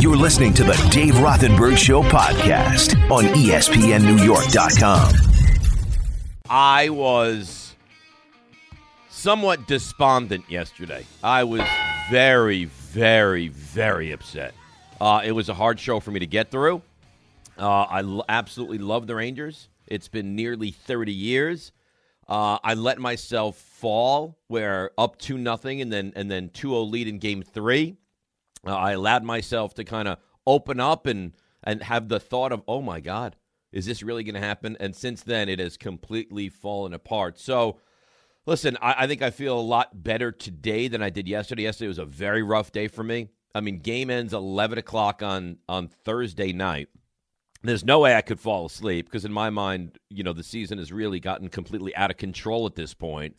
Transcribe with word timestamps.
You're 0.00 0.16
listening 0.16 0.54
to 0.54 0.64
the 0.64 0.72
Dave 0.90 1.14
Rothenberg 1.14 1.76
Show 1.76 2.02
podcast 2.02 2.94
on 3.10 3.24
ESPNNewYork.com. 3.24 5.12
I 6.48 6.88
was 6.88 7.76
somewhat 9.10 9.66
despondent 9.68 10.50
yesterday. 10.50 11.04
I 11.22 11.44
was 11.44 11.62
very, 12.10 12.64
very, 12.64 13.48
very 13.48 14.12
upset. 14.12 14.54
Uh, 15.00 15.20
it 15.24 15.32
was 15.32 15.48
a 15.48 15.54
hard 15.54 15.78
show 15.78 16.00
for 16.00 16.10
me 16.10 16.20
to 16.20 16.26
get 16.26 16.50
through. 16.50 16.82
Uh, 17.58 17.82
I 17.82 18.00
l- 18.00 18.24
absolutely 18.28 18.78
love 18.78 19.06
the 19.06 19.14
Rangers. 19.14 19.68
It's 19.86 20.08
been 20.08 20.34
nearly 20.34 20.70
30 20.70 21.12
years. 21.12 21.70
Uh, 22.28 22.58
I 22.64 22.74
let 22.74 22.98
myself 22.98 23.56
fall 23.56 24.36
where 24.48 24.90
up 24.96 25.18
two 25.18 25.36
nothing 25.38 25.80
and 25.82 25.92
then 25.92 26.12
and 26.16 26.30
then 26.30 26.48
2-0 26.50 26.90
lead 26.90 27.08
in 27.08 27.18
game 27.18 27.42
three. 27.42 27.96
Uh, 28.66 28.76
I 28.76 28.92
allowed 28.92 29.24
myself 29.24 29.74
to 29.74 29.84
kind 29.84 30.08
of 30.08 30.18
open 30.46 30.80
up 30.80 31.06
and 31.06 31.32
and 31.64 31.82
have 31.84 32.08
the 32.08 32.18
thought 32.18 32.52
of, 32.52 32.62
oh 32.66 32.82
my 32.82 33.00
God, 33.00 33.36
is 33.72 33.86
this 33.86 34.02
really 34.02 34.24
going 34.24 34.34
to 34.34 34.40
happen? 34.40 34.76
And 34.80 34.94
since 34.94 35.22
then, 35.22 35.48
it 35.48 35.58
has 35.60 35.76
completely 35.76 36.48
fallen 36.48 36.92
apart. 36.92 37.38
So, 37.38 37.78
listen, 38.46 38.76
I, 38.82 38.94
I 38.98 39.06
think 39.06 39.22
I 39.22 39.30
feel 39.30 39.58
a 39.58 39.60
lot 39.60 40.02
better 40.02 40.32
today 40.32 40.88
than 40.88 41.02
I 41.02 41.10
did 41.10 41.28
yesterday. 41.28 41.62
Yesterday 41.62 41.88
was 41.88 41.98
a 41.98 42.04
very 42.04 42.42
rough 42.42 42.72
day 42.72 42.88
for 42.88 43.04
me. 43.04 43.28
I 43.54 43.60
mean, 43.60 43.78
game 43.78 44.10
ends 44.10 44.32
11 44.32 44.78
o'clock 44.78 45.22
on 45.22 45.58
on 45.68 45.88
Thursday 45.88 46.52
night. 46.52 46.88
There's 47.62 47.84
no 47.84 48.00
way 48.00 48.16
I 48.16 48.22
could 48.22 48.40
fall 48.40 48.66
asleep 48.66 49.06
because 49.06 49.24
in 49.24 49.32
my 49.32 49.48
mind, 49.50 49.98
you 50.10 50.24
know, 50.24 50.32
the 50.32 50.42
season 50.42 50.78
has 50.78 50.92
really 50.92 51.20
gotten 51.20 51.48
completely 51.48 51.94
out 51.94 52.10
of 52.10 52.16
control 52.16 52.66
at 52.66 52.74
this 52.74 52.92
point. 52.92 53.36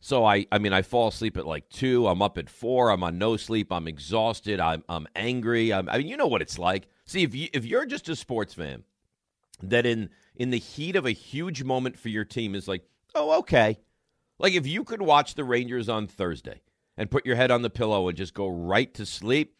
So 0.00 0.24
I, 0.24 0.46
I 0.52 0.58
mean, 0.58 0.72
I 0.72 0.82
fall 0.82 1.08
asleep 1.08 1.36
at 1.36 1.46
like 1.46 1.68
two. 1.68 2.06
I'm 2.06 2.22
up 2.22 2.38
at 2.38 2.48
four. 2.48 2.90
I'm 2.90 3.02
on 3.02 3.18
no 3.18 3.36
sleep. 3.36 3.72
I'm 3.72 3.88
exhausted. 3.88 4.60
I'm, 4.60 4.84
I'm 4.88 5.08
angry. 5.16 5.72
I'm, 5.72 5.88
I 5.88 5.98
mean, 5.98 6.06
you 6.06 6.16
know 6.16 6.26
what 6.26 6.42
it's 6.42 6.58
like. 6.58 6.88
See, 7.04 7.22
if 7.22 7.34
you 7.34 7.48
if 7.52 7.64
you're 7.64 7.86
just 7.86 8.08
a 8.08 8.16
sports 8.16 8.54
fan, 8.54 8.84
that 9.62 9.86
in 9.86 10.10
in 10.36 10.50
the 10.50 10.58
heat 10.58 10.94
of 10.94 11.06
a 11.06 11.10
huge 11.10 11.62
moment 11.62 11.98
for 11.98 12.10
your 12.10 12.24
team 12.24 12.54
is 12.54 12.68
like, 12.68 12.82
oh, 13.14 13.38
okay. 13.38 13.78
Like 14.38 14.52
if 14.52 14.66
you 14.66 14.84
could 14.84 15.02
watch 15.02 15.34
the 15.34 15.44
Rangers 15.44 15.88
on 15.88 16.06
Thursday 16.06 16.60
and 16.96 17.10
put 17.10 17.26
your 17.26 17.36
head 17.36 17.50
on 17.50 17.62
the 17.62 17.70
pillow 17.70 18.08
and 18.08 18.16
just 18.16 18.34
go 18.34 18.46
right 18.46 18.92
to 18.94 19.04
sleep, 19.04 19.56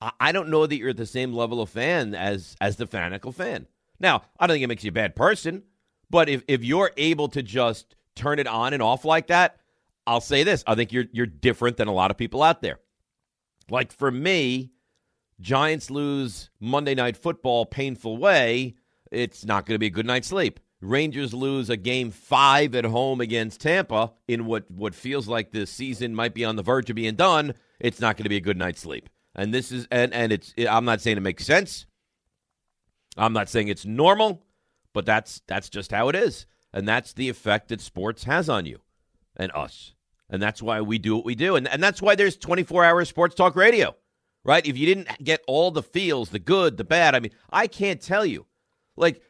I, 0.00 0.12
I 0.20 0.32
don't 0.32 0.48
know 0.48 0.66
that 0.66 0.76
you're 0.76 0.90
at 0.90 0.96
the 0.96 1.06
same 1.06 1.32
level 1.32 1.60
of 1.60 1.70
fan 1.70 2.14
as 2.14 2.56
as 2.60 2.76
the 2.76 2.86
fanatical 2.86 3.32
fan. 3.32 3.66
Now, 3.98 4.22
I 4.38 4.46
don't 4.46 4.54
think 4.54 4.64
it 4.64 4.68
makes 4.68 4.84
you 4.84 4.90
a 4.90 4.92
bad 4.92 5.16
person, 5.16 5.64
but 6.08 6.28
if 6.28 6.44
if 6.46 6.62
you're 6.62 6.92
able 6.96 7.28
to 7.30 7.42
just 7.42 7.96
turn 8.14 8.38
it 8.38 8.46
on 8.46 8.72
and 8.72 8.82
off 8.82 9.04
like 9.04 9.28
that, 9.28 9.58
I'll 10.06 10.20
say 10.20 10.44
this: 10.44 10.62
I 10.66 10.74
think 10.74 10.92
you're 10.92 11.06
you're 11.12 11.26
different 11.26 11.76
than 11.76 11.88
a 11.88 11.92
lot 11.92 12.10
of 12.10 12.16
people 12.16 12.42
out 12.42 12.62
there. 12.62 12.78
Like 13.70 13.92
for 13.92 14.10
me, 14.10 14.70
Giants 15.40 15.90
lose 15.90 16.50
Monday 16.60 16.94
Night 16.94 17.16
Football 17.16 17.66
painful 17.66 18.16
way. 18.16 18.76
It's 19.10 19.44
not 19.44 19.66
going 19.66 19.74
to 19.74 19.78
be 19.78 19.86
a 19.86 19.90
good 19.90 20.06
night's 20.06 20.28
sleep. 20.28 20.60
Rangers 20.80 21.32
lose 21.32 21.70
a 21.70 21.76
game 21.76 22.10
five 22.10 22.74
at 22.74 22.84
home 22.84 23.20
against 23.20 23.60
Tampa 23.60 24.12
in 24.28 24.46
what 24.46 24.70
what 24.70 24.94
feels 24.94 25.26
like 25.26 25.50
the 25.50 25.66
season 25.66 26.14
might 26.14 26.34
be 26.34 26.44
on 26.44 26.56
the 26.56 26.62
verge 26.62 26.90
of 26.90 26.96
being 26.96 27.14
done. 27.14 27.54
It's 27.80 28.00
not 28.00 28.16
going 28.16 28.24
to 28.24 28.30
be 28.30 28.36
a 28.36 28.40
good 28.40 28.58
night's 28.58 28.82
sleep. 28.82 29.08
And 29.34 29.52
this 29.52 29.72
is 29.72 29.88
and 29.90 30.12
and 30.12 30.32
it's 30.32 30.54
I'm 30.68 30.84
not 30.84 31.00
saying 31.00 31.16
it 31.16 31.22
makes 31.22 31.44
sense. 31.44 31.86
I'm 33.16 33.32
not 33.32 33.48
saying 33.48 33.68
it's 33.68 33.86
normal, 33.86 34.44
but 34.92 35.06
that's 35.06 35.40
that's 35.46 35.70
just 35.70 35.90
how 35.90 36.08
it 36.08 36.14
is. 36.14 36.46
And 36.72 36.86
that's 36.86 37.14
the 37.14 37.30
effect 37.30 37.68
that 37.68 37.80
sports 37.80 38.24
has 38.24 38.48
on 38.48 38.66
you 38.66 38.80
and 39.36 39.50
us. 39.54 39.94
And 40.28 40.42
that's 40.42 40.60
why 40.60 40.80
we 40.80 40.98
do 40.98 41.16
what 41.16 41.24
we 41.24 41.34
do. 41.34 41.56
And, 41.56 41.68
and 41.68 41.82
that's 41.82 42.02
why 42.02 42.14
there's 42.14 42.36
24 42.36 42.84
hour 42.84 43.04
sports 43.04 43.34
talk 43.34 43.54
radio, 43.54 43.94
right? 44.44 44.66
If 44.66 44.76
you 44.76 44.86
didn't 44.86 45.08
get 45.22 45.42
all 45.46 45.70
the 45.70 45.82
feels, 45.82 46.30
the 46.30 46.38
good, 46.38 46.76
the 46.76 46.84
bad, 46.84 47.14
I 47.14 47.20
mean, 47.20 47.32
I 47.50 47.66
can't 47.66 48.00
tell 48.00 48.26
you. 48.26 48.46
Like, 48.96 49.22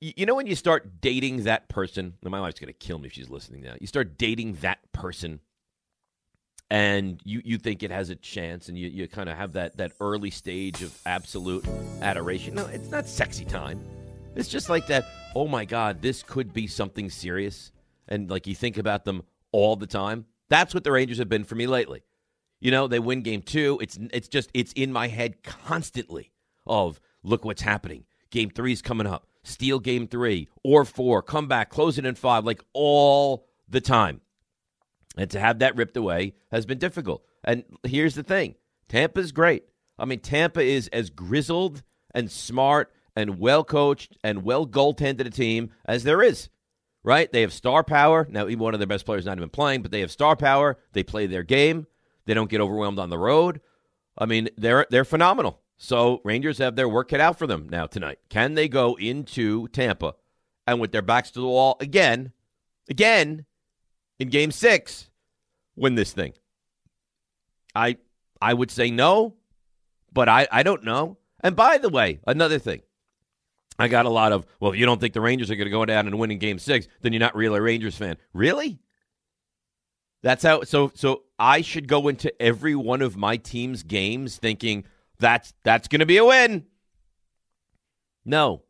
you 0.00 0.26
know, 0.26 0.34
when 0.34 0.46
you 0.46 0.54
start 0.54 1.00
dating 1.00 1.44
that 1.44 1.68
person, 1.68 2.14
and 2.22 2.30
my 2.30 2.40
wife's 2.40 2.60
going 2.60 2.68
to 2.68 2.72
kill 2.74 2.98
me 2.98 3.06
if 3.08 3.14
she's 3.14 3.30
listening 3.30 3.62
now. 3.62 3.74
You 3.80 3.86
start 3.86 4.18
dating 4.18 4.54
that 4.56 4.78
person 4.92 5.40
and 6.68 7.20
you, 7.24 7.40
you 7.44 7.58
think 7.58 7.82
it 7.82 7.90
has 7.90 8.10
a 8.10 8.16
chance 8.16 8.68
and 8.68 8.76
you, 8.78 8.88
you 8.88 9.08
kind 9.08 9.28
of 9.28 9.36
have 9.36 9.54
that, 9.54 9.76
that 9.78 9.92
early 10.00 10.30
stage 10.30 10.82
of 10.82 10.96
absolute 11.06 11.64
adoration. 12.02 12.54
No, 12.54 12.66
it's 12.66 12.90
not 12.90 13.08
sexy 13.08 13.44
time. 13.44 13.82
It's 14.34 14.48
just 14.48 14.68
like 14.68 14.86
that, 14.88 15.06
oh 15.34 15.48
my 15.48 15.64
God, 15.64 16.02
this 16.02 16.22
could 16.22 16.52
be 16.52 16.66
something 16.66 17.08
serious. 17.08 17.72
And 18.08 18.28
like 18.28 18.46
you 18.46 18.54
think 18.54 18.76
about 18.76 19.04
them 19.04 19.22
all 19.50 19.76
the 19.76 19.86
time. 19.86 20.26
That's 20.48 20.74
what 20.74 20.84
the 20.84 20.92
Rangers 20.92 21.18
have 21.18 21.28
been 21.28 21.44
for 21.44 21.54
me 21.54 21.66
lately. 21.66 22.02
You 22.60 22.70
know, 22.70 22.88
they 22.88 22.98
win 22.98 23.22
game 23.22 23.42
two. 23.42 23.78
It's 23.82 23.98
it's 24.12 24.28
just 24.28 24.50
it's 24.54 24.72
in 24.72 24.92
my 24.92 25.08
head 25.08 25.42
constantly 25.42 26.32
of 26.66 27.00
look 27.22 27.44
what's 27.44 27.62
happening. 27.62 28.04
Game 28.30 28.50
three's 28.50 28.82
coming 28.82 29.06
up. 29.06 29.26
Steal 29.42 29.78
game 29.78 30.08
three 30.08 30.48
or 30.64 30.84
four. 30.84 31.22
Come 31.22 31.48
back, 31.48 31.70
close 31.70 31.98
it 31.98 32.06
in 32.06 32.14
five, 32.14 32.44
like 32.44 32.64
all 32.72 33.46
the 33.68 33.80
time. 33.80 34.20
And 35.16 35.30
to 35.30 35.40
have 35.40 35.60
that 35.60 35.76
ripped 35.76 35.96
away 35.96 36.34
has 36.50 36.66
been 36.66 36.78
difficult. 36.78 37.24
And 37.44 37.64
here's 37.84 38.14
the 38.14 38.22
thing 38.22 38.56
Tampa's 38.88 39.32
great. 39.32 39.64
I 39.98 40.04
mean, 40.04 40.20
Tampa 40.20 40.60
is 40.60 40.88
as 40.88 41.10
grizzled 41.10 41.82
and 42.14 42.30
smart 42.30 42.92
and 43.14 43.38
well 43.38 43.64
coached 43.64 44.16
and 44.22 44.42
well 44.42 44.66
goaltended 44.66 45.26
a 45.26 45.30
team 45.30 45.70
as 45.86 46.04
there 46.04 46.22
is, 46.22 46.48
right? 47.06 47.32
They 47.32 47.42
have 47.42 47.52
star 47.52 47.84
power. 47.84 48.26
Now, 48.28 48.48
even 48.48 48.58
one 48.58 48.74
of 48.74 48.80
their 48.80 48.86
best 48.86 49.06
players 49.06 49.24
not 49.24 49.38
even 49.38 49.48
playing, 49.48 49.80
but 49.80 49.92
they 49.92 50.00
have 50.00 50.10
star 50.10 50.36
power. 50.36 50.76
They 50.92 51.04
play 51.04 51.26
their 51.26 51.44
game. 51.44 51.86
They 52.26 52.34
don't 52.34 52.50
get 52.50 52.60
overwhelmed 52.60 52.98
on 52.98 53.08
the 53.08 53.16
road. 53.16 53.60
I 54.18 54.26
mean, 54.26 54.48
they're 54.58 54.86
they're 54.90 55.04
phenomenal. 55.04 55.60
So 55.78 56.20
Rangers 56.24 56.58
have 56.58 56.74
their 56.74 56.88
work 56.88 57.10
cut 57.10 57.20
out 57.20 57.38
for 57.38 57.46
them 57.46 57.68
now 57.70 57.86
tonight. 57.86 58.18
Can 58.28 58.54
they 58.54 58.66
go 58.66 58.96
into 58.96 59.68
Tampa 59.68 60.14
and 60.66 60.80
with 60.80 60.90
their 60.90 61.02
backs 61.02 61.30
to 61.32 61.40
the 61.40 61.46
wall 61.46 61.76
again, 61.80 62.32
again 62.90 63.44
in 64.18 64.28
Game 64.28 64.50
Six, 64.50 65.08
win 65.76 65.94
this 65.94 66.12
thing? 66.12 66.32
I 67.74 67.98
I 68.42 68.52
would 68.52 68.70
say 68.72 68.90
no, 68.90 69.34
but 70.12 70.28
I 70.28 70.48
I 70.50 70.64
don't 70.64 70.82
know. 70.82 71.18
And 71.40 71.54
by 71.54 71.78
the 71.78 71.90
way, 71.90 72.18
another 72.26 72.58
thing. 72.58 72.80
I 73.78 73.88
got 73.88 74.06
a 74.06 74.10
lot 74.10 74.32
of, 74.32 74.46
well, 74.58 74.72
if 74.72 74.78
you 74.78 74.86
don't 74.86 75.00
think 75.00 75.12
the 75.12 75.20
Rangers 75.20 75.50
are 75.50 75.56
going 75.56 75.66
to 75.66 75.70
go 75.70 75.84
down 75.84 76.06
and 76.06 76.18
win 76.18 76.30
in 76.30 76.38
game 76.38 76.58
six, 76.58 76.88
then 77.02 77.12
you're 77.12 77.20
not 77.20 77.36
really 77.36 77.58
a 77.58 77.62
Rangers 77.62 77.96
fan. 77.96 78.16
Really? 78.32 78.78
That's 80.22 80.42
how 80.42 80.62
so 80.62 80.90
so 80.94 81.22
I 81.38 81.60
should 81.60 81.86
go 81.86 82.08
into 82.08 82.32
every 82.42 82.74
one 82.74 83.02
of 83.02 83.16
my 83.16 83.36
team's 83.36 83.82
games 83.82 84.38
thinking 84.38 84.84
that's 85.18 85.52
that's 85.62 85.88
going 85.88 86.00
to 86.00 86.06
be 86.06 86.16
a 86.16 86.24
win. 86.24 86.64
No. 88.24 88.62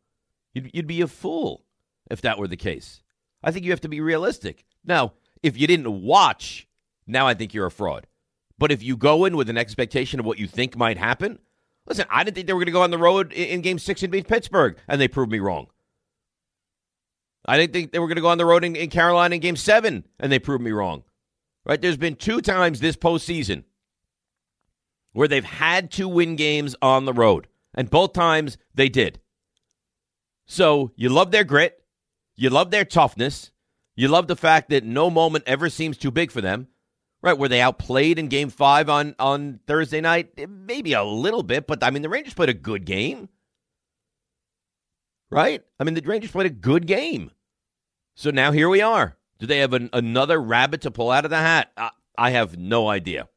You'd, 0.53 0.71
you'd 0.73 0.87
be 0.87 1.01
a 1.01 1.07
fool 1.07 1.63
if 2.11 2.21
that 2.21 2.37
were 2.37 2.47
the 2.47 2.57
case. 2.57 3.01
I 3.43 3.51
think 3.51 3.65
you 3.65 3.71
have 3.71 3.81
to 3.81 3.89
be 3.89 4.01
realistic. 4.01 4.65
Now, 4.85 5.13
if 5.41 5.57
you 5.57 5.67
didn't 5.67 6.01
watch, 6.03 6.67
now 7.07 7.27
I 7.27 7.33
think 7.33 7.53
you're 7.53 7.65
a 7.65 7.71
fraud. 7.71 8.07
But 8.59 8.71
if 8.71 8.83
you 8.83 8.97
go 8.97 9.25
in 9.25 9.37
with 9.37 9.49
an 9.49 9.57
expectation 9.57 10.19
of 10.19 10.25
what 10.25 10.39
you 10.39 10.47
think 10.47 10.75
might 10.75 10.97
happen, 10.97 11.39
listen, 11.87 12.05
I 12.09 12.23
didn't 12.23 12.35
think 12.35 12.47
they 12.47 12.53
were 12.53 12.59
going 12.59 12.67
to 12.67 12.71
go 12.71 12.83
on 12.83 12.91
the 12.91 12.97
road 12.97 13.33
in, 13.33 13.61
game 13.61 13.79
6 13.79 14.03
and 14.03 14.11
beat 14.11 14.27
Pittsburgh 14.27 14.77
and 14.87 15.01
they 15.01 15.07
proved 15.07 15.31
me 15.31 15.39
wrong. 15.39 15.67
I 17.45 17.57
didn't 17.57 17.73
think 17.73 17.91
they 17.91 17.99
were 17.99 18.07
going 18.07 18.17
to 18.17 18.21
go 18.21 18.29
on 18.29 18.37
the 18.37 18.45
road 18.45 18.63
in, 18.63 18.75
in 18.75 18.89
Carolina 18.89 19.35
in 19.35 19.41
game 19.41 19.55
7 19.55 20.03
and 20.19 20.31
they 20.31 20.39
proved 20.39 20.63
me 20.63 20.71
wrong 20.71 21.03
right? 21.67 21.81
There's 21.81 21.97
been 21.97 22.15
two 22.15 22.41
times 22.41 22.79
this 22.79 22.95
postseason 22.95 23.65
where 25.11 25.27
they've 25.27 25.43
had 25.43 25.91
to 25.91 26.07
win 26.07 26.35
games 26.35 26.75
on 26.81 27.05
the 27.05 27.13
road, 27.13 27.47
and 27.75 27.89
both 27.89 28.13
times 28.13 28.57
they 28.73 28.89
did. 28.89 29.19
So 30.45 30.91
you 30.95 31.09
love 31.09 31.31
their 31.31 31.43
grit, 31.43 31.83
you 32.35 32.49
love 32.49 32.71
their 32.71 32.85
toughness, 32.85 33.51
you 33.95 34.07
love 34.07 34.27
the 34.27 34.35
fact 34.35 34.69
that 34.69 34.85
no 34.85 35.09
moment 35.09 35.43
ever 35.45 35.69
seems 35.69 35.97
too 35.97 36.11
big 36.11 36.31
for 36.31 36.39
them. 36.39 36.67
Right, 37.27 37.37
where 37.37 37.49
they 37.49 37.59
outplayed 37.59 38.19
in 38.19 38.29
game 38.29 38.49
five 38.49 38.89
on, 38.89 39.13
on 39.19 39.59
Thursday 39.67 39.99
night, 39.99 40.29
eh, 40.37 40.45
maybe 40.47 40.93
a 40.93 41.03
little 41.03 41.43
bit, 41.43 41.67
but 41.67 41.83
I 41.83 41.89
mean, 41.89 42.01
the 42.01 42.07
Rangers 42.07 42.33
played 42.33 42.47
a 42.47 42.53
good 42.53 42.85
game. 42.85 43.27
Right? 45.29 45.61
I 45.77 45.83
mean, 45.83 45.93
the 45.93 46.01
Rangers 46.03 46.31
played 46.31 46.45
a 46.45 46.49
good 46.49 46.87
game. 46.87 47.31
So 48.15 48.29
now 48.29 48.53
here 48.53 48.69
we 48.69 48.79
are. 48.79 49.17
Do 49.39 49.45
they 49.45 49.57
have 49.57 49.73
an, 49.73 49.89
another 49.91 50.41
rabbit 50.41 50.79
to 50.83 50.89
pull 50.89 51.11
out 51.11 51.25
of 51.25 51.29
the 51.29 51.35
hat? 51.39 51.69
I, 51.75 51.89
I 52.17 52.29
have 52.29 52.57
no 52.57 52.87
idea. 52.87 53.27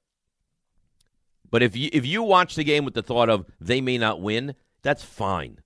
But 1.50 1.64
if 1.64 1.75
you 1.75 1.90
if 1.93 2.06
you 2.06 2.22
watch 2.22 2.54
the 2.54 2.62
game 2.62 2.84
with 2.84 2.94
the 2.94 3.02
thought 3.02 3.28
of 3.28 3.44
they 3.60 3.81
may 3.81 3.98
not 3.98 4.20
win, 4.22 4.54
that's 4.82 5.02
fine. 5.02 5.58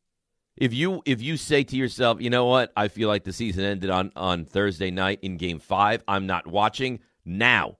If 0.56 0.72
you 0.72 1.02
if 1.04 1.20
you 1.20 1.36
say 1.36 1.62
to 1.62 1.76
yourself, 1.76 2.22
you 2.22 2.30
know 2.30 2.46
what, 2.46 2.72
I 2.74 2.88
feel 2.88 3.08
like 3.08 3.24
the 3.24 3.34
season 3.34 3.66
ended 3.66 3.90
on 3.90 4.12
on 4.16 4.46
Thursday 4.46 4.90
night 4.90 5.18
in 5.20 5.36
Game 5.36 5.58
Five. 5.58 6.02
I'm 6.08 6.26
not 6.26 6.46
watching 6.46 7.00
now. 7.22 7.76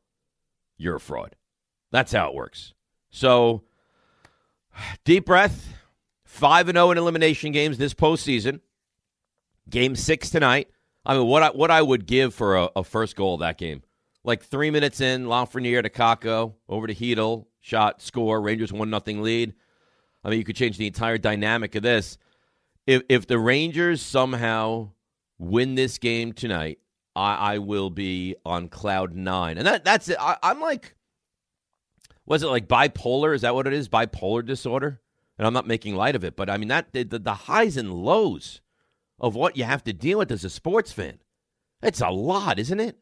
You're 0.85 0.97
a 0.97 1.01
fraud. 1.01 1.35
That's 1.91 2.13
how 2.13 2.29
it 2.29 2.35
works. 2.35 2.75
So, 3.11 3.63
deep 5.05 5.25
breath. 5.25 5.73
Five 6.25 6.69
and 6.69 6.77
zero 6.77 6.91
in 6.91 6.99
elimination 6.99 7.53
games 7.53 7.79
this 7.79 7.95
postseason. 7.95 8.61
Game 9.71 9.97
six 9.97 10.31
tonight. 10.31 10.69
I 11.07 11.17
mean, 11.17 11.27
what 11.27 11.43
I, 11.43 11.49
what 11.51 11.71
I 11.71 11.81
would 11.81 12.07
give 12.07 12.35
for 12.35 12.57
a, 12.57 12.69
a 12.77 12.85
first 12.85 13.15
goal 13.17 13.35
of 13.35 13.41
that 13.41 13.57
game. 13.57 13.83
Like 14.25 14.43
three 14.43 14.71
minutes 14.71 15.01
in, 15.01 15.27
Lafreniere 15.27 15.83
to 15.83 15.91
Kakko, 15.91 16.55
over 16.69 16.87
to 16.87 16.95
Chytil, 16.95 17.47
shot, 17.61 18.03
score. 18.03 18.41
Rangers 18.41 18.73
one 18.73 18.91
nothing 18.91 19.23
lead. 19.23 19.55
I 20.25 20.31
mean, 20.31 20.39
you 20.39 20.45
could 20.45 20.57
change 20.57 20.77
the 20.77 20.87
entire 20.87 21.19
dynamic 21.19 21.75
of 21.77 21.83
this. 21.83 22.19
If 22.87 23.03
if 23.09 23.27
the 23.27 23.39
Rangers 23.39 24.03
somehow 24.03 24.91
win 25.39 25.77
this 25.77 25.99
game 25.99 26.33
tonight, 26.33 26.79
I, 27.17 27.55
I 27.55 27.59
will 27.59 27.91
be 27.91 28.37
on 28.45 28.69
cloud 28.69 29.15
nine, 29.15 29.59
and 29.59 29.67
that 29.67 29.85
that's 29.85 30.09
it. 30.09 30.17
I, 30.21 30.37
I'm 30.43 30.61
like, 30.61 30.95
was 32.27 32.43
it 32.43 32.49
like 32.49 32.69
bipolar? 32.69 33.35
Is 33.35 33.43
that 33.43 33.55
what 33.55 33.67
it 33.67 33.73
is? 33.73 33.89
Bipolar 33.89 34.45
disorder? 34.45 35.01
And 35.39 35.47
I'm 35.47 35.53
not 35.53 35.67
making 35.67 35.97
light 35.97 36.15
of 36.15 36.25
it, 36.25 36.37
but 36.37 36.49
I 36.49 36.57
mean 36.57 36.69
that 36.69 36.93
the, 36.93 37.05
the 37.05 37.35
highs 37.35 37.77
and 37.77 37.93
lows 37.93 38.61
of 39.19 39.35
what 39.35 39.57
you 39.57 39.65
have 39.65 39.83
to 39.85 39.93
deal 39.93 40.19
with 40.19 40.31
as 40.31 40.45
a 40.45 40.51
sports 40.51 40.93
fan. 40.93 41.19
It's 41.83 42.01
a 42.01 42.11
lot, 42.11 42.59
isn't 42.59 42.81
it? 42.81 42.99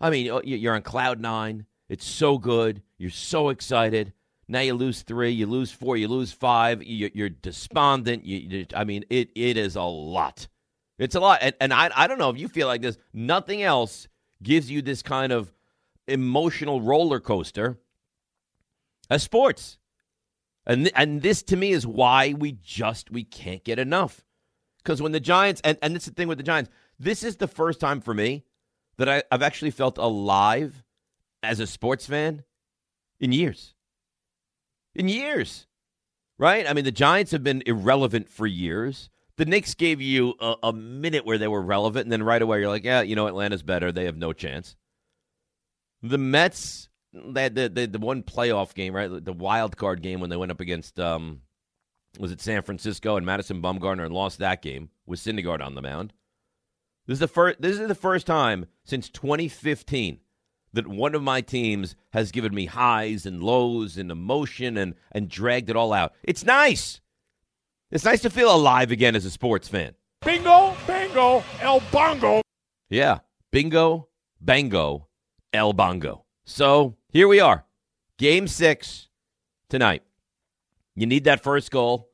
I 0.00 0.10
mean, 0.10 0.28
oh, 0.28 0.42
you're 0.44 0.74
on 0.74 0.82
cloud 0.82 1.20
nine. 1.20 1.66
It's 1.88 2.06
so 2.06 2.38
good. 2.38 2.82
You're 2.98 3.10
so 3.10 3.48
excited. 3.48 4.12
Now 4.48 4.60
you 4.60 4.74
lose 4.74 5.02
three, 5.02 5.30
you 5.30 5.46
lose 5.46 5.70
four, 5.70 5.96
you 5.96 6.08
lose 6.08 6.32
five. 6.32 6.82
You're, 6.82 7.28
despondent. 7.28 8.24
You, 8.24 8.66
I 8.74 8.84
mean, 8.84 9.04
it 9.08 9.30
it 9.34 9.56
is 9.56 9.76
a 9.76 9.82
lot. 9.82 10.48
It's 11.02 11.14
a 11.14 11.20
lot, 11.20 11.40
and, 11.42 11.54
and 11.60 11.72
I 11.72 11.90
I 11.94 12.06
don't 12.06 12.18
know 12.18 12.30
if 12.30 12.38
you 12.38 12.48
feel 12.48 12.66
like 12.68 12.82
this. 12.82 12.98
Nothing 13.12 13.62
else 13.62 14.08
gives 14.42 14.70
you 14.70 14.82
this 14.82 15.02
kind 15.02 15.32
of 15.32 15.52
emotional 16.06 16.80
roller 16.80 17.20
coaster 17.20 17.78
as 19.10 19.22
sports. 19.22 19.78
And 20.66 20.84
th- 20.84 20.94
and 20.96 21.22
this 21.22 21.42
to 21.44 21.56
me 21.56 21.72
is 21.72 21.86
why 21.86 22.34
we 22.34 22.52
just 22.52 23.10
we 23.10 23.24
can't 23.24 23.64
get 23.64 23.78
enough. 23.78 24.24
Because 24.78 25.02
when 25.02 25.12
the 25.12 25.20
Giants 25.20 25.60
and 25.64 25.76
and 25.82 25.94
this 25.94 26.04
is 26.04 26.10
the 26.10 26.14
thing 26.14 26.28
with 26.28 26.38
the 26.38 26.44
Giants, 26.44 26.70
this 26.98 27.24
is 27.24 27.36
the 27.36 27.48
first 27.48 27.80
time 27.80 28.00
for 28.00 28.14
me 28.14 28.44
that 28.98 29.08
I, 29.08 29.22
I've 29.30 29.42
actually 29.42 29.72
felt 29.72 29.98
alive 29.98 30.84
as 31.42 31.58
a 31.58 31.66
sports 31.66 32.06
fan 32.06 32.44
in 33.18 33.32
years. 33.32 33.74
In 34.94 35.08
years. 35.08 35.66
Right? 36.38 36.68
I 36.68 36.72
mean, 36.72 36.84
the 36.84 36.92
Giants 36.92 37.32
have 37.32 37.44
been 37.44 37.62
irrelevant 37.66 38.28
for 38.28 38.46
years. 38.46 39.10
The 39.42 39.50
Knicks 39.50 39.74
gave 39.74 40.00
you 40.00 40.34
a, 40.38 40.54
a 40.62 40.72
minute 40.72 41.26
where 41.26 41.36
they 41.36 41.48
were 41.48 41.60
relevant, 41.60 42.04
and 42.04 42.12
then 42.12 42.22
right 42.22 42.40
away 42.40 42.60
you're 42.60 42.68
like, 42.68 42.84
yeah, 42.84 43.02
you 43.02 43.16
know, 43.16 43.26
Atlanta's 43.26 43.64
better. 43.64 43.90
They 43.90 44.04
have 44.04 44.16
no 44.16 44.32
chance. 44.32 44.76
The 46.00 46.16
Mets 46.16 46.88
had 47.34 47.56
the, 47.56 47.68
the, 47.68 47.86
the 47.86 47.98
one 47.98 48.22
playoff 48.22 48.72
game, 48.72 48.94
right? 48.94 49.08
The 49.08 49.32
wild 49.32 49.76
card 49.76 50.00
game 50.00 50.20
when 50.20 50.30
they 50.30 50.36
went 50.36 50.52
up 50.52 50.60
against 50.60 51.00
um, 51.00 51.40
was 52.20 52.30
it 52.30 52.40
San 52.40 52.62
Francisco 52.62 53.16
and 53.16 53.26
Madison 53.26 53.60
Bumgarner 53.60 54.04
and 54.04 54.14
lost 54.14 54.38
that 54.38 54.62
game 54.62 54.90
with 55.06 55.18
Syndergaard 55.18 55.60
on 55.60 55.74
the 55.74 55.82
mound. 55.82 56.12
This 57.08 57.16
is 57.16 57.18
the 57.18 57.26
first. 57.26 57.60
This 57.60 57.80
is 57.80 57.88
the 57.88 57.96
first 57.96 58.28
time 58.28 58.66
since 58.84 59.08
2015 59.08 60.20
that 60.72 60.86
one 60.86 61.16
of 61.16 61.22
my 61.24 61.40
teams 61.40 61.96
has 62.12 62.30
given 62.30 62.54
me 62.54 62.66
highs 62.66 63.26
and 63.26 63.42
lows 63.42 63.98
and 63.98 64.08
emotion 64.12 64.76
and 64.76 64.94
and 65.10 65.28
dragged 65.28 65.68
it 65.68 65.74
all 65.74 65.92
out. 65.92 66.12
It's 66.22 66.44
nice. 66.44 67.00
It's 67.92 68.06
nice 68.06 68.22
to 68.22 68.30
feel 68.30 68.52
alive 68.52 68.90
again 68.90 69.14
as 69.14 69.26
a 69.26 69.30
sports 69.30 69.68
fan. 69.68 69.92
Bingo, 70.24 70.74
bango, 70.86 71.44
el 71.60 71.80
bongo. 71.92 72.40
Yeah, 72.88 73.18
bingo, 73.50 74.08
bango, 74.40 75.08
el 75.52 75.74
bongo. 75.74 76.24
So 76.46 76.96
here 77.10 77.28
we 77.28 77.38
are. 77.40 77.66
Game 78.16 78.48
six 78.48 79.08
tonight. 79.68 80.02
You 80.96 81.04
need 81.04 81.24
that 81.24 81.42
first 81.42 81.70
goal. 81.70 82.08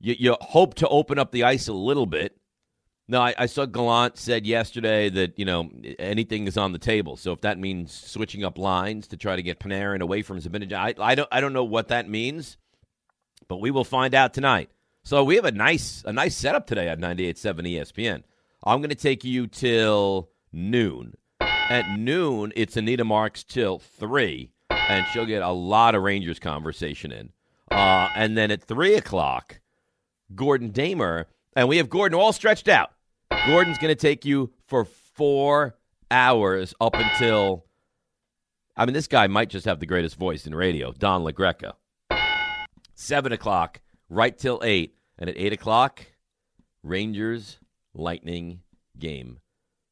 You, 0.00 0.16
you 0.18 0.36
hope 0.40 0.72
to 0.76 0.88
open 0.88 1.18
up 1.18 1.30
the 1.30 1.44
ice 1.44 1.68
a 1.68 1.74
little 1.74 2.06
bit. 2.06 2.34
No, 3.08 3.20
I, 3.20 3.34
I, 3.36 3.46
saw 3.46 3.66
Gallant 3.66 4.16
said 4.16 4.46
yesterday 4.46 5.10
that 5.10 5.38
you 5.38 5.44
know 5.44 5.70
anything 5.98 6.46
is 6.46 6.56
on 6.56 6.72
the 6.72 6.78
table. 6.78 7.18
So 7.18 7.32
if 7.32 7.42
that 7.42 7.58
means 7.58 7.92
switching 7.92 8.42
up 8.42 8.56
lines 8.56 9.08
to 9.08 9.18
try 9.18 9.36
to 9.36 9.42
get 9.42 9.60
Panarin 9.60 10.00
away 10.00 10.22
from 10.22 10.40
Zibanejad, 10.40 10.72
I, 10.72 10.94
I 10.98 11.14
don't 11.14 11.28
I 11.30 11.42
don't 11.42 11.52
know 11.52 11.64
what 11.64 11.88
that 11.88 12.08
means, 12.08 12.56
but 13.52 13.60
we 13.60 13.70
will 13.70 13.84
find 13.84 14.14
out 14.14 14.32
tonight. 14.32 14.70
So 15.02 15.22
we 15.24 15.36
have 15.36 15.44
a 15.44 15.52
nice 15.52 16.02
a 16.06 16.12
nice 16.14 16.34
setup 16.34 16.66
today 16.66 16.88
at 16.88 16.98
98.7 16.98 17.70
ESPN. 17.70 18.22
I'm 18.64 18.80
going 18.80 18.88
to 18.88 18.94
take 18.94 19.24
you 19.24 19.46
till 19.46 20.30
noon. 20.50 21.18
At 21.38 21.98
noon, 21.98 22.54
it's 22.56 22.78
Anita 22.78 23.04
Marks 23.04 23.44
till 23.44 23.78
3, 23.78 24.50
and 24.70 25.04
she'll 25.12 25.26
get 25.26 25.42
a 25.42 25.50
lot 25.50 25.94
of 25.94 26.02
Rangers 26.02 26.38
conversation 26.38 27.12
in. 27.12 27.28
Uh, 27.70 28.08
and 28.14 28.38
then 28.38 28.50
at 28.50 28.62
3 28.62 28.94
o'clock, 28.94 29.60
Gordon 30.34 30.70
Damer, 30.70 31.26
and 31.54 31.68
we 31.68 31.76
have 31.76 31.90
Gordon 31.90 32.18
all 32.18 32.32
stretched 32.32 32.68
out. 32.68 32.92
Gordon's 33.46 33.76
going 33.76 33.94
to 33.94 34.00
take 34.00 34.24
you 34.24 34.50
for 34.66 34.86
four 34.86 35.76
hours 36.10 36.72
up 36.80 36.94
until. 36.94 37.66
I 38.78 38.86
mean, 38.86 38.94
this 38.94 39.08
guy 39.08 39.26
might 39.26 39.50
just 39.50 39.66
have 39.66 39.78
the 39.78 39.84
greatest 39.84 40.16
voice 40.16 40.46
in 40.46 40.54
radio, 40.54 40.92
Don 40.92 41.22
LaGreca. 41.22 41.74
7 42.94 43.32
o'clock, 43.32 43.80
right 44.08 44.36
till 44.36 44.60
8. 44.62 44.94
And 45.18 45.30
at 45.30 45.36
8 45.38 45.52
o'clock, 45.52 46.02
Rangers 46.82 47.58
Lightning 47.94 48.60
game 48.98 49.38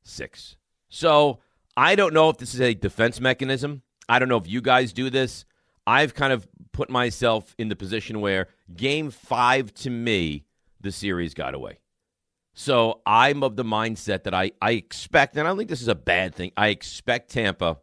six. 0.02 0.56
So 0.88 1.40
I 1.76 1.94
don't 1.94 2.14
know 2.14 2.30
if 2.30 2.38
this 2.38 2.54
is 2.54 2.60
a 2.60 2.74
defense 2.74 3.20
mechanism. 3.20 3.82
I 4.08 4.18
don't 4.18 4.28
know 4.28 4.36
if 4.36 4.48
you 4.48 4.60
guys 4.60 4.92
do 4.92 5.10
this. 5.10 5.44
I've 5.86 6.14
kind 6.14 6.32
of 6.32 6.48
put 6.72 6.90
myself 6.90 7.54
in 7.58 7.68
the 7.68 7.76
position 7.76 8.20
where 8.20 8.48
game 8.74 9.10
five 9.10 9.72
to 9.74 9.90
me, 9.90 10.44
the 10.80 10.92
series 10.92 11.34
got 11.34 11.54
away. 11.54 11.78
So 12.54 13.00
I'm 13.06 13.42
of 13.42 13.56
the 13.56 13.64
mindset 13.64 14.24
that 14.24 14.34
I, 14.34 14.52
I 14.60 14.72
expect, 14.72 15.36
and 15.36 15.46
I 15.46 15.50
don't 15.50 15.58
think 15.58 15.70
this 15.70 15.82
is 15.82 15.88
a 15.88 15.94
bad 15.94 16.34
thing, 16.34 16.52
I 16.56 16.68
expect 16.68 17.30
Tampa 17.30 17.78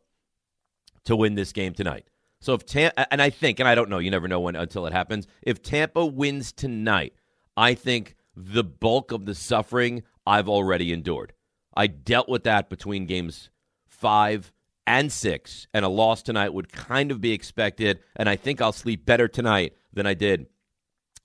to 1.05 1.15
win 1.15 1.35
this 1.35 1.53
game 1.53 1.73
tonight. 1.73 2.05
So 2.39 2.53
if 2.53 2.65
Tampa, 2.65 3.11
and 3.11 3.21
I 3.21 3.29
think, 3.29 3.59
and 3.59 3.67
I 3.67 3.75
don't 3.75 3.89
know, 3.89 3.99
you 3.99 4.11
never 4.11 4.27
know 4.27 4.39
when 4.39 4.55
until 4.55 4.85
it 4.85 4.93
happens. 4.93 5.27
If 5.41 5.61
Tampa 5.61 6.05
wins 6.05 6.51
tonight, 6.51 7.13
I 7.55 7.73
think 7.73 8.15
the 8.35 8.63
bulk 8.63 9.11
of 9.11 9.25
the 9.25 9.35
suffering 9.35 10.03
I've 10.25 10.47
already 10.47 10.93
endured. 10.93 11.33
I 11.75 11.87
dealt 11.87 12.29
with 12.29 12.43
that 12.43 12.69
between 12.69 13.05
games 13.05 13.49
five, 13.87 14.51
and 14.87 15.11
six, 15.11 15.67
and 15.73 15.83
a 15.83 15.89
loss 15.89 16.23
tonight 16.23 16.53
would 16.53 16.71
kind 16.71 17.11
of 17.11 17.19
be 17.19 17.33
expected. 17.33 17.99
And 18.15 18.29
I 18.29 18.37
think 18.37 18.61
I'll 18.61 18.71
sleep 18.71 19.05
better 19.05 19.27
tonight 19.27 19.73
than 19.91 20.07
I 20.07 20.13
did 20.13 20.47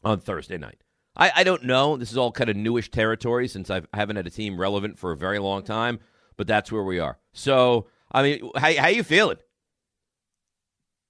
on 0.03 0.19
Thursday 0.19 0.59
night. 0.59 0.82
I, 1.17 1.31
I 1.37 1.44
don't 1.44 1.64
know. 1.64 1.97
This 1.97 2.11
is 2.11 2.19
all 2.19 2.32
kind 2.32 2.50
of 2.50 2.56
newish 2.56 2.91
territory 2.91 3.47
since 3.47 3.70
I've, 3.70 3.87
I 3.93 3.99
haven't 3.99 4.17
had 4.17 4.26
a 4.26 4.31
team 4.31 4.59
relevant 4.59 4.99
for 4.99 5.12
a 5.12 5.17
very 5.17 5.38
long 5.38 5.62
time, 5.62 6.00
but 6.37 6.49
that's 6.49 6.73
where 6.73 6.82
we 6.82 6.99
are. 6.99 7.19
So, 7.32 7.87
I 8.11 8.23
mean, 8.23 8.50
how, 8.56 8.75
how 8.75 8.88
you 8.88 9.05
feeling? 9.05 9.38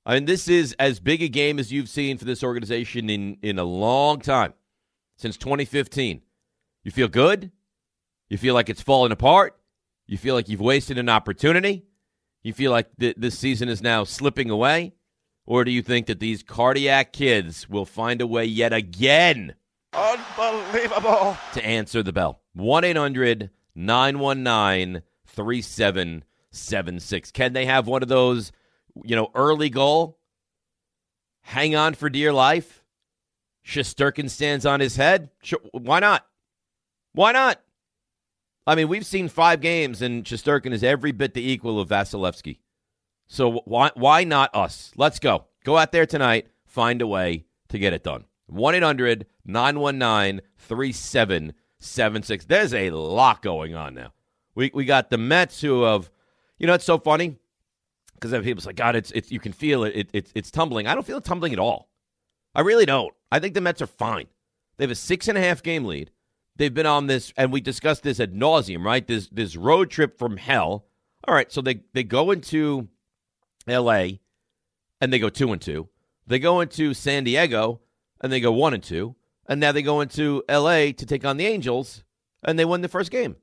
I 0.05 0.15
mean, 0.15 0.25
this 0.25 0.49
is 0.49 0.75
as 0.79 1.01
big 1.01 1.23
a 1.23 1.29
game 1.29 1.59
as 1.59 1.73
you've 1.73 1.89
seen 1.89 2.19
for 2.19 2.25
this 2.25 2.43
organization 2.43 3.09
in, 3.09 3.37
in 3.43 3.59
a 3.59 3.65
long 3.65 4.21
time, 4.21 4.55
since 5.17 5.37
2015. 5.37 6.23
You 6.83 6.91
feel 6.91 7.09
good? 7.09 7.53
You 8.29 8.39
feel 8.39 8.55
like 8.55 8.69
it's 8.69 8.83
falling 8.83 9.13
apart? 9.13 9.57
You 10.07 10.19
feel 10.19 10.35
like 10.35 10.49
you've 10.49 10.61
wasted 10.61 10.99
an 10.99 11.09
opportunity? 11.09 11.85
You 12.43 12.53
feel 12.53 12.73
like 12.73 12.89
th- 12.99 13.17
this 13.17 13.39
season 13.39 13.69
is 13.69 13.81
now 13.81 14.05
slipping 14.05 14.51
away? 14.51 14.95
Or 15.47 15.65
do 15.65 15.71
you 15.71 15.83
think 15.83 16.07
that 16.07 16.21
these 16.21 16.43
cardiac 16.43 17.13
kids 17.13 17.69
will 17.69 17.87
find 17.87 18.21
a 18.21 18.27
way 18.27 18.45
yet 18.45 18.73
again? 18.73 19.55
Unbelievable. 19.93 21.37
To 21.55 21.65
answer 21.65 22.03
the 22.03 22.13
bell. 22.13 22.41
1 22.55 22.85
800 22.85 23.51
919 23.75 25.03
3776. 25.27 27.31
Can 27.31 27.53
they 27.53 27.67
have 27.67 27.87
one 27.87 28.03
of 28.03 28.09
those, 28.09 28.53
you 29.05 29.17
know, 29.17 29.31
early 29.35 29.71
goal? 29.71 30.19
Hang 31.43 31.75
on 31.75 31.95
for 31.95 32.09
dear 32.09 32.33
life? 32.33 32.85
Shesterkin 33.67 34.29
stands 34.29 34.67
on 34.67 34.81
his 34.81 34.97
head? 34.97 35.31
Sure, 35.43 35.61
why 35.73 36.01
not? 36.01 36.27
Why 37.13 37.33
not? 37.33 37.61
I 38.67 38.75
mean, 38.75 38.89
we've 38.89 39.07
seen 39.07 39.29
five 39.29 39.61
games, 39.61 40.03
and 40.03 40.25
Shesterkin 40.25 40.73
is 40.73 40.85
every 40.85 41.13
bit 41.13 41.35
the 41.35 41.49
equal 41.49 41.81
of 41.81 41.89
Vasilevskiy. 41.89 42.59
So 43.27 43.63
why 43.65 43.91
why 43.95 44.25
not 44.25 44.55
us? 44.55 44.93
Let's 44.97 45.19
go. 45.19 45.47
Go 45.65 45.79
out 45.79 45.93
there 45.93 46.07
tonight. 46.07 46.49
Find 46.67 47.01
a 47.01 47.07
way 47.07 47.47
to 47.69 47.79
get 47.79 47.93
it 47.93 48.05
done. 48.05 48.25
1 48.47 48.75
800 48.75 49.27
919 49.45 50.43
3776. 50.59 52.45
There's 52.45 52.75
a 52.75 52.91
lot 52.91 53.43
going 53.43 53.75
on 53.75 53.95
now. 53.95 54.13
We, 54.55 54.71
we 54.75 54.85
got 54.85 55.09
the 55.11 55.19
Mets 55.19 55.61
who 55.63 55.83
have, 55.83 56.11
you 56.59 56.67
know, 56.67 56.75
it's 56.75 56.85
so 56.85 56.99
funny 56.99 57.39
because 58.23 58.45
people 58.45 58.63
say, 58.63 58.73
God, 58.73 58.95
it's, 58.97 59.11
it's, 59.11 59.33
you 59.33 59.41
can 59.41 59.53
feel 59.53 59.85
it. 59.85 59.93
it 59.95 60.11
it's, 60.13 60.33
it's 60.35 60.51
tumbling. 60.51 60.87
I 60.87 60.95
don't 60.95 61.07
feel 61.07 61.19
it 61.19 61.25
tumbling 61.25 61.53
at 61.53 61.59
all. 61.59 61.89
I 62.55 62.61
really 62.61 62.87
don't. 62.87 63.13
I 63.31 63.39
think 63.39 63.55
the 63.55 63.61
Mets 63.61 63.83
are 63.83 63.87
fine. 63.87 64.27
They 64.77 64.85
have 64.85 64.91
a 64.91 64.97
six 64.97 65.29
and 65.29 65.37
a 65.37 65.41
half 65.41 65.63
game 65.63 65.85
lead. 65.85 66.11
They've 66.57 66.73
been 66.73 66.87
on 66.87 67.07
this, 67.07 67.33
and 67.37 67.53
we 67.53 67.61
discussed 67.61 68.03
this 68.03 68.21
at 68.21 68.33
nauseum, 68.33 68.85
right? 68.85 69.07
This 69.07 69.29
this 69.29 69.57
road 69.57 69.91
trip 69.91 70.19
from 70.19 70.37
hell. 70.37 70.85
All 71.27 71.35
right, 71.35 71.51
so 71.51 71.63
they 71.63 71.81
they 71.95 72.05
go 72.05 72.31
into 72.31 72.89
L.A. 73.67 74.21
and 75.01 75.13
they 75.13 75.19
go 75.19 75.31
two 75.31 75.53
and 75.53 75.63
two. 75.63 75.89
They 76.27 76.39
go 76.39 76.61
into 76.61 76.93
San 76.93 77.25
Diego 77.25 77.81
and 78.21 78.31
they 78.31 78.41
go 78.41 78.53
one 78.53 78.75
and 78.75 78.83
two, 78.83 79.17
and 79.47 79.61
now 79.61 79.73
they 79.73 79.83
go 79.83 80.03
into 80.03 80.43
L.A. 80.49 80.93
to 80.93 81.07
take 81.07 81.25
on 81.25 81.39
the 81.39 81.47
Angels 81.47 82.05
and 82.43 82.59
they 82.59 82.65
win 82.67 82.83
the 82.83 82.89
first 82.89 83.11
game. 83.11 83.37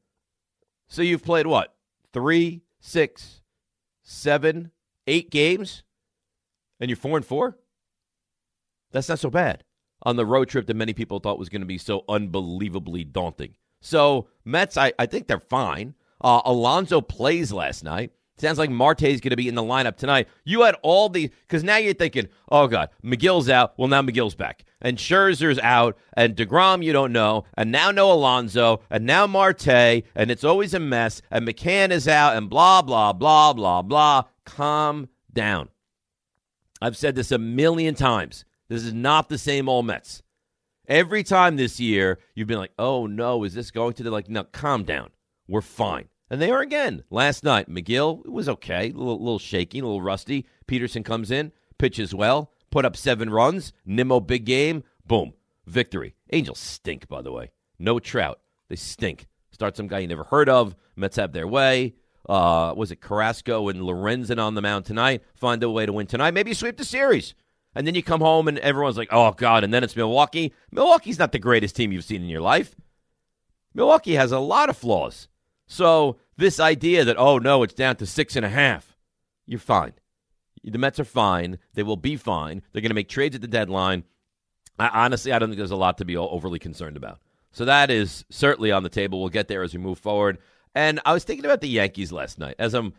So 0.87 1.01
you've 1.01 1.23
played 1.23 1.47
what 1.47 1.73
three, 2.13 2.61
six, 2.79 3.38
seven, 4.09 4.71
eight 5.05 5.29
games 5.29 5.83
and 6.79 6.89
you're 6.89 6.97
four 6.97 7.15
and 7.15 7.25
four. 7.25 7.57
That's 8.91 9.07
not 9.07 9.19
so 9.19 9.29
bad 9.29 9.63
on 10.01 10.15
the 10.15 10.25
road 10.25 10.49
trip 10.49 10.65
that 10.65 10.75
many 10.75 10.93
people 10.93 11.19
thought 11.19 11.37
was 11.37 11.49
going 11.49 11.61
to 11.61 11.67
be 11.67 11.77
so 11.77 12.05
unbelievably 12.09 13.03
daunting. 13.03 13.55
So 13.81 14.27
Mets, 14.43 14.77
I, 14.77 14.93
I 14.97 15.05
think 15.05 15.27
they're 15.27 15.39
fine. 15.39 15.93
Uh, 16.21 16.41
Alonso 16.43 17.01
plays 17.01 17.53
last 17.53 17.83
night. 17.83 18.11
Sounds 18.39 18.57
like 18.57 18.69
Marte's 18.69 19.19
going 19.19 19.31
to 19.31 19.35
be 19.35 19.49
in 19.49 19.55
the 19.55 19.63
lineup 19.63 19.97
tonight. 19.97 20.27
You 20.45 20.61
had 20.61 20.75
all 20.81 21.09
the 21.09 21.27
because 21.27 21.63
now 21.63 21.77
you're 21.77 21.93
thinking, 21.93 22.27
oh 22.49 22.67
god, 22.67 22.89
Megill's 23.03 23.49
out. 23.49 23.73
Well, 23.77 23.89
now 23.89 24.01
Megill's 24.01 24.35
back, 24.35 24.63
and 24.81 24.97
Scherzer's 24.97 25.59
out, 25.59 25.97
and 26.13 26.35
deGrom 26.35 26.83
you 26.83 26.93
don't 26.93 27.11
know, 27.11 27.45
and 27.55 27.71
now 27.71 27.91
no 27.91 28.11
Alonso, 28.11 28.81
and 28.89 29.05
now 29.05 29.27
Marte, 29.27 29.67
and 29.67 30.31
it's 30.31 30.43
always 30.43 30.73
a 30.73 30.79
mess. 30.79 31.21
And 31.29 31.47
McCann 31.47 31.91
is 31.91 32.07
out, 32.07 32.37
and 32.37 32.49
blah 32.49 32.81
blah 32.81 33.11
blah 33.13 33.53
blah 33.53 33.81
blah. 33.81 34.23
Calm 34.45 35.09
down. 35.33 35.69
I've 36.81 36.97
said 36.97 37.15
this 37.15 37.31
a 37.31 37.37
million 37.37 37.93
times. 37.95 38.45
This 38.69 38.83
is 38.83 38.93
not 38.93 39.27
the 39.27 39.37
same 39.37 39.67
old 39.67 39.85
Mets. 39.85 40.23
Every 40.87 41.23
time 41.23 41.57
this 41.57 41.79
year, 41.79 42.19
you've 42.35 42.47
been 42.47 42.57
like, 42.57 42.73
oh 42.79 43.05
no, 43.05 43.43
is 43.43 43.53
this 43.53 43.69
going 43.69 43.93
to? 43.93 44.03
They're 44.03 44.11
like, 44.11 44.29
no, 44.29 44.45
calm 44.45 44.83
down. 44.83 45.09
We're 45.47 45.61
fine. 45.61 46.07
And 46.29 46.41
they 46.41 46.51
are 46.51 46.61
again. 46.61 47.03
Last 47.09 47.43
night, 47.43 47.69
Megill 47.69 48.25
it 48.25 48.31
was 48.31 48.47
okay, 48.49 48.91
a 48.91 48.93
little, 48.93 49.19
little 49.19 49.39
shaky, 49.39 49.79
a 49.79 49.83
little 49.83 50.01
rusty. 50.01 50.45
Peterson 50.67 51.03
comes 51.03 51.31
in, 51.31 51.51
pitches 51.77 52.13
well, 52.13 52.51
put 52.69 52.85
up 52.85 52.95
seven 52.95 53.29
runs. 53.29 53.73
Nimmo, 53.85 54.19
big 54.19 54.45
game, 54.45 54.83
boom, 55.05 55.33
victory. 55.65 56.15
Angels 56.31 56.59
stink, 56.59 57.07
by 57.07 57.21
the 57.21 57.31
way. 57.31 57.51
No 57.79 57.99
Trout. 57.99 58.39
They 58.67 58.75
stink. 58.75 59.27
Start 59.51 59.75
some 59.75 59.87
guy 59.87 59.99
you 59.99 60.07
never 60.07 60.25
heard 60.25 60.49
of. 60.49 60.75
Mets 60.95 61.15
have 61.15 61.33
their 61.33 61.47
way. 61.47 61.95
Uh, 62.27 62.73
was 62.77 62.91
it 62.91 63.01
Carrasco 63.01 63.69
and 63.69 63.81
Lorenzen 63.81 64.39
on 64.39 64.53
the 64.53 64.61
mound 64.61 64.85
tonight? 64.85 65.23
Find 65.33 65.63
a 65.63 65.69
way 65.69 65.87
to 65.87 65.93
win 65.93 66.05
tonight. 66.05 66.35
Maybe 66.35 66.53
sweep 66.53 66.77
the 66.77 66.85
series. 66.85 67.33
And 67.73 67.87
then 67.87 67.95
you 67.95 68.03
come 68.03 68.21
home 68.21 68.47
and 68.47 68.59
everyone's 68.59 68.97
like, 68.97 69.09
oh, 69.11 69.31
God. 69.31 69.63
And 69.63 69.73
then 69.73 69.83
it's 69.83 69.95
Milwaukee. 69.95 70.53
Milwaukee's 70.71 71.17
not 71.17 71.31
the 71.31 71.39
greatest 71.39 71.75
team 71.75 71.91
you've 71.91 72.03
seen 72.03 72.21
in 72.21 72.29
your 72.29 72.41
life. 72.41 72.75
Milwaukee 73.73 74.15
has 74.15 74.31
a 74.31 74.39
lot 74.39 74.69
of 74.69 74.77
flaws. 74.77 75.27
So 75.71 76.17
this 76.35 76.59
idea 76.59 77.05
that, 77.05 77.17
oh, 77.17 77.37
no, 77.37 77.61
it's 77.61 77.75
down 77.75 77.95
to 77.97 78.05
six 78.07 78.35
and 78.35 78.43
a 78.45 78.49
half, 78.49 78.97
you're 79.45 79.59
fine. 79.59 79.93
The 80.63 80.79
Mets 80.79 80.99
are 80.99 81.05
fine. 81.05 81.59
They 81.75 81.83
will 81.83 81.95
be 81.95 82.17
fine. 82.17 82.63
They're 82.73 82.81
going 82.81 82.89
to 82.89 82.95
make 82.95 83.07
trades 83.07 83.35
at 83.35 83.41
the 83.41 83.47
deadline. 83.47 84.03
I, 84.79 84.89
honestly, 85.05 85.31
I 85.31 85.37
don't 85.37 85.49
think 85.49 85.57
there's 85.57 85.71
a 85.71 85.75
lot 85.77 85.99
to 85.99 86.05
be 86.05 86.17
overly 86.17 86.57
concerned 86.57 86.97
about. 86.97 87.19
So 87.51 87.65
that 87.65 87.91
is 87.91 88.25
certainly 88.29 88.71
on 88.71 88.81
the 88.83 88.89
table. 88.89 89.19
We'll 89.19 89.29
get 89.29 89.47
there 89.47 89.61
as 89.61 89.73
we 89.73 89.79
move 89.79 89.99
forward. 89.99 90.39
And 90.73 90.99
I 91.05 91.13
was 91.13 91.23
thinking 91.23 91.45
about 91.45 91.61
the 91.61 91.69
Yankees 91.69 92.11
last 92.11 92.39
night 92.39 92.55
as 92.57 92.73
I'm 92.73 92.93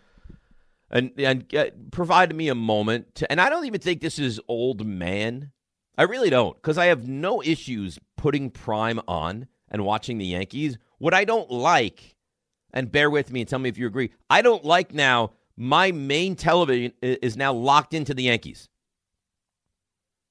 and 0.90 1.12
and 1.18 1.54
uh, 1.54 1.66
provided 1.90 2.34
me 2.34 2.48
a 2.48 2.54
moment 2.54 3.14
to, 3.16 3.30
and 3.30 3.40
I 3.40 3.48
don't 3.48 3.66
even 3.66 3.80
think 3.80 4.00
this 4.00 4.18
is 4.18 4.40
old 4.48 4.86
man. 4.86 5.52
I 5.98 6.02
really 6.04 6.30
don't 6.30 6.56
because 6.56 6.78
I 6.78 6.86
have 6.86 7.06
no 7.06 7.42
issues 7.42 7.98
putting 8.16 8.50
Prime 8.50 9.00
on 9.06 9.46
and 9.68 9.84
watching 9.84 10.18
the 10.18 10.26
Yankees. 10.26 10.78
What 10.98 11.14
I 11.14 11.24
don't 11.24 11.50
like, 11.50 12.16
and 12.72 12.90
bear 12.90 13.10
with 13.10 13.32
me 13.32 13.40
and 13.40 13.48
tell 13.48 13.58
me 13.58 13.68
if 13.68 13.78
you 13.78 13.86
agree, 13.86 14.10
I 14.28 14.42
don't 14.42 14.64
like 14.64 14.92
now 14.94 15.32
my 15.56 15.92
main 15.92 16.36
television 16.36 16.92
is 17.02 17.36
now 17.36 17.52
locked 17.52 17.94
into 17.94 18.14
the 18.14 18.24
Yankees. 18.24 18.68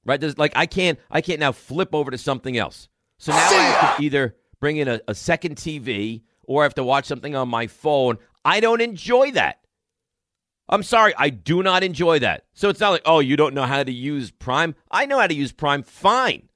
Right? 0.04 0.20
There's 0.20 0.38
like 0.38 0.52
I 0.56 0.66
can't 0.66 0.98
I 1.10 1.20
can't 1.20 1.40
now 1.40 1.52
flip 1.52 1.94
over 1.94 2.10
to 2.10 2.18
something 2.18 2.56
else. 2.56 2.88
So 3.18 3.32
now 3.32 3.38
I 3.38 3.52
have 3.52 3.96
to 3.98 4.02
either 4.02 4.36
bring 4.60 4.78
in 4.78 4.88
a, 4.88 5.00
a 5.06 5.14
second 5.14 5.56
TV 5.56 6.22
or 6.44 6.62
I 6.62 6.64
have 6.64 6.74
to 6.74 6.84
watch 6.84 7.04
something 7.04 7.36
on 7.36 7.48
my 7.48 7.66
phone. 7.66 8.18
I 8.44 8.60
don't 8.60 8.80
enjoy 8.80 9.32
that. 9.32 9.60
I'm 10.68 10.82
sorry, 10.84 11.12
I 11.18 11.30
do 11.30 11.62
not 11.62 11.82
enjoy 11.82 12.20
that. 12.20 12.44
So 12.54 12.68
it's 12.68 12.80
not 12.80 12.90
like, 12.90 13.02
oh, 13.04 13.18
you 13.18 13.36
don't 13.36 13.54
know 13.54 13.64
how 13.64 13.82
to 13.82 13.92
use 13.92 14.30
Prime. 14.30 14.76
I 14.90 15.04
know 15.04 15.18
how 15.18 15.26
to 15.26 15.34
use 15.34 15.52
Prime 15.52 15.82
fine. 15.82 16.48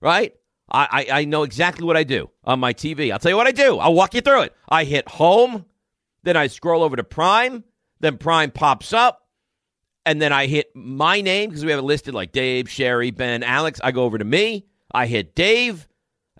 Right? 0.00 0.34
I, 0.70 1.06
I, 1.10 1.24
know 1.24 1.44
exactly 1.44 1.86
what 1.86 1.96
I 1.96 2.04
do 2.04 2.28
on 2.44 2.60
my 2.60 2.74
TV. 2.74 3.10
I'll 3.10 3.18
tell 3.18 3.30
you 3.30 3.36
what 3.36 3.46
I 3.46 3.52
do. 3.52 3.78
I'll 3.78 3.94
walk 3.94 4.14
you 4.14 4.20
through 4.20 4.42
it. 4.42 4.56
I 4.68 4.84
hit 4.84 5.08
home, 5.08 5.64
then 6.24 6.36
I 6.36 6.46
scroll 6.48 6.82
over 6.82 6.96
to 6.96 7.04
Prime, 7.04 7.64
then 8.00 8.18
Prime 8.18 8.50
pops 8.50 8.92
up, 8.92 9.26
and 10.04 10.20
then 10.20 10.32
I 10.32 10.46
hit 10.46 10.70
my 10.74 11.20
name 11.20 11.48
because 11.48 11.64
we 11.64 11.70
have 11.70 11.80
it 11.80 11.84
listed 11.84 12.14
like 12.14 12.32
Dave, 12.32 12.68
Sherry, 12.70 13.10
Ben, 13.10 13.42
Alex. 13.42 13.80
I 13.82 13.92
go 13.92 14.04
over 14.04 14.18
to 14.18 14.24
me. 14.24 14.66
I 14.92 15.06
hit 15.06 15.34
Dave. 15.34 15.86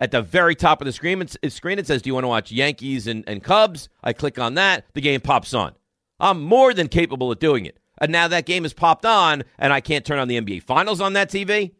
At 0.00 0.12
the 0.12 0.23
very 0.23 0.54
top 0.54 0.80
of 0.80 0.87
the 0.87 0.92
screen, 0.92 1.26
screen 1.49 1.78
it 1.78 1.87
says, 1.87 2.02
Do 2.02 2.08
you 2.08 2.14
want 2.14 2.23
to 2.23 2.28
watch 2.28 2.52
Yankees 2.52 3.08
and, 3.08 3.25
and 3.26 3.42
Cubs? 3.42 3.88
I 4.02 4.12
click 4.12 4.38
on 4.38 4.54
that. 4.54 4.85
The 4.94 5.00
game 5.00 5.20
pops 5.20 5.52
on. 5.54 5.75
I'm 6.20 6.40
more 6.40 6.73
than 6.73 6.87
capable 6.87 7.32
of 7.32 7.40
doing 7.40 7.66
it. 7.66 7.78
And 8.00 8.12
now 8.12 8.28
that 8.28 8.47
game 8.47 8.62
has 8.62 8.73
popped 8.73 9.04
on, 9.04 9.42
and 9.58 9.73
I 9.73 9.80
can't 9.80 10.04
turn 10.04 10.20
on 10.20 10.28
the 10.28 10.40
NBA 10.40 10.62
Finals 10.62 11.00
on 11.00 11.14
that 11.14 11.30
TV. 11.30 11.73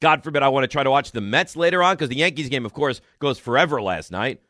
God 0.00 0.24
forbid 0.24 0.42
I 0.42 0.48
want 0.48 0.64
to 0.64 0.68
try 0.68 0.82
to 0.82 0.90
watch 0.90 1.12
the 1.12 1.20
Mets 1.20 1.56
later 1.56 1.82
on 1.82 1.94
because 1.94 2.08
the 2.08 2.16
Yankees 2.16 2.48
game, 2.48 2.64
of 2.64 2.72
course, 2.72 3.00
goes 3.18 3.38
forever 3.38 3.82
last 3.82 4.10
night. 4.10 4.40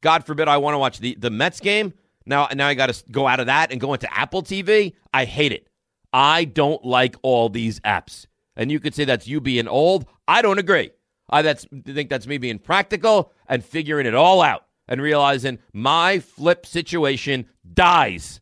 God 0.00 0.24
forbid 0.24 0.48
I 0.48 0.56
want 0.56 0.74
to 0.74 0.78
watch 0.78 0.98
the, 0.98 1.14
the 1.18 1.30
Mets 1.30 1.60
game. 1.60 1.92
Now, 2.26 2.48
now 2.54 2.68
I 2.68 2.74
got 2.74 2.92
to 2.92 3.04
go 3.10 3.26
out 3.26 3.40
of 3.40 3.46
that 3.46 3.70
and 3.70 3.80
go 3.80 3.92
into 3.92 4.12
Apple 4.16 4.42
TV. 4.42 4.94
I 5.12 5.26
hate 5.26 5.52
it. 5.52 5.68
I 6.12 6.44
don't 6.44 6.84
like 6.84 7.16
all 7.22 7.48
these 7.48 7.80
apps. 7.80 8.26
And 8.56 8.70
you 8.70 8.80
could 8.80 8.94
say 8.94 9.04
that's 9.04 9.28
you 9.28 9.40
being 9.40 9.68
old. 9.68 10.06
I 10.26 10.40
don't 10.40 10.58
agree. 10.58 10.90
I 11.28 11.42
that's, 11.42 11.66
think 11.84 12.08
that's 12.08 12.26
me 12.26 12.38
being 12.38 12.58
practical 12.58 13.32
and 13.46 13.64
figuring 13.64 14.06
it 14.06 14.14
all 14.14 14.40
out 14.40 14.64
and 14.88 15.02
realizing 15.02 15.58
my 15.72 16.18
flip 16.18 16.66
situation 16.66 17.46
dies 17.72 18.40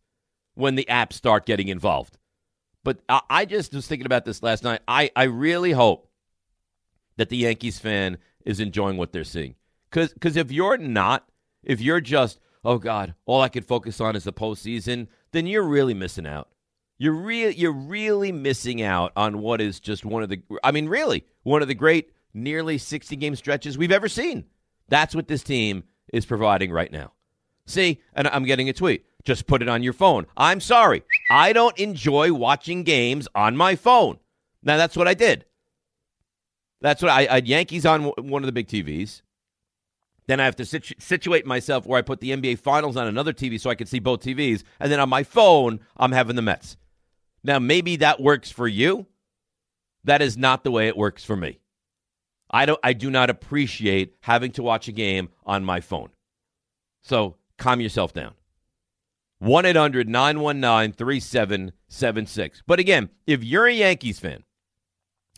when 0.54 0.75
the 0.75 0.87
apps 0.88 1.14
start 1.14 1.47
getting 1.47 1.69
involved. 1.69 2.19
But 2.85 2.99
I, 3.09 3.21
I 3.31 3.45
just 3.47 3.73
was 3.73 3.87
thinking 3.87 4.07
about 4.07 4.25
this 4.25 4.42
last 4.42 4.64
night. 4.64 4.81
I, 4.87 5.11
I 5.16 5.25
really 5.25 5.73
hope 5.73 6.09
that 7.16 7.28
the 7.28 7.37
Yankees 7.37 7.78
fan 7.78 8.19
is 8.45 8.61
enjoying 8.61 8.97
what 8.97 9.12
they're 9.12 9.25
seeing. 9.25 9.54
Because 9.90 10.37
if 10.37 10.50
you're 10.50 10.78
not, 10.78 11.28
if 11.62 11.81
you're 11.81 12.00
just, 12.00 12.40
oh 12.64 12.78
God, 12.78 13.14
all 13.26 13.42
I 13.42 13.49
can 13.49 13.62
focus 13.62 14.00
on 14.00 14.16
is 14.16 14.25
the 14.25 14.33
postseason, 14.33 15.09
then 15.33 15.47
you're 15.47 15.62
really 15.62 15.95
missing 15.95 16.26
out. 16.26 16.49
You're 16.99 17.14
really, 17.14 17.54
you're 17.54 17.73
really 17.73 18.33
missing 18.33 18.83
out 18.83 19.12
on 19.16 19.40
what 19.40 19.61
is 19.61 19.81
just 19.81 20.04
one 20.04 20.23
of 20.23 20.28
the, 20.28 20.42
I 20.62 20.71
mean, 20.71 20.88
really, 20.88 21.25
one 21.42 21.62
of 21.62 21.69
the 21.69 21.75
great 21.75 22.11
nearly 22.35 22.78
60 22.78 23.16
game 23.16 23.37
stretches 23.37 23.76
we've 23.76 23.92
ever 23.92 24.09
seen. 24.09 24.45
That's 24.88 25.14
what 25.14 25.28
this 25.28 25.42
team 25.42 25.85
is 26.12 26.26
providing 26.26 26.71
right 26.71 26.92
now. 26.92 27.12
See, 27.66 28.00
and 28.14 28.28
I'm 28.28 28.45
getting 28.45 28.69
a 28.69 28.73
tweet. 28.73 29.04
Just 29.25 29.47
put 29.47 29.62
it 29.62 29.69
on 29.69 29.83
your 29.83 29.92
phone. 29.92 30.26
I'm 30.37 30.61
sorry. 30.61 31.04
I 31.31 31.52
don't 31.52 31.78
enjoy 31.78 32.33
watching 32.33 32.83
games 32.83 33.28
on 33.35 33.57
my 33.57 33.76
phone. 33.76 34.19
Now, 34.62 34.76
that's 34.76 34.97
what 34.97 35.09
I 35.09 35.14
did. 35.14 35.45
That's 36.82 37.00
what 37.00 37.10
I, 37.10 37.20
I 37.20 37.34
had 37.36 37.48
Yankees 37.48 37.86
on 37.86 38.04
one 38.04 38.42
of 38.42 38.46
the 38.46 38.52
big 38.52 38.68
TVs. 38.68 39.22
Then 40.26 40.40
I 40.40 40.44
have 40.44 40.56
to 40.56 40.64
situ- 40.64 40.94
situate 40.98 41.46
myself 41.46 41.86
where 41.86 41.98
I 41.98 42.02
put 42.02 42.20
the 42.20 42.30
NBA 42.30 42.58
Finals 42.58 42.96
on 42.96 43.06
another 43.06 43.32
TV 43.32 43.58
so 43.58 43.70
I 43.70 43.74
can 43.74 43.86
see 43.86 43.98
both 43.98 44.22
TVs. 44.22 44.62
And 44.78 44.90
then 44.90 45.00
on 45.00 45.08
my 45.08 45.22
phone, 45.22 45.80
I'm 45.96 46.12
having 46.12 46.36
the 46.36 46.42
Mets. 46.42 46.76
Now, 47.42 47.58
maybe 47.58 47.96
that 47.96 48.20
works 48.20 48.50
for 48.50 48.68
you. 48.68 49.06
That 50.04 50.22
is 50.22 50.36
not 50.36 50.64
the 50.64 50.70
way 50.70 50.88
it 50.88 50.96
works 50.96 51.24
for 51.24 51.36
me. 51.36 51.60
I 52.50 52.66
don't 52.66 52.80
I 52.82 52.92
do 52.92 53.10
not 53.10 53.30
appreciate 53.30 54.16
having 54.20 54.52
to 54.52 54.62
watch 54.62 54.86
a 54.86 54.92
game 54.92 55.30
on 55.46 55.64
my 55.64 55.80
phone. 55.80 56.10
So 57.00 57.36
calm 57.56 57.80
yourself 57.80 58.12
down. 58.12 58.34
1 59.38 59.64
800 59.64 60.08
919 60.08 60.92
3776. 60.92 62.62
But 62.66 62.78
again, 62.78 63.08
if 63.26 63.42
you're 63.42 63.66
a 63.66 63.72
Yankees 63.72 64.18
fan 64.18 64.44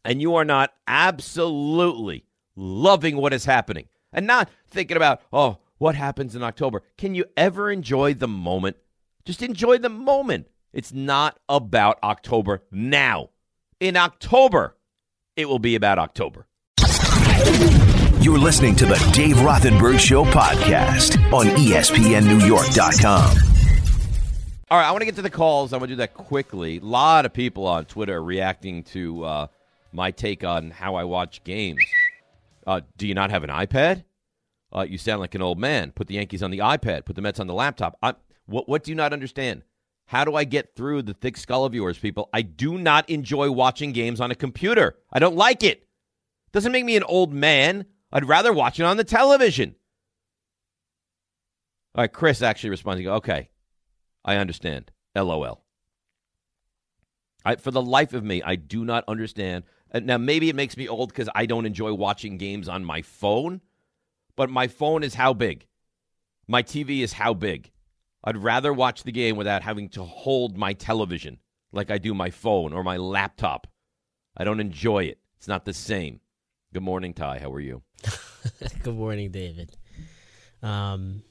and 0.05 0.21
you 0.21 0.35
are 0.35 0.45
not 0.45 0.73
absolutely 0.87 2.25
loving 2.57 3.17
what 3.17 3.33
is 3.33 3.45
happening 3.45 3.89
and 4.13 4.27
not 4.27 4.49
thinking 4.69 4.97
about, 4.97 5.23
oh, 5.33 5.59
what 5.79 5.95
happens 5.95 6.37
in 6.37 6.43
October, 6.43 6.83
can 6.97 7.15
you 7.15 7.25
ever 7.37 7.71
enjoy 7.71 8.15
the 8.15 8.29
moment? 8.29 8.77
Just 9.25 9.43
enjoy 9.43 9.79
the 9.79 9.89
moment. 9.89 10.49
It's 10.73 10.93
not 10.93 11.39
about 11.49 11.99
October 12.03 12.63
now. 12.71 13.31
In 13.81 13.97
October, 13.97 14.77
it 15.37 15.49
will 15.49 15.59
be 15.59 15.75
about 15.75 15.99
October. 15.99 16.47
You're 18.21 18.39
listening 18.39 18.77
to 18.77 18.87
the 18.87 18.97
Dave 19.13 19.37
Rothenberg 19.37 19.99
Show 19.99 20.25
podcast 20.25 21.17
on 21.33 21.47
ESPNNewYork.com. 21.47 23.37
All 24.71 24.79
right, 24.79 24.89
I 24.89 24.91
want 24.91 25.03
to 25.03 25.07
get 25.07 25.17
to 25.17 25.23
the 25.23 25.31
calls. 25.31 25.73
I 25.73 25.77
want 25.77 25.91
to 25.91 25.93
do 25.93 25.97
that 25.97 26.15
quickly. 26.15 26.79
A 26.79 26.81
lot 26.81 27.27
of 27.27 27.33
people 27.33 27.67
on 27.67 27.85
Twitter 27.85 28.23
reacting 28.23 28.83
to 28.85 29.25
uh, 29.25 29.47
my 29.95 30.11
take 30.11 30.45
on 30.45 30.71
how 30.71 30.95
I 30.97 31.05
watch 31.05 31.43
games. 31.45 31.85
Uh, 32.67 32.81
do 32.97 33.07
you 33.07 33.15
not 33.15 33.31
have 33.31 33.45
an 33.45 33.51
iPad? 33.51 34.05
Uh, 34.75 34.83
you 34.83 34.99
sound 34.99 35.21
like 35.21 35.35
an 35.35 35.43
old 35.43 35.59
man. 35.59 35.93
Put 35.93 36.09
the 36.09 36.15
Yankees 36.15 36.43
on 36.43 36.51
the 36.51 36.59
iPad. 36.59 37.05
Put 37.05 37.17
the 37.17 37.23
Mets 37.23 37.39
on 37.41 37.47
the 37.47 37.55
laptop. 37.55 37.97
I, 38.03 38.15
what, 38.47 38.69
what 38.69 38.83
do 38.83 38.91
you 38.91 38.97
not 38.97 39.13
understand? 39.13 39.63
How 40.07 40.25
do 40.25 40.35
I 40.35 40.45
get 40.45 40.75
through 40.75 41.03
the 41.03 41.15
thick 41.15 41.37
skull 41.37 41.65
of 41.65 41.75
yours, 41.75 41.99
people? 41.99 42.29
I 42.33 42.43
do 42.43 42.77
not 42.77 43.09
enjoy 43.09 43.51
watching 43.51 43.93
games 43.93 44.21
on 44.21 44.31
a 44.31 44.35
computer. 44.35 44.97
I 45.13 45.19
don't 45.19 45.37
like 45.37 45.63
it. 45.63 45.87
Doesn't 46.53 46.73
make 46.73 46.85
me 46.85 46.97
an 46.97 47.05
old 47.05 47.33
man. 47.33 47.87
I'd 48.13 48.29
rather 48.29 48.53
watch 48.53 48.79
it 48.79 48.85
on 48.85 48.97
the 48.97 49.05
television. 49.05 49.77
All 51.95 52.03
right, 52.03 52.13
Chris 52.13 52.43
actually 52.43 52.71
responding. 52.71 53.09
Okay, 53.09 53.49
I 54.25 54.37
understand. 54.37 54.91
LOL. 55.17 55.63
I, 57.45 57.57
for 57.57 57.71
the 57.71 57.83
life 57.83 58.15
of 58.15 58.25
me, 58.25 58.43
I 58.43 58.57
do 58.57 58.85
not 58.85 59.05
understand. 59.07 59.65
Uh, 59.93 60.01
Now, 60.01 60.19
maybe 60.19 60.49
it 60.49 60.57
makes 60.57 60.77
me 60.77 60.89
old 60.89 61.11
because 61.11 61.29
I 61.35 61.47
don't 61.47 61.67
enjoy 61.67 61.93
watching 61.95 62.39
games 62.39 62.69
on 62.69 62.85
my 62.85 63.03
phone, 63.03 63.61
but 64.37 64.51
my 64.51 64.67
phone 64.69 65.03
is 65.03 65.15
how 65.15 65.33
big? 65.33 65.67
My 66.47 66.63
TV 66.63 67.01
is 67.01 67.15
how 67.15 67.35
big? 67.35 67.71
I'd 68.23 68.37
rather 68.37 68.73
watch 68.73 69.03
the 69.03 69.13
game 69.13 69.37
without 69.37 69.63
having 69.63 69.89
to 69.91 70.03
hold 70.05 70.57
my 70.57 70.73
television 70.73 71.39
like 71.73 71.91
I 71.91 71.99
do 71.99 72.15
my 72.15 72.31
phone 72.31 72.73
or 72.73 72.83
my 72.83 72.97
laptop. 72.97 73.67
I 74.37 74.45
don't 74.45 74.61
enjoy 74.61 75.05
it. 75.05 75.19
It's 75.37 75.49
not 75.49 75.65
the 75.65 75.75
same. 75.75 76.21
Good 76.73 76.83
morning, 76.83 77.13
Ty. 77.15 77.39
How 77.41 77.53
are 77.53 77.61
you? 77.61 77.83
Good 78.83 78.97
morning, 78.97 79.31
David. 79.31 79.77
Um, 80.63 81.23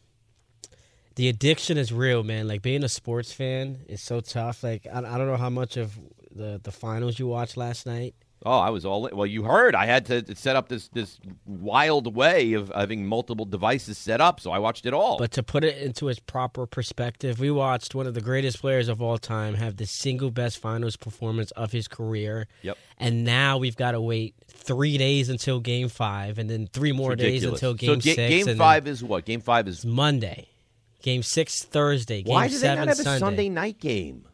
the 1.16 1.30
addiction 1.30 1.78
is 1.78 1.92
real, 1.92 2.24
man. 2.24 2.48
Like 2.48 2.62
being 2.62 2.84
a 2.84 2.90
sports 2.90 3.34
fan 3.34 3.80
is 3.88 4.02
so 4.02 4.20
tough. 4.22 4.64
Like 4.64 4.88
I, 4.92 5.00
I 5.00 5.18
don't 5.18 5.28
know 5.28 5.38
how 5.38 5.50
much 5.50 5.78
of 5.78 5.98
the 6.32 6.60
the 6.64 6.72
finals 6.72 7.20
you 7.20 7.28
watched 7.28 7.58
last 7.58 7.86
night. 7.86 8.16
Oh, 8.46 8.60
I 8.60 8.70
was 8.70 8.86
all 8.86 9.08
in. 9.08 9.16
Well, 9.16 9.26
you 9.26 9.44
heard 9.44 9.74
I 9.74 9.86
had 9.86 10.06
to 10.08 10.36
set 10.36 10.56
up 10.56 10.68
this 10.68 10.90
this 10.90 11.20
wild 11.46 12.14
way 12.14 12.54
of 12.54 12.72
having 12.76 13.06
multiple 13.06 13.46
devices 13.46 13.98
set 13.98 14.20
up, 14.20 14.40
so 14.40 14.52
I 14.52 14.60
watched 14.60 14.86
it 14.86 14.94
all. 14.94 15.18
But 15.18 15.32
to 15.32 15.44
put 15.44 15.64
it 15.64 15.78
into 15.78 16.10
its 16.10 16.20
proper 16.20 16.66
perspective, 16.66 17.40
we 17.40 17.52
watched 17.52 17.96
one 17.96 18.06
of 18.06 18.14
the 18.14 18.22
greatest 18.22 18.60
players 18.60 18.90
of 18.90 19.02
all 19.02 19.18
time 19.18 19.54
have 19.56 19.78
the 19.78 19.86
single 19.86 20.30
best 20.30 20.58
finals 20.58 20.98
performance 20.98 21.52
of 21.52 21.72
his 21.72 21.88
career. 21.88 22.48
Yep. 22.64 22.78
And 22.98 23.24
now 23.24 23.58
we've 23.58 23.78
got 23.78 23.92
to 23.92 24.02
wait 24.02 24.36
three 24.48 24.98
days 24.98 25.30
until 25.30 25.60
Game 25.60 25.88
Five, 25.88 26.38
and 26.38 26.50
then 26.50 26.68
three 26.68 26.92
more 26.92 27.16
days 27.16 27.44
until 27.44 27.74
Game 27.74 28.02
so, 28.02 28.06
ga- 28.06 28.16
Six. 28.16 28.46
Game 28.46 28.58
five 28.58 28.88
is 28.88 29.04
what? 29.04 29.26
Game 29.26 29.42
five 29.42 29.68
is 29.68 29.86
Monday. 29.86 30.48
Game 31.02 31.24
Six 31.24 31.64
Thursday. 31.64 32.24
Game 32.24 32.34
why 32.34 32.48
do 32.48 32.58
they 32.58 32.68
not 32.68 32.88
have 32.88 33.00
a 33.00 33.04
Sunday. 33.04 33.20
Sunday 33.20 33.50
night 33.50 33.80
game? 33.80 34.26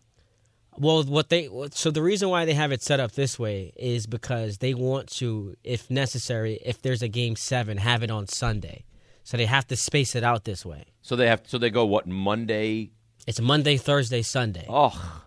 Well, 0.80 1.04
what 1.04 1.30
they 1.30 1.50
so 1.72 1.92
the 1.92 2.02
reason 2.02 2.30
why 2.30 2.46
they 2.46 2.54
have 2.54 2.72
it 2.72 2.82
set 2.82 3.00
up 3.00 3.12
this 3.12 3.38
way 3.38 3.74
is 3.76 4.08
because 4.08 4.60
they 4.60 4.74
want 4.74 5.10
to, 5.18 5.56
if 5.64 5.92
necessary, 5.92 6.60
if 6.66 6.82
there's 6.82 7.02
a 7.02 7.08
game 7.10 7.36
seven, 7.36 7.78
have 7.78 8.02
it 8.02 8.10
on 8.10 8.28
Sunday. 8.28 8.86
So 9.24 9.38
they 9.38 9.46
have 9.46 9.68
to 9.68 9.76
space 9.76 10.16
it 10.16 10.24
out 10.24 10.46
this 10.46 10.66
way. 10.66 10.86
So 11.02 11.16
they 11.16 11.28
have. 11.28 11.42
So 11.46 11.58
they 11.58 11.70
go 11.70 11.86
what 11.86 12.08
Monday? 12.08 12.92
It's 13.28 13.40
Monday, 13.42 13.78
Thursday, 13.78 14.22
Sunday, 14.22 14.66
Oh, 14.70 15.22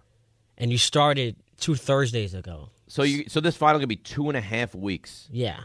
and 0.59 0.73
you 0.73 0.78
started 0.78 1.37
two 1.61 1.75
Thursdays 1.76 2.35
ago. 2.35 2.71
so 2.88 3.02
you. 3.02 3.25
So 3.28 3.40
this 3.40 3.56
final 3.56 3.78
gonna 3.78 3.87
be 3.87 3.97
two 3.97 4.28
and 4.28 4.37
a 4.37 4.40
half 4.40 4.75
weeks. 4.75 5.28
Yeah, 5.30 5.61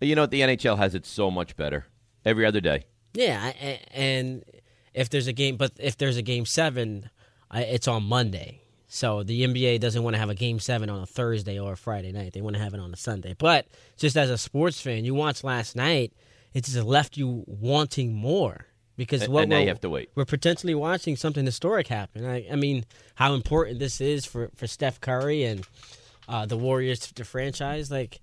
You 0.00 0.14
know 0.16 0.22
what? 0.22 0.30
The 0.32 0.40
NHL 0.42 0.76
has 0.76 0.94
it 0.94 1.06
so 1.06 1.30
much 1.30 1.56
better 1.56 1.86
every 2.24 2.44
other 2.44 2.60
day. 2.60 2.84
yeah, 3.14 3.52
and 3.92 4.44
if 4.92 5.08
there's 5.08 5.28
a 5.28 5.32
game, 5.32 5.56
but 5.56 5.72
if 5.78 5.96
there's 5.96 6.16
a 6.16 6.22
game 6.22 6.44
seven, 6.44 7.08
it's 7.54 7.86
on 7.88 8.02
Monday. 8.02 8.60
So 8.88 9.22
the 9.22 9.42
NBA 9.44 9.80
doesn't 9.80 10.02
want 10.02 10.14
to 10.14 10.18
have 10.18 10.30
a 10.30 10.34
game 10.34 10.58
seven 10.58 10.88
on 10.88 11.02
a 11.02 11.06
Thursday 11.06 11.58
or 11.58 11.74
a 11.74 11.76
Friday 11.76 12.10
night. 12.10 12.32
They 12.32 12.40
want 12.40 12.56
to 12.56 12.62
have 12.62 12.72
it 12.74 12.80
on 12.80 12.92
a 12.92 12.96
Sunday. 12.96 13.34
But 13.38 13.66
just 13.98 14.16
as 14.16 14.30
a 14.30 14.38
sports 14.38 14.80
fan, 14.80 15.04
you 15.04 15.14
watched 15.14 15.44
last 15.44 15.76
night. 15.76 16.12
It 16.54 16.64
just 16.64 16.82
left 16.82 17.16
you 17.18 17.44
wanting 17.46 18.14
more 18.14 18.64
because 18.96 19.22
And- 19.22 19.32
what 19.32 19.42
and 19.42 19.50
now 19.50 19.58
you 19.58 19.68
have 19.68 19.80
to 19.82 19.90
wait. 19.90 20.08
We're 20.14 20.24
potentially 20.24 20.74
watching 20.74 21.16
something 21.16 21.44
historic 21.44 21.88
happen. 21.88 22.24
I, 22.24 22.46
I 22.50 22.56
mean, 22.56 22.86
how 23.16 23.34
important 23.34 23.78
this 23.78 24.00
is 24.00 24.24
for 24.24 24.50
for 24.56 24.66
Steph 24.66 25.00
Curry 25.02 25.44
and 25.44 25.66
uh, 26.26 26.46
the 26.46 26.56
Warriors 26.56 27.00
to 27.00 27.24
franchise. 27.24 27.90
Like, 27.90 28.20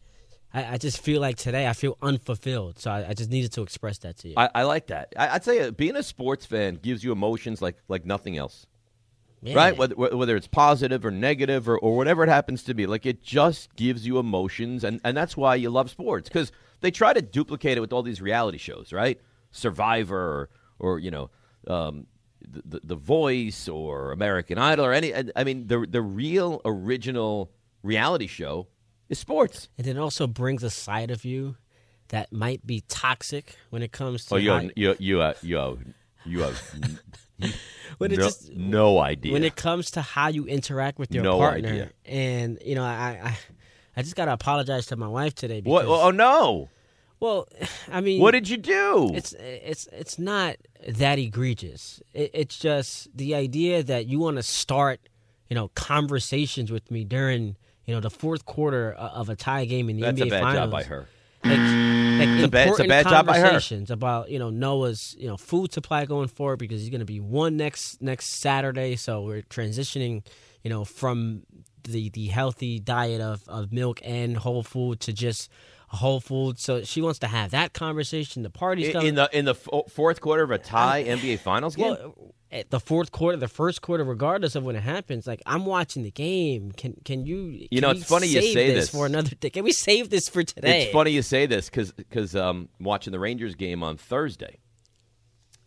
I, 0.52 0.74
I 0.74 0.78
just 0.80 1.00
feel 1.00 1.22
like 1.22 1.38
today 1.38 1.68
I 1.68 1.74
feel 1.74 1.96
unfulfilled. 2.02 2.80
So 2.80 2.90
I, 2.90 3.10
I 3.10 3.14
just 3.14 3.30
needed 3.30 3.52
to 3.54 3.62
express 3.62 4.00
that 4.00 4.18
to 4.18 4.30
you. 4.30 4.34
I, 4.36 4.50
I 4.56 4.64
like 4.64 4.88
that. 4.88 5.14
I, 5.16 5.30
I'd 5.36 5.44
say 5.44 5.60
uh, 5.68 5.72
being 5.72 5.96
a 5.96 6.04
sports 6.04 6.46
fan 6.48 6.80
gives 6.82 7.04
you 7.04 7.12
emotions 7.12 7.62
like 7.62 7.78
like 7.88 8.04
nothing 8.04 8.36
else. 8.38 8.66
Yeah. 9.46 9.56
right? 9.56 9.78
Whether 9.78 9.96
whether 9.96 10.36
it's 10.36 10.48
positive 10.48 11.06
or 11.06 11.12
negative 11.12 11.70
or, 11.70 11.78
or 11.78 11.96
whatever 11.96 12.24
it 12.24 12.30
happens 12.30 12.64
to 12.64 12.74
be, 12.74 12.88
like 12.88 13.06
it 13.06 13.22
just 13.24 13.76
gives 13.76 14.06
you 14.06 14.18
emotions, 14.18 14.84
and 14.84 15.00
and 15.04 15.16
that's 15.16 15.38
why 15.38 15.56
you 15.56 15.70
love 15.70 15.90
sports 15.90 16.28
because 16.30 16.52
they 16.82 16.92
try 16.92 17.14
to 17.14 17.22
duplicate 17.22 17.78
it 17.78 17.82
with 17.82 17.94
all 17.94 18.04
these 18.04 18.22
reality 18.22 18.58
shows, 18.58 18.92
right? 18.92 19.20
Survivor 19.52 20.18
or, 20.18 20.50
or 20.80 21.00
you 21.00 21.12
know. 21.12 21.30
Um, 21.68 22.08
the, 22.48 22.80
the, 22.84 22.96
Voice 22.96 23.68
or 23.68 24.12
American 24.12 24.60
Idol 24.60 24.86
or 24.86 24.94
any, 24.94 25.12
I 25.36 25.44
mean, 25.44 25.66
the 25.66 25.88
the 25.90 26.02
real 26.02 26.62
original 26.64 27.52
reality 27.82 28.28
show 28.28 28.68
is 29.10 29.18
sports. 29.18 29.68
And 29.80 29.88
it 29.88 29.98
also 29.98 30.28
brings 30.28 30.62
a 30.62 30.70
side 30.70 31.10
of 31.10 31.26
you 31.26 31.56
that 32.10 32.32
might 32.32 32.66
be 32.66 32.84
toxic 32.88 33.56
when 33.72 33.82
it 33.82 33.92
comes 33.92 34.26
to 34.26 34.36
Oh, 34.36 34.38
you 34.38 34.52
how- 34.52 34.70
you 34.76 34.96
you 35.00 35.18
have, 35.18 35.38
you 35.44 35.56
have, 35.58 35.80
you 36.24 36.42
have 36.42 36.62
when 37.98 38.12
it 38.12 38.18
no, 38.20 38.26
just 38.26 38.52
no 38.54 39.00
idea. 39.00 39.34
when 39.34 39.44
it 39.44 39.56
comes 39.56 39.92
to 39.92 40.02
how 40.02 40.28
you 40.28 40.46
interact 40.46 41.00
with 41.00 41.14
your 41.14 41.24
No 41.24 41.38
partner. 41.40 41.70
idea. 41.70 41.92
And 42.06 42.60
you 42.66 42.76
know, 42.76 42.84
I, 42.84 43.20
I 43.24 43.38
I 43.98 44.02
just 44.02 44.16
gotta 44.16 44.34
apologize 44.34 44.88
to 44.88 44.96
my 44.96 45.08
wife 45.08 45.36
today 45.36 45.62
what? 45.64 45.86
Oh 45.86 46.12
no! 46.12 46.70
well, 47.20 47.48
I 47.92 48.02
mean, 48.02 48.22
What 48.22 48.32
did 48.32 48.50
you 48.50 48.58
do? 48.58 49.12
it's 49.14 49.34
it's 49.40 49.88
it's 49.94 50.20
not 50.20 50.58
that 50.88 51.18
egregious. 51.20 52.02
It, 52.14 52.32
it's 52.34 52.60
just 52.60 53.08
the 53.16 53.36
idea 53.36 53.84
that 53.84 54.06
you 54.08 54.20
want 54.20 54.36
to 54.38 54.44
start, 54.44 55.00
you 55.50 55.56
know, 55.56 55.70
conversations 55.76 56.72
with 56.72 56.92
me 56.92 57.04
during 57.06 57.56
you 57.86 57.94
know 57.94 58.02
the 58.02 58.10
fourth 58.10 58.46
quarter 58.46 58.92
of 58.94 59.30
a 59.30 59.36
tie 59.36 59.66
game 59.66 59.90
in 59.90 59.96
the 59.98 60.02
That's 60.04 60.20
NBA 60.22 60.28
a 60.28 60.30
bad 60.30 60.42
Finals. 60.44 60.64
job 60.66 60.72
by 60.72 60.84
her. 60.84 61.08
like, 61.46 61.58
like 62.20 62.30
It's 62.30 62.44
a 62.44 62.48
bad- 62.48 62.70
it's 62.70 62.80
a 62.80 62.88
bad 62.88 63.08
job 63.08 63.26
by 63.28 63.40
her. 63.40 63.46
about 63.90 64.30
you 64.30 64.40
know 64.40 64.50
Noah's 64.50 65.16
you 65.18 65.28
know 65.28 65.38
food 65.38 65.74
supply 65.74 66.06
going 66.06 66.28
forward 66.28 66.58
because 66.58 66.82
he's 66.82 66.90
going 66.90 67.00
to 67.00 67.06
be 67.06 67.20
one 67.20 67.58
next 67.58 68.02
next 68.02 68.28
Saturday. 68.40 68.96
So 68.96 69.22
we're 69.24 69.42
transitioning, 69.44 70.24
you 70.64 70.70
know, 70.70 70.86
from 70.86 71.44
the 71.84 72.10
the 72.10 72.28
healthy 72.28 72.80
diet 72.80 73.22
of 73.22 73.44
of 73.48 73.72
milk 73.72 74.00
and 74.04 74.36
whole 74.38 74.64
food 74.64 75.00
to 75.02 75.14
just 75.14 75.50
whole 75.90 76.20
food. 76.20 76.60
So 76.60 76.84
she 76.84 77.02
wants 77.02 77.20
to 77.20 77.28
have 77.28 77.52
that 77.52 77.74
conversation. 77.74 78.44
The 78.44 78.50
party's 78.50 78.88
In, 78.88 78.94
coming. 78.94 79.08
in 79.10 79.16
the 79.16 79.30
in 79.32 79.46
the 79.46 79.52
f- 79.52 79.68
fourth 79.92 80.22
quarter 80.22 80.44
of 80.44 80.52
a 80.52 80.58
tie 80.58 81.04
NBA 81.04 81.40
Finals 81.40 81.76
game. 81.76 81.92
well, 82.00 82.34
at 82.52 82.70
the 82.70 82.80
fourth 82.80 83.12
quarter, 83.12 83.36
the 83.38 83.48
first 83.50 83.82
quarter, 83.82 84.04
regardless 84.04 84.56
of 84.56 84.64
when 84.64 84.76
it 84.78 84.82
happens, 84.84 85.28
like 85.28 85.42
I'm 85.46 85.66
watching 85.66 86.04
the 86.04 86.12
game. 86.12 86.72
Can 86.72 86.94
can 87.04 87.26
you? 87.26 87.38
You 87.48 87.68
can 87.70 87.82
know, 87.82 87.90
it's 87.90 88.06
funny 88.06 88.28
you 88.28 88.42
say 88.42 88.68
this 88.68 88.86
this. 88.86 88.90
for 88.90 89.06
another 89.06 89.36
day. 89.36 89.50
Can 89.50 89.64
we 89.64 89.72
save 89.74 90.10
this 90.10 90.30
for 90.30 90.44
today? 90.44 90.84
It's 90.84 90.94
funny 90.94 91.12
you 91.12 91.22
say 91.22 91.48
this 91.48 91.70
because 91.70 91.92
because 91.92 92.36
um, 92.36 92.70
I'm 92.80 92.86
watching 92.86 93.12
the 93.12 93.20
Rangers 93.20 93.56
game 93.56 93.84
on 93.84 93.98
Thursday, 93.98 94.60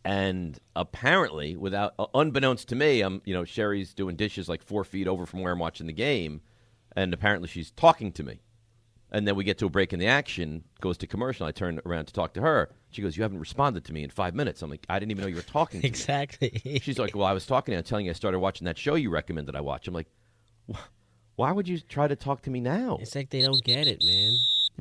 and 0.04 0.58
apparently, 0.76 1.56
without 1.56 1.94
uh, 1.98 2.06
unbeknownst 2.14 2.68
to 2.68 2.76
me, 2.76 3.02
I'm 3.02 3.20
you 3.24 3.34
know 3.34 3.44
Sherry's 3.44 3.92
doing 3.92 4.16
dishes 4.16 4.48
like 4.48 4.62
four 4.62 4.84
feet 4.84 5.08
over 5.08 5.26
from 5.26 5.40
where 5.42 5.52
I'm 5.52 5.58
watching 5.58 5.86
the 5.88 5.92
game, 5.92 6.40
and 6.96 7.12
apparently 7.12 7.48
she's 7.48 7.70
talking 7.72 8.12
to 8.12 8.22
me, 8.22 8.40
and 9.10 9.26
then 9.26 9.36
we 9.36 9.44
get 9.44 9.58
to 9.58 9.66
a 9.66 9.70
break 9.70 9.92
in 9.92 9.98
the 9.98 10.06
action, 10.06 10.64
goes 10.80 10.98
to 10.98 11.06
commercial. 11.06 11.46
I 11.46 11.52
turn 11.52 11.80
around 11.86 12.06
to 12.06 12.12
talk 12.12 12.34
to 12.34 12.40
her. 12.40 12.70
She 12.90 13.02
goes, 13.02 13.16
"You 13.16 13.22
haven't 13.22 13.38
responded 13.40 13.84
to 13.86 13.92
me 13.92 14.02
in 14.02 14.10
five 14.10 14.34
minutes." 14.34 14.62
I'm 14.62 14.70
like, 14.70 14.84
"I 14.88 14.98
didn't 14.98 15.12
even 15.12 15.22
know 15.22 15.28
you 15.28 15.36
were 15.36 15.42
talking." 15.42 15.80
to 15.80 15.84
me." 15.84 15.88
Exactly. 15.88 16.80
She's 16.82 16.98
like, 16.98 17.14
"Well, 17.14 17.26
I 17.26 17.32
was 17.32 17.46
talking 17.46 17.72
to 17.72 17.76
you, 17.76 17.78
I'm 17.78 17.84
telling 17.84 18.06
you 18.06 18.10
I 18.10 18.14
started 18.14 18.38
watching 18.40 18.64
that 18.66 18.78
show 18.78 18.94
you 18.94 19.10
recommended 19.10 19.54
I 19.56 19.60
watch." 19.60 19.88
I'm 19.88 19.94
like, 19.94 20.08
"Why 21.36 21.52
would 21.52 21.68
you 21.68 21.78
try 21.78 22.08
to 22.08 22.16
talk 22.16 22.42
to 22.42 22.50
me 22.50 22.60
now?" 22.60 22.98
It's 23.00 23.14
like 23.14 23.30
they 23.30 23.42
don't 23.42 23.62
get 23.64 23.86
it, 23.86 24.02
man. 24.04 24.32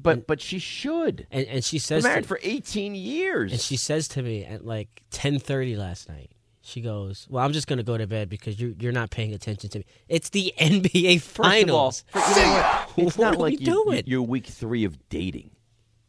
But 0.02 0.28
but 0.28 0.42
she 0.42 0.60
should. 0.60 1.26
And 1.32 1.48
and 1.48 1.64
she 1.64 1.78
Been 1.78 1.82
says 1.82 2.04
married 2.04 2.24
to, 2.24 2.28
for 2.28 2.40
18 2.44 2.94
years. 2.96 3.52
and 3.52 3.62
she 3.62 3.78
says 3.78 4.08
to 4.10 4.22
me 4.22 4.46
at 4.46 4.66
like 4.66 5.04
ten 5.10 5.40
thirty 5.40 5.76
last 5.76 6.08
night. 6.10 6.32
She 6.68 6.82
goes, 6.82 7.26
"Well, 7.30 7.46
I'm 7.46 7.54
just 7.54 7.66
gonna 7.66 7.82
go 7.84 7.98
to 7.98 8.06
bed 8.06 8.28
because 8.28 8.60
you're 8.60 8.74
you're 8.78 8.92
not 8.92 9.10
paying 9.10 9.34
attention 9.34 9.70
to 9.70 9.80
me. 9.80 9.86
It's 10.10 10.30
the 10.30 10.54
NBA 10.60 11.22
First 11.22 11.40
of 11.40 11.46
all, 11.46 11.92
Finals. 11.92 12.04
for- 12.12 12.20
you 12.20 12.36
know 12.36 12.52
what? 12.54 12.90
it's 12.98 13.18
What 13.18 13.24
not 13.32 13.38
like 13.40 13.52
we 13.54 13.60
you, 13.60 13.66
doing? 13.66 14.04
you, 14.06 14.20
are 14.20 14.22
week 14.28 14.48
three 14.48 14.84
of 14.84 14.98
dating. 15.10 15.52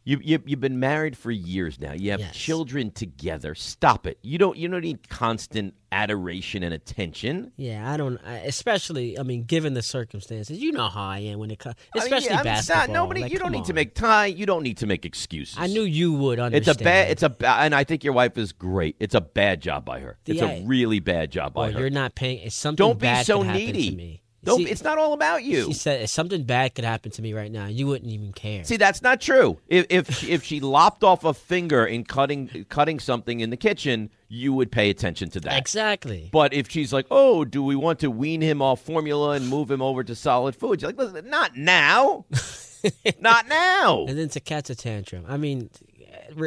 You, 0.09 0.19
you 0.23 0.41
you've 0.45 0.59
been 0.59 0.79
married 0.79 1.15
for 1.15 1.29
years 1.29 1.79
now. 1.79 1.93
You 1.93 2.11
have 2.11 2.19
Yes. 2.19 2.35
children 2.35 2.89
together. 2.89 3.53
Stop 3.53 4.07
it. 4.07 4.17
You 4.23 4.39
don't 4.39 4.57
you 4.57 4.67
don't 4.67 4.81
need 4.81 5.07
constant 5.07 5.75
adoration 5.91 6.63
and 6.63 6.73
attention. 6.73 7.51
Yeah, 7.57 7.91
I 7.91 7.95
don't. 7.97 8.17
I, 8.25 8.37
especially, 8.39 9.19
I 9.19 9.23
mean, 9.23 9.43
given 9.43 9.75
the 9.75 9.81
circumstances, 9.83 10.57
you 10.57 10.71
know 10.71 10.87
how 10.89 11.03
I 11.03 11.19
am 11.19 11.37
when 11.37 11.51
it 11.51 11.59
comes, 11.59 11.75
I 11.93 11.99
mean, 11.99 12.03
especially 12.05 12.29
yeah, 12.29 12.39
I 12.39 12.43
mean, 12.43 12.53
it's 12.53 12.69
not- 12.69 12.75
basketball. 12.75 13.03
nobody. 13.03 13.21
Like, 13.21 13.31
you 13.33 13.37
don't 13.39 13.51
need 13.51 13.65
to 13.65 13.73
make 13.73 13.93
time. 13.93 14.35
You 14.35 14.45
don't 14.47 14.63
need 14.63 14.77
to 14.77 14.87
make 14.87 15.05
excuses. 15.05 15.55
I 15.59 15.67
knew 15.67 15.83
you 15.83 16.13
would 16.13 16.39
understand. 16.39 16.67
It's 16.75 16.81
a 16.81 16.83
bad. 16.83 17.11
It's 17.11 17.23
a 17.23 17.29
ba- 17.29 17.57
and 17.59 17.75
I 17.75 17.83
think 17.83 18.03
your 18.03 18.13
wife 18.13 18.35
is 18.37 18.51
great. 18.51 18.95
It's 18.99 19.13
a 19.13 19.21
bad 19.21 19.61
job 19.61 19.85
by 19.85 19.99
her. 19.99 20.17
It's 20.25 20.41
Yeah. 20.41 20.49
a 20.53 20.65
really 20.65 20.99
bad 20.99 21.31
job 21.31 21.53
by 21.53 21.65
Well, 21.67 21.71
her. 21.73 21.79
you're 21.81 21.89
not 21.91 22.15
paying. 22.15 22.39
If 22.39 22.53
something 22.53 22.77
Don't 22.83 22.99
be 22.99 23.23
so 23.23 23.43
needy. 23.43 24.23
Don't. 24.43 24.57
See, 24.59 24.69
it's 24.69 24.83
not 24.83 24.97
all 24.97 25.13
about 25.13 25.43
you. 25.43 25.65
She 25.65 25.73
said 25.73 26.01
if 26.01 26.09
something 26.09 26.43
bad 26.43 26.73
could 26.75 26.85
happen 26.85 27.11
to 27.11 27.21
me 27.21 27.33
right 27.33 27.51
now, 27.51 27.67
you 27.67 27.87
wouldn't 27.87 28.09
even 28.11 28.31
care. 28.31 28.63
See, 28.63 28.77
that's 28.77 29.01
not 29.01 29.19
true. 29.19 29.59
If 29.67 29.85
if 29.89 30.09
she, 30.11 30.31
if 30.31 30.43
she 30.43 30.59
lopped 30.59 31.03
off 31.03 31.23
a 31.25 31.33
finger 31.33 31.85
in 31.85 32.05
cutting 32.05 32.65
cutting 32.69 32.99
something 32.99 33.41
in 33.41 33.49
the 33.49 33.57
kitchen, 33.57 34.09
you 34.29 34.53
would 34.53 34.71
pay 34.71 34.89
attention 34.89 35.29
to 35.31 35.39
that. 35.41 35.57
exactly. 35.57 36.29
But 36.31 36.53
if 36.53 36.69
she's 36.69 36.93
like, 36.93 37.07
"Oh, 37.11 37.43
do 37.43 37.61
we 37.61 37.75
want 37.75 37.99
to 37.99 38.09
wean 38.09 38.41
him 38.41 38.61
off 38.61 38.81
formula 38.81 39.31
and 39.31 39.47
move 39.47 39.69
him 39.69 39.81
over 39.81 40.03
to 40.03 40.15
solid 40.15 40.55
food?" 40.55 40.81
You're 40.81 40.91
like, 40.91 40.97
"Listen, 40.97 41.29
not 41.29 41.57
now, 41.57 42.25
not 43.19 43.47
now." 43.49 44.05
And 44.07 44.17
then 44.17 44.29
to 44.29 44.39
catch 44.39 44.69
a 44.69 44.75
tantrum. 44.75 45.25
I 45.27 45.35
mean, 45.35 45.69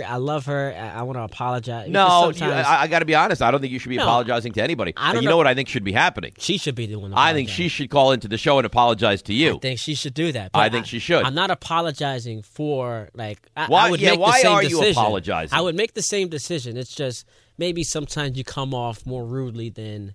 I 0.06 0.16
love 0.16 0.46
her. 0.46 0.74
I, 0.76 1.00
I 1.00 1.02
want 1.02 1.16
to 1.18 1.22
apologize. 1.22 1.88
No, 1.88 2.30
you, 2.30 2.44
I, 2.46 2.82
I 2.82 2.86
got 2.88 3.00
to 3.00 3.04
be 3.04 3.14
honest. 3.14 3.42
I 3.42 3.50
don't 3.50 3.60
think 3.60 3.72
you 3.72 3.78
should 3.78 3.88
be 3.88 3.96
No. 3.96 4.04
apologizing 4.04 4.52
to 4.52 4.62
anybody. 4.62 4.92
I 4.96 5.12
don't 5.12 5.22
you 5.22 5.26
know 5.28 5.32
know- 5.32 5.36
what 5.38 5.46
I 5.46 5.54
think 5.54 5.68
should 5.68 5.84
be 5.84 5.92
happening? 5.92 6.32
she 6.38 6.58
should 6.58 6.74
be 6.74 6.86
the 6.86 6.98
one. 6.98 7.12
I 7.14 7.32
think 7.32 7.48
she 7.48 7.68
should 7.68 7.90
call 7.90 8.12
into 8.12 8.28
the 8.28 8.38
show 8.38 8.58
and 8.58 8.66
apologize 8.66 9.22
to 9.22 9.34
you. 9.34 9.56
I 9.56 9.58
think 9.58 9.78
she 9.78 9.94
should 9.94 10.14
do 10.14 10.32
that. 10.32 10.50
I 10.54 10.68
think 10.68 10.86
she 10.86 10.98
should. 10.98 11.24
I'm 11.24 11.34
not 11.34 11.50
apologizing 11.50 12.42
for 12.42 13.08
like. 13.14 13.38
I, 13.56 13.66
Why- 13.66 13.86
I 13.86 13.90
would 13.90 14.00
yeah, 14.00 14.10
make 14.12 14.20
why 14.20 14.38
the 14.38 14.42
same 14.42 14.52
are 14.52 14.62
you 14.62 14.90
apologizing? 14.90 15.56
I 15.58 15.60
would 15.60 15.74
make 15.76 15.94
the 15.94 16.02
same 16.02 16.28
decision. 16.28 16.76
It's 16.76 16.94
just 16.94 17.26
maybe 17.58 17.82
sometimes 17.84 18.36
you 18.36 18.44
come 18.44 18.74
off 18.74 19.04
more 19.06 19.24
rudely 19.24 19.68
than 19.70 20.14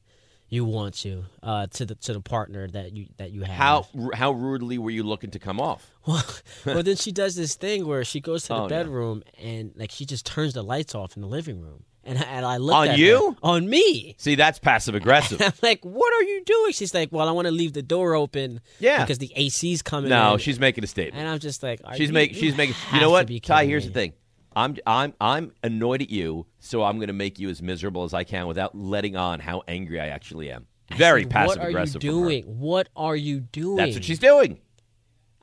you 0.49 0.63
want 0.65 0.93
to 0.95 1.25
uh, 1.43 1.67
to 1.67 1.85
the 1.85 1.95
to 1.95 2.13
the 2.13 2.21
partner 2.21 2.67
that 2.69 2.93
you 2.95 3.07
that 3.17 3.31
you 3.31 3.41
have. 3.43 3.55
How 3.57 3.87
how 4.13 4.31
rudely 4.31 4.77
were 4.77 4.89
you 4.91 5.03
looking 5.03 5.31
to 5.31 5.39
come 5.39 5.59
off? 5.59 5.91
Well, 6.07 6.23
well, 6.65 6.83
then 6.83 6.95
she 6.95 7.11
does 7.11 7.35
this 7.35 7.55
thing 7.55 7.85
where 7.85 8.05
she 8.05 8.21
goes 8.21 8.43
to 8.43 8.47
the 8.47 8.53
Oh, 8.55 8.61
no. 8.63 8.69
bedroom 8.69 9.23
and 9.43 9.73
like 9.75 9.91
she 9.91 10.05
just 10.05 10.25
turns 10.25 10.53
the 10.53 10.63
lights 10.63 10.95
off 10.95 11.17
in 11.17 11.21
the 11.21 11.27
living 11.27 11.59
room. 11.59 11.83
And, 12.05 12.23
and 12.23 12.45
I 12.45 12.55
looked 12.55 12.77
On 12.77 12.87
at 12.87 12.97
you? 12.97 13.31
her, 13.31 13.37
on 13.43 13.69
me. 13.69 14.15
See, 14.17 14.35
that's 14.35 14.57
passive 14.59 14.95
aggressive. 14.95 15.41
I'm 15.45 15.51
like, 15.61 15.83
what 15.83 16.13
are 16.13 16.23
you 16.23 16.41
doing? 16.45 16.71
She's 16.71 16.93
like, 16.93 17.11
well, 17.11 17.27
I 17.27 17.33
want 17.33 17.47
to 17.47 17.51
leave 17.51 17.73
the 17.73 17.81
door 17.81 18.15
open. 18.15 18.61
Yeah. 18.79 19.03
because 19.03 19.17
the 19.17 19.33
AC's 19.35 19.81
coming. 19.81 20.09
no, 20.09 20.35
in. 20.35 20.39
she's 20.39 20.57
making 20.61 20.85
a 20.85 20.87
statement. 20.87 21.17
And 21.19 21.27
I'm 21.27 21.39
just 21.39 21.61
like, 21.61 21.81
are 21.83 21.97
She's 21.97 22.13
making. 22.13 22.37
She's 22.37 22.55
making. 22.55 22.75
You 22.93 23.01
know 23.01 23.09
what, 23.09 23.29
Ty? 23.43 23.65
Here's 23.65 23.83
me. 23.83 23.87
the 23.89 23.93
thing. 23.93 24.13
I'm 24.57 24.75
I'm 24.87 25.13
I'm 25.21 25.51
annoyed 25.63 26.01
at 26.01 26.09
you, 26.09 26.47
so 26.59 26.83
I'm 26.83 26.97
going 26.97 27.07
to 27.07 27.13
make 27.13 27.37
you 27.37 27.49
as 27.49 27.61
miserable 27.61 28.03
as 28.03 28.13
I 28.13 28.23
can 28.23 28.47
without 28.47 28.75
letting 28.75 29.15
on 29.15 29.39
how 29.39 29.63
angry 29.67 30.01
I 30.01 30.07
actually 30.07 30.51
am. 30.51 30.65
Very 30.95 31.23
said, 31.23 31.29
passive 31.29 31.63
aggressive. 31.63 32.01
What 32.01 32.03
are 32.03 32.07
you 32.07 32.23
doing? 32.23 32.43
What 32.59 32.89
are 32.95 33.15
you 33.15 33.39
doing? 33.39 33.77
That's 33.77 33.95
what 33.95 34.03
she's 34.03 34.19
doing. 34.19 34.59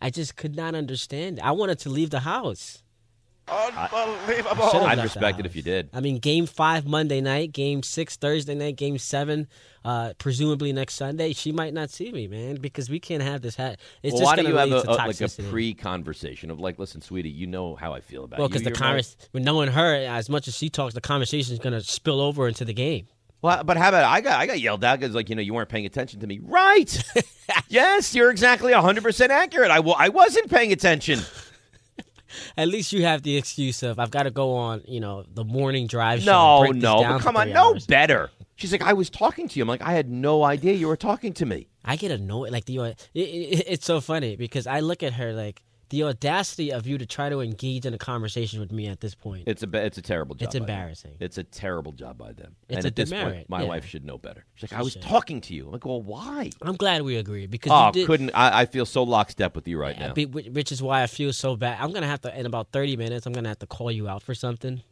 I 0.00 0.10
just 0.10 0.36
could 0.36 0.56
not 0.56 0.74
understand. 0.74 1.40
I 1.40 1.52
wanted 1.52 1.78
to 1.80 1.90
leave 1.90 2.10
the 2.10 2.20
house. 2.20 2.83
Unbelievable. 3.48 4.70
Should've 4.70 4.86
I'd 4.86 5.02
respect 5.02 5.40
it 5.40 5.46
if 5.46 5.54
you 5.54 5.62
did. 5.62 5.90
I 5.92 6.00
mean, 6.00 6.18
game 6.18 6.46
five 6.46 6.86
Monday 6.86 7.20
night, 7.20 7.52
game 7.52 7.82
six 7.82 8.16
Thursday 8.16 8.54
night, 8.54 8.76
game 8.76 8.98
seven, 8.98 9.48
uh, 9.84 10.14
presumably 10.18 10.72
next 10.72 10.94
Sunday. 10.94 11.32
She 11.32 11.52
might 11.52 11.74
not 11.74 11.90
see 11.90 12.10
me, 12.10 12.26
man, 12.26 12.56
because 12.56 12.88
we 12.88 12.98
can't 13.00 13.22
have 13.22 13.42
this. 13.42 13.56
Ha- 13.56 13.74
it's 14.02 14.12
well, 14.14 14.20
just 14.20 14.22
why 14.24 14.36
going 14.36 14.44
don't 14.44 14.52
you 14.52 14.58
have 14.58 14.68
lead 14.70 14.78
a, 14.78 14.82
to 14.82 14.90
a- 14.90 15.06
like 15.06 15.20
a 15.20 15.50
pre-conversation 15.50 16.50
of 16.50 16.58
like, 16.58 16.78
listen, 16.78 17.00
sweetie, 17.00 17.30
you 17.30 17.46
know 17.46 17.74
how 17.74 17.92
I 17.92 18.00
feel 18.00 18.24
about 18.24 18.38
well, 18.38 18.46
you. 18.46 18.50
because 18.50 18.62
the 18.62 18.70
You're 18.70 18.76
convers, 18.76 19.16
with 19.32 19.42
knowing 19.42 19.70
her, 19.70 19.94
as 19.94 20.28
much 20.28 20.48
as 20.48 20.56
she 20.56 20.70
talks, 20.70 20.94
the 20.94 21.00
conversation 21.00 21.52
is 21.52 21.58
going 21.58 21.74
to 21.74 21.82
spill 21.82 22.20
over 22.20 22.48
into 22.48 22.64
the 22.64 22.74
game. 22.74 23.08
Well, 23.42 23.62
but 23.62 23.76
how 23.76 23.90
about 23.90 24.04
I 24.04 24.22
got 24.22 24.40
I 24.40 24.46
got 24.46 24.58
yelled 24.58 24.82
at 24.84 25.00
because 25.00 25.14
like 25.14 25.28
you 25.28 25.36
know 25.36 25.42
you 25.42 25.52
weren't 25.52 25.68
paying 25.68 25.84
attention 25.84 26.20
to 26.20 26.26
me. 26.26 26.40
Right? 26.42 26.98
yes, 27.68 28.14
you're 28.14 28.30
exactly 28.30 28.72
100 28.72 29.04
percent 29.04 29.30
accurate. 29.32 29.70
I 29.70 29.76
w- 29.76 29.94
I 29.98 30.08
wasn't 30.08 30.50
paying 30.50 30.72
attention. 30.72 31.20
At 32.56 32.68
least 32.68 32.92
you 32.92 33.04
have 33.04 33.22
the 33.22 33.36
excuse 33.36 33.82
of 33.82 33.98
I've 33.98 34.10
got 34.10 34.24
to 34.24 34.30
go 34.30 34.54
on, 34.54 34.82
you 34.86 35.00
know, 35.00 35.24
the 35.32 35.44
morning 35.44 35.86
drive. 35.86 36.24
No, 36.24 36.64
no, 36.64 37.18
come 37.18 37.36
on, 37.36 37.46
three 37.46 37.52
no 37.54 37.72
hours. 37.72 37.86
better. 37.86 38.30
She's 38.56 38.70
like, 38.72 38.82
I 38.82 38.92
was 38.92 39.10
talking 39.10 39.48
to 39.48 39.58
you. 39.58 39.62
I'm 39.62 39.68
like, 39.68 39.82
I 39.82 39.92
had 39.92 40.08
no 40.08 40.44
idea 40.44 40.74
you 40.74 40.86
were 40.88 40.96
talking 40.96 41.32
to 41.34 41.46
me. 41.46 41.68
I 41.84 41.96
get 41.96 42.10
annoyed. 42.10 42.52
Like 42.52 42.66
the, 42.66 42.78
it, 42.78 43.10
it, 43.14 43.64
it's 43.66 43.86
so 43.86 44.00
funny 44.00 44.36
because 44.36 44.66
I 44.66 44.80
look 44.80 45.02
at 45.02 45.14
her 45.14 45.32
like 45.32 45.62
the 45.94 46.02
audacity 46.02 46.72
of 46.72 46.86
you 46.88 46.98
to 46.98 47.06
try 47.06 47.28
to 47.28 47.40
engage 47.40 47.86
in 47.86 47.94
a 47.94 47.98
conversation 47.98 48.58
with 48.58 48.72
me 48.72 48.88
at 48.88 48.98
this 49.00 49.14
point. 49.14 49.44
It's 49.46 49.62
a 49.62 49.68
it's 49.86 49.96
a 49.96 50.02
terrible 50.02 50.34
job. 50.34 50.46
It's 50.46 50.54
embarrassing. 50.56 51.12
It's 51.20 51.38
a 51.38 51.44
terrible 51.44 51.92
job 51.92 52.18
by 52.18 52.32
them. 52.32 52.56
It's 52.68 52.78
and 52.78 52.84
a 52.86 52.88
at 52.88 52.96
this 52.96 53.10
demerit, 53.10 53.34
point, 53.34 53.48
my 53.48 53.62
yeah. 53.62 53.68
wife 53.68 53.86
should 53.86 54.04
know 54.04 54.18
better. 54.18 54.44
She's 54.56 54.64
like, 54.72 54.76
She 54.76 54.80
I 54.80 54.82
was 54.82 54.92
should. 54.94 55.02
talking 55.02 55.40
to 55.42 55.54
you. 55.54 55.66
I'm 55.66 55.72
like, 55.72 55.84
well, 55.86 56.02
why? 56.02 56.50
I'm 56.62 56.74
glad 56.74 57.02
we 57.02 57.16
agree 57.16 57.46
because 57.46 57.70
Oh, 57.72 57.86
you 57.86 57.92
did, 57.92 58.06
couldn't 58.08 58.30
I, 58.34 58.62
I 58.62 58.66
feel 58.66 58.86
so 58.86 59.04
lockstep 59.04 59.54
with 59.54 59.68
you 59.68 59.78
right 59.78 59.96
Yeah, 59.96 60.08
now. 60.08 60.14
be- 60.14 60.26
which 60.26 60.48
which 60.48 60.72
is 60.72 60.82
why 60.82 61.02
I 61.04 61.06
feel 61.06 61.32
so 61.32 61.54
bad. 61.54 61.78
I'm 61.80 61.92
gonna 61.92 62.08
have 62.08 62.22
to 62.22 62.36
in 62.38 62.44
about 62.46 62.72
30 62.72 62.96
minutes. 62.96 63.24
I'm 63.26 63.32
gonna 63.32 63.48
have 63.50 63.60
to 63.60 63.66
call 63.68 63.92
you 63.92 64.08
out 64.08 64.22
for 64.24 64.34
something, 64.34 64.82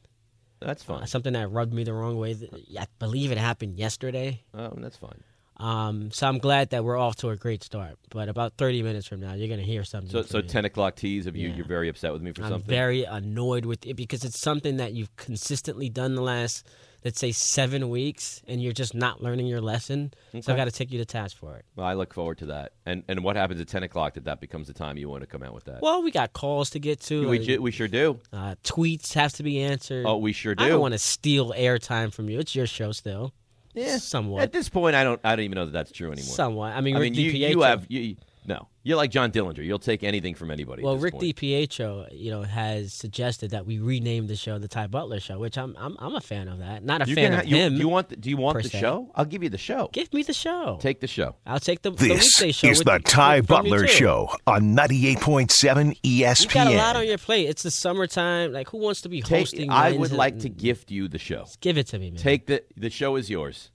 That's 0.60 0.84
fine. 0.84 1.02
uh, 1.02 1.06
something 1.06 1.32
that 1.32 1.50
rubbed 1.50 1.74
me 1.74 1.82
the 1.82 1.94
wrong 1.94 2.16
way. 2.16 2.36
I 2.78 2.86
believe 3.00 3.32
it 3.32 3.38
happened 3.38 3.76
yesterday. 3.76 4.42
Oh, 4.54 4.72
that's 4.76 4.96
fine. 4.98 5.24
Um, 5.62 6.10
so 6.10 6.26
I'm 6.26 6.38
glad 6.38 6.70
that 6.70 6.82
we're 6.84 6.96
off 6.98 7.16
to 7.16 7.28
a 7.30 7.36
great 7.36 7.62
start. 7.62 7.96
But 8.10 8.28
about 8.28 8.54
30 8.58 8.82
minutes 8.82 9.06
from 9.06 9.20
now, 9.20 9.34
you're 9.34 9.48
gonna 9.48 9.62
hear 9.62 9.84
something. 9.84 10.10
So, 10.10 10.22
so 10.22 10.38
me. 10.38 10.48
10 10.48 10.64
o'clock 10.64 10.96
tease 10.96 11.26
of 11.26 11.36
you. 11.36 11.48
Yeah. 11.48 11.56
You're 11.56 11.66
very 11.66 11.88
upset 11.88 12.12
with 12.12 12.20
me 12.22 12.32
for 12.32 12.42
something? 12.42 12.56
I'm 12.56 12.62
very 12.62 13.04
annoyed 13.04 13.64
with 13.64 13.86
it 13.86 13.94
because 13.94 14.24
it's 14.24 14.40
something 14.40 14.78
that 14.78 14.92
you've 14.92 15.14
consistently 15.16 15.88
done 15.88 16.16
the 16.16 16.22
last, 16.22 16.66
let's 17.04 17.20
say, 17.20 17.30
seven 17.30 17.90
weeks, 17.90 18.42
and 18.48 18.60
you're 18.62 18.72
just 18.72 18.92
not 18.94 19.22
learning 19.22 19.46
your 19.46 19.60
lesson. 19.60 20.12
So 20.40 20.52
I've 20.52 20.56
got 20.58 20.64
to 20.64 20.72
take 20.72 20.90
you 20.90 20.98
to 20.98 21.04
task 21.04 21.36
for 21.36 21.54
it. 21.56 21.64
Well, 21.76 21.86
I 21.86 21.94
look 21.94 22.12
forward 22.12 22.38
to 22.38 22.46
that. 22.46 22.72
And 22.84 23.04
and 23.06 23.22
what 23.22 23.36
happens 23.36 23.60
at 23.60 23.68
10 23.68 23.84
o'clock 23.84 24.14
that 24.14 24.24
that 24.24 24.40
becomes 24.40 24.66
the 24.66 24.74
time 24.74 24.96
you 24.96 25.08
want 25.08 25.20
to 25.22 25.28
come 25.28 25.44
out 25.44 25.54
with 25.54 25.64
that? 25.66 25.80
Well, 25.80 26.02
we 26.02 26.10
got 26.10 26.32
calls 26.32 26.70
to 26.70 26.80
get 26.80 27.00
to. 27.02 27.28
we, 27.28 27.36
and, 27.36 27.46
ju- 27.46 27.62
we 27.62 27.70
sure 27.70 27.86
do. 27.88 28.18
uh, 28.32 28.56
tweets 28.64 29.14
have 29.14 29.32
to 29.34 29.44
be 29.44 29.60
answered. 29.62 30.06
Oh, 30.06 30.16
we 30.16 30.32
sure 30.32 30.56
do. 30.56 30.64
I 30.64 30.68
don't 30.68 30.80
want 30.80 30.92
to 30.94 30.98
steal 30.98 31.52
airtime 31.56 32.12
from 32.12 32.28
you. 32.28 32.40
It's 32.40 32.56
your 32.56 32.66
show 32.66 32.90
still. 32.90 33.32
Yeah. 33.74 33.98
somewhat. 33.98 34.42
At 34.42 34.52
this 34.52 34.68
point, 34.68 34.94
I 34.94 35.04
don't. 35.04 35.20
I 35.24 35.34
don't 35.36 35.44
even 35.44 35.56
know 35.56 35.64
that 35.64 35.72
that's 35.72 35.92
true 35.92 36.12
anymore. 36.12 36.34
Somewhat. 36.34 36.74
I 36.74 36.80
mean, 36.80 36.96
I 36.96 37.00
mean, 37.00 37.14
you, 37.14 37.30
you 37.30 37.60
have 37.62 37.86
you. 37.88 38.16
No, 38.44 38.66
you're 38.82 38.96
like 38.96 39.12
John 39.12 39.30
Dillinger. 39.30 39.64
You'll 39.64 39.78
take 39.78 40.02
anything 40.02 40.34
from 40.34 40.50
anybody. 40.50 40.82
at 40.82 40.84
well, 40.84 40.94
this 40.94 41.02
Rick 41.04 41.14
point. 41.14 41.36
DiPietro, 41.36 42.08
you 42.10 42.32
know, 42.32 42.42
has 42.42 42.92
suggested 42.92 43.52
that 43.52 43.64
we 43.66 43.78
rename 43.78 44.26
the 44.26 44.34
show 44.34 44.58
the 44.58 44.66
Ty 44.66 44.88
Butler 44.88 45.20
Show, 45.20 45.38
which 45.38 45.56
I'm 45.56 45.76
I'm, 45.78 45.96
I'm 46.00 46.16
a 46.16 46.20
fan 46.20 46.48
of 46.48 46.58
that. 46.58 46.82
Not 46.82 47.02
a 47.02 47.08
You 47.08 47.14
fan 47.14 47.30
can 47.30 47.40
of 47.40 47.46
you, 47.46 47.56
him. 47.56 47.74
you 47.76 47.88
want? 47.88 48.08
The, 48.08 48.16
do 48.16 48.28
you 48.30 48.36
want 48.36 48.60
the 48.60 48.68
se. 48.68 48.80
show? 48.80 49.10
I'll 49.14 49.24
give 49.24 49.44
you 49.44 49.48
the 49.48 49.58
show. 49.58 49.90
Give 49.92 50.12
me 50.12 50.24
the 50.24 50.32
show. 50.32 50.78
Take 50.80 50.98
the 51.00 51.06
show. 51.06 51.36
I'll 51.46 51.60
take 51.60 51.82
the, 51.82 51.92
the 51.92 52.08
This 52.08 52.40
weekday 52.40 52.50
show. 52.52 52.68
is 52.68 52.78
with- 52.78 52.86
the 52.86 52.98
Ty 52.98 53.42
from 53.42 53.66
you 53.66 53.72
Butler. 53.74 53.86
Show 53.86 54.30
on 54.48 54.74
98.7 54.74 56.00
ESPN. 56.02 56.42
You 56.42 56.48
got 56.52 56.66
a 56.66 56.76
lot 56.76 56.96
on 56.96 57.06
your 57.06 57.18
plate. 57.18 57.48
It's 57.48 57.62
the 57.62 57.70
summertime. 57.70 58.52
Like, 58.52 58.68
who 58.70 58.78
wants 58.78 59.02
to 59.02 59.08
be 59.08 59.22
Take. 59.22 59.38
hosting? 59.40 59.70
I 59.70 59.92
would 59.92 60.00
Wednesday- 60.00 60.16
like 60.16 60.38
to 60.40 60.48
gift 60.48 60.90
you 60.90 61.06
the 61.06 61.18
show. 61.18 61.46
give 61.60 61.78
it 61.78 61.86
to 61.88 61.98
me, 62.00 62.10
man. 62.10 62.18
Take 62.20 62.46
the 62.46 62.64
the 62.76 62.90
show 62.90 63.14
is 63.14 63.30
yours. 63.30 63.70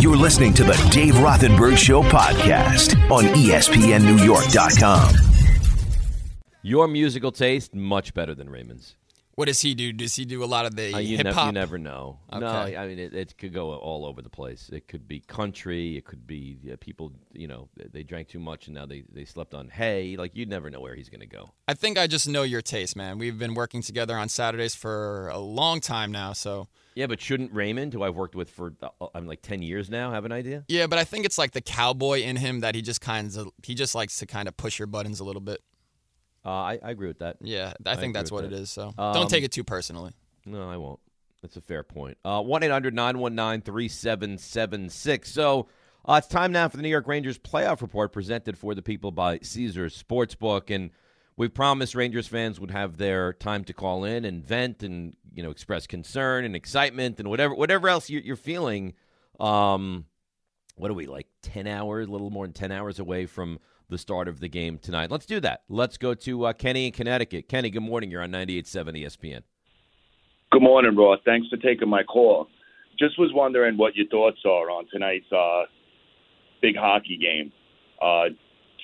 You're 0.00 0.16
listening 0.16 0.54
to 0.54 0.62
the 0.62 0.74
Dave 0.92 1.14
Rothenberg 1.14 1.76
Show 1.76 2.02
podcast 2.04 2.94
on 3.10 3.24
ESPNNewYork.com. 3.24 5.14
Your 6.62 6.86
musical 6.86 7.32
taste 7.32 7.74
much 7.74 8.14
better 8.14 8.32
than 8.32 8.48
Raymond's. 8.48 8.94
What 9.38 9.46
does 9.46 9.60
he 9.60 9.72
do? 9.76 9.92
Does 9.92 10.16
he 10.16 10.24
do 10.24 10.42
a 10.42 10.50
lot 10.56 10.66
of 10.66 10.74
the 10.74 10.92
Uh, 10.92 10.98
hip 10.98 11.26
hop? 11.28 11.46
you 11.46 11.52
never 11.52 11.78
know. 11.78 12.18
No, 12.32 12.48
I 12.48 12.88
mean 12.88 12.98
it, 12.98 13.14
it 13.14 13.38
could 13.38 13.52
go 13.52 13.72
all 13.76 14.04
over 14.04 14.20
the 14.20 14.28
place. 14.28 14.68
It 14.72 14.88
could 14.88 15.06
be 15.06 15.20
country. 15.20 15.96
It 15.96 16.04
could 16.04 16.26
be 16.26 16.58
people. 16.80 17.12
You 17.32 17.46
know, 17.46 17.68
they- 17.92 18.02
drank 18.02 18.26
too 18.28 18.40
much 18.40 18.66
and 18.66 18.74
now 18.74 18.84
they, 18.86 19.04
they 19.12 19.24
slept 19.24 19.54
on 19.54 19.68
hay. 19.68 20.16
Like 20.16 20.34
you 20.34 20.44
never 20.44 20.70
know 20.70 20.80
where 20.80 20.96
he's 20.96 21.08
going 21.08 21.20
to 21.20 21.26
go. 21.38 21.50
I 21.68 21.74
think 21.74 21.98
I 21.98 22.08
just 22.08 22.26
know 22.26 22.42
your 22.42 22.62
taste, 22.62 22.96
man. 22.96 23.16
We've 23.18 23.38
been 23.38 23.54
working 23.54 23.80
together 23.80 24.16
on 24.16 24.28
Saturdays 24.28 24.74
for 24.74 25.28
a 25.28 25.38
long 25.38 25.80
time 25.80 26.10
now, 26.10 26.32
so 26.32 26.66
Yeah, 26.96 27.06
but 27.06 27.20
shouldn't 27.20 27.52
Raymond, 27.52 27.92
who 27.92 28.02
I've 28.02 28.16
worked 28.16 28.34
with 28.34 28.50
for 28.50 28.72
uh, 28.82 29.06
I'm 29.14 29.26
like 29.28 29.42
ten 29.42 29.62
years 29.62 29.88
now, 29.88 30.10
have 30.10 30.24
an 30.24 30.32
idea? 30.32 30.64
yeah. 30.66 30.88
But 30.88 30.98
I 30.98 31.04
think 31.04 31.24
it's 31.24 31.38
like 31.38 31.52
the 31.52 31.60
cowboy 31.60 32.22
in 32.22 32.34
him 32.36 32.58
that 32.64 32.74
he 32.74 32.82
just 32.82 33.00
kind 33.00 33.36
of 33.36 33.48
he 33.62 33.74
just 33.76 33.94
likes 33.94 34.16
to 34.18 34.26
kind 34.26 34.48
of 34.48 34.56
push 34.56 34.80
your 34.80 34.86
buttons 34.88 35.20
a 35.20 35.24
little 35.24 35.42
bit. 35.42 35.60
Uh, 36.48 36.62
I, 36.62 36.78
I 36.82 36.90
agree 36.92 37.08
with 37.08 37.18
that. 37.18 37.36
Yeah, 37.42 37.74
I 37.84 37.96
think 37.96 38.14
that's 38.14 38.32
what 38.32 38.42
that. 38.42 38.52
it 38.54 38.58
is. 38.58 38.70
So 38.70 38.94
Um, 38.96 39.12
don't 39.12 39.28
take 39.28 39.44
it 39.44 39.52
too 39.52 39.64
personally. 39.64 40.12
No, 40.46 40.68
I 40.70 40.78
won't. 40.78 40.98
That's 41.42 41.56
a 41.58 41.60
fair 41.60 41.82
point. 41.82 42.16
Uh, 42.24 42.40
One 42.42 42.62
eight 42.62 42.70
hundred 42.70 42.94
nine 42.94 43.18
one 43.18 43.34
nine 43.34 43.60
three 43.60 43.88
seven 43.88 44.38
seven 44.38 44.88
six. 44.88 45.30
So 45.30 45.68
uh, 46.06 46.14
it's 46.14 46.26
time 46.26 46.50
now 46.50 46.66
for 46.68 46.78
the 46.78 46.82
New 46.82 46.88
York 46.88 47.06
Rangers 47.06 47.38
playoff 47.38 47.82
report 47.82 48.12
presented 48.12 48.56
for 48.56 48.74
the 48.74 48.80
people 48.80 49.10
by 49.12 49.40
Caesars 49.42 50.02
Sportsbook, 50.02 50.74
and 50.74 50.90
we 51.36 51.48
promised 51.48 51.94
Rangers 51.94 52.26
fans 52.26 52.58
would 52.58 52.70
have 52.70 52.96
their 52.96 53.34
time 53.34 53.62
to 53.64 53.74
call 53.74 54.04
in 54.04 54.24
and 54.24 54.42
vent 54.42 54.82
and 54.82 55.14
you 55.34 55.42
know 55.42 55.50
express 55.50 55.86
concern 55.86 56.46
and 56.46 56.56
excitement 56.56 57.20
and 57.20 57.28
whatever 57.28 57.54
whatever 57.54 57.90
else 57.90 58.08
you're, 58.08 58.22
you're 58.22 58.36
feeling. 58.36 58.94
Um, 59.38 60.06
what 60.76 60.90
are 60.90 60.94
we 60.94 61.06
like 61.06 61.26
ten 61.42 61.66
hours, 61.66 62.08
a 62.08 62.10
little 62.10 62.30
more 62.30 62.46
than 62.46 62.54
ten 62.54 62.72
hours 62.72 62.98
away 62.98 63.26
from 63.26 63.58
the 63.88 63.98
start 63.98 64.28
of 64.28 64.40
the 64.40 64.48
game 64.48 64.78
tonight? 64.78 65.10
Let's 65.10 65.26
do 65.26 65.40
that. 65.40 65.62
Let's 65.68 65.96
go 65.96 66.14
to 66.14 66.46
uh, 66.46 66.52
Kenny 66.52 66.86
in 66.86 66.92
Connecticut. 66.92 67.48
Kenny, 67.48 67.70
good 67.70 67.82
morning. 67.82 68.10
You're 68.10 68.22
on 68.22 68.30
98.7 68.30 69.02
ESPN. 69.04 69.42
Good 70.50 70.62
morning, 70.62 70.96
Ross. 70.96 71.18
Thanks 71.24 71.48
for 71.48 71.56
taking 71.56 71.88
my 71.88 72.02
call. 72.02 72.48
Just 72.98 73.18
was 73.18 73.30
wondering 73.34 73.76
what 73.76 73.94
your 73.96 74.06
thoughts 74.08 74.38
are 74.44 74.70
on 74.70 74.86
tonight's 74.90 75.30
uh, 75.32 75.62
big 76.60 76.76
hockey 76.76 77.16
game. 77.16 77.52
Uh, 78.00 78.34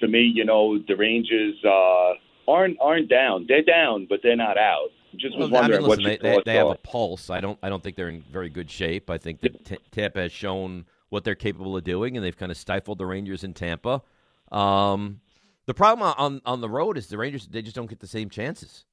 to 0.01 0.09
me, 0.09 0.31
you 0.35 0.45
know, 0.45 0.79
the 0.87 0.95
Rangers 0.95 1.55
uh, 1.65 2.13
aren't 2.49 2.77
aren't 2.81 3.09
down. 3.09 3.47
They're 3.49 3.63
down, 3.63 4.07
but 4.09 4.21
they're 4.23 4.37
not 4.37 4.59
out. 4.59 4.89
Just 5.17 5.37
was 5.39 5.51
Well, 5.51 5.63
I 5.63 5.69
mean, 5.69 5.83
wondering 5.83 5.89
what 5.89 6.01
your 6.01 6.17
they, 6.19 6.43
they, 6.45 6.57
have 6.57 6.67
are. 6.69 6.75
a 6.75 6.79
pulse. 6.79 7.31
I 7.31 7.41
don't. 7.41 7.59
I 7.63 7.69
don't 7.69 7.83
think 7.83 7.97
they're 7.97 8.09
in 8.09 8.23
very 8.31 8.51
good 8.51 8.71
shape. 8.71 9.11
I 9.11 9.19
think 9.19 9.41
that 9.41 9.65
T- 9.65 9.79
Tampa 9.91 10.21
has 10.23 10.33
shown 10.33 10.87
what 11.09 11.25
they're 11.25 11.35
capable 11.35 11.77
of 11.77 11.85
doing, 11.85 12.17
and 12.17 12.25
they've 12.25 12.37
kind 12.37 12.51
of 12.53 12.59
stifled 12.59 12.99
the 12.99 13.07
Rangers 13.07 13.43
in 13.45 13.55
Tampa. 13.55 14.03
Um, 14.53 15.21
the 15.67 15.75
problem 15.75 16.15
on 16.19 16.43
on 16.45 16.61
the 16.61 16.69
road 16.69 16.99
is 16.99 17.07
the 17.09 17.19
Rangers 17.19 17.47
they 17.47 17.63
just 17.63 17.77
don't 17.77 17.89
get 17.89 18.01
the 18.01 18.07
same 18.07 18.31
chances, 18.31 18.85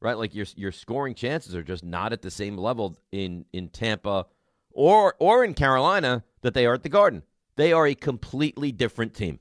right? 0.00 0.16
Like 0.16 0.34
your 0.34 0.46
your 0.56 0.72
scoring 0.72 1.14
chances 1.14 1.54
are 1.54 1.62
just 1.62 1.84
not 1.84 2.12
at 2.12 2.22
the 2.22 2.30
same 2.30 2.56
level 2.56 2.96
in 3.12 3.44
in 3.52 3.68
Tampa 3.68 4.26
or 4.72 5.14
or 5.18 5.44
in 5.44 5.54
Carolina 5.54 6.24
that 6.42 6.54
they 6.54 6.66
are 6.66 6.74
at 6.74 6.82
the 6.82 6.88
Garden. 6.88 7.22
They 7.56 7.72
are 7.72 7.86
a 7.86 7.94
completely 7.94 8.72
different 8.72 9.14
team, 9.14 9.40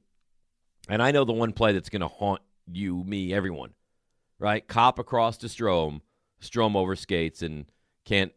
and 0.90 1.02
I 1.02 1.12
know 1.12 1.26
the 1.26 1.34
one 1.34 1.52
play 1.54 1.74
that's 1.74 1.90
going 1.90 2.02
to 2.02 2.08
haunt 2.08 2.42
you, 2.68 3.04
me, 3.04 3.34
everyone. 3.34 3.74
right? 4.40 4.68
Cop 4.68 5.00
across 5.00 5.38
to 5.38 5.48
Strome, 5.48 6.02
Strome 6.42 6.76
over 6.76 6.96
skates 6.96 7.42
and 7.42 7.66
can't 8.06 8.32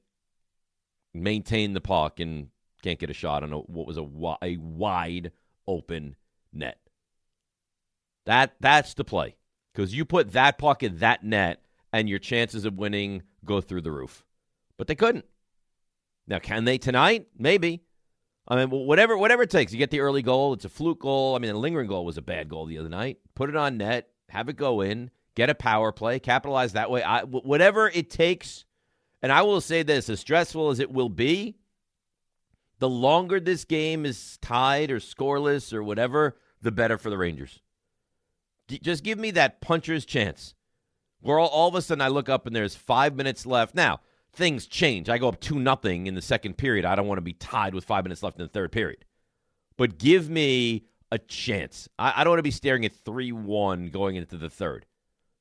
maintain 1.15 1.73
the 1.73 1.81
puck 1.81 2.21
and 2.21 2.49
can't 2.83 2.99
get 2.99 3.11
a 3.11 3.15
shot 3.15 3.43
on 3.43 3.53
a, 3.53 3.59
what 3.59 3.87
was 3.87 3.97
a, 3.97 4.07
a 4.43 4.57
wide 4.59 5.33
open 5.67 6.17
net. 6.53 6.79
That 8.29 8.57
that's 8.61 8.93
the 8.93 9.05
play 9.05 9.37
because 9.73 9.95
you 9.95 10.05
put 10.05 10.33
that 10.33 10.59
puck 10.59 10.83
in 10.83 10.99
that 10.99 11.25
net 11.25 11.63
and 11.95 12.11
your 12.11 12.19
chances 12.19 12.67
of 12.67 12.77
winning 12.77 13.23
go 13.43 13.63
through 13.63 13.81
the 13.81 13.91
roof. 13.91 14.23
But 14.77 14.87
they 14.87 14.95
couldn't. 14.95 15.25
Now, 16.27 16.39
can 16.39 16.67
they 16.67 16.77
tonight? 16.77 17.29
Maybe. 17.39 17.85
I 18.47 18.57
mean, 18.57 18.69
whatever 18.69 19.17
whatever 19.17 19.45
it 19.45 19.51
takes. 19.51 19.73
You 19.73 19.79
get 19.79 19.91
the 19.91 20.01
early 20.01 20.21
goal. 20.21 20.53
It's 20.53 20.67
a 20.67 20.69
fluke 20.69 21.01
goal. 21.01 21.37
I 21.37 21.39
mean, 21.39 21.51
the 21.51 21.59
lingering 21.59 21.89
goal 21.89 22.05
was 22.05 22.19
a 22.19 22.23
bad 22.23 22.51
goal 22.51 22.67
the 22.67 22.77
other 22.77 22.91
night. 22.91 23.17
Put 23.35 23.49
it 23.49 23.57
on 23.57 23.79
net. 23.79 24.11
Have 24.29 24.51
it 24.51 24.57
go 24.57 24.83
in. 24.83 25.11
Get 25.35 25.49
a 25.49 25.55
power 25.55 25.91
play. 25.91 26.19
Capitalize 26.19 26.75
that 26.75 26.91
way. 26.91 27.03
I, 27.03 27.23
whatever 27.23 27.89
it 27.89 28.11
takes. 28.11 28.67
And 29.23 29.33
I 29.33 29.41
will 29.41 29.63
say 29.63 29.83
this: 29.83 30.11
as 30.11 30.21
stressful 30.21 30.69
as 30.69 30.81
it 30.81 30.91
will 30.91 31.09
be, 31.09 31.57
the 32.79 32.91
longer 32.91 33.41
this 33.41 33.65
game 33.65 34.05
is 34.05 34.37
tied 34.43 34.91
or 34.91 34.99
scoreless 34.99 35.73
or 35.73 35.83
whatever, 35.83 36.37
the 36.61 36.71
better 36.71 36.99
for 36.99 37.09
the 37.09 37.17
Rangers. 37.17 37.63
Just 38.69 39.05
give 39.05 39.19
me 39.19 39.31
that 39.33 39.61
puncher's 39.61 40.05
chance. 40.05 40.55
Where 41.21 41.39
all, 41.39 41.49
all 41.49 41.69
of 41.69 41.75
a 41.75 41.83
sudden 41.83 42.03
I 42.03 42.09
look 42.09 42.29
up 42.29 42.47
and 42.47 42.55
there's 42.55 42.75
five 42.75 43.17
minutes 43.17 43.47
left. 43.47 43.75
Now, 43.75 44.01
things 44.33 44.67
change. 44.67 45.09
I 45.09 45.19
go 45.19 45.29
up 45.29 45.41
2 45.41 45.59
nothing 45.59 46.07
in 46.07 46.15
the 46.15 46.23
second 46.23 46.57
period. 46.57 46.85
I 46.85 46.95
don't 46.95 47.09
want 47.09 47.19
to 47.19 47.23
be 47.23 47.33
tied 47.33 47.75
with 47.75 47.85
five 47.85 48.05
minutes 48.05 48.23
left 48.23 48.39
in 48.39 48.45
the 48.45 48.49
third 48.51 48.73
period. 48.73 49.05
But 49.77 49.99
give 49.99 50.29
me 50.29 50.85
a 51.11 51.19
chance. 51.19 51.89
I, 51.99 52.15
I 52.17 52.25
don't 52.25 52.33
want 52.33 52.39
to 52.41 52.45
be 52.45 52.51
staring 52.51 52.85
at 52.85 52.95
3 52.95 53.33
1 53.33 53.89
going 53.89 54.17
into 54.17 54.37
the 54.37 54.51
third. 54.51 54.87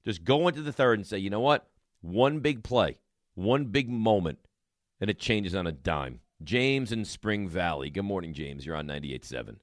Just 0.05 0.23
go 0.23 0.47
into 0.47 0.61
the 0.61 0.71
third 0.71 0.99
and 0.99 1.05
say, 1.05 1.17
you 1.17 1.29
know 1.29 1.41
what? 1.41 1.67
One 2.01 2.39
big 2.39 2.63
play, 2.63 2.99
one 3.35 3.65
big 3.65 3.89
moment, 3.89 4.39
and 5.01 5.09
it 5.09 5.19
changes 5.19 5.53
on 5.53 5.67
a 5.67 5.71
dime. 5.71 6.21
James 6.43 6.91
in 6.91 7.03
Spring 7.03 7.49
Valley. 7.49 7.89
Good 7.89 8.03
morning, 8.03 8.33
James. 8.33 8.65
You're 8.65 8.75
on 8.75 8.87
98.7. 8.87 9.57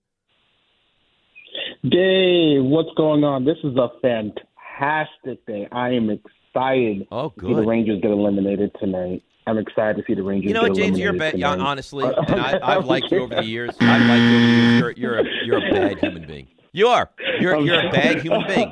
Dave, 1.88 2.64
what's 2.64 2.88
going 2.97 3.25
on? 3.25 3.44
This 3.44 3.59
is 3.62 3.77
a 3.77 3.90
fantastic 4.01 5.44
day. 5.44 5.68
I 5.70 5.90
am 5.90 6.09
excited 6.09 7.07
oh, 7.12 7.29
good. 7.29 7.40
to 7.40 7.47
see 7.49 7.55
the 7.61 7.66
Rangers 7.66 8.01
get 8.01 8.11
eliminated 8.11 8.75
tonight. 8.81 9.23
I'm 9.47 9.59
excited 9.59 9.99
to 9.99 10.03
see 10.07 10.14
the 10.14 10.23
Rangers. 10.23 10.49
You 10.49 10.55
know 10.55 10.62
what, 10.62 10.75
James? 10.75 10.99
You're 10.99 11.14
a 11.14 11.18
bad. 11.18 11.42
Honestly, 11.42 12.05
and 12.29 12.40
I, 12.40 12.73
have 12.73 12.87
liked 12.87 13.11
you 13.11 13.18
over 13.18 13.35
the 13.35 13.44
years. 13.44 13.77
I've 13.81 14.01
liked 14.01 14.23
you 14.23 14.37
over 14.37 14.47
the 14.47 14.53
years. 14.53 14.81
You're, 14.81 14.92
you're 14.92 15.18
a 15.18 15.25
you're 15.44 15.59
a 15.59 15.70
bad 15.75 15.99
human 15.99 16.27
being. 16.27 16.49
You 16.73 16.88
are. 16.88 17.11
You're 17.38 17.61
you're 17.61 17.87
a 17.87 17.90
bad 17.90 18.23
human 18.23 18.47
being. 18.47 18.70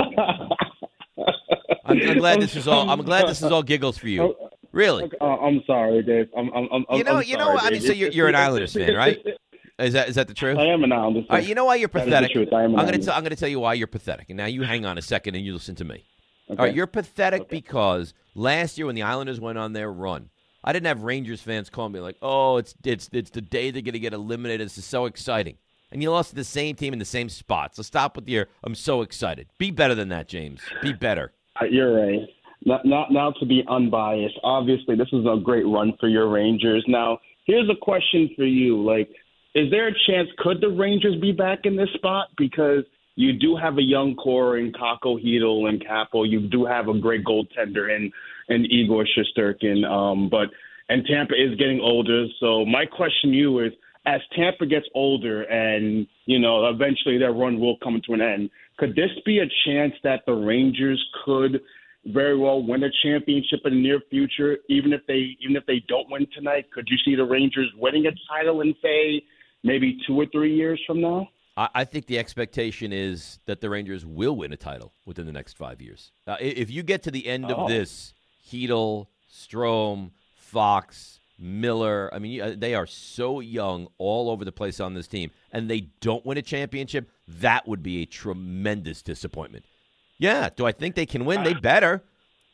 I'm, 1.84 2.00
I'm 2.00 2.18
glad 2.18 2.40
this 2.40 2.56
is 2.56 2.66
all. 2.66 2.88
I'm 2.88 3.02
glad 3.02 3.28
this 3.28 3.42
is 3.42 3.52
all 3.52 3.62
giggles 3.62 3.98
for 3.98 4.08
you. 4.08 4.34
Really? 4.72 5.10
Uh, 5.20 5.24
I'm 5.24 5.62
sorry, 5.66 6.02
Dave. 6.02 6.30
I'm. 6.34 6.48
I'm. 6.54 6.66
I'm 6.72 6.96
you 6.96 7.04
know. 7.04 7.16
I'm 7.18 7.24
you 7.24 7.36
know. 7.36 7.58
I 7.58 7.70
mean, 7.72 7.82
so 7.82 7.92
you're, 7.92 8.10
you're 8.10 8.28
an 8.28 8.36
Islanders 8.36 8.72
fan, 8.72 8.94
right? 8.94 9.22
Is 9.78 9.94
that 9.94 10.08
is 10.08 10.14
that 10.16 10.28
the 10.28 10.34
truth? 10.34 10.58
I 10.58 10.66
am 10.66 10.84
an. 10.84 10.92
All 10.92 11.24
right, 11.30 11.44
you 11.44 11.54
know 11.54 11.64
why 11.64 11.76
you're 11.76 11.88
pathetic. 11.88 12.30
I 12.36 12.62
am 12.62 12.76
I'm 12.76 12.86
going 12.86 13.00
to 13.00 13.14
I'm 13.14 13.22
going 13.22 13.30
to 13.30 13.36
tell 13.36 13.48
you 13.48 13.60
why 13.60 13.74
you're 13.74 13.86
pathetic. 13.86 14.28
And 14.28 14.36
now 14.36 14.46
you 14.46 14.62
hang 14.62 14.84
on 14.84 14.98
a 14.98 15.02
second 15.02 15.34
and 15.34 15.44
you 15.44 15.54
listen 15.54 15.74
to 15.76 15.84
me. 15.84 16.04
Okay. 16.50 16.58
All 16.58 16.66
right, 16.66 16.74
you're 16.74 16.86
pathetic 16.86 17.42
okay. 17.42 17.56
because 17.56 18.14
last 18.34 18.76
year 18.76 18.86
when 18.86 18.94
the 18.94 19.02
Islanders 19.02 19.40
went 19.40 19.58
on 19.58 19.72
their 19.72 19.90
run, 19.90 20.28
I 20.64 20.72
didn't 20.72 20.86
have 20.86 21.02
Rangers 21.02 21.40
fans 21.40 21.70
calling 21.70 21.92
me 21.92 22.00
like, 22.00 22.16
"Oh, 22.22 22.58
it's 22.58 22.74
it's 22.84 23.08
it's 23.12 23.30
the 23.30 23.40
day 23.40 23.70
they're 23.70 23.82
going 23.82 23.94
to 23.94 23.98
get 23.98 24.12
eliminated. 24.12 24.66
This 24.66 24.78
is 24.78 24.84
so 24.84 25.06
exciting." 25.06 25.56
And 25.90 26.02
you 26.02 26.10
lost 26.10 26.30
to 26.30 26.36
the 26.36 26.44
same 26.44 26.74
team 26.74 26.92
in 26.92 26.98
the 26.98 27.04
same 27.04 27.28
spot. 27.28 27.74
So 27.74 27.82
stop 27.82 28.16
with 28.16 28.28
your 28.28 28.48
"I'm 28.62 28.74
so 28.74 29.02
excited." 29.02 29.48
Be 29.58 29.70
better 29.70 29.94
than 29.94 30.10
that, 30.10 30.28
James. 30.28 30.60
Be 30.82 30.92
better. 30.92 31.32
Uh, 31.60 31.64
you're 31.64 31.94
right. 31.94 32.28
Not, 32.64 32.86
not 32.86 33.10
now 33.10 33.32
to 33.32 33.46
be 33.46 33.64
unbiased. 33.68 34.38
Obviously, 34.44 34.94
this 34.94 35.08
is 35.12 35.26
a 35.26 35.40
great 35.42 35.66
run 35.66 35.94
for 35.98 36.08
your 36.08 36.28
Rangers. 36.28 36.84
Now, 36.86 37.18
here's 37.44 37.68
a 37.68 37.74
question 37.74 38.30
for 38.36 38.44
you: 38.44 38.82
Like, 38.82 39.10
is 39.54 39.70
there 39.70 39.88
a 39.88 39.92
chance 40.06 40.28
could 40.38 40.60
the 40.60 40.68
Rangers 40.68 41.20
be 41.20 41.32
back 41.32 41.60
in 41.64 41.76
this 41.76 41.90
spot 41.94 42.28
because 42.36 42.84
you 43.16 43.34
do 43.34 43.56
have 43.56 43.76
a 43.78 43.82
young 43.82 44.14
core 44.14 44.58
in 44.58 44.72
Kakko 44.72 45.22
Chytil 45.22 45.68
and 45.68 45.84
Kaapo. 45.84 46.28
You 46.28 46.48
do 46.48 46.64
have 46.64 46.88
a 46.88 46.98
great 46.98 47.24
goaltender 47.24 47.94
in 47.94 48.10
in 48.48 48.64
Igor 48.64 49.06
Shesterkin. 49.06 49.84
Um, 49.84 50.28
but 50.30 50.48
and 50.88 51.04
Tampa 51.06 51.34
is 51.34 51.56
getting 51.58 51.80
older. 51.80 52.26
So 52.40 52.64
my 52.64 52.86
question 52.86 53.30
to 53.30 53.36
you 53.36 53.60
is, 53.60 53.72
as 54.06 54.20
Tampa 54.34 54.66
gets 54.66 54.86
older 54.94 55.42
and 55.42 56.06
you 56.24 56.38
know 56.38 56.68
eventually 56.68 57.18
their 57.18 57.32
run 57.32 57.60
will 57.60 57.76
come 57.82 58.00
to 58.06 58.14
an 58.14 58.22
end, 58.22 58.50
could 58.78 58.96
this 58.96 59.10
be 59.26 59.40
a 59.40 59.46
chance 59.66 59.92
that 60.02 60.22
the 60.26 60.32
Rangers 60.32 61.02
could 61.24 61.60
very 62.06 62.36
well 62.36 62.62
win 62.62 62.82
a 62.82 62.90
championship 63.04 63.60
in 63.64 63.74
the 63.74 63.80
near 63.80 64.00
future, 64.10 64.56
even 64.68 64.92
if 64.92 65.02
they 65.06 65.36
even 65.40 65.54
if 65.56 65.66
they 65.66 65.84
don't 65.86 66.10
win 66.10 66.26
tonight? 66.34 66.70
Could 66.72 66.88
you 66.90 66.96
see 67.04 67.14
the 67.14 67.24
Rangers 67.24 67.70
winning 67.76 68.06
a 68.06 68.12
title 68.26 68.62
in 68.62 68.74
say 68.82 69.22
maybe 69.62 69.98
two 70.06 70.18
or 70.18 70.26
three 70.26 70.54
years 70.54 70.80
from 70.86 71.00
now? 71.00 71.28
I 71.54 71.84
think 71.84 72.06
the 72.06 72.18
expectation 72.18 72.94
is 72.94 73.38
that 73.44 73.60
the 73.60 73.68
Rangers 73.68 74.06
will 74.06 74.34
win 74.36 74.54
a 74.54 74.56
title 74.56 74.94
within 75.04 75.26
the 75.26 75.32
next 75.32 75.58
five 75.58 75.82
years. 75.82 76.10
Uh, 76.26 76.36
if 76.40 76.70
you 76.70 76.82
get 76.82 77.02
to 77.02 77.10
the 77.10 77.26
end 77.26 77.44
oh. 77.48 77.54
of 77.54 77.68
this, 77.68 78.14
Chytil, 78.48 79.08
Strome, 79.30 80.12
Fox, 80.34 81.20
Miller, 81.38 82.08
I 82.10 82.20
mean, 82.20 82.40
uh, 82.40 82.54
they 82.56 82.74
are 82.74 82.86
so 82.86 83.40
young 83.40 83.88
all 83.98 84.30
over 84.30 84.46
the 84.46 84.52
place 84.52 84.80
on 84.80 84.94
this 84.94 85.06
team, 85.06 85.30
and 85.52 85.68
they 85.68 85.90
don't 86.00 86.24
win 86.24 86.38
a 86.38 86.42
championship, 86.42 87.10
that 87.28 87.68
would 87.68 87.82
be 87.82 88.00
a 88.00 88.06
tremendous 88.06 89.02
disappointment. 89.02 89.66
Yeah, 90.16 90.48
do 90.56 90.64
I 90.64 90.72
think 90.72 90.94
they 90.94 91.06
can 91.06 91.26
win? 91.26 91.42
They 91.42 91.52
better. 91.52 92.02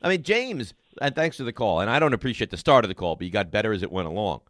I 0.02 0.08
mean, 0.08 0.24
James, 0.24 0.74
and 1.00 1.14
thanks 1.14 1.36
for 1.36 1.44
the 1.44 1.52
call, 1.52 1.80
and 1.80 1.88
I 1.88 2.00
don't 2.00 2.14
appreciate 2.14 2.50
the 2.50 2.56
start 2.56 2.84
of 2.84 2.88
the 2.88 2.94
call, 2.96 3.14
but 3.14 3.26
you 3.26 3.30
got 3.30 3.52
better 3.52 3.72
as 3.72 3.84
it 3.84 3.92
went 3.92 4.08
along. 4.08 4.40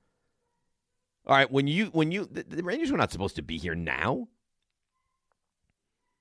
All 1.28 1.36
right, 1.36 1.50
when 1.50 1.66
you 1.66 1.86
when 1.86 2.10
you 2.10 2.26
the, 2.30 2.42
the 2.42 2.62
Rangers 2.62 2.90
were 2.90 2.98
not 2.98 3.12
supposed 3.12 3.36
to 3.36 3.42
be 3.42 3.58
here 3.58 3.74
now. 3.74 4.28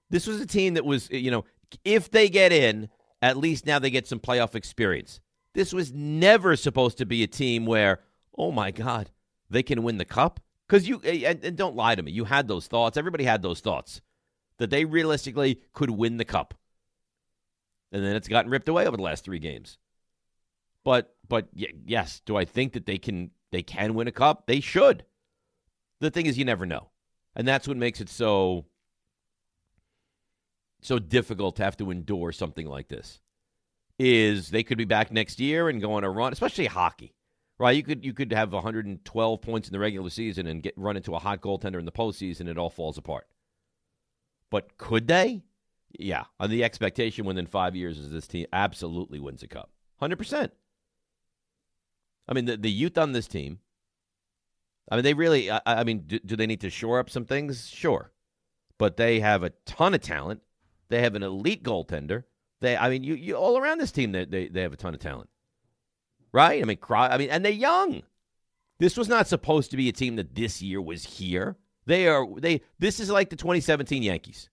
This 0.09 0.27
was 0.27 0.39
a 0.39 0.45
team 0.45 0.75
that 0.75 0.85
was, 0.85 1.09
you 1.09 1.31
know, 1.31 1.43
if 1.83 2.09
they 2.11 2.29
get 2.29 2.53
in, 2.53 2.89
at 3.21 3.37
least 3.37 3.65
now 3.65 3.79
they 3.79 3.89
get 3.89 4.07
some 4.07 4.19
playoff 4.19 4.55
experience. 4.55 5.19
This 5.53 5.73
was 5.73 5.91
never 5.91 6.55
supposed 6.55 6.97
to 6.99 7.05
be 7.05 7.23
a 7.23 7.27
team 7.27 7.65
where, 7.65 8.01
oh 8.37 8.51
my 8.51 8.71
God, 8.71 9.11
they 9.49 9.63
can 9.63 9.83
win 9.83 9.97
the 9.97 10.05
cup. 10.05 10.39
Because 10.67 10.87
you, 10.87 11.01
eh, 11.03 11.23
and, 11.25 11.43
and 11.43 11.57
don't 11.57 11.75
lie 11.75 11.95
to 11.95 12.03
me, 12.03 12.11
you 12.11 12.25
had 12.25 12.47
those 12.47 12.67
thoughts. 12.67 12.97
Everybody 12.97 13.23
had 13.23 13.41
those 13.41 13.59
thoughts 13.59 14.01
that 14.59 14.69
they 14.69 14.85
realistically 14.85 15.61
could 15.73 15.89
win 15.89 16.17
the 16.17 16.25
cup. 16.25 16.53
And 17.91 18.03
then 18.03 18.15
it's 18.15 18.27
gotten 18.27 18.51
ripped 18.51 18.69
away 18.69 18.85
over 18.85 18.97
the 18.97 19.03
last 19.03 19.23
three 19.23 19.39
games. 19.39 19.77
But, 20.83 21.15
but 21.27 21.47
yes, 21.53 22.21
do 22.25 22.37
I 22.37 22.45
think 22.45 22.73
that 22.73 22.85
they 22.85 22.97
can 22.97 23.31
they 23.51 23.63
can 23.63 23.93
win 23.93 24.07
a 24.07 24.11
cup? 24.11 24.47
They 24.47 24.59
should. 24.59 25.05
The 25.99 26.11
thing 26.11 26.25
is, 26.25 26.37
you 26.37 26.45
never 26.45 26.65
know, 26.65 26.89
and 27.35 27.47
that's 27.47 27.67
what 27.67 27.77
makes 27.77 28.01
it 28.01 28.09
so 28.09 28.65
so 30.81 30.99
difficult 30.99 31.55
to 31.57 31.63
have 31.63 31.77
to 31.77 31.89
endure 31.91 32.31
something 32.31 32.67
like 32.67 32.87
this 32.87 33.19
is 33.99 34.49
they 34.49 34.63
could 34.63 34.77
be 34.77 34.85
back 34.85 35.11
next 35.11 35.39
year 35.39 35.69
and 35.69 35.81
go 35.81 35.93
on 35.93 36.03
a 36.03 36.09
run, 36.09 36.31
especially 36.31 36.67
hockey. 36.67 37.13
Right? 37.59 37.75
You 37.75 37.81
could 37.81 38.05
you 38.05 38.13
could 38.13 38.31
have 38.33 38.53
112 38.53 39.41
points 39.41 39.67
in 39.67 39.71
the 39.71 39.79
regular 39.79 40.11
season 40.11 40.45
and 40.45 40.61
get 40.61 40.77
run 40.77 40.95
into 40.95 41.15
a 41.15 41.19
hot 41.19 41.41
goaltender 41.41 41.79
in 41.79 41.85
the 41.85 41.91
postseason, 41.91 42.47
it 42.47 42.57
all 42.57 42.69
falls 42.69 42.99
apart. 42.99 43.27
But 44.51 44.77
could 44.77 45.07
they? 45.07 45.43
Yeah. 45.97 46.25
On 46.39 46.51
the 46.51 46.63
expectation 46.63 47.25
within 47.25 47.47
five 47.47 47.75
years 47.75 47.97
is 47.97 48.11
this 48.11 48.27
team 48.27 48.45
absolutely 48.53 49.19
wins 49.19 49.41
a 49.41 49.47
cup. 49.47 49.71
Hundred 49.99 50.17
percent. 50.17 50.53
I 52.27 52.33
mean, 52.33 52.45
the, 52.45 52.57
the 52.57 52.71
youth 52.71 52.97
on 52.97 53.11
this 53.13 53.27
team. 53.27 53.59
I 54.89 54.95
mean, 54.95 55.03
they 55.03 55.13
really. 55.13 55.51
I, 55.51 55.61
I 55.65 55.83
mean, 55.83 56.03
do, 56.07 56.19
do 56.19 56.35
they 56.35 56.47
need 56.47 56.61
to 56.61 56.69
shore 56.69 56.99
up 56.99 57.09
some 57.09 57.25
things? 57.25 57.67
Sure, 57.67 58.11
but 58.77 58.97
they 58.97 59.19
have 59.19 59.43
a 59.43 59.51
ton 59.65 59.93
of 59.93 60.01
talent 60.01 60.41
they 60.89 61.01
have 61.01 61.15
an 61.15 61.23
elite 61.23 61.63
goaltender. 61.63 62.23
They, 62.61 62.75
I 62.75 62.89
mean, 62.89 63.03
you, 63.03 63.15
you 63.15 63.35
all 63.35 63.57
around 63.57 63.79
this 63.79 63.91
team, 63.91 64.11
they, 64.11 64.25
they, 64.25 64.47
they 64.47 64.61
have 64.61 64.73
a 64.73 64.77
ton 64.77 64.93
of 64.93 64.99
talent, 64.99 65.29
right? 66.31 66.61
I 66.61 66.65
mean, 66.65 66.77
cry, 66.77 67.09
I 67.09 67.17
mean, 67.17 67.29
and 67.29 67.43
they're 67.43 67.51
young. 67.51 68.03
This 68.79 68.97
was 68.97 69.07
not 69.07 69.27
supposed 69.27 69.71
to 69.71 69.77
be 69.77 69.89
a 69.89 69.93
team 69.93 70.15
that 70.15 70.35
this 70.35 70.61
year 70.61 70.81
was 70.81 71.03
here. 71.03 71.57
They 71.85 72.07
are 72.07 72.27
they. 72.39 72.61
This 72.79 72.99
is 72.99 73.09
like 73.09 73.29
the 73.29 73.35
2017 73.35 74.03
Yankees. 74.03 74.49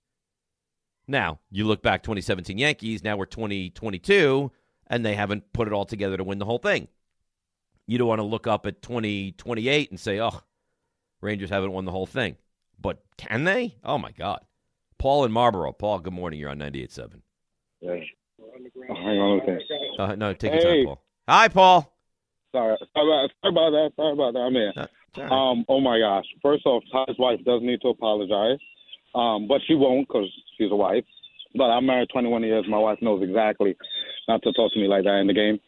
Now 1.06 1.40
you 1.50 1.66
look 1.66 1.82
back 1.82 2.02
2017 2.02 2.56
Yankees. 2.56 3.04
Now 3.04 3.16
we're 3.16 3.26
2022, 3.26 4.50
and 4.86 5.04
they 5.04 5.14
haven't 5.14 5.52
put 5.52 5.66
it 5.66 5.74
all 5.74 5.84
together 5.84 6.16
to 6.16 6.24
win 6.24 6.38
the 6.38 6.44
whole 6.46 6.58
thing. 6.58 6.88
You 7.86 7.98
don't 7.98 8.08
want 8.08 8.20
to 8.20 8.24
look 8.24 8.46
up 8.46 8.66
at 8.66 8.82
2028 8.82 9.90
and 9.90 10.00
say, 10.00 10.20
"Oh, 10.20 10.40
Rangers 11.20 11.50
haven't 11.50 11.72
won 11.72 11.84
the 11.84 11.92
whole 11.92 12.06
thing." 12.06 12.36
But 12.80 13.02
can 13.16 13.44
they? 13.44 13.76
Oh 13.84 13.98
my 13.98 14.12
God! 14.12 14.40
Paul 14.98 15.24
in 15.24 15.32
Marlboro. 15.32 15.72
Paul, 15.72 16.00
good 16.00 16.12
morning. 16.14 16.40
You're 16.40 16.50
on 16.50 16.58
98.7. 16.58 17.20
Yeah. 17.80 17.96
Oh, 18.40 18.94
hang 18.94 19.18
on 19.18 19.40
okay. 19.42 19.58
Uh, 19.98 20.14
no, 20.14 20.32
take 20.32 20.54
your 20.54 20.62
time, 20.62 20.84
Paul. 20.86 21.02
Hi, 21.28 21.48
Paul. 21.48 21.94
Sorry. 22.52 22.76
Sorry 22.94 23.06
about, 23.06 23.30
sorry 23.42 23.52
about 23.52 23.70
that. 23.70 23.90
Sorry 23.96 24.12
about 24.12 24.32
that. 24.32 24.40
I'm 24.40 24.56
in. 24.56 24.72
Uh, 24.76 24.86
right. 25.18 25.30
Um, 25.30 25.64
oh, 25.68 25.80
my 25.80 25.98
gosh. 25.98 26.24
First 26.40 26.64
off, 26.66 26.82
Ty's 26.90 27.16
wife 27.18 27.40
does 27.44 27.60
need 27.62 27.80
to 27.82 27.88
apologize, 27.88 28.58
um, 29.14 29.46
but 29.46 29.60
she 29.66 29.74
won't 29.74 30.08
because 30.08 30.30
she's 30.56 30.70
a 30.70 30.76
wife. 30.76 31.04
But 31.54 31.64
I'm 31.64 31.86
married 31.86 32.08
21 32.12 32.42
years. 32.42 32.64
My 32.68 32.78
wife 32.78 32.98
knows 33.02 33.22
exactly 33.22 33.76
not 34.26 34.42
to 34.42 34.52
talk 34.52 34.72
to 34.72 34.80
me 34.80 34.88
like 34.88 35.04
that 35.04 35.18
in 35.18 35.26
the 35.26 35.34
game. 35.34 35.60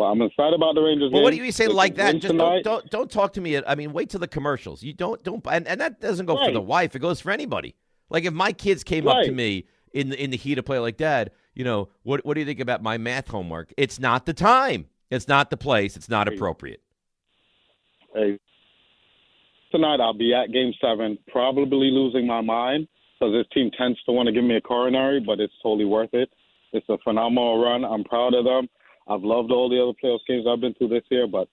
But 0.00 0.06
I'm 0.06 0.22
excited 0.22 0.54
about 0.54 0.74
the 0.74 0.80
Rangers. 0.80 1.12
Well, 1.12 1.22
what 1.22 1.34
do 1.34 1.36
you 1.36 1.52
say 1.52 1.66
like 1.66 1.96
that? 1.96 2.16
Just 2.20 2.34
don't, 2.34 2.64
don't 2.64 2.90
don't 2.90 3.10
talk 3.10 3.34
to 3.34 3.40
me. 3.42 3.62
I 3.62 3.74
mean, 3.74 3.92
wait 3.92 4.08
till 4.08 4.18
the 4.18 4.26
commercials. 4.26 4.82
You 4.82 4.94
don't 4.94 5.22
don't 5.22 5.46
and, 5.46 5.68
and 5.68 5.78
that 5.78 6.00
doesn't 6.00 6.24
go 6.24 6.42
for 6.42 6.50
the 6.50 6.60
wife. 6.60 6.96
It 6.96 7.00
goes 7.00 7.20
for 7.20 7.30
anybody. 7.30 7.74
Like 8.08 8.24
if 8.24 8.32
my 8.32 8.52
kids 8.52 8.82
came 8.82 9.06
up 9.06 9.22
to 9.24 9.30
me 9.30 9.66
in 9.92 10.08
the 10.08 10.24
in 10.24 10.30
the 10.30 10.38
heat 10.38 10.56
of 10.56 10.64
play, 10.64 10.78
like 10.78 10.96
Dad, 10.96 11.32
you 11.54 11.64
know, 11.64 11.90
what 12.02 12.24
what 12.24 12.32
do 12.32 12.40
you 12.40 12.46
think 12.46 12.60
about 12.60 12.82
my 12.82 12.96
math 12.96 13.28
homework? 13.28 13.74
It's 13.76 14.00
not 14.00 14.24
the 14.24 14.32
time. 14.32 14.86
It's 15.10 15.28
not 15.28 15.50
the 15.50 15.58
place. 15.58 15.98
It's 15.98 16.08
not 16.08 16.28
appropriate. 16.28 16.80
Hey, 18.14 18.38
tonight 19.70 20.00
I'll 20.00 20.14
be 20.14 20.32
at 20.32 20.50
Game 20.50 20.72
Seven, 20.80 21.18
probably 21.28 21.90
losing 21.90 22.26
my 22.26 22.40
mind 22.40 22.88
because 23.18 23.34
this 23.34 23.46
team 23.52 23.70
tends 23.76 24.02
to 24.04 24.12
want 24.12 24.28
to 24.28 24.32
give 24.32 24.44
me 24.44 24.56
a 24.56 24.62
coronary, 24.62 25.20
but 25.20 25.40
it's 25.40 25.52
totally 25.62 25.84
worth 25.84 26.14
it. 26.14 26.30
It's 26.72 26.88
a 26.88 26.96
phenomenal 27.04 27.62
run. 27.62 27.84
I'm 27.84 28.04
proud 28.04 28.32
of 28.32 28.46
them. 28.46 28.66
I've 29.08 29.22
loved 29.22 29.50
all 29.50 29.68
the 29.68 29.82
other 29.82 29.92
playoff 30.02 30.20
games 30.26 30.46
I've 30.48 30.60
been 30.60 30.74
through 30.74 30.88
this 30.88 31.04
year, 31.10 31.26
but 31.26 31.48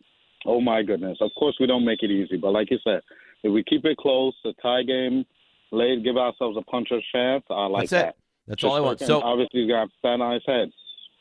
oh 0.46 0.62
my 0.62 0.84
goodness! 0.84 1.18
Of 1.22 1.32
course, 1.38 1.56
we 1.60 1.68
don't 1.68 1.86
make 1.86 2.04
it 2.04 2.12
easy, 2.12 2.38
but 2.38 2.52
like 2.52 2.70
you 2.72 2.78
said, 2.84 3.02
if 3.44 3.52
we 3.52 3.64
keep 3.64 3.86
it 3.86 3.98
close, 3.98 4.34
a 4.46 4.54
tie 4.62 4.84
game, 4.84 5.26
late, 5.72 6.04
give 6.04 6.18
ourselves 6.18 6.58
a 6.58 6.62
puncher's 6.64 7.06
chance. 7.14 7.44
I 7.50 7.66
like 7.68 7.90
That's 7.90 7.94
it. 7.94 8.06
that. 8.06 8.16
That's 8.48 8.62
Just 8.62 8.72
all 8.72 8.78
I 8.78 8.80
want. 8.80 9.00
So 9.00 9.22
obviously, 9.22 9.62
he's 9.62 9.70
got 9.70 9.90
stand 10.00 10.22
on 10.22 10.34
his 10.34 10.44
head. 10.46 10.70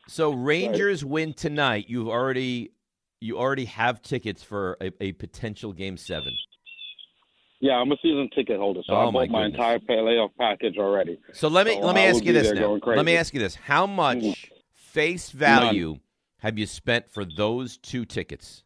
so 0.08 0.32
Rangers 0.32 1.04
win 1.04 1.32
tonight. 1.34 1.86
You've 1.88 2.08
already 2.08 2.70
you 3.20 3.38
already 3.38 3.64
have 3.64 4.02
tickets 4.02 4.42
for 4.42 4.76
a, 4.80 4.90
a 5.00 5.12
potential 5.12 5.72
game 5.72 5.96
seven. 5.96 6.32
Yeah, 7.60 7.72
I'm 7.76 7.90
a 7.90 7.96
season 8.02 8.28
ticket 8.34 8.58
holder, 8.58 8.82
so 8.86 8.94
Oh, 8.94 9.08
I 9.08 9.10
my 9.10 9.12
bought 9.12 9.30
my 9.30 9.42
goodness. 9.44 9.54
entire 9.58 9.78
playoff 9.78 10.30
package 10.38 10.76
already. 10.78 11.18
So 11.32 11.48
let 11.48 11.66
me 11.66 11.72
So 11.72 11.86
let 11.86 11.94
me 11.96 12.02
I 12.02 12.06
ask 12.06 12.24
you 12.24 12.32
this 12.32 12.52
now. 12.52 12.78
Let 12.84 13.04
me 13.04 13.16
ask 13.16 13.32
you 13.32 13.40
this: 13.40 13.54
How 13.54 13.86
much 13.86 14.16
Mhm. 14.18 14.36
face 14.74 15.30
value 15.30 15.98
have 16.46 16.56
you 16.58 16.64
spent 16.66 17.10
for 17.10 17.24
those 17.24 17.76
two 17.76 18.04
tickets? 18.04 18.62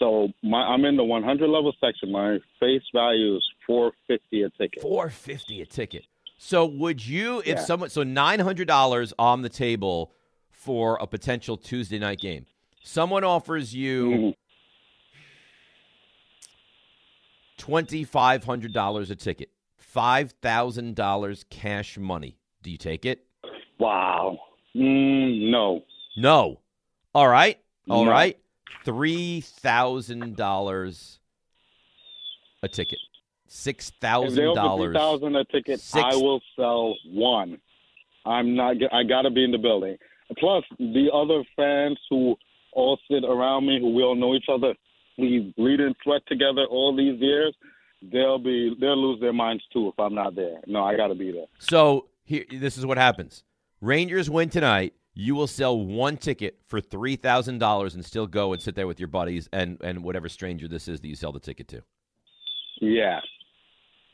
So 0.00 0.28
my 0.42 0.58
I'm 0.58 0.84
in 0.84 0.96
the 0.96 1.04
100 1.04 1.48
level 1.48 1.72
section. 1.80 2.10
My 2.10 2.38
face 2.58 2.82
value 2.92 3.36
is 3.36 3.44
450 3.68 4.42
a 4.42 4.50
ticket. 4.50 4.82
Four 4.82 5.10
fifty 5.10 5.62
a 5.62 5.66
ticket. 5.66 6.06
So 6.38 6.66
would 6.66 7.06
you, 7.06 7.38
if 7.38 7.46
Yeah. 7.46 7.56
someone, 7.58 7.88
so 7.88 8.02
nine 8.02 8.40
hundred 8.40 8.66
dollars 8.66 9.14
on 9.16 9.42
the 9.42 9.48
table 9.48 10.12
for 10.50 10.98
a 11.00 11.06
potential 11.06 11.56
Tuesday 11.56 12.00
night 12.00 12.18
game? 12.18 12.46
Someone 12.82 13.22
offers 13.22 13.72
you 13.74 14.34
Mhm. 17.58 18.44
hundred 18.44 18.72
dollars 18.72 19.10
a 19.10 19.16
ticket, 19.16 19.50
five 19.76 20.32
thousand 20.42 20.96
dollars 20.96 21.44
cash 21.48 21.96
money. 21.96 22.36
Do 22.62 22.72
you 22.72 22.76
take 22.76 23.06
it? 23.06 23.24
Wow. 23.78 24.55
Mm, 24.76 25.50
no. 25.50 25.82
No. 26.16 26.60
All 27.14 27.28
right. 27.28 27.58
All 27.88 28.04
No. 28.04 28.10
right. 28.10 28.38
Three 28.84 29.40
thousand 29.40 30.36
dollars 30.36 31.18
a 32.62 32.68
ticket. 32.68 32.98
Six 33.48 33.88
If 33.88 34.00
they 34.00 34.08
offer 34.08 34.26
thousand 34.28 34.54
dollars. 34.54 34.92
3000 34.94 35.36
a 35.36 35.44
ticket, 35.44 35.80
Six- 35.80 36.04
I 36.04 36.16
will 36.16 36.40
sell 36.56 36.94
one. 37.06 37.58
I'm 38.24 38.54
not. 38.56 38.76
I 38.92 39.02
got 39.04 39.22
to 39.22 39.30
be 39.30 39.44
in 39.44 39.52
the 39.52 39.58
building. 39.58 39.96
Plus, 40.38 40.64
the 40.78 41.08
other 41.14 41.44
fans 41.54 41.98
who 42.10 42.36
all 42.72 42.98
sit 43.10 43.24
around 43.24 43.66
me, 43.66 43.78
who 43.80 43.94
we 43.94 44.02
all 44.02 44.16
know 44.16 44.34
each 44.34 44.48
other, 44.52 44.74
we 45.16 45.54
bleed 45.56 45.80
and 45.80 45.94
sweat 46.02 46.22
together 46.26 46.64
all 46.66 46.94
these 46.94 47.20
years. 47.20 47.54
They'll 48.02 48.38
be. 48.38 48.74
They'll 48.80 48.96
lose 49.00 49.20
their 49.20 49.32
minds 49.32 49.62
too 49.72 49.88
if 49.88 49.98
I'm 49.98 50.14
not 50.14 50.34
there. 50.34 50.60
No, 50.66 50.84
I 50.84 50.96
got 50.96 51.06
to 51.08 51.14
be 51.14 51.30
there. 51.32 51.46
So 51.60 52.06
here, 52.24 52.44
this 52.50 52.76
is 52.76 52.84
what 52.84 52.98
happens. 52.98 53.44
Rangers 53.80 54.30
win 54.30 54.48
tonight. 54.48 54.94
You 55.14 55.34
will 55.34 55.46
sell 55.46 55.78
one 55.80 56.18
ticket 56.18 56.58
for 56.66 56.80
three 56.80 57.16
thousand 57.16 57.58
dollars 57.58 57.94
and 57.94 58.04
still 58.04 58.26
go 58.26 58.52
and 58.52 58.60
sit 58.60 58.74
there 58.74 58.86
with 58.86 59.00
your 59.00 59.08
buddies 59.08 59.48
and 59.52 59.78
and 59.82 60.02
whatever 60.02 60.28
stranger 60.28 60.68
this 60.68 60.88
is 60.88 61.00
that 61.00 61.08
you 61.08 61.16
sell 61.16 61.32
the 61.32 61.40
ticket 61.40 61.68
to. 61.68 61.82
Yeah. 62.80 63.20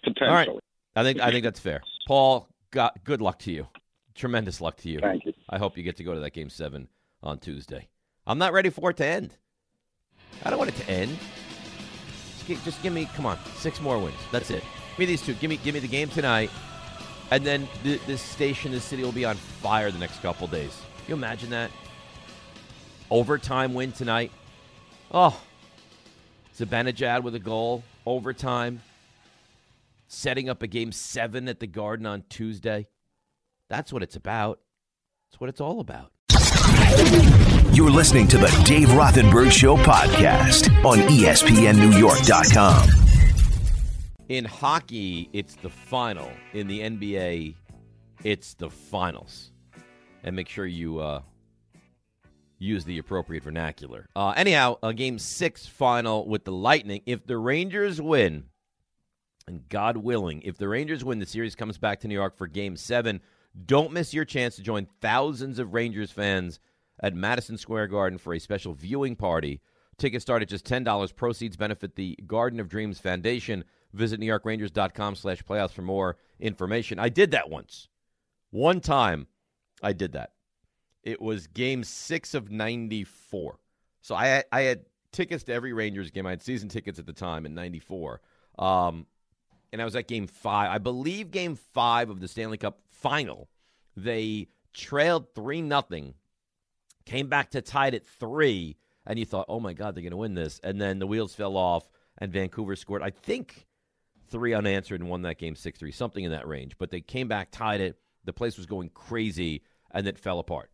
Potentially. 0.05 0.29
All 0.29 0.35
right. 0.35 0.49
I 0.95 1.03
think 1.03 1.21
I 1.21 1.31
think 1.31 1.45
that's 1.45 1.61
fair. 1.61 1.83
Paul, 2.07 2.49
got 2.71 3.03
good 3.05 3.21
luck 3.21 3.39
to 3.41 3.53
you. 3.53 3.67
Tremendous 4.15 4.61
luck 4.61 4.77
to 4.79 4.89
you. 4.89 5.01
Thank 5.01 5.25
you. 5.25 5.33
I 5.49 5.59
hope 5.59 5.77
you 5.77 5.83
get 5.83 5.97
to 5.97 6.05
go 6.05 6.15
to 6.15 6.21
that 6.21 6.33
game 6.35 6.51
seven 6.51 6.89
on 7.23 7.39
Tuesday. 7.39 7.89
I'm 8.27 8.39
not 8.39 8.53
ready 8.53 8.71
for 8.71 8.91
it 8.91 8.97
to 8.99 9.07
end. 9.07 9.35
I 10.45 10.51
don't 10.51 10.59
want 10.59 10.71
it 10.71 10.77
to 10.77 10.89
end. 10.91 11.19
Just, 12.35 12.47
gi- 12.47 12.59
just 12.65 12.83
give 12.83 12.93
me, 12.93 13.09
come 13.17 13.27
on, 13.27 13.39
six 13.57 13.81
more 13.81 13.99
wins. 13.99 14.17
That's 14.31 14.51
it. 14.51 14.63
Give 14.91 14.99
me 14.99 15.07
these 15.07 15.23
two. 15.23 15.35
Give 15.35 15.49
me, 15.49 15.57
give 15.57 15.75
me 15.75 15.81
the 15.81 15.89
game 15.89 16.09
tonight, 16.09 16.51
and 17.33 17.45
then 17.47 17.67
th- 17.83 18.03
this 18.07 18.21
station, 18.21 18.73
this 18.73 18.85
city 18.85 19.03
will 19.03 19.11
be 19.11 19.25
on 19.25 19.37
fire 19.37 19.91
the 19.91 19.99
next 19.99 20.21
couple 20.21 20.47
days. 20.47 20.83
Can 20.99 21.07
you 21.09 21.15
imagine 21.15 21.49
that? 21.49 21.71
Overtime 23.11 23.73
win 23.73 23.93
tonight. 23.93 24.31
Oh, 25.11 25.41
Zibanejad 26.55 27.23
with 27.23 27.35
a 27.35 27.39
goal. 27.39 27.85
Overtime. 28.05 28.83
Setting 30.09 30.51
up 30.51 30.63
a 30.63 30.67
game 30.67 30.93
seven 30.93 31.49
at 31.49 31.59
the 31.59 31.67
Garden 31.67 32.05
on 32.05 32.25
Tuesday. 32.29 32.87
That's 33.71 33.95
what 33.95 34.03
it's 34.03 34.17
about. 34.17 34.61
That's 35.31 35.41
what 35.41 35.49
it's 35.49 35.63
all 35.63 35.81
about. 35.81 36.13
You're 37.73 37.91
listening 37.91 38.29
to 38.29 38.37
the 38.37 38.49
Dave 38.67 38.89
Rothenberg 38.89 39.51
Show 39.51 39.79
podcast 39.79 40.69
on 40.85 40.99
ESPNNewYork.com. 40.99 43.02
In 44.33 44.47
hockey, 44.47 45.29
it's 45.35 45.57
the 45.57 45.69
final. 45.69 46.33
In 46.55 46.67
the 46.67 46.81
NBA, 46.81 47.55
it's 48.25 48.55
the 48.55 48.71
finals. 48.71 49.53
And 50.25 50.35
make 50.35 50.49
sure 50.49 50.65
you 50.65 51.01
uh, 51.01 51.21
use 52.59 52.87
the 52.87 52.97
appropriate 52.97 53.43
vernacular. 53.43 54.09
Uh, 54.17 54.33
anyhow, 54.35 54.79
a 54.83 54.95
game 54.95 55.19
six 55.19 55.67
final 55.67 56.27
with 56.27 56.47
the 56.47 56.51
Lightning. 56.51 57.03
If 57.05 57.27
the 57.27 57.37
Rangers 57.37 58.01
win, 58.01 58.45
and 59.47 59.69
God 59.69 59.99
willing, 59.99 60.41
if 60.41 60.57
the 60.57 60.67
Rangers 60.67 61.05
win, 61.05 61.19
the 61.19 61.27
series 61.27 61.55
comes 61.55 61.77
back 61.77 62.01
to 62.01 62.09
New 62.09 62.15
York 62.15 62.39
for 62.39 62.47
game 62.47 62.79
seven. 62.79 63.21
Don't 63.67 63.93
miss 63.93 64.15
your 64.15 64.25
chance 64.25 64.57
to 64.57 64.63
join 64.63 64.89
thousands 65.03 65.59
of 65.59 65.75
Rangers 65.75 66.11
fans 66.11 66.59
at 67.01 67.15
Madison 67.15 67.59
Square 67.59 67.89
Garden 67.89 68.19
for 68.19 68.33
a 68.33 68.41
special 68.41 68.73
viewing 68.73 69.15
party. 69.15 69.61
Tickets 69.99 70.23
start 70.23 70.41
at 70.41 70.49
just 70.49 70.65
$10. 70.65 71.15
Proceeds 71.15 71.59
benefit 71.59 71.97
the 71.97 72.19
Garden 72.27 72.61
of 72.61 72.71
Dreams 72.71 72.99
Foundation. 72.99 73.65
Visit 73.93 74.21
NewYorkrangers.com 74.21 75.17
slash 75.17 75.43
playoffs 75.43 75.73
for 75.73 75.83
more 75.83 76.17
information. 76.41 76.99
I 76.99 77.09
did 77.09 77.33
that 77.33 77.51
once. 77.51 77.89
One 78.51 78.81
time 78.81 79.27
I 79.83 79.93
did 79.93 80.13
that. 80.13 80.33
It 81.03 81.21
was 81.21 81.47
game 81.47 81.85
six 81.85 82.35
of 82.35 82.51
94. 82.51 83.59
So 84.01 84.15
I 84.15 84.45
I 84.53 84.63
had 84.63 84.87
tickets 85.13 85.45
to 85.45 85.53
every 85.53 85.73
Rangers 85.73 86.11
game. 86.11 86.27
I 86.27 86.31
had 86.31 86.43
season 86.43 86.69
tickets 86.69 86.99
at 86.99 87.07
the 87.07 87.13
time 87.13 87.45
in 87.47 87.55
94. 87.55 88.21
Um, 88.59 89.07
and 89.73 89.81
I 89.81 89.85
was 89.85 89.97
at 89.97 90.07
game 90.09 90.27
five. 90.27 90.71
I 90.71 90.79
believe 90.79 91.31
game 91.31 91.57
five 91.57 92.11
of 92.11 92.21
the 92.21 92.29
Stanley 92.29 92.59
Cup 92.59 92.81
final. 92.91 93.49
They 93.97 94.49
trailed 94.73 95.35
3 95.35 95.63
nothing, 95.63 96.15
came 97.05 97.29
back 97.29 97.51
to 97.51 97.61
tied 97.61 97.95
at 97.95 98.07
three, 98.07 98.77
and 99.07 99.19
you 99.19 99.25
thought, 99.25 99.47
oh 99.49 99.61
my 99.61 99.73
God, 99.73 99.95
they're 99.95 100.03
going 100.03 100.13
to 100.13 100.17
win 100.17 100.35
this. 100.35 100.61
And 100.63 100.81
then 100.81 100.99
the 100.99 101.07
wheels 101.07 101.35
fell 101.35 101.57
off, 101.57 101.89
and 102.19 102.33
Vancouver 102.33 102.77
scored, 102.77 103.03
I 103.03 103.11
think, 103.11 103.67
three 104.33 104.55
unanswered 104.55 105.01
and 105.01 105.09
won 105.09 105.23
that 105.23 105.39
game 105.39 105.55
6 105.55 105.79
3, 105.79 105.93
something 105.93 106.25
in 106.25 106.33
that 106.33 106.49
range. 106.49 106.77
But 106.79 106.91
they 106.91 107.01
came 107.01 107.29
back, 107.29 107.51
tied 107.53 107.81
it. 107.81 107.97
The 108.25 108.33
place 108.33 108.57
was 108.57 108.67
going 108.67 108.91
crazy, 108.91 109.63
and 109.93 110.07
it 110.09 110.19
fell 110.19 110.41
apart. 110.41 110.71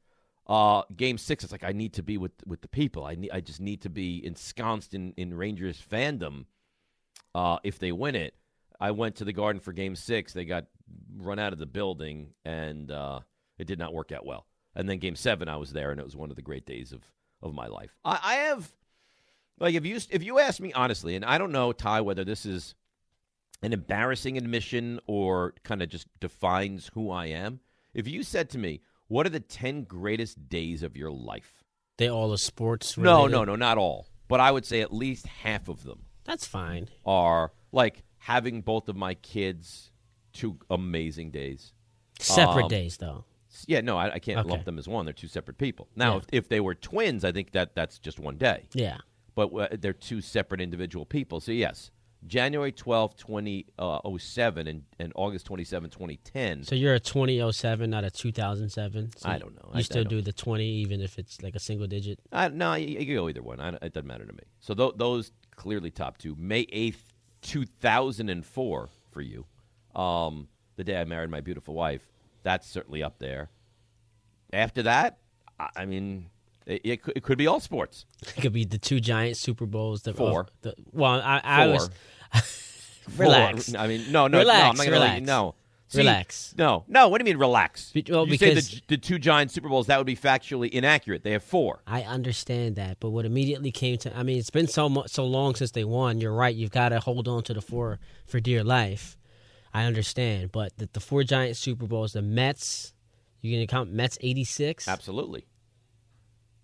Uh, 0.48 0.82
game 0.96 1.18
six, 1.18 1.44
it's 1.44 1.52
like 1.52 1.64
I 1.64 1.72
need 1.72 1.92
to 1.94 2.02
be 2.02 2.16
with 2.16 2.32
with 2.46 2.62
the 2.62 2.68
people. 2.68 3.04
I 3.04 3.16
need, 3.16 3.30
I 3.30 3.40
just 3.40 3.60
need 3.60 3.82
to 3.82 3.90
be 3.90 4.24
ensconced 4.24 4.94
in, 4.94 5.12
in 5.18 5.34
Rangers 5.34 5.82
fandom. 5.90 6.46
Uh, 7.34 7.58
if 7.62 7.78
they 7.78 7.92
win 7.92 8.14
it, 8.14 8.34
I 8.80 8.92
went 8.92 9.16
to 9.16 9.24
the 9.26 9.32
Garden 9.34 9.60
for 9.60 9.72
Game 9.72 9.94
Six. 9.94 10.32
They 10.32 10.46
got 10.46 10.64
run 11.16 11.38
out 11.38 11.52
of 11.52 11.58
the 11.58 11.66
building, 11.66 12.30
and 12.46 12.90
uh, 12.90 13.20
it 13.58 13.66
did 13.66 13.78
not 13.78 13.92
work 13.92 14.10
out 14.10 14.24
well. 14.24 14.46
And 14.74 14.88
then 14.88 14.98
Game 14.98 15.16
Seven, 15.16 15.48
I 15.48 15.56
was 15.56 15.72
there, 15.74 15.90
and 15.90 16.00
it 16.00 16.04
was 16.04 16.16
one 16.16 16.30
of 16.30 16.36
the 16.36 16.42
great 16.42 16.64
days 16.64 16.92
of 16.92 17.02
of 17.42 17.52
my 17.52 17.66
life. 17.66 17.94
I, 18.02 18.18
I 18.22 18.34
have, 18.46 18.72
like, 19.60 19.74
if 19.74 19.84
you 19.84 19.96
if 20.10 20.22
you 20.22 20.38
ask 20.38 20.60
me 20.60 20.72
honestly, 20.72 21.14
and 21.14 21.26
I 21.26 21.36
don't 21.36 21.52
know, 21.52 21.72
Ty, 21.72 22.00
whether 22.00 22.24
this 22.24 22.46
is 22.46 22.74
an 23.62 23.72
embarrassing 23.72 24.36
admission 24.38 25.00
or 25.06 25.54
kind 25.64 25.82
of 25.82 25.88
just 25.88 26.06
defines 26.20 26.90
who 26.94 27.10
I 27.10 27.26
am. 27.26 27.60
If 27.94 28.06
you 28.06 28.22
said 28.22 28.48
to 28.50 28.58
me, 28.58 28.80
"What 29.08 29.26
are 29.26 29.30
the 29.30 29.40
ten 29.40 29.82
greatest 29.84 30.48
days 30.48 30.82
of 30.82 30.96
your 30.96 31.10
life?" 31.10 31.64
They 31.96 32.08
all 32.08 32.32
are 32.32 32.36
sports. 32.36 32.96
No, 32.96 33.26
no, 33.26 33.44
no, 33.44 33.56
not 33.56 33.76
all, 33.78 34.06
but 34.28 34.38
I 34.40 34.52
would 34.52 34.64
say 34.64 34.80
at 34.80 34.92
least 34.92 35.26
half 35.26 35.68
of 35.68 35.82
them 35.82 36.04
That's 36.24 36.46
fine. 36.46 36.88
are 37.04 37.52
like 37.72 38.04
having 38.18 38.60
both 38.62 38.88
of 38.88 38.96
my 38.96 39.14
kids 39.14 39.90
two 40.32 40.58
amazing 40.70 41.30
days. 41.32 41.72
Separate 42.20 42.64
Um, 42.64 42.68
days 42.68 42.98
though. 42.98 43.24
Yeah, 43.66 43.80
no, 43.80 43.96
I, 43.96 44.14
I 44.14 44.18
can't 44.20 44.38
Okay. 44.40 44.48
lump 44.50 44.64
them 44.66 44.78
as 44.78 44.86
one. 44.86 45.04
They're 45.06 45.12
two 45.14 45.26
separate 45.26 45.58
people. 45.58 45.88
Now, 45.96 46.12
Yeah. 46.12 46.18
if, 46.18 46.24
if 46.32 46.48
they 46.48 46.60
were 46.60 46.74
twins, 46.76 47.24
I 47.24 47.32
think 47.32 47.50
that 47.52 47.74
that's 47.74 47.98
just 47.98 48.20
one 48.20 48.36
day. 48.36 48.68
Yeah. 48.74 48.98
But 49.34 49.52
uh, 49.54 49.68
they're 49.72 49.92
two 49.92 50.20
separate 50.20 50.60
individual 50.60 51.06
people. 51.06 51.40
So 51.40 51.50
yes, 51.50 51.90
January 52.26 52.72
twelfth, 52.72 53.16
2007, 53.18 54.66
and, 54.66 54.82
and 54.98 55.12
August 55.14 55.46
27, 55.46 55.88
2010. 55.90 56.64
So 56.64 56.74
you're 56.74 56.94
a 56.94 57.00
2007, 57.00 57.88
not 57.88 58.04
a 58.04 58.10
2007. 58.10 59.10
So 59.16 59.28
I 59.28 59.38
don't 59.38 59.54
know. 59.54 59.62
You 59.68 59.74
I- 59.74 59.78
I 59.78 59.82
still 59.82 60.02
don't- 60.04 60.10
do 60.10 60.22
the 60.22 60.32
20, 60.32 60.64
even 60.64 61.00
if 61.00 61.18
it's 61.18 61.40
like 61.42 61.54
a 61.54 61.60
single 61.60 61.86
digit. 61.86 62.18
I, 62.32 62.48
no, 62.48 62.74
you, 62.74 62.98
you 62.98 63.06
can 63.06 63.14
go 63.14 63.28
either 63.28 63.42
one. 63.42 63.60
I, 63.60 63.68
it 63.82 63.92
doesn't 63.94 64.06
matter 64.06 64.26
to 64.26 64.32
me. 64.32 64.42
So 64.60 64.74
th- 64.74 64.94
those 64.96 65.30
clearly 65.56 65.90
top 65.90 66.18
two. 66.18 66.34
May 66.36 66.66
8th, 66.66 66.96
2004 67.42 68.88
for 69.10 69.20
you. 69.20 69.46
Um, 69.94 70.48
the 70.76 70.84
day 70.84 71.00
I 71.00 71.04
married 71.04 71.30
my 71.30 71.40
beautiful 71.40 71.74
wife. 71.74 72.02
That's 72.42 72.68
certainly 72.68 73.02
up 73.02 73.18
there. 73.18 73.50
After 74.52 74.82
that, 74.82 75.18
I, 75.58 75.68
I 75.76 75.86
mean, 75.86 76.30
it, 76.68 76.80
it, 76.84 77.02
could, 77.02 77.16
it 77.16 77.22
could 77.22 77.38
be 77.38 77.46
all 77.46 77.60
sports. 77.60 78.06
It 78.36 78.40
could 78.42 78.52
be 78.52 78.64
the 78.64 78.78
two 78.78 79.00
giant 79.00 79.36
Super 79.36 79.66
Bowls. 79.66 80.02
The, 80.02 80.14
Four. 80.14 80.42
of 80.42 80.50
the, 80.62 80.74
well, 80.92 81.20
I, 81.20 81.40
I 81.42 81.64
Four. 81.64 81.72
was. 81.72 81.90
relax. 83.16 83.70
Four. 83.72 83.80
I 83.80 83.88
mean, 83.88 84.12
no, 84.12 84.28
no, 84.28 84.38
no. 84.38 84.38
I'm 84.38 84.46
Relax, 84.46 84.78
not 84.78 84.86
going 84.86 84.92
to 84.92 84.98
let 85.00 85.20
you 85.20 85.26
relax. 85.26 85.54
See, 85.90 85.98
Relax. 86.00 86.54
No, 86.58 86.84
no. 86.86 87.08
What 87.08 87.18
do 87.18 87.22
you 87.26 87.32
mean 87.32 87.40
relax? 87.40 87.92
Be- 87.92 88.04
well, 88.10 88.28
you 88.28 88.36
say 88.36 88.52
the, 88.52 88.80
the 88.88 88.96
two 88.98 89.18
giant 89.18 89.50
Super 89.50 89.70
Bowls. 89.70 89.86
That 89.86 89.96
would 89.96 90.06
be 90.06 90.16
factually 90.16 90.68
inaccurate. 90.68 91.24
They 91.24 91.32
have 91.32 91.42
four. 91.42 91.80
I 91.86 92.02
understand 92.02 92.76
that, 92.76 93.00
but 93.00 93.08
what 93.08 93.24
immediately 93.24 93.70
came 93.70 93.96
to 93.98 94.14
I 94.14 94.22
mean, 94.22 94.38
it's 94.38 94.50
been 94.50 94.66
so 94.66 94.90
mu- 94.90 95.06
so 95.06 95.24
long 95.24 95.54
since 95.54 95.70
they 95.70 95.84
won. 95.84 96.20
You're 96.20 96.34
right. 96.34 96.54
You've 96.54 96.70
got 96.72 96.90
to 96.90 97.00
hold 97.00 97.26
on 97.26 97.42
to 97.44 97.54
the 97.54 97.62
four 97.62 97.98
for 98.26 98.38
dear 98.38 98.62
life. 98.62 99.16
I 99.72 99.84
understand, 99.84 100.52
but 100.52 100.76
the, 100.76 100.90
the 100.92 101.00
four 101.00 101.24
giant 101.24 101.56
Super 101.56 101.86
Bowls, 101.86 102.12
the 102.12 102.20
Mets, 102.22 102.92
you 103.40 103.54
going 103.56 103.66
to 103.66 103.70
count 103.70 103.90
Mets 103.90 104.18
86? 104.20 104.88
Absolutely. 104.88 105.46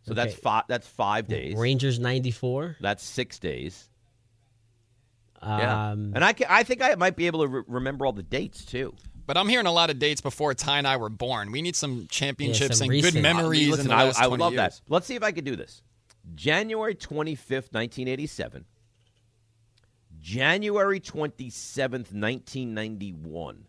So 0.07 0.15
that's 0.15 0.35
five. 0.35 0.65
That's 0.69 0.87
five 0.87 1.27
days. 1.29 1.57
Rangers 1.57 1.99
94. 1.99 2.77
That's 2.81 3.03
six 3.03 3.39
days. 3.39 3.89
Um, 5.41 5.59
Yeah. 5.61 5.93
and 5.93 6.25
I, 6.25 6.33
ca 6.33 6.47
I 6.49 6.63
think 6.63 6.83
I 6.83 6.95
might 6.95 7.17
be 7.17 7.27
able 7.27 7.41
to 7.43 7.49
re- 7.49 7.63
remember 7.67 8.07
all 8.07 8.13
the 8.13 8.23
dates 8.23 8.65
too. 8.65 8.95
But 9.27 9.37
I'm 9.39 9.49
hearing 9.49 9.67
a 9.67 9.73
lot 9.73 9.89
of 9.89 9.99
dates 9.99 10.21
before 10.21 10.53
Ty 10.55 10.79
and 10.79 10.87
I 10.87 10.99
were 10.99 11.09
born. 11.09 11.51
We 11.53 11.63
need 11.63 11.75
some 11.77 12.07
championships 12.09 12.79
some 12.79 12.85
and 12.91 12.93
good 13.01 13.05
recent- 13.05 13.23
memories 13.23 13.69
Listen, 13.71 13.87
in 13.87 13.89
the 13.89 13.95
I, 13.95 14.05
last 14.05 14.21
I 14.21 14.27
would 14.27 14.41
love 14.41 14.53
years. 14.53 14.81
that. 14.81 14.93
Let's 14.93 15.07
see 15.07 15.15
if 15.15 15.23
I 15.23 15.33
could 15.33 15.45
do 15.45 15.57
this. 15.57 15.83
January 16.35 16.95
25th, 16.95 17.73
1987. 17.73 18.65
January 20.21 21.01
27th, 21.01 22.13
1991. 22.13 23.67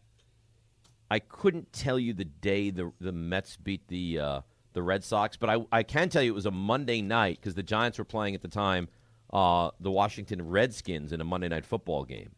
I 1.10 1.20
couldn't 1.20 1.72
tell 1.74 2.00
you 2.00 2.14
the 2.14 2.26
day 2.26 2.70
the 2.72 2.92
the 3.00 3.12
Mets 3.12 3.58
beat 3.58 3.88
the 3.88 4.20
uh, 4.20 4.42
the 4.76 4.84
Red 4.84 5.04
Sox, 5.04 5.36
but 5.38 5.50
I, 5.50 5.66
I 5.72 5.82
can 5.84 6.10
tell 6.10 6.22
you 6.22 6.32
it 6.32 6.36
was 6.36 6.46
a 6.46 6.52
Monday 6.52 7.02
night 7.02 7.40
because 7.42 7.56
the 7.56 7.64
Giants 7.64 7.98
were 7.98 8.06
playing 8.06 8.36
at 8.36 8.42
the 8.44 8.48
time 8.48 8.88
uh, 9.34 9.72
the 9.80 9.90
Washington 9.90 10.48
Redskins 10.48 11.12
in 11.12 11.20
a 11.20 11.24
Monday 11.24 11.48
night 11.48 11.66
football 11.66 12.06
game, 12.06 12.30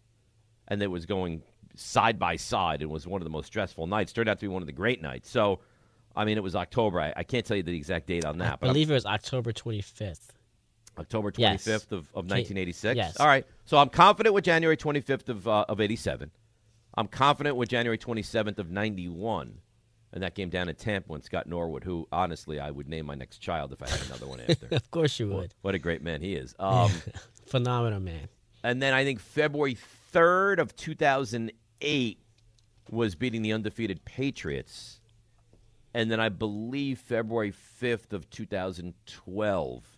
and 0.69 0.81
it 0.81 0.88
was 0.88 1.05
going 1.05 1.43
side 1.75 2.17
by 2.17 2.38
side. 2.38 2.81
It 2.81 2.89
was 2.89 3.05
one 3.05 3.21
of 3.21 3.25
the 3.25 3.29
most 3.29 3.47
stressful 3.47 3.85
nights. 3.88 4.13
Turned 4.13 4.29
out 4.29 4.39
to 4.39 4.45
be 4.45 4.47
one 4.47 4.63
of 4.63 4.67
the 4.67 4.71
great 4.71 5.01
nights. 5.01 5.29
So, 5.29 5.59
I 6.15 6.25
mean, 6.25 6.38
it 6.38 6.43
was 6.43 6.55
October. 6.55 6.99
I, 7.01 7.13
I 7.17 7.23
can't 7.23 7.45
tell 7.45 7.57
you 7.57 7.63
the 7.63 7.75
exact 7.75 8.07
date 8.07 8.23
on 8.25 8.38
that, 8.39 8.53
I 8.53 8.55
but 8.55 8.65
I'm- 8.67 8.73
believe 8.73 8.89
it 8.89 8.93
was 8.95 9.05
October 9.05 9.51
25th. 9.51 10.29
October 10.97 11.31
Yes. 11.38 11.63
25th 11.67 11.91
of, 11.91 11.99
of 12.15 12.25
1986. 12.25 12.95
yes. 12.97 13.17
All 13.19 13.27
right. 13.27 13.45
So 13.65 13.77
I'm 13.77 13.89
confident 13.89 14.33
with 14.33 14.43
January 14.43 14.77
25th 14.77 15.29
of 15.29 15.47
uh, 15.47 15.65
of 15.69 15.79
87. 15.79 16.31
I'm 16.95 17.07
confident 17.07 17.55
with 17.55 17.69
January 17.69 17.99
27th 17.99 18.57
of 18.57 18.71
91. 18.71 19.59
And 20.14 20.24
that 20.24 20.36
came 20.36 20.49
down 20.49 20.70
in 20.70 20.76
Tampa 20.76 21.12
when 21.12 21.22
Scott 21.22 21.47
Norwood, 21.47 21.84
who 21.84 22.08
honestly 22.12 22.60
I 22.60 22.72
would 22.72 22.88
name 22.88 23.05
my 23.05 23.16
next 23.16 23.39
child 23.39 23.74
if 23.74 23.82
I 23.84 23.89
had 23.89 24.01
another 24.08 24.28
one 24.28 24.39
after. 24.39 24.68
Of 24.72 24.89
course 24.89 25.20
you 25.20 25.28
would. 25.30 25.53
what 25.62 25.76
a 25.76 25.80
great 25.80 26.01
man 26.01 26.22
he 26.22 26.34
is. 26.36 26.55
Um, 26.60 26.91
Phenomenal, 27.45 27.99
man. 27.99 28.28
and 28.64 28.82
then 28.82 28.93
I 28.93 29.03
think 29.03 29.20
February 29.20 29.78
3rd 30.14 30.60
of 30.60 30.76
2008 30.76 32.20
was 32.89 33.16
beating 33.16 33.41
the 33.41 33.51
undefeated 33.53 34.03
Patriots. 34.05 35.01
And 35.93 36.10
then 36.12 36.20
I 36.20 36.30
believe 36.30 36.99
February 36.99 37.51
5th 37.82 38.14
of 38.14 38.30
2012 38.30 39.97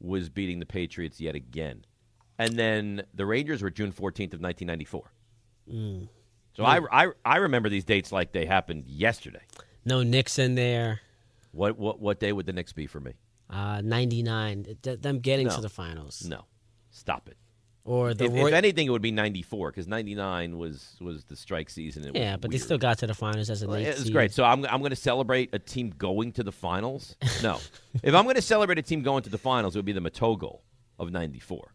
was 0.00 0.28
beating 0.28 0.58
the 0.60 0.66
Patriots 0.66 1.20
yet 1.20 1.34
again. 1.34 1.84
And 2.38 2.58
then 2.58 3.02
the 3.14 3.26
Rangers 3.26 3.62
were 3.62 3.70
June 3.70 3.92
14th 3.92 4.34
of 4.34 4.40
1994. 4.40 5.12
So 6.60 6.66
I, 6.66 7.04
I, 7.06 7.08
I 7.24 7.36
remember 7.38 7.68
these 7.68 7.84
dates 7.84 8.12
like 8.12 8.32
they 8.32 8.46
happened 8.46 8.86
yesterday. 8.86 9.42
No 9.84 10.02
Knicks 10.02 10.38
in 10.38 10.54
there. 10.54 11.00
What, 11.52 11.78
what, 11.78 12.00
what 12.00 12.20
day 12.20 12.32
would 12.32 12.46
the 12.46 12.52
Knicks 12.52 12.72
be 12.72 12.86
for 12.86 13.00
me? 13.00 13.12
Uh, 13.48 13.80
99. 13.80 14.76
Th- 14.82 15.00
them 15.00 15.18
getting 15.20 15.48
No. 15.48 15.56
to 15.56 15.60
the 15.62 15.68
finals. 15.68 16.24
No. 16.28 16.44
Stop 16.90 17.28
it. 17.28 17.36
Or 17.84 18.12
the 18.14 18.26
If, 18.26 18.32
Roy- 18.32 18.48
if 18.48 18.52
anything, 18.54 18.86
it 18.86 18.90
would 18.90 19.02
be 19.02 19.10
94 19.10 19.70
because 19.70 19.88
99 19.88 20.58
was, 20.58 20.96
was 21.00 21.24
the 21.24 21.34
strike 21.34 21.70
season. 21.70 22.04
It 22.04 22.12
was 22.12 22.20
Yeah, 22.20 22.36
but 22.36 22.50
they 22.50 22.58
still 22.58 22.78
got 22.78 22.98
to 22.98 23.06
the 23.06 23.14
finals 23.14 23.48
as 23.50 23.64
Well, 23.64 23.76
eight 23.76 23.86
It's 23.86 24.10
great. 24.10 24.32
So 24.32 24.44
I'm, 24.44 24.64
I'm 24.66 24.80
going 24.80 24.90
to 24.90 24.96
celebrate 24.96 25.48
a 25.54 25.58
team 25.58 25.92
going 25.96 26.32
to 26.32 26.42
the 26.44 26.52
finals. 26.52 27.16
No, 27.42 27.58
if 28.02 28.14
I'm 28.14 28.24
going 28.24 28.36
to 28.36 28.42
celebrate 28.42 28.78
a 28.78 28.82
team 28.82 29.02
going 29.02 29.22
to 29.22 29.30
the 29.30 29.38
finals, 29.38 29.74
it 29.74 29.78
would 29.78 29.86
be 29.86 29.92
the 29.92 30.00
Matogo 30.02 30.58
of 30.98 31.10
'94, 31.10 31.72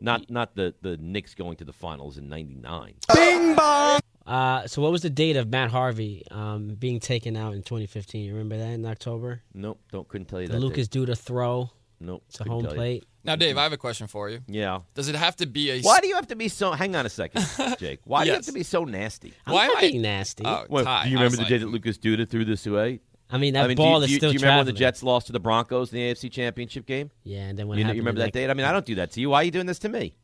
not 0.00 0.30
not 0.30 0.54
the 0.54 0.74
the 0.82 0.96
Knicks 0.96 1.34
going 1.34 1.56
to 1.56 1.64
the 1.64 1.72
finals 1.72 2.18
in 2.18 2.28
'99. 2.28 2.94
Bing 3.14 3.54
bong. 3.54 4.00
Uh, 4.26 4.66
so 4.66 4.82
what 4.82 4.92
was 4.92 5.00
the 5.02 5.08
date 5.10 5.36
of 5.36 5.48
Matt 5.48 5.70
Harvey 5.70 6.22
um, 6.30 6.68
being 6.78 7.00
taken 7.00 7.34
out 7.34 7.54
in 7.54 7.62
2015? 7.62 8.24
You 8.26 8.32
remember 8.32 8.58
that 8.58 8.72
in 8.74 8.84
October? 8.84 9.40
Nope, 9.54 9.80
don't 9.90 10.06
couldn't 10.06 10.26
tell 10.26 10.40
you 10.42 10.48
The 10.48 10.52
that. 10.54 10.60
Lucas 10.60 10.86
date. 10.86 11.00
Duda 11.06 11.16
throw 11.16 11.70
Nope, 11.98 12.22
to 12.32 12.38
couldn't 12.38 12.52
home 12.52 12.62
tell 12.64 12.72
you. 12.72 12.76
plate. 12.76 13.04
Now, 13.24 13.36
Dave, 13.36 13.56
I 13.58 13.62
have 13.62 13.72
a 13.72 13.76
question 13.78 14.06
for 14.06 14.28
you. 14.30 14.40
Yeah. 14.46 14.80
Does 14.94 15.08
it 15.08 15.14
have 15.14 15.34
to 15.36 15.46
be 15.46 15.70
a 15.70 15.80
Why 15.80 16.00
do 16.00 16.06
you 16.08 16.14
have 16.14 16.28
to 16.28 16.36
be 16.36 16.48
so? 16.48 16.72
Hang 16.72 16.94
on 16.94 17.04
a 17.06 17.08
second, 17.08 17.46
Jake. 17.78 18.00
Why 18.04 18.24
do 18.24 18.28
you 18.28 18.34
have 18.34 18.44
to 18.44 18.52
be 18.52 18.62
so 18.62 18.84
nasty? 18.84 19.32
I'm 19.46 19.54
Why 19.54 19.66
not 19.66 19.72
am 19.78 19.84
I- 19.84 19.90
being 19.90 20.02
nasty. 20.02 20.44
Oh, 20.46 20.64
What, 20.68 20.84
Ty, 20.84 21.04
do 21.04 21.10
you 21.10 21.18
I 21.18 21.22
was 21.24 21.32
remember 21.32 21.36
the 21.36 21.42
like- 21.42 21.48
day 21.48 21.58
that 21.58 21.66
Lucas 21.66 21.96
Duda 21.98 22.28
threw 22.28 22.44
this 22.44 22.66
away? 22.66 23.00
I 23.30 23.38
mean, 23.38 23.54
that 23.54 23.64
I 23.64 23.68
mean, 23.68 23.76
do 23.76 23.82
ball 23.82 23.98
you, 23.98 24.04
is 24.04 24.06
do 24.06 24.12
you, 24.12 24.18
still 24.18 24.30
do 24.30 24.34
you 24.34 24.40
remember 24.40 24.60
when 24.60 24.66
the 24.66 24.78
Jets 24.78 25.02
lost 25.02 25.26
to 25.26 25.32
the 25.32 25.40
Broncos 25.40 25.92
in 25.92 25.98
the 25.98 26.12
AFC 26.12 26.30
Championship 26.32 26.86
game? 26.86 27.10
Yeah, 27.24 27.40
and 27.40 27.58
then 27.58 27.68
what 27.68 27.76
You, 27.76 27.84
happened 27.84 27.96
you 27.96 28.02
remember 28.02 28.20
that 28.20 28.32
date? 28.32 28.48
I 28.48 28.54
mean, 28.54 28.64
I 28.64 28.72
don't 28.72 28.86
do 28.86 28.94
that 28.96 29.10
to 29.12 29.20
you. 29.20 29.30
Why 29.30 29.42
are 29.42 29.44
you 29.44 29.50
doing 29.50 29.66
this 29.66 29.78
to 29.80 29.88
me? 29.88 30.14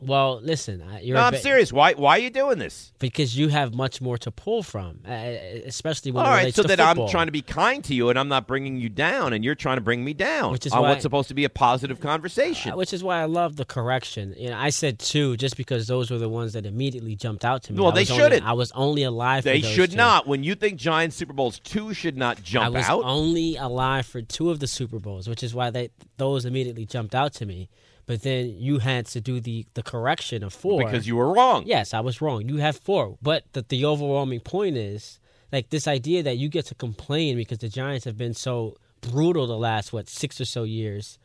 Well, 0.00 0.40
listen, 0.42 0.82
you're 1.02 1.16
No, 1.16 1.24
I'm 1.24 1.32
bit- 1.32 1.42
serious. 1.42 1.72
Why 1.72 1.92
why 1.94 2.16
are 2.16 2.20
you 2.20 2.30
doing 2.30 2.58
this? 2.58 2.92
because 2.98 3.36
you 3.36 3.48
have 3.48 3.74
much 3.74 4.00
more 4.00 4.16
to 4.16 4.30
pull 4.30 4.62
from, 4.62 5.00
uh, 5.06 5.10
especially 5.10 6.12
when 6.12 6.24
All 6.24 6.30
right, 6.30 6.54
so 6.54 6.62
to 6.62 6.68
that 6.68 6.78
football. 6.78 7.06
I'm 7.06 7.10
trying 7.10 7.26
to 7.26 7.32
be 7.32 7.42
kind 7.42 7.82
to 7.84 7.94
you, 7.94 8.10
and 8.10 8.18
I'm 8.18 8.28
not 8.28 8.46
bringing 8.46 8.76
you 8.76 8.88
down, 8.88 9.32
and 9.32 9.44
you're 9.44 9.56
trying 9.56 9.76
to 9.76 9.80
bring 9.80 10.04
me 10.04 10.14
down 10.14 10.52
Which 10.52 10.66
is 10.66 10.72
on 10.72 10.82
why- 10.82 10.90
what's 10.90 11.02
supposed 11.02 11.28
to 11.28 11.34
be 11.34 11.44
a 11.44 11.50
positive 11.50 12.00
conversation. 12.00 12.72
Uh, 12.72 12.76
which 12.76 12.92
is 12.92 13.02
why 13.02 13.20
I 13.20 13.24
love 13.24 13.56
the 13.56 13.64
correction. 13.64 14.34
You 14.38 14.50
know, 14.50 14.56
I 14.58 14.70
said 14.70 14.98
two 14.98 15.36
just 15.36 15.56
because 15.56 15.86
those 15.88 16.10
were 16.10 16.18
the 16.18 16.28
ones 16.28 16.52
that 16.52 16.64
immediately 16.64 17.16
jumped 17.16 17.44
out 17.44 17.64
to 17.64 17.72
me. 17.72 17.80
Well, 17.80 17.92
they 17.92 18.04
shouldn't. 18.04 18.44
I 18.46 18.52
was 18.52 18.70
only 18.72 19.02
alive. 19.02 19.42
they 19.44 19.60
should 19.62 19.90
two. 19.92 19.96
not. 19.96 20.26
When 20.26 20.44
you 20.44 20.54
think 20.54 20.78
Giants 20.78 21.16
Super 21.16 21.32
Bowls 21.32 21.58
two 21.58 21.92
should 21.94 22.16
not 22.16 22.42
jump 22.42 22.66
out. 22.66 22.74
I 22.74 22.78
was 22.78 22.86
out. 22.88 23.02
only 23.04 23.56
alive 23.56 24.06
for 24.06 24.22
two 24.22 24.50
of 24.50 24.60
the 24.60 24.66
Super 24.68 24.98
Bowls, 25.00 25.28
which 25.28 25.42
is 25.42 25.54
why 25.54 25.70
they 25.70 25.90
those 26.18 26.44
immediately 26.44 26.86
jumped 26.86 27.14
out 27.14 27.32
to 27.34 27.46
me. 27.46 27.68
But 28.12 28.20
then 28.20 28.56
you 28.58 28.78
had 28.78 29.06
to 29.06 29.22
do 29.22 29.40
the 29.40 29.64
the 29.72 29.82
correction 29.82 30.44
of 30.44 30.52
four 30.52 30.84
because 30.84 31.06
you 31.08 31.16
were 31.16 31.32
wrong. 31.32 31.62
Yes, 31.64 31.94
I 31.94 32.00
was 32.00 32.20
wrong. 32.20 32.46
You 32.46 32.58
have 32.58 32.76
four, 32.76 33.16
but 33.22 33.44
the, 33.54 33.62
the 33.66 33.86
overwhelming 33.86 34.40
point 34.40 34.76
is 34.76 35.18
like 35.50 35.70
this 35.70 35.88
idea 35.88 36.22
that 36.22 36.36
you 36.36 36.50
get 36.50 36.66
to 36.66 36.74
complain 36.74 37.38
because 37.38 37.56
the 37.56 37.70
Giants 37.70 38.04
have 38.04 38.18
been 38.18 38.34
so 38.34 38.76
brutal 39.00 39.46
the 39.46 39.56
last 39.56 39.94
what 39.94 40.10
six 40.10 40.38
or 40.42 40.44
so 40.44 40.64
years. 40.64 41.18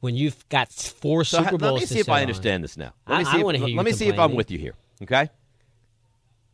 When 0.00 0.14
you've 0.16 0.46
got 0.50 0.70
four 0.70 1.24
So 1.24 1.38
Super 1.42 1.56
Bowls, 1.56 1.80
let 1.80 1.80
me 1.80 1.86
see 1.86 2.00
if 2.00 2.10
I 2.10 2.16
on. 2.16 2.20
understand 2.28 2.62
this 2.62 2.76
now. 2.76 2.92
Let 3.08 3.14
I- 3.14 3.18
me 3.20 3.24
I 3.24 3.32
see. 3.32 3.38
if, 3.64 3.68
you 3.70 3.76
let 3.78 3.86
me 3.86 3.92
see 3.92 4.08
if 4.08 4.18
I'm 4.18 4.34
with 4.34 4.50
you 4.50 4.58
here. 4.58 4.74
Okay. 5.02 5.30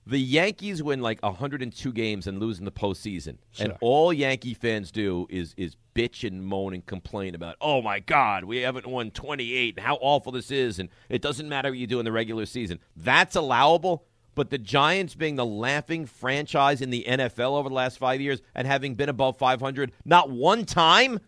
The 0.07 0.19
Yankees 0.19 0.83
win 0.83 1.01
like 1.01 1.23
102 1.23 1.93
games 1.93 2.27
and 2.27 2.41
lose 2.41 2.59
in 2.59 2.65
the 2.65 2.73
postseason, 2.73 3.37
and 3.59 3.75
all 3.81 4.13
Yankee 4.13 4.55
fans 4.55 4.91
do 4.91 5.27
is 5.31 5.55
is 5.57 5.77
bitch 5.95 6.27
and 6.27 6.45
moan 6.45 6.73
and 6.75 6.85
complain 6.87 7.35
about, 7.35 7.57
oh 7.61 7.83
my 7.83 8.01
God, 8.01 8.45
we 8.45 8.59
haven't 8.59 8.87
won 8.87 9.11
28, 9.11 9.77
and 9.77 9.87
how 9.87 9.97
awful 10.01 10.33
this 10.33 10.51
is, 10.51 10.79
and 10.79 10.89
it 11.09 11.21
doesn't 11.21 11.49
matter 11.49 11.71
what 11.71 11.79
you 11.79 11.87
do 11.87 11.99
in 11.99 12.05
the 12.05 12.13
regular 12.13 12.47
season. 12.47 12.81
That's 12.97 13.37
allowable. 13.37 14.05
But 14.35 14.51
the 14.51 14.59
Giants 14.59 15.15
being 15.15 15.37
the 15.37 15.45
laughing 15.45 16.07
franchise 16.07 16.81
in 16.81 16.91
the 16.91 17.05
NFL 17.07 17.59
over 17.59 17.69
the 17.69 17.75
last 17.75 17.99
five 17.99 18.21
years 18.21 18.41
and 18.55 18.67
having 18.67 18.95
been 18.95 19.09
above 19.09 19.37
500 19.37 19.93
not 20.05 20.31
one 20.31 20.65
time, 20.65 21.21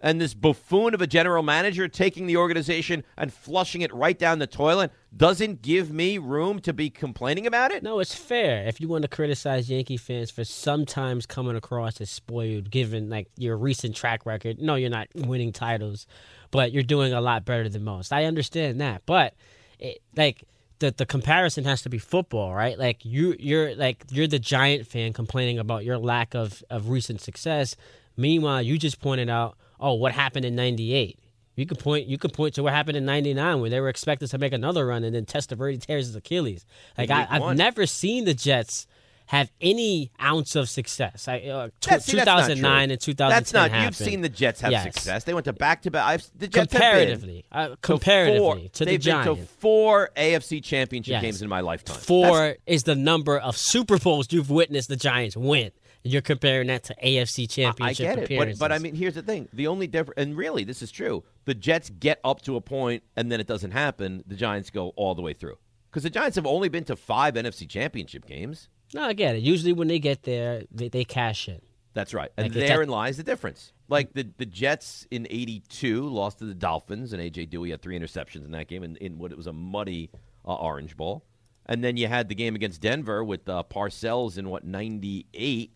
and 0.00 0.20
this 0.20 0.34
buffoon 0.34 0.94
of 0.94 1.00
a 1.00 1.06
general 1.06 1.42
manager 1.42 1.88
taking 1.88 2.26
the 2.26 2.36
organization 2.36 3.04
and 3.16 3.32
flushing 3.32 3.80
it 3.80 3.92
right 3.94 4.18
down 4.18 4.38
the 4.38 4.46
toilet 4.46 4.92
doesn't 5.16 5.62
give 5.62 5.90
me 5.90 6.18
room 6.18 6.60
to 6.60 6.72
be 6.72 6.90
complaining 6.90 7.46
about 7.46 7.70
it? 7.70 7.82
No, 7.82 7.98
it's 8.00 8.14
fair 8.14 8.66
if 8.66 8.80
you 8.80 8.88
want 8.88 9.02
to 9.02 9.08
criticize 9.08 9.70
Yankee 9.70 9.96
fans 9.96 10.30
for 10.30 10.44
sometimes 10.44 11.26
coming 11.26 11.56
across 11.56 12.00
as 12.00 12.10
spoiled, 12.10 12.70
given 12.70 13.08
like 13.08 13.28
your 13.36 13.56
recent 13.56 13.96
track 13.96 14.26
record. 14.26 14.60
No, 14.60 14.74
you're 14.74 14.90
not 14.90 15.08
winning 15.14 15.52
titles, 15.52 16.06
but 16.50 16.72
you're 16.72 16.82
doing 16.82 17.12
a 17.12 17.20
lot 17.20 17.44
better 17.44 17.68
than 17.68 17.84
most. 17.84 18.12
I 18.12 18.24
understand 18.24 18.80
that, 18.80 19.02
but 19.06 19.34
it, 19.78 20.02
like 20.16 20.44
the 20.78 20.90
the 20.90 21.06
comparison 21.06 21.64
has 21.64 21.82
to 21.82 21.88
be 21.88 21.98
football, 21.98 22.54
right? 22.54 22.78
Like 22.78 23.04
you 23.04 23.34
you're 23.38 23.74
like 23.74 24.04
you're 24.10 24.26
the 24.26 24.38
Giant 24.38 24.86
fan 24.86 25.12
complaining 25.12 25.58
about 25.58 25.84
your 25.84 25.98
lack 25.98 26.34
of 26.34 26.62
of 26.70 26.90
recent 26.90 27.20
success. 27.20 27.76
Meanwhile, 28.16 28.62
you 28.62 28.78
just 28.78 29.00
pointed 29.00 29.28
out, 29.28 29.56
oh, 29.80 29.94
what 29.94 30.12
happened 30.12 30.44
in 30.44 30.54
'98? 30.56 31.18
You 31.56 31.64
could 31.66 31.78
point. 31.78 32.06
You 32.06 32.18
could 32.18 32.32
point 32.34 32.54
to 32.54 32.62
what 32.62 32.72
happened 32.72 32.96
in 32.96 33.04
'99 33.06 33.60
when 33.60 33.70
they 33.70 33.80
were 33.80 33.88
expected 33.88 34.28
to 34.30 34.38
make 34.38 34.52
another 34.52 34.86
run, 34.86 35.04
and 35.04 35.14
then 35.14 35.24
Testaverde 35.24 35.80
tears 35.80 36.06
his 36.06 36.16
Achilles. 36.16 36.66
Like 36.98 37.10
I, 37.10 37.26
I've 37.30 37.56
never 37.56 37.86
seen 37.86 38.24
the 38.26 38.34
Jets 38.34 38.86
have 39.30 39.50
any 39.60 40.12
ounce 40.22 40.54
of 40.54 40.68
success. 40.68 41.26
I, 41.26 41.38
uh, 41.40 41.66
tw- 41.80 41.86
That's- 41.86 42.04
see, 42.04 42.16
that's 42.16 42.26
not 42.26 42.36
2009 42.46 42.86
true. 42.88 42.92
and 42.92 43.00
2010 43.00 43.28
That's 43.28 43.52
not. 43.52 43.70
happened. 43.72 43.84
You've 43.98 44.08
seen 44.08 44.20
the 44.20 44.28
Jets 44.28 44.60
have 44.60 44.70
Yes. 44.70 44.84
success. 44.84 45.24
They 45.24 45.34
went 45.34 45.46
to 45.46 45.52
back 45.52 45.82
to 45.82 45.90
back. 45.90 46.20
The 46.38 46.46
Jets 46.46 46.72
have 46.74 46.80
been 46.80 46.80
comparatively, 46.80 47.44
uh, 47.50 47.68
to 47.70 47.76
comparatively 47.78 48.38
four- 48.38 48.56
to 48.56 48.78
the 48.78 48.84
they've 48.84 49.02
been 49.02 49.18
to 49.18 49.24
Giants. 49.34 49.52
four 49.58 50.10
AFC 50.16 50.60
Championship 50.60 51.10
Yes. 51.10 51.22
games 51.22 51.42
in 51.42 51.48
my 51.48 51.58
lifetime. 51.60 51.96
Four 51.96 52.26
That's- 52.38 52.56
is 52.66 52.82
the 52.84 52.94
number 52.94 53.36
of 53.36 53.56
Super 53.56 53.98
Bowls 53.98 54.28
you've 54.30 54.48
witnessed 54.50 54.88
the 54.90 54.96
Giants 54.96 55.36
win. 55.36 55.72
You're 56.06 56.22
comparing 56.22 56.68
that 56.68 56.84
to 56.84 56.94
AFC 57.04 57.48
Championship. 57.50 58.06
I 58.08 58.14
get 58.14 58.30
it, 58.30 58.38
but, 58.38 58.58
but 58.58 58.72
I 58.72 58.78
mean, 58.78 58.94
here's 58.94 59.14
the 59.14 59.22
thing: 59.22 59.48
the 59.52 59.66
only 59.66 59.86
difference, 59.86 60.18
and 60.18 60.36
really, 60.36 60.64
this 60.64 60.82
is 60.82 60.90
true. 60.90 61.24
The 61.44 61.54
Jets 61.54 61.90
get 61.90 62.20
up 62.24 62.42
to 62.42 62.56
a 62.56 62.60
point, 62.60 63.02
and 63.16 63.30
then 63.30 63.40
it 63.40 63.46
doesn't 63.46 63.72
happen. 63.72 64.22
The 64.26 64.36
Giants 64.36 64.70
go 64.70 64.90
all 64.96 65.14
the 65.14 65.22
way 65.22 65.32
through 65.32 65.58
because 65.90 66.02
the 66.02 66.10
Giants 66.10 66.36
have 66.36 66.46
only 66.46 66.68
been 66.68 66.84
to 66.84 66.96
five 66.96 67.34
NFC 67.34 67.68
Championship 67.68 68.26
games. 68.26 68.68
no, 68.94 69.02
I 69.02 69.12
get 69.12 69.36
it. 69.36 69.42
Usually 69.42 69.72
when 69.72 69.88
they 69.88 69.98
get 69.98 70.22
there, 70.22 70.62
they, 70.70 70.88
they 70.88 71.04
cash 71.04 71.48
in. 71.48 71.60
That's 71.94 72.12
right, 72.12 72.30
and 72.36 72.44
Like, 72.46 72.52
therein 72.52 72.88
at- 72.90 72.92
lies 72.92 73.16
the 73.16 73.22
difference. 73.22 73.72
Like 73.88 74.12
the 74.12 74.28
the 74.36 74.46
Jets 74.46 75.06
in 75.10 75.26
'82 75.30 76.08
lost 76.08 76.38
to 76.40 76.44
the 76.44 76.54
Dolphins, 76.54 77.12
and 77.12 77.22
AJ 77.22 77.48
Duhe 77.50 77.70
had 77.70 77.80
three 77.82 77.98
interceptions 77.98 78.44
in 78.44 78.50
that 78.50 78.68
game, 78.68 78.82
in, 78.82 78.96
in 78.96 79.18
what 79.18 79.30
it 79.32 79.36
was 79.36 79.46
a 79.46 79.52
muddy 79.52 80.10
uh, 80.44 80.54
Orange 80.54 80.96
Bowl. 80.96 81.24
And 81.68 81.82
then 81.82 81.96
you 81.96 82.06
had 82.06 82.28
the 82.28 82.34
game 82.36 82.54
against 82.54 82.80
Denver 82.80 83.24
with 83.24 83.48
uh, 83.48 83.62
Parcells 83.68 84.38
in 84.38 84.48
what 84.50 84.64
'98 84.64 85.72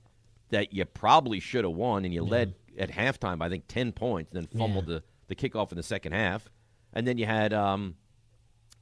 that 0.51 0.73
you 0.73 0.85
probably 0.85 1.41
should 1.41 1.65
have 1.65 1.75
won, 1.75 2.05
and 2.05 2.13
you 2.15 2.23
led 2.23 2.55
at 2.79 2.91
halftime 2.91 3.39
by 3.39 3.47
I 3.47 3.49
think 3.49 3.65
ten 3.69 3.93
points, 3.93 4.33
and 4.33 4.43
then 4.47 4.59
fumbled 4.59 4.87
the 4.87 5.03
the 5.29 5.35
kickoff 5.35 5.71
in 5.73 5.77
the 5.77 5.83
second 5.83 6.13
half. 6.13 6.49
And 6.93 7.07
then 7.07 7.19
you 7.19 7.27
had 7.27 7.53
um, 7.53 7.95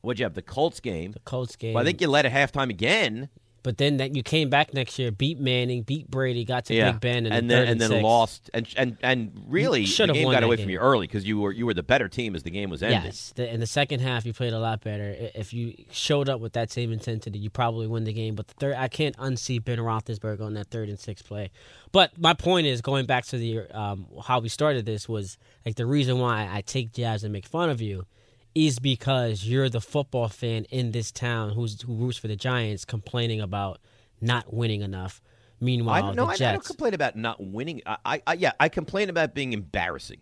what'd 0.01 0.19
you 0.19 0.25
have? 0.25 0.35
The 0.35 0.43
Colts 0.43 0.81
game. 0.81 1.12
The 1.12 1.21
Colts 1.21 1.57
game. 1.57 1.75
Well, 1.75 1.83
I 1.83 1.85
think 1.87 2.01
you 2.01 2.09
led 2.09 2.27
at 2.27 2.33
halftime 2.33 2.71
again. 2.71 3.29
But 3.63 3.79
then 3.79 3.99
that 3.99 4.15
you 4.15 4.23
came 4.23 4.51
back 4.51 4.73
next 4.73 4.99
year, 4.99 5.11
beat 5.11 5.39
Manning, 5.41 5.83
beat 5.83 6.11
Brady, 6.11 6.45
got 6.45 6.67
to 6.67 6.75
Big 6.75 7.01
Ben, 7.01 7.27
and, 7.27 7.35
and 7.35 7.51
then 7.51 7.69
and 7.69 7.81
then 7.81 8.03
lost, 8.03 8.51
and 8.55 8.67
and 8.77 8.97
and 9.03 9.33
really, 9.47 9.85
the 9.85 10.13
game 10.13 10.31
got 10.31 10.43
away 10.43 10.57
from 10.57 10.71
you 10.71 10.79
early 10.79 11.07
because 11.07 11.27
you 11.27 11.39
were 11.41 11.53
you 11.53 11.67
were 11.67 11.75
the 11.75 11.83
better 11.83 12.09
team 12.09 12.35
as 12.35 12.43
the 12.43 12.51
game 12.51 12.71
was 12.71 12.83
ending. 12.83 13.03
Yes, 13.05 13.33
the, 13.37 13.53
in 13.53 13.61
the 13.61 13.67
second 13.67 14.01
half, 14.01 14.25
you 14.25 14.33
played 14.33 14.53
a 14.53 14.59
lot 14.59 14.83
better. 14.83 15.15
If 15.35 15.53
you 15.53 15.75
showed 15.91 16.29
up 16.29 16.41
with 16.41 16.53
that 16.55 16.71
same 16.71 16.93
intensity, 16.93 17.39
you 17.39 17.51
probably 17.51 17.87
win 17.87 18.05
the 18.05 18.13
game. 18.13 18.35
But 18.35 18.49
the 18.49 18.55
third, 18.55 18.75
I 18.77 18.89
can't 18.89 19.17
unsee 19.17 19.63
Ben 19.63 19.79
Roethlisberger 19.79 20.43
on 20.43 20.55
that 20.55 20.69
third 20.69 20.89
and 20.89 20.99
sixth 20.99 21.27
play. 21.27 21.51
But 21.93 22.19
my 22.19 22.35
point 22.35 22.67
is, 22.67 22.81
going 22.81 23.07
back 23.07 23.25
to 23.27 23.39
the 23.39 23.61
um, 23.77 24.07
how 24.25 24.41
we 24.41 24.49
started 24.49 24.87
this 24.87 25.09
was 25.09 25.39
like 25.67 25.75
the 25.77 25.87
reason 25.87 26.19
why 26.19 26.49
I 26.51 26.61
take 26.63 26.93
Jazz 26.93 27.25
and 27.25 27.33
make 27.33 27.47
fun 27.47 27.71
of 27.71 27.81
you 27.81 28.07
is 28.55 28.79
because 28.79 29.45
you're 29.45 29.69
the 29.69 29.81
football 29.81 30.29
fan 30.29 30.65
in 30.71 30.93
this 30.93 31.13
town 31.13 31.51
who's 31.51 31.83
who 31.83 31.95
roots 31.95 32.19
for 32.19 32.29
the 32.29 32.37
Giants, 32.37 32.85
complaining 32.85 33.41
about 33.41 33.81
not 34.21 34.53
winning 34.53 34.83
enough. 34.83 35.21
Meanwhile, 35.61 35.95
I 35.97 36.01
don't 36.07 36.17
know. 36.17 36.27
the 36.27 36.45
I, 36.45 36.51
I 36.51 36.53
don't 36.53 36.65
complain 36.65 36.95
about 36.95 37.17
not 37.17 37.43
winning. 37.43 37.83
I, 37.87 37.97
I, 38.05 38.23
I 38.27 38.33
yeah, 38.35 38.53
I 38.61 38.69
complain 38.69 39.11
about 39.11 39.35
being 39.35 39.53
embarrassing. 39.53 40.21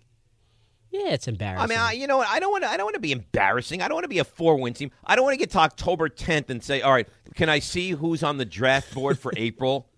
yeah, 0.91 1.11
it's 1.11 1.29
embarrassing. 1.29 1.63
I 1.63 1.67
mean, 1.67 1.79
I, 1.79 1.93
you 1.93 2.07
know 2.07 2.19
what? 2.19 2.29
I 2.29 2.41
don't 2.41 2.51
want 2.51 2.65
to. 2.65 2.71
I 2.71 2.77
don't 2.77 2.87
want 2.87 2.95
to 2.95 3.01
be 3.01 3.13
embarrassing. 3.13 3.83
I 3.83 3.89
don't 3.89 3.97
want 3.97 4.05
to 4.05 4.09
be 4.09 4.19
a 4.19 4.25
four-win 4.25 4.75
team. 4.75 4.91
I 5.05 5.15
don't 5.15 5.25
want 5.25 5.35
to 5.35 5.39
get 5.39 5.51
to 5.51 5.59
October 5.59 6.09
10th 6.09 6.49
and 6.51 6.63
say, 6.63 6.81
"All 6.83 6.93
right, 6.93 7.09
can 7.35 7.49
I 7.49 7.59
see 7.59 7.91
who's 7.91 8.23
on 8.23 8.39
the 8.39 8.45
draft 8.45 8.95
board 8.95 9.19
for 9.19 9.33
April?" 9.37 9.89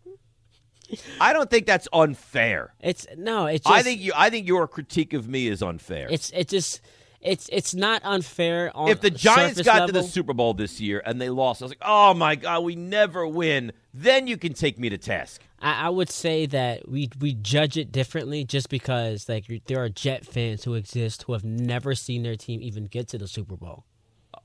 I 1.21 1.33
don't 1.35 1.51
think 1.51 1.67
that's 1.67 1.87
unfair. 1.93 2.73
it's 2.81 3.07
no, 3.17 3.47
it's. 3.47 3.65
Just, 3.65 3.75
I 3.75 3.83
think 3.83 4.01
you. 4.01 4.13
I 4.17 4.31
think 4.31 4.49
your 4.49 4.67
critique 4.67 5.13
of 5.13 5.29
me 5.29 5.47
is 5.47 5.63
unfair. 5.63 6.09
It's 6.11 6.31
it 6.31 6.49
just 6.49 6.81
it's 7.21 7.49
it's 7.53 7.75
not 7.75 8.03
unfair 8.05 8.71
on 8.77 8.89
if 8.89 9.01
the 9.01 9.11
Giants 9.11 9.61
got 9.63 9.87
to 9.87 9.93
the. 9.93 10.03
Super 10.03 10.33
Bowl 10.33 10.55
this 10.55 10.81
year 10.81 11.03
and 11.05 11.21
they 11.21 11.29
lost, 11.29 11.63
I 11.63 11.65
was 11.67 11.73
like, 11.73 11.83
"Oh 11.83 12.15
my 12.15 12.37
God, 12.37 12.65
we 12.65 12.77
never 12.77 13.27
win." 13.27 13.73
Then 13.93 14.27
you 14.27 14.37
can 14.37 14.55
take 14.55 14.79
me 14.79 14.89
to 14.89 14.99
task. 14.99 15.43
I, 15.61 15.87
I 15.87 15.89
would 15.89 16.11
say 16.11 16.47
that 16.47 16.89
we 16.89 17.11
we 17.21 17.35
judge 17.35 17.77
it 17.77 17.93
differently 17.93 18.45
just 18.45 18.69
because 18.69 19.29
like 19.29 19.47
there 19.67 19.83
are 19.83 19.89
Jet 19.89 20.25
fans 20.25 20.65
who 20.65 20.75
exist 20.75 21.25
who 21.25 21.33
have 21.33 21.45
never 21.45 21.95
seen 21.95 22.23
their 22.23 22.37
team 22.37 22.63
even 22.63 22.85
get 22.85 23.09
to 23.09 23.19
the 23.19 23.29
Super 23.29 23.57
Bowl. 23.57 23.85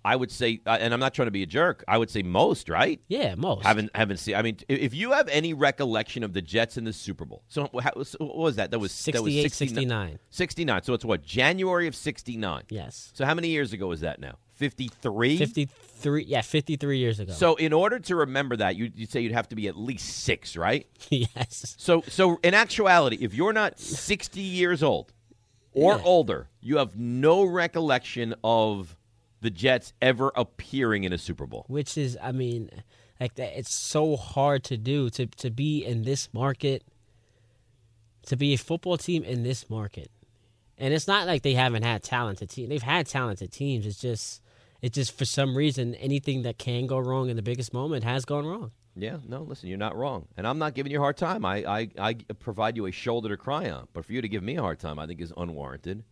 I 0.05 0.15
would 0.15 0.31
say, 0.31 0.59
uh, 0.65 0.77
and 0.79 0.93
I'm 0.93 0.99
not 0.99 1.13
trying 1.13 1.27
to 1.27 1.31
be 1.31 1.43
a 1.43 1.45
jerk. 1.45 1.83
I 1.87 1.97
would 1.97 2.09
say 2.09 2.23
most, 2.23 2.67
right? 2.69 2.99
Yeah, 3.07 3.35
most. 3.35 3.63
Haven't 3.65 3.89
haven't 3.95 4.17
seen. 4.17 4.35
I 4.35 4.41
mean, 4.41 4.57
if 4.67 4.93
you 4.93 5.11
have 5.13 5.27
any 5.29 5.53
recollection 5.53 6.23
of 6.23 6.33
the 6.33 6.41
Jets 6.41 6.77
in 6.77 6.83
the 6.83 6.93
Super 6.93 7.23
Bowl, 7.25 7.43
so 7.47 7.67
what 7.71 7.83
was 8.37 8.55
that? 8.57 8.71
That 8.71 8.79
was 8.79 9.05
that 9.05 9.23
was 9.23 9.33
69 9.33 9.49
69. 9.49 10.19
69. 10.29 10.83
So 10.83 10.93
it's 10.93 11.05
what 11.05 11.23
January 11.23 11.87
of 11.87 11.95
'69. 11.95 12.63
Yes. 12.69 13.11
So 13.13 13.25
how 13.25 13.33
many 13.33 13.47
years 13.49 13.71
ago 13.73 13.87
was 13.87 14.01
that 14.01 14.19
now? 14.19 14.35
53. 14.55 15.37
53 15.37 16.23
yeah, 16.25 16.41
53 16.41 16.97
years 16.97 17.19
ago. 17.19 17.31
So 17.33 17.55
in 17.55 17.73
order 17.73 17.99
to 17.99 18.15
remember 18.15 18.55
that, 18.57 18.75
you 18.75 18.91
you 18.95 19.05
say 19.05 19.21
you'd 19.21 19.31
have 19.31 19.47
to 19.49 19.55
be 19.55 19.67
at 19.67 19.77
least 19.77 20.23
six, 20.23 20.55
right? 20.57 20.85
yes. 21.09 21.75
So 21.77 22.03
so 22.07 22.39
in 22.43 22.53
actuality, 22.53 23.17
if 23.21 23.33
you're 23.33 23.53
not 23.53 23.79
60 23.79 24.41
years 24.41 24.83
old 24.83 25.13
or 25.73 25.95
Yeah. 25.95 26.01
older, 26.03 26.49
you 26.61 26.77
have 26.77 26.95
no 26.97 27.43
recollection 27.43 28.35
of 28.43 28.95
the 29.43 29.51
Jets 29.51 29.93
ever 30.01 30.31
appearing 30.35 31.03
in 31.03 31.13
a 31.13 31.17
Super 31.17 31.45
Bowl. 31.45 31.65
Which 31.67 31.97
is 31.97 32.17
I 32.21 32.31
mean 32.31 32.69
like 33.19 33.35
that 33.35 33.57
it's 33.57 33.73
so 33.73 34.15
hard 34.15 34.63
to 34.65 34.77
do 34.77 35.09
to 35.11 35.27
to 35.27 35.51
be 35.51 35.85
in 35.85 36.03
this 36.03 36.33
market 36.33 36.83
to 38.25 38.37
be 38.37 38.53
a 38.53 38.57
football 38.57 38.97
team 38.97 39.23
in 39.23 39.43
this 39.43 39.69
market. 39.69 40.09
And 40.77 40.93
it's 40.93 41.07
not 41.07 41.27
like 41.27 41.43
they 41.43 41.53
haven't 41.53 41.83
had 41.83 42.01
talented 42.03 42.49
teams. 42.49 42.69
They've 42.69 42.81
had 42.81 43.05
talented 43.05 43.51
teams. 43.51 43.85
It's 43.85 43.99
just 43.99 44.41
it's 44.81 44.95
just 44.95 45.17
for 45.17 45.25
some 45.25 45.55
reason 45.55 45.93
anything 45.95 46.41
that 46.43 46.57
can 46.57 46.87
go 46.87 46.97
wrong 46.97 47.29
in 47.29 47.35
the 47.35 47.43
biggest 47.43 47.73
moment 47.73 48.03
has 48.05 48.25
gone 48.25 48.45
wrong. 48.45 48.71
Yeah, 48.95 49.17
no, 49.27 49.41
listen, 49.41 49.69
you're 49.69 49.77
not 49.77 49.95
wrong. 49.95 50.27
And 50.37 50.47
I'm 50.47 50.59
not 50.59 50.75
giving 50.75 50.91
you 50.91 50.99
a 50.99 51.01
hard 51.01 51.17
time. 51.17 51.45
I, 51.45 51.65
I, 51.65 51.89
I 51.97 52.13
provide 52.39 52.77
you 52.77 52.85
a 52.85 52.91
shoulder 52.91 53.29
to 53.29 53.37
cry 53.37 53.71
on. 53.71 53.87
But 53.91 54.05
for 54.05 54.13
you 54.13 54.21
to 54.21 54.29
give 54.29 54.43
me 54.43 54.55
a 54.55 54.61
hard 54.61 54.79
time, 54.79 54.99
I 54.99 55.07
think 55.07 55.19
is 55.19 55.33
unwarranted 55.35 56.03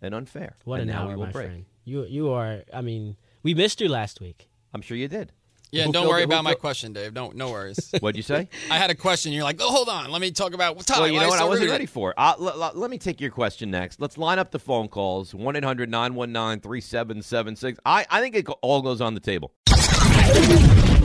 and 0.00 0.14
unfair. 0.14 0.56
What 0.64 0.80
and 0.80 0.88
an 0.88 0.96
now 0.96 1.02
hour, 1.02 1.08
we 1.10 1.16
will 1.16 1.26
my 1.26 1.32
break. 1.32 1.46
friend. 1.48 1.64
You 1.90 2.04
you 2.04 2.30
are 2.30 2.62
I 2.72 2.82
mean, 2.82 3.16
we 3.42 3.52
missed 3.54 3.80
you 3.80 3.88
last 3.88 4.20
week. 4.20 4.48
I'm 4.72 4.80
sure 4.82 4.96
you 4.96 5.08
did. 5.08 5.32
Yeah, 5.72 5.84
Who 5.86 5.92
don't 5.92 6.02
filled 6.02 6.10
worry 6.12 6.22
it- 6.22 6.26
who 6.28 6.32
about 6.32 6.44
my 6.44 6.54
question, 6.54 6.92
Dave. 6.92 7.14
Don't 7.14 7.34
no 7.36 7.50
worries. 7.50 7.92
What'd 8.00 8.16
you 8.16 8.22
say? 8.22 8.48
I 8.70 8.76
had 8.78 8.90
a 8.90 8.94
question. 8.94 9.32
You're 9.32 9.42
like, 9.44 9.60
oh, 9.60 9.70
hold 9.70 9.88
on. 9.88 10.10
Let 10.12 10.20
me 10.20 10.30
talk 10.30 10.52
about 10.54 10.78
Ty. 10.86 10.98
well, 11.00 11.08
you 11.08 11.18
know 11.18 11.28
what? 11.28 11.38
so 11.38 11.44
I 11.44 11.48
wasn't 11.48 11.66
rude?" 11.66 11.72
ready 11.72 11.86
for 11.86 12.10
it. 12.10 12.14
Uh, 12.16 12.34
l- 12.38 12.62
l- 12.62 12.72
let 12.74 12.90
me 12.90 12.98
take 12.98 13.20
your 13.20 13.30
question 13.32 13.70
next. 13.72 14.00
Let's 14.00 14.16
line 14.18 14.38
up 14.38 14.50
the 14.52 14.58
phone 14.60 14.86
calls 14.88 15.34
1 15.34 15.56
800 15.56 15.90
919 15.90 16.60
3776. 16.60 17.80
I 17.84 18.06
I 18.08 18.20
think 18.20 18.36
it 18.36 18.46
all 18.62 18.82
goes 18.82 19.00
on 19.00 19.14
the 19.14 19.20
table. 19.20 19.52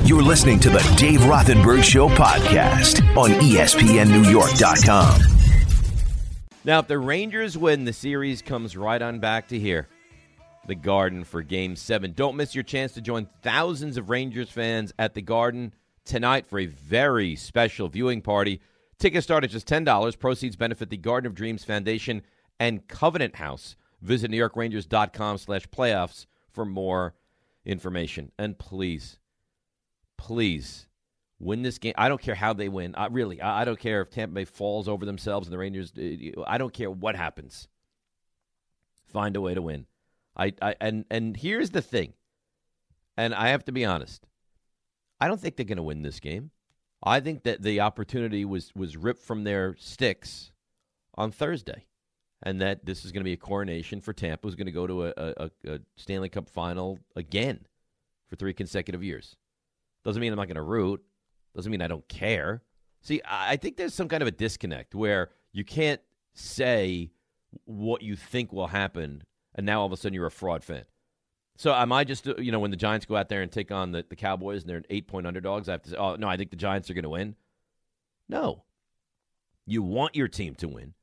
You're 0.06 0.22
listening 0.24 0.60
to 0.62 0.70
the 0.70 0.82
Dave 0.98 1.22
Rothenberg 1.22 1.84
Show 1.84 2.10
podcast 2.10 3.02
on 3.18 3.32
ESPNNewYork.com. 3.32 5.22
Now, 6.64 6.80
if 6.80 6.88
the 6.88 6.98
Rangers 6.98 7.58
win, 7.58 7.86
the 7.86 7.94
series 7.94 8.42
comes 8.42 8.76
right 8.78 9.02
on 9.02 9.20
back 9.20 9.48
to 9.50 9.60
here, 9.60 9.88
the 10.68 10.76
Garden 10.76 11.24
for 11.24 11.42
Game 11.42 11.76
7. 11.76 12.14
Don't 12.14 12.36
miss 12.36 12.56
your 12.56 12.64
chance 12.64 12.94
to 12.94 13.02
join 13.02 13.28
thousands 13.42 13.98
of 13.98 14.10
Rangers 14.10 14.50
fans 14.50 14.94
at 14.98 15.14
the 15.14 15.22
Garden 15.22 15.74
tonight 16.06 16.48
for 16.48 16.60
a 16.60 16.66
very 16.66 17.36
special 17.36 17.88
viewing 17.88 18.22
party. 18.22 18.62
Tickets 18.98 19.26
start 19.26 19.44
at 19.44 19.50
just 19.50 19.68
$10. 19.68 20.20
Proceeds 20.20 20.56
benefit 20.56 20.90
the 20.90 20.98
Garden 20.98 21.28
of 21.28 21.36
Dreams 21.36 21.64
Foundation 21.64 22.22
and 22.60 22.88
Covenant 22.88 23.36
House. 23.36 23.76
Visit 24.02 24.32
NewYorkrangers.com 24.32 25.38
slash 25.38 25.68
playoffs 25.68 26.26
for 26.52 26.66
more 26.66 27.16
information. 27.66 28.32
And 28.38 28.58
please, 28.58 29.20
please 30.18 30.88
win 31.40 31.64
this 31.64 31.78
game. 31.78 31.94
I 31.98 32.08
don't 32.08 32.22
care 32.22 32.36
how 32.36 32.54
they 32.54 32.70
win. 32.70 32.96
I 32.96 33.08
really, 33.08 33.42
I, 33.42 33.62
I 33.62 33.66
don't 33.66 33.80
care 33.80 34.02
if 34.02 34.10
Tampa 34.10 34.36
Bay 34.36 34.46
falls 34.46 34.88
over 34.88 35.06
themselves 35.06 35.48
and 35.48 35.54
the 35.54 35.58
Rangers. 35.58 35.92
uh, 35.98 36.44
I 36.48 36.58
don't 36.58 36.74
care 36.74 36.92
what 36.92 37.16
happens. 37.16 37.68
Find 39.12 39.36
a 39.36 39.42
way 39.42 39.54
to 39.54 39.62
win. 39.62 39.86
I, 40.38 40.54
I 40.62 40.76
and 40.82 41.06
and 41.10 41.38
here's 41.38 41.72
the 41.72 41.82
thing. 41.82 42.14
And 43.18 43.34
I 43.34 43.50
have 43.50 43.64
to 43.66 43.72
be 43.72 43.86
honest. 43.86 44.28
I 45.20 45.28
don't 45.28 45.40
think 45.40 45.56
they're 45.56 45.66
going 45.66 45.78
to 45.78 45.84
win 45.84 46.02
this 46.02 46.20
game. 46.20 46.52
I 47.02 47.20
think 47.20 47.44
that 47.44 47.62
the 47.62 47.82
opportunity 47.82 48.46
was 48.46 48.74
was 48.76 48.98
ripped 48.98 49.22
from 49.22 49.44
their 49.44 49.76
sticks 49.78 50.52
on 51.16 51.32
Thursday, 51.32 51.86
and 52.44 52.62
that 52.62 52.86
this 52.86 53.06
is 53.06 53.12
going 53.12 53.22
to 53.22 53.26
be 53.26 53.34
a 53.34 53.38
coronation 53.38 54.02
for 54.02 54.12
Tampa, 54.12 54.48
who's 54.48 54.56
going 54.56 54.66
to 54.66 54.72
go 54.72 54.88
to 54.88 55.06
a, 55.06 55.14
a, 55.18 55.52
a 55.68 55.80
Stanley 55.96 56.30
Cup 56.30 56.50
final 56.50 57.00
again 57.16 57.66
for 58.28 58.36
three 58.36 58.54
consecutive 58.54 59.04
years. 59.04 59.36
Doesn't 60.04 60.22
mean 60.22 60.34
I'm 60.34 60.38
not 60.38 60.48
going 60.48 60.56
to 60.56 60.62
root. 60.62 61.02
Doesn't 61.56 61.72
mean 61.72 61.82
I 61.82 61.88
don't 61.88 62.08
care. 62.10 62.64
See, 63.02 63.22
I 63.24 63.54
I 63.54 63.56
think 63.56 63.78
there's 63.78 63.94
some 63.94 64.10
kind 64.10 64.22
of 64.22 64.28
a 64.28 64.32
disconnect 64.32 64.96
where 64.96 65.30
you 65.54 65.64
can't 65.64 66.02
say 66.34 67.12
what 67.64 68.02
you 68.02 68.16
think 68.16 68.52
will 68.52 68.68
happen, 68.68 69.24
and 69.56 69.66
now 69.66 69.80
all 69.80 69.86
of 69.88 69.92
a 69.92 69.98
sudden 69.98 70.14
you're 70.14 70.26
a 70.26 70.32
fraud 70.32 70.64
fan. 70.64 70.84
So 71.58 71.74
am 71.74 71.92
I 71.92 72.04
just, 72.04 72.26
you 72.38 72.52
know, 72.52 72.60
when 72.60 72.72
the 72.72 72.78
Giants 72.78 73.06
go 73.06 73.16
out 73.16 73.30
there 73.30 73.42
and 73.42 73.52
take 73.52 73.72
on 73.72 73.92
the, 73.92 74.06
the 74.08 74.16
Cowboys 74.16 74.62
and 74.62 74.70
they're 74.70 74.78
an 74.78 74.86
eight 74.90 75.08
point 75.08 75.26
underdogs, 75.26 75.70
I 75.70 75.74
have 75.74 75.84
to 75.84 75.90
say, 75.92 75.96
oh, 75.96 76.16
no, 76.16 76.28
I 76.28 76.36
think 76.38 76.50
the 76.50 76.58
Giants 76.58 76.90
are 76.90 76.94
going 76.94 77.04
to 77.04 77.10
win? 77.10 77.36
No. 78.28 78.64
You 79.66 79.82
want 79.82 80.16
your 80.16 80.28
team 80.28 80.56
to 80.56 80.68
win. 80.68 80.94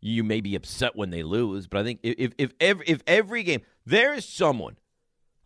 You 0.00 0.24
may 0.24 0.40
be 0.40 0.54
upset 0.54 0.96
when 0.96 1.10
they 1.10 1.22
lose, 1.22 1.66
but 1.66 1.80
I 1.80 1.84
think 1.84 2.00
if 2.02 2.14
if 2.18 2.32
if 2.38 2.52
every, 2.60 2.86
if 2.86 3.02
every 3.06 3.42
game 3.42 3.62
there 3.84 4.14
is 4.14 4.24
someone, 4.24 4.76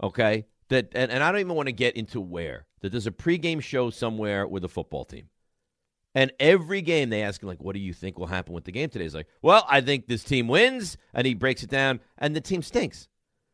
okay, 0.02 0.44
that 0.68 0.90
and, 0.94 1.10
and 1.10 1.24
I 1.24 1.32
don't 1.32 1.40
even 1.40 1.54
want 1.54 1.68
to 1.68 1.72
get 1.72 1.96
into 1.96 2.20
where 2.20 2.66
that 2.80 2.92
there's 2.92 3.06
a 3.06 3.12
pregame 3.12 3.62
show 3.62 3.88
somewhere 3.88 4.46
with 4.46 4.62
a 4.64 4.68
football 4.68 5.06
team. 5.06 5.28
And 6.14 6.30
every 6.38 6.82
game 6.82 7.08
they 7.08 7.22
ask 7.22 7.42
him, 7.42 7.48
like, 7.48 7.62
what 7.62 7.74
do 7.74 7.80
you 7.80 7.94
think 7.94 8.18
will 8.18 8.26
happen 8.26 8.52
with 8.52 8.64
the 8.64 8.72
game 8.72 8.90
today? 8.90 9.04
He's 9.04 9.14
like, 9.14 9.28
well, 9.40 9.64
I 9.68 9.80
think 9.80 10.08
this 10.08 10.24
team 10.24 10.46
wins. 10.46 10.98
And 11.14 11.26
he 11.26 11.34
breaks 11.34 11.62
it 11.62 11.70
down, 11.70 12.00
and 12.18 12.36
the 12.36 12.40
team 12.40 12.62
stinks. 12.62 13.08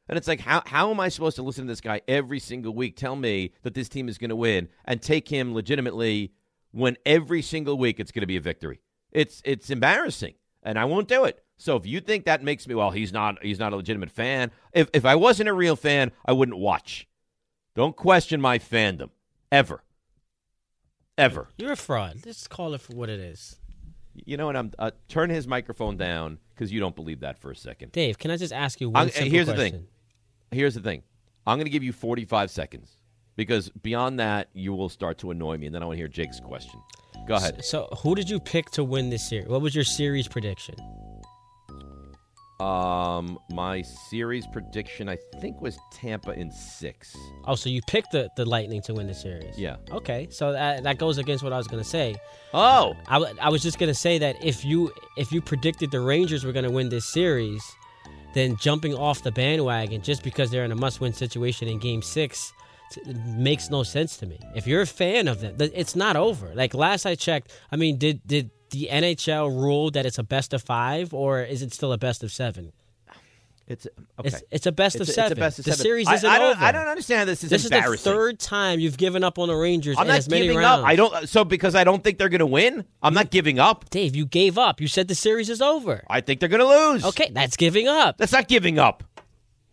And 0.09 0.17
it's 0.17 0.27
like, 0.27 0.41
how, 0.41 0.63
how 0.67 0.91
am 0.91 1.01
I 1.01 1.09
supposed 1.09 1.37
to 1.37 1.43
listen 1.43 1.67
to 1.67 1.71
this 1.71 1.81
guy 1.81 2.01
every 2.09 2.41
single 2.41 2.75
week 2.75 2.97
tell 2.97 3.15
me 3.15 3.53
that 3.63 3.75
this 3.75 3.89
team 3.89 4.09
is 4.09 4.19
going 4.19 4.31
to 4.31 4.37
win 4.37 4.69
and 4.87 5.03
take 5.03 5.29
him 5.29 5.55
legitimately 5.55 6.33
when 6.73 6.97
every 7.05 7.43
single 7.43 7.77
week 7.77 8.01
it's 8.01 8.11
going 8.11 8.23
to 8.23 8.27
be 8.27 8.37
a 8.37 8.41
victory? 8.41 8.81
It's 9.13 9.41
it's 9.45 9.71
embarrassing, 9.71 10.35
and 10.63 10.79
I 10.79 10.85
won't 10.85 11.09
do 11.09 11.25
it. 11.25 11.43
So 11.57 11.77
if 11.77 11.87
you 11.87 12.01
think 12.01 12.25
that 12.25 12.43
makes 12.43 12.67
me 12.67 12.75
well, 12.75 12.91
he's 12.91 13.13
not 13.13 13.43
he's 13.43 13.59
not 13.59 13.73
a 13.73 13.77
legitimate 13.77 14.11
fan. 14.11 14.51
If 14.73 14.89
if 14.93 15.05
I 15.05 15.15
wasn't 15.15 15.49
a 15.49 15.55
real 15.55 15.77
fan, 15.77 16.13
I 16.25 16.33
wouldn't 16.33 16.59
watch. 16.59 17.07
Don't 17.75 17.97
question 17.97 18.41
my 18.41 18.59
fandom 18.59 19.11
ever, 19.53 19.83
ever. 21.19 21.49
You're 21.59 21.73
a 21.73 21.77
fraud. 21.77 22.23
Just 22.25 22.49
call 22.49 22.73
it 22.75 22.81
for 22.81 22.95
what 22.95 23.09
it 23.11 23.21
is. 23.21 23.57
You 24.25 24.37
know, 24.37 24.49
and 24.49 24.57
I'm 24.59 24.73
uh, 24.79 24.91
turn 25.09 25.31
his 25.31 25.47
microphone 25.47 25.97
down 25.97 26.39
because 26.55 26.73
you 26.73 26.81
don't 26.81 26.97
believe 26.97 27.21
that 27.21 27.39
for 27.39 27.51
a 27.51 27.57
second. 27.57 27.93
Dave, 27.93 28.19
can 28.19 28.31
I 28.31 28.37
just 28.37 28.53
ask 28.53 28.81
you 28.81 28.91
one 28.91 29.01
I'm- 29.03 29.11
simple 29.11 29.31
here's 29.31 29.47
question? 29.47 29.65
the 29.65 29.71
thing. 29.79 29.87
Here's 30.51 30.75
the 30.75 30.81
thing. 30.81 31.03
I'm 31.47 31.59
going 31.59 31.67
to 31.67 31.71
give 31.71 31.83
you 31.85 31.93
45 31.93 32.51
seconds 32.51 32.97
because 33.37 33.69
beyond 33.69 34.19
that, 34.19 34.49
you 34.55 34.73
will 34.75 34.89
start 34.89 35.19
to 35.19 35.31
annoy 35.31 35.57
me, 35.59 35.67
and 35.67 35.75
then 35.75 35.83
I 35.83 35.87
want 35.87 35.97
to 35.97 35.99
hear 35.99 36.09
Jake's 36.09 36.41
question. 36.41 36.81
Go 37.27 37.35
ahead. 37.37 37.65
So, 37.65 37.89
who 38.03 38.15
did 38.15 38.29
you 38.31 38.41
pick 38.41 38.71
to 38.73 38.83
win 38.83 39.11
this 39.11 39.29
series? 39.29 39.49
What 39.49 39.61
was 39.61 39.75
your 39.75 39.85
series 39.85 40.27
prediction? 40.27 40.75
Um, 42.61 43.39
my 43.51 43.83
series 43.83 44.45
prediction, 44.49 45.09
I 45.09 45.17
think, 45.41 45.61
was 45.61 45.79
Tampa 45.93 46.33
in 46.33 46.51
six. 46.51 47.17
Oh, 47.45 47.55
so 47.55 47.69
you 47.69 47.81
picked 47.87 48.11
the, 48.11 48.31
the 48.37 48.45
Lightning 48.45 48.83
to 48.83 48.95
win 48.95 49.07
the 49.07 49.15
series? 49.15 49.57
Yeah. 49.57 49.77
Okay, 49.93 50.27
so 50.31 50.53
that, 50.53 50.83
that 50.83 50.99
goes 50.99 51.19
against 51.19 51.45
what 51.45 51.53
I 51.53 51.57
was 51.57 51.69
going 51.69 51.81
to 51.83 51.89
say. 51.89 52.17
Oh, 52.53 52.95
I, 53.07 53.19
I 53.41 53.49
was 53.51 53.63
just 53.63 53.79
going 53.79 53.91
to 53.91 53.99
say 53.99 54.19
that 54.19 54.45
if 54.45 54.65
you 54.65 54.93
if 55.17 55.31
you 55.31 55.41
predicted 55.41 55.93
the 55.93 56.01
Rangers 56.01 56.45
were 56.45 56.51
going 56.53 56.65
to 56.65 56.71
win 56.73 56.89
this 56.89 57.07
series, 57.07 57.63
then 58.35 58.57
jumping 58.57 58.93
off 58.93 59.23
the 59.23 59.31
bandwagon 59.31 60.03
just 60.03 60.25
because 60.25 60.51
they're 60.51 60.65
in 60.65 60.73
a 60.73 60.77
must-win 60.77 61.13
situation 61.13 61.69
in 61.69 61.79
Game 61.79 62.03
Six 62.03 62.53
t- 62.91 63.01
makes 63.37 63.71
no 63.71 63.85
sense 63.85 64.17
to 64.17 64.27
me. 64.27 64.41
If 64.57 64.67
you're 64.67 64.83
a 64.83 64.87
fan 64.87 65.29
of 65.29 65.41
them, 65.41 65.57
th- 65.59 65.73
it's 65.75 65.95
not 65.95 66.17
over. 66.17 66.53
Like 66.57 66.75
last 66.75 67.07
I 67.07 67.15
checked, 67.15 67.53
I 67.71 67.77
mean, 67.77 67.99
did 67.99 68.27
did 68.27 68.51
the 68.71 68.89
NHL 68.91 69.49
rule 69.51 69.91
that 69.93 70.07
it's 70.07 70.19
a 70.19 70.23
best 70.23 70.53
of 70.55 70.63
five, 70.63 71.13
or 71.15 71.43
is 71.43 71.63
it 71.63 71.73
still 71.73 71.93
a 71.93 71.99
best 71.99 72.23
of 72.23 72.33
seven? 72.33 72.73
it's 73.67 73.87
okay. 74.19 74.29
It's, 74.29 74.43
it's 74.51 74.67
a 74.67 74.73
best 74.73 74.97
It's 74.97 75.03
of 75.03 75.09
a- 75.11 75.13
seven. 75.13 75.33
It's 75.33 75.39
a 75.39 75.41
best 75.41 75.59
of 75.59 75.65
the 75.67 75.71
seven. 75.73 75.83
series 75.85 76.11
isn't 76.11 76.31
I 76.31 76.39
don't, 76.39 76.57
over. 76.57 76.65
I 76.65 76.73
don't 76.73 76.87
understand 76.87 77.29
this. 77.29 77.45
Is 77.45 77.51
This 77.51 77.65
is 77.65 77.71
the 77.71 77.97
third 77.99 78.39
time 78.39 78.81
you've 78.81 78.97
given 78.97 79.23
up 79.23 79.39
on 79.39 79.49
the 79.49 79.55
Rangers 79.55 79.97
I'm 79.99 80.07
not 80.07 80.27
giving 80.27 80.59
up. 80.65 80.83
I 80.87 80.97
don't. 80.97 81.29
So 81.29 81.45
because 81.45 81.75
I 81.75 81.85
don't 81.85 82.03
think 82.03 82.17
they're 82.17 82.31
going 82.31 82.39
to 82.39 82.47
win, 82.47 82.87
I'm 83.03 83.13
not 83.13 83.31
giving 83.31 83.59
up. 83.59 83.91
Dave, 83.91 84.17
you 84.17 84.25
gave 84.25 84.57
up. 84.57 84.81
You 84.81 84.89
said 84.89 85.07
the 85.09 85.15
series 85.15 85.51
is 85.51 85.61
over. 85.61 86.03
I 86.09 86.23
think 86.23 86.41
they're 86.41 86.49
going 86.49 86.63
to 86.63 86.67
lose. 86.93 87.05
Okay, 87.05 87.31
that's 87.31 87.57
giving 87.59 87.89
up. 87.89 88.17
That's 88.17 88.33
not 88.33 88.49
giving 88.49 88.79
up. 88.79 89.05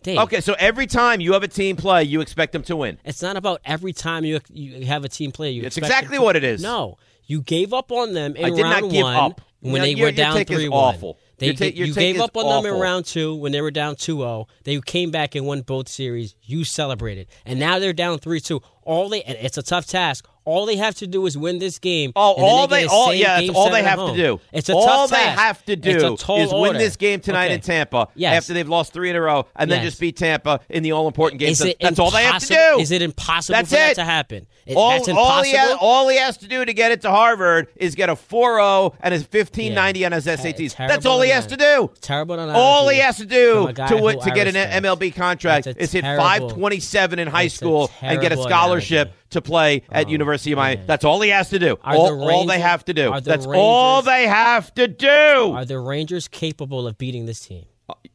Dave, 0.03 0.19
Okay, 0.19 0.41
so 0.41 0.55
every 0.59 0.85
time 0.87 1.19
you 1.21 1.31
have 1.33 1.41
a 1.43 1.47
team 1.47 1.77
play, 1.77 2.03
you 2.03 2.19
expect 2.21 2.51
them 2.51 2.61
to 2.63 2.75
win. 2.75 2.99
It's 3.05 3.21
not 3.23 3.37
about 3.37 3.61
every 3.65 3.93
time 3.93 4.23
you 4.25 4.39
you 4.51 4.85
have 4.87 5.05
a 5.05 5.09
team 5.09 5.31
play. 5.31 5.51
You 5.51 5.61
It's 5.63 5.77
expect 5.77 5.85
exactly 5.91 6.17
them 6.17 6.21
to- 6.21 6.25
what 6.25 6.35
it 6.35 6.43
is. 6.43 6.61
No, 6.61 6.97
you 7.25 7.41
gave 7.41 7.73
up 7.73 7.91
on 7.91 8.13
them 8.13 8.35
in 8.35 8.45
I 8.45 8.49
did 8.49 8.59
not 8.63 8.81
round 8.81 8.91
give 8.91 9.03
one 9.03 9.15
up. 9.15 9.41
when 9.61 9.73
No, 9.75 9.81
they 9.81 9.89
your- 9.91 9.99
were 9.99 10.03
your 10.09 10.11
down 10.11 10.35
take 10.35 10.51
is 10.51 10.57
three 10.57 10.67
awful. 10.69 11.09
one. 11.13 11.17
They, 11.37 11.47
Your 11.47 11.55
ta- 11.55 11.65
your 11.65 11.87
you 11.87 11.93
take 11.93 12.01
gave 12.01 12.15
is 12.15 12.21
up 12.21 12.37
on 12.37 12.63
them 12.63 12.73
in 12.73 12.79
round 12.79 13.05
two 13.05 13.35
when 13.35 13.51
they 13.51 13.59
were 13.59 13.69
down 13.71 13.95
2-0. 13.97 14.47
They 14.63 14.79
came 14.79 15.11
back 15.11 15.35
and 15.35 15.45
won 15.45 15.61
both 15.63 15.89
series. 15.89 16.33
You 16.41 16.63
celebrated, 16.63 17.27
and 17.45 17.59
now 17.59 17.77
they're 17.77 17.91
down 17.91 18.19
three 18.19 18.39
two. 18.39 18.61
All 18.83 19.09
they 19.09 19.21
and 19.23 19.37
it's 19.41 19.57
a 19.57 19.63
tough 19.63 19.85
task. 19.85 20.25
All 20.45 20.65
they 20.65 20.75
have 20.77 20.95
to 20.95 21.07
do 21.07 21.25
is 21.25 21.37
win 21.37 21.59
this 21.59 21.79
game. 21.79 22.11
Oh, 22.15 22.33
all 22.37 22.67
they, 22.67 22.83
they, 22.83 22.87
all 22.87 23.13
yeah, 23.13 23.41
that's 23.41 23.49
all 23.55 23.71
they 23.71 23.83
have 23.83 23.99
to 23.99 24.15
do. 24.15 24.39
It's 24.53 24.69
a 24.69 24.75
all 24.75 25.07
they 25.07 25.15
task. 25.15 25.39
have 25.39 25.65
to 25.65 25.75
do 25.75 26.13
is 26.13 26.53
win 26.53 26.73
this 26.77 26.95
game 26.95 27.19
tonight 27.19 27.45
Okay. 27.45 27.55
in 27.55 27.61
Tampa 27.61 28.07
Yes. 28.15 28.37
after 28.37 28.53
they've 28.53 28.69
lost 28.69 28.93
three 28.93 29.09
in 29.09 29.15
a 29.15 29.21
row, 29.21 29.47
and 29.55 29.69
then 29.71 29.79
Yes. 29.81 29.91
just 29.91 29.99
beat 29.99 30.17
Tampa 30.17 30.59
in 30.69 30.83
the 30.83 30.91
all 30.91 31.07
important 31.07 31.39
game. 31.39 31.53
It 31.59 31.77
that's 31.81 31.99
all 31.99 32.11
they 32.11 32.23
have 32.23 32.41
to 32.43 32.47
do. 32.47 32.79
Is 32.79 32.91
it 32.91 33.01
impossible 33.01 33.55
That's 33.57 33.69
for 33.69 33.75
that 33.75 33.91
it. 33.91 33.95
to 33.95 34.03
happen? 34.03 34.45
It- 34.65 34.75
all, 34.77 34.89
that's 34.91 35.07
all 35.09 35.43
he, 35.43 35.51
has, 35.51 35.69
impossible? 35.71 35.87
all 35.87 36.07
he 36.09 36.17
has 36.17 36.37
to 36.37 36.47
do 36.47 36.65
to 36.65 36.73
get 36.73 36.91
it 36.91 37.01
to 37.01 37.11
Harvard 37.11 37.67
is 37.75 37.93
get 37.95 38.09
a 38.09 38.15
4.0 38.15 38.95
and 39.01 39.13
his 39.13 39.21
1590 39.23 40.05
on 40.05 40.11
his 40.11 40.25
SATs. 40.25 40.73
terrible 40.75 40.93
That's 40.93 41.05
all 41.05 41.21
he 41.21 41.29
has 41.29 41.45
to 41.47 41.57
do. 41.57 41.91
Terrible 42.01 42.39
All 42.51 42.87
he 42.89 42.99
has 42.99 43.17
to 43.17 43.25
do 43.25 43.67
to 43.67 43.73
to 43.73 44.31
get 44.33 44.47
an. 44.47 44.55
MLB 44.83 45.11
contract 45.15 45.67
is 45.77 45.91
hit 45.91 46.03
527 46.03 47.19
in 47.19 47.27
high 47.27 47.47
school 47.47 47.89
and 48.01 48.19
get 48.21 48.31
a 48.31 48.37
scholarship. 48.41 49.13
To 49.31 49.41
play 49.41 49.83
at 49.91 50.07
Oh, 50.07 50.09
University 50.09 50.51
of 50.51 50.57
Miami. 50.57 50.77
man. 50.77 50.87
That's 50.87 51.03
all 51.05 51.19
he 51.21 51.29
has 51.29 51.49
to 51.49 51.59
do. 51.59 51.77
Are 51.83 51.93
the 51.93 51.99
All, 51.99 52.29
all 52.31 52.45
they 52.45 52.59
have 52.59 52.85
to 52.85 52.93
do. 52.93 53.11
the 53.13 53.21
That's 53.21 53.45
all 53.45 54.01
they 54.01 54.27
have 54.27 54.73
to 54.75 54.87
do. 54.87 55.07
Are 55.53 55.65
the 55.65 55.79
Rangers 55.79 56.27
capable 56.27 56.87
of 56.87 56.97
beating 56.97 57.25
this 57.25 57.41
team? 57.41 57.65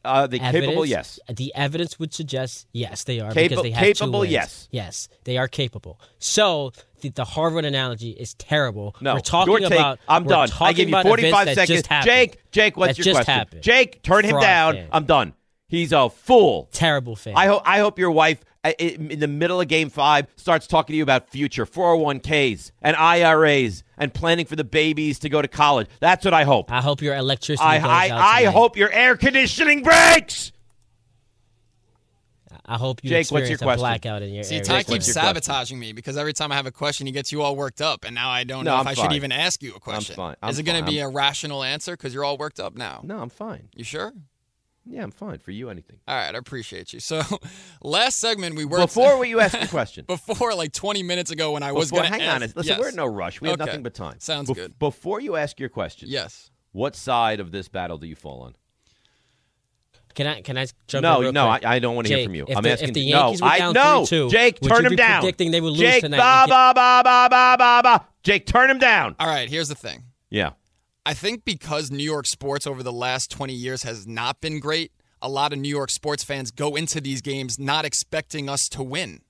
Uh, 0.03 0.27
the 0.27 0.39
capable, 0.39 0.83
Evidence- 0.83 0.89
yes. 0.89 1.19
The 1.37 1.53
evidence 1.55 1.97
would 1.99 2.13
suggest 2.13 2.67
yes, 2.73 3.03
they 3.05 3.19
are 3.21 3.29
Capa- 3.29 3.41
because 3.49 3.63
they 3.63 3.71
have 3.71 3.87
two 3.87 3.93
capable, 3.93 4.19
wins. 4.21 4.31
yes. 4.33 4.67
yes, 4.71 5.09
they 5.23 5.37
are 5.37 5.47
capable. 5.47 5.97
So 6.19 6.73
the, 7.01 7.09
the 7.09 7.23
Harvard 7.23 7.63
analogy 7.63 8.09
is 8.09 8.33
terrible. 8.33 8.95
No, 8.99 9.13
we're 9.13 9.19
talking 9.21 9.57
take, 9.59 9.71
about. 9.71 9.99
I'm 10.09 10.25
done. 10.25 10.49
I 10.59 10.73
give 10.73 10.89
you 10.89 11.01
45 11.01 11.53
seconds. 11.53 11.83
Jake, 12.03 12.41
Jake, 12.51 12.75
what's 12.75 12.97
your 12.99 13.13
question? 13.15 13.33
happened. 13.33 13.61
Jake, 13.63 14.01
turn 14.01 14.25
him 14.25 14.39
down. 14.41 14.73
fan. 14.73 14.87
I'm 14.91 15.05
done. 15.05 15.33
He's 15.69 15.93
a 15.93 16.09
fool. 16.09 16.67
Terrible 16.73 17.15
fan. 17.15 17.35
I 17.37 17.45
hope 17.47 17.61
I 17.65 17.79
hope 17.79 17.97
your 17.97 18.11
wife 18.11 18.43
in 18.77 19.19
the 19.19 19.27
middle 19.27 19.59
of 19.59 19.67
game 19.67 19.89
5 19.89 20.27
starts 20.35 20.67
talking 20.67 20.93
to 20.93 20.97
you 20.97 21.03
about 21.03 21.29
future 21.29 21.65
401k's 21.65 22.71
and 22.81 22.95
IRAs 22.95 23.83
and 23.97 24.13
planning 24.13 24.45
for 24.45 24.55
the 24.55 24.63
babies 24.63 25.19
to 25.19 25.29
go 25.29 25.41
to 25.41 25.47
college. 25.47 25.87
That's 25.99 26.23
what 26.23 26.33
I 26.33 26.43
hope. 26.43 26.71
I 26.71 26.81
hope 26.81 27.01
your 27.01 27.15
electricity 27.15 27.65
I 27.67 27.79
goes 27.79 27.87
I, 27.89 28.09
out 28.09 28.21
I 28.21 28.43
hope 28.45 28.77
your 28.77 28.91
air 28.91 29.17
conditioning 29.17 29.81
breaks. 29.83 30.51
I 32.63 32.77
hope 32.77 33.03
you 33.03 33.09
Jake, 33.09 33.29
what's 33.31 33.49
your 33.49 33.55
a 33.55 33.59
question? 33.59 33.79
blackout 33.79 34.21
in 34.21 34.33
your 34.33 34.43
See, 34.43 34.55
area. 34.55 34.65
Ty 34.65 34.83
keeps 34.83 35.07
your 35.07 35.13
question? 35.15 35.41
sabotaging 35.43 35.79
me 35.79 35.91
because 35.93 36.15
every 36.15 36.31
time 36.31 36.51
I 36.51 36.55
have 36.55 36.67
a 36.67 36.71
question, 36.71 37.05
he 37.07 37.11
gets 37.11 37.31
you 37.31 37.41
all 37.41 37.55
worked 37.55 37.81
up, 37.81 38.05
and 38.05 38.13
now 38.15 38.29
I 38.29 38.43
don't 38.43 38.63
No, 38.63 38.71
know 38.71 38.77
I'm 38.77 38.87
if 38.87 38.87
I 38.87 38.93
should 38.93 39.13
even 39.13 39.31
ask 39.31 39.61
you 39.63 39.73
a 39.75 39.79
question. 39.79 40.15
fine. 40.15 40.35
I'm 40.41 40.51
Is 40.51 40.59
it 40.59 40.63
going 40.63 40.81
to 40.83 40.89
be 40.89 40.99
a 40.99 41.09
rational 41.09 41.63
answer 41.63 41.97
because 41.97 42.13
you're 42.13 42.23
all 42.23 42.37
worked 42.37 42.59
up 42.59 42.75
now? 42.75 43.01
No, 43.03 43.19
I'm 43.19 43.29
fine. 43.29 43.69
You 43.75 43.83
sure? 43.83 44.13
Yeah, 44.85 45.03
I'm 45.03 45.11
fine. 45.11 45.37
For 45.39 45.51
you 45.51 45.69
anything. 45.69 45.99
All 46.07 46.15
right, 46.15 46.33
I 46.33 46.37
appreciate 46.37 46.91
you. 46.91 46.99
So, 46.99 47.21
last 47.83 48.19
segment 48.19 48.55
we 48.55 48.65
were 48.65 48.79
Before 48.79 49.23
you 49.25 49.39
ask 49.39 49.59
the 49.59 49.67
question. 49.67 50.05
before 50.07 50.53
like 50.55 50.73
20 50.73 51.03
minutes 51.03 51.29
ago 51.31 51.51
when 51.51 51.61
I 51.63 51.71
was 51.71 51.91
going 51.91 52.03
to 52.03 52.09
hang 52.09 52.21
ask, 52.21 52.35
on. 52.35 52.41
Listen, 52.41 52.63
yes. 52.63 52.79
we're 52.79 52.89
in 52.89 52.95
no 52.95 53.05
rush. 53.05 53.41
We 53.41 53.49
have 53.49 53.61
Okay. 53.61 53.65
nothing 53.69 53.83
but 53.83 53.93
time. 53.93 54.15
Sounds 54.19 54.49
Bef- 54.49 54.55
good. 54.55 54.79
Before 54.79 55.19
you 55.21 55.35
ask 55.35 55.59
your 55.59 55.69
question, 55.69 56.09
Yes. 56.09 56.49
what 56.71 56.95
side 56.95 57.39
of 57.39 57.51
this 57.51 57.67
battle 57.67 57.97
do 57.99 58.07
you 58.07 58.15
fall 58.15 58.41
on? 58.41 58.55
Can 60.13 60.27
I 60.27 60.41
can 60.41 60.57
I 60.57 60.65
jump 60.87 61.03
No, 61.03 61.17
in 61.17 61.21
real 61.21 61.31
no, 61.31 61.49
quick? 61.51 61.65
I, 61.65 61.75
I 61.75 61.79
don't 61.79 61.95
want 61.95 62.07
to 62.07 62.13
hear 62.15 62.25
from 62.25 62.35
you. 62.35 62.45
If 62.47 62.57
I'm 62.57 62.63
the, 62.63 62.71
asking. 62.71 62.89
if 62.89 62.93
the 62.95 63.11
no, 63.13 63.31
were 63.31 63.37
I 63.43 63.57
down 63.59 63.73
no, 63.73 64.01
3-2, 64.01 64.29
Jake, 64.29 64.57
would 64.61 64.67
turn 64.69 64.79
you 64.81 64.85
him 64.87 64.89
be 64.89 64.95
down. 64.97 65.21
predicting 65.21 65.51
they 65.51 65.61
would 65.61 65.69
lose 65.71 65.79
Jake, 65.79 66.01
tonight? 66.01 66.17
ba 66.17 66.45
ba 66.49 66.73
ba 66.75 67.01
ba 67.03 67.27
ba 67.29 67.55
ba 67.57 67.81
ba. 67.81 68.07
Jake, 68.23 68.45
turn 68.45 68.69
him 68.69 68.77
down. 68.77 69.15
All 69.19 69.27
right, 69.27 69.47
here's 69.49 69.69
the 69.69 69.75
thing. 69.75 70.03
Yeah. 70.29 70.51
I 71.05 71.13
think 71.13 71.45
because 71.45 71.89
New 71.89 72.03
York 72.03 72.27
sports 72.27 72.67
over 72.67 72.83
the 72.83 72.93
last 72.93 73.31
20 73.31 73.53
years 73.53 73.83
has 73.83 74.05
not 74.05 74.39
been 74.39 74.59
great, 74.59 74.91
a 75.21 75.29
lot 75.29 75.53
of 75.53 75.59
New 75.59 75.69
York 75.69 75.89
sports 75.89 76.23
fans 76.23 76.51
go 76.51 76.75
into 76.75 77.01
these 77.01 77.21
games 77.21 77.57
not 77.59 77.85
expecting 77.85 78.49
us 78.49 78.67
to 78.69 78.83
win. 78.83 79.21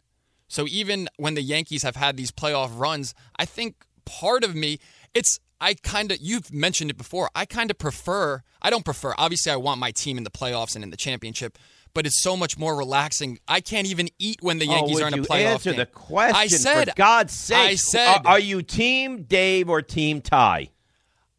So 0.47 0.65
even 0.67 1.07
when 1.15 1.36
the 1.36 1.41
Yankees 1.41 1.84
have 1.84 1.95
had 1.95 2.17
these 2.17 2.32
playoff 2.32 2.78
runs, 2.78 3.13
I 3.38 3.45
think 3.45 3.86
part 4.05 4.43
of 4.43 4.53
me, 4.53 4.80
it's 5.13 5.39
I 5.61 5.76
kind 5.76 6.11
of 6.11 6.17
you've 6.19 6.53
mentioned 6.53 6.91
it 6.91 6.97
before. 6.97 7.30
I 7.36 7.45
kind 7.45 7.72
of 7.72 7.78
prefer. 7.78 8.41
I 8.61 8.69
don't 8.69 8.84
prefer. 8.84 9.13
Obviously, 9.17 9.51
I 9.51 9.55
want 9.55 9.80
my 9.80 9.91
team 9.91 10.17
in 10.17 10.26
the 10.26 10.32
playoffs 10.32 10.76
and 10.76 10.84
in 10.84 10.89
the 10.89 10.97
championship, 10.97 11.57
but 11.93 12.05
it's 12.05 12.22
so 12.22 12.36
much 12.36 12.57
more 12.57 12.76
relaxing. 12.76 13.39
I 13.47 13.61
can't 13.61 13.88
even 13.88 14.09
eat 14.19 14.39
when 14.41 14.59
the 14.59 14.67
oh, 14.67 14.72
Yankees 14.72 14.99
oh, 14.99 15.03
are 15.03 15.07
in 15.07 15.13
a 15.13 15.17
you 15.17 15.24
playoff 15.24 15.45
answer 15.45 15.69
game. 15.72 15.80
the 15.80 15.86
question? 15.86 16.36
I 16.36 16.47
said, 16.47 16.89
for 16.89 16.95
God's 16.95 17.34
sake. 17.34 17.57
I 17.57 17.76
said, 17.76 18.17
are, 18.26 18.32
are 18.32 18.39
you 18.39 18.61
Team 18.61 19.24
Dave 19.24 19.69
or 19.69 19.82
Team 19.82 20.19
Ty? 20.19 20.69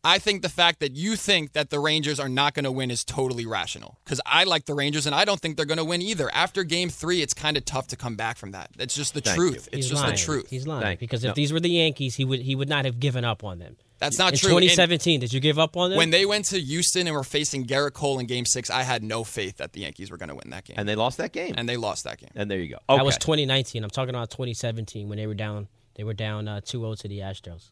I 0.04 0.18
think 0.18 0.42
the 0.42 0.48
fact 0.48 0.80
that 0.80 0.96
you 0.96 1.14
think 1.14 1.52
that 1.52 1.70
the 1.70 1.78
Rangers 1.78 2.18
are 2.18 2.28
not 2.28 2.54
going 2.54 2.64
to 2.64 2.72
win 2.72 2.90
is 2.90 3.04
totally 3.04 3.46
rational. 3.46 3.98
Because 4.04 4.20
I 4.26 4.44
like 4.44 4.64
the 4.64 4.74
Rangers, 4.74 5.06
and 5.06 5.14
I 5.14 5.24
don't 5.24 5.38
think 5.40 5.56
they're 5.56 5.64
going 5.66 5.78
to 5.78 5.84
win 5.84 6.02
either. 6.02 6.28
After 6.34 6.64
Game 6.64 6.88
Three, 6.88 7.22
it's 7.22 7.34
kind 7.34 7.56
of 7.56 7.64
tough 7.64 7.86
to 7.88 7.96
come 7.96 8.16
back 8.16 8.36
from 8.36 8.50
that. 8.50 8.70
That's 8.76 8.96
just 8.96 9.14
the 9.14 9.20
Thank 9.20 9.36
truth. 9.36 9.52
you. 9.52 9.58
It's 9.58 9.76
He's 9.76 9.88
just 9.90 10.02
lying. 10.02 10.14
the 10.16 10.20
truth. 10.20 10.50
He's 10.50 10.66
lying 10.66 10.82
Thank- 10.82 11.00
because 11.00 11.22
no. 11.22 11.30
if 11.30 11.36
these 11.36 11.52
were 11.52 11.60
the 11.60 11.70
Yankees, 11.70 12.16
he 12.16 12.24
would 12.24 12.40
he 12.40 12.56
would 12.56 12.68
not 12.68 12.84
have 12.84 12.98
given 12.98 13.24
up 13.24 13.44
on 13.44 13.58
them. 13.60 13.76
That's 14.00 14.18
not 14.18 14.32
in 14.32 14.38
true. 14.40 14.48
And 14.56 14.62
2017, 14.62 15.20
did 15.20 15.32
you 15.32 15.38
give 15.38 15.60
up 15.60 15.76
on 15.76 15.90
them? 15.90 15.96
when 15.96 16.10
they 16.10 16.26
went 16.26 16.46
to 16.46 16.58
Houston 16.60 17.06
and 17.06 17.14
were 17.14 17.22
facing 17.22 17.64
Gerrit 17.66 17.92
Cole 17.92 18.18
in 18.18 18.26
Game 18.26 18.44
Six, 18.44 18.68
I 18.70 18.82
had 18.82 19.04
no 19.04 19.22
faith 19.22 19.58
that 19.58 19.72
the 19.74 19.82
Yankees 19.82 20.10
were 20.10 20.16
going 20.16 20.30
to 20.30 20.34
win 20.34 20.50
that 20.50 20.64
game, 20.64 20.74
And 20.76 20.88
they 20.88 20.96
lost 20.96 21.18
that 21.18 21.30
game. 21.32 21.54
and 21.56 21.68
they 21.68 21.76
lost 21.76 22.02
that 22.02 22.18
game. 22.18 22.30
And 22.34 22.50
there 22.50 22.58
you 22.58 22.70
go. 22.70 22.78
Okay. 22.88 22.96
That 22.98 23.04
was 23.04 23.16
2019. 23.18 23.84
I'm 23.84 23.90
talking 23.90 24.10
about 24.16 24.30
2017 24.30 25.08
when 25.08 25.18
they 25.18 25.28
were 25.28 25.34
down. 25.34 25.68
They 25.94 26.02
were 26.02 26.14
down 26.14 26.48
uh, 26.48 26.60
2-0 26.64 26.98
to 27.02 27.08
the 27.08 27.18
Astros. 27.20 27.68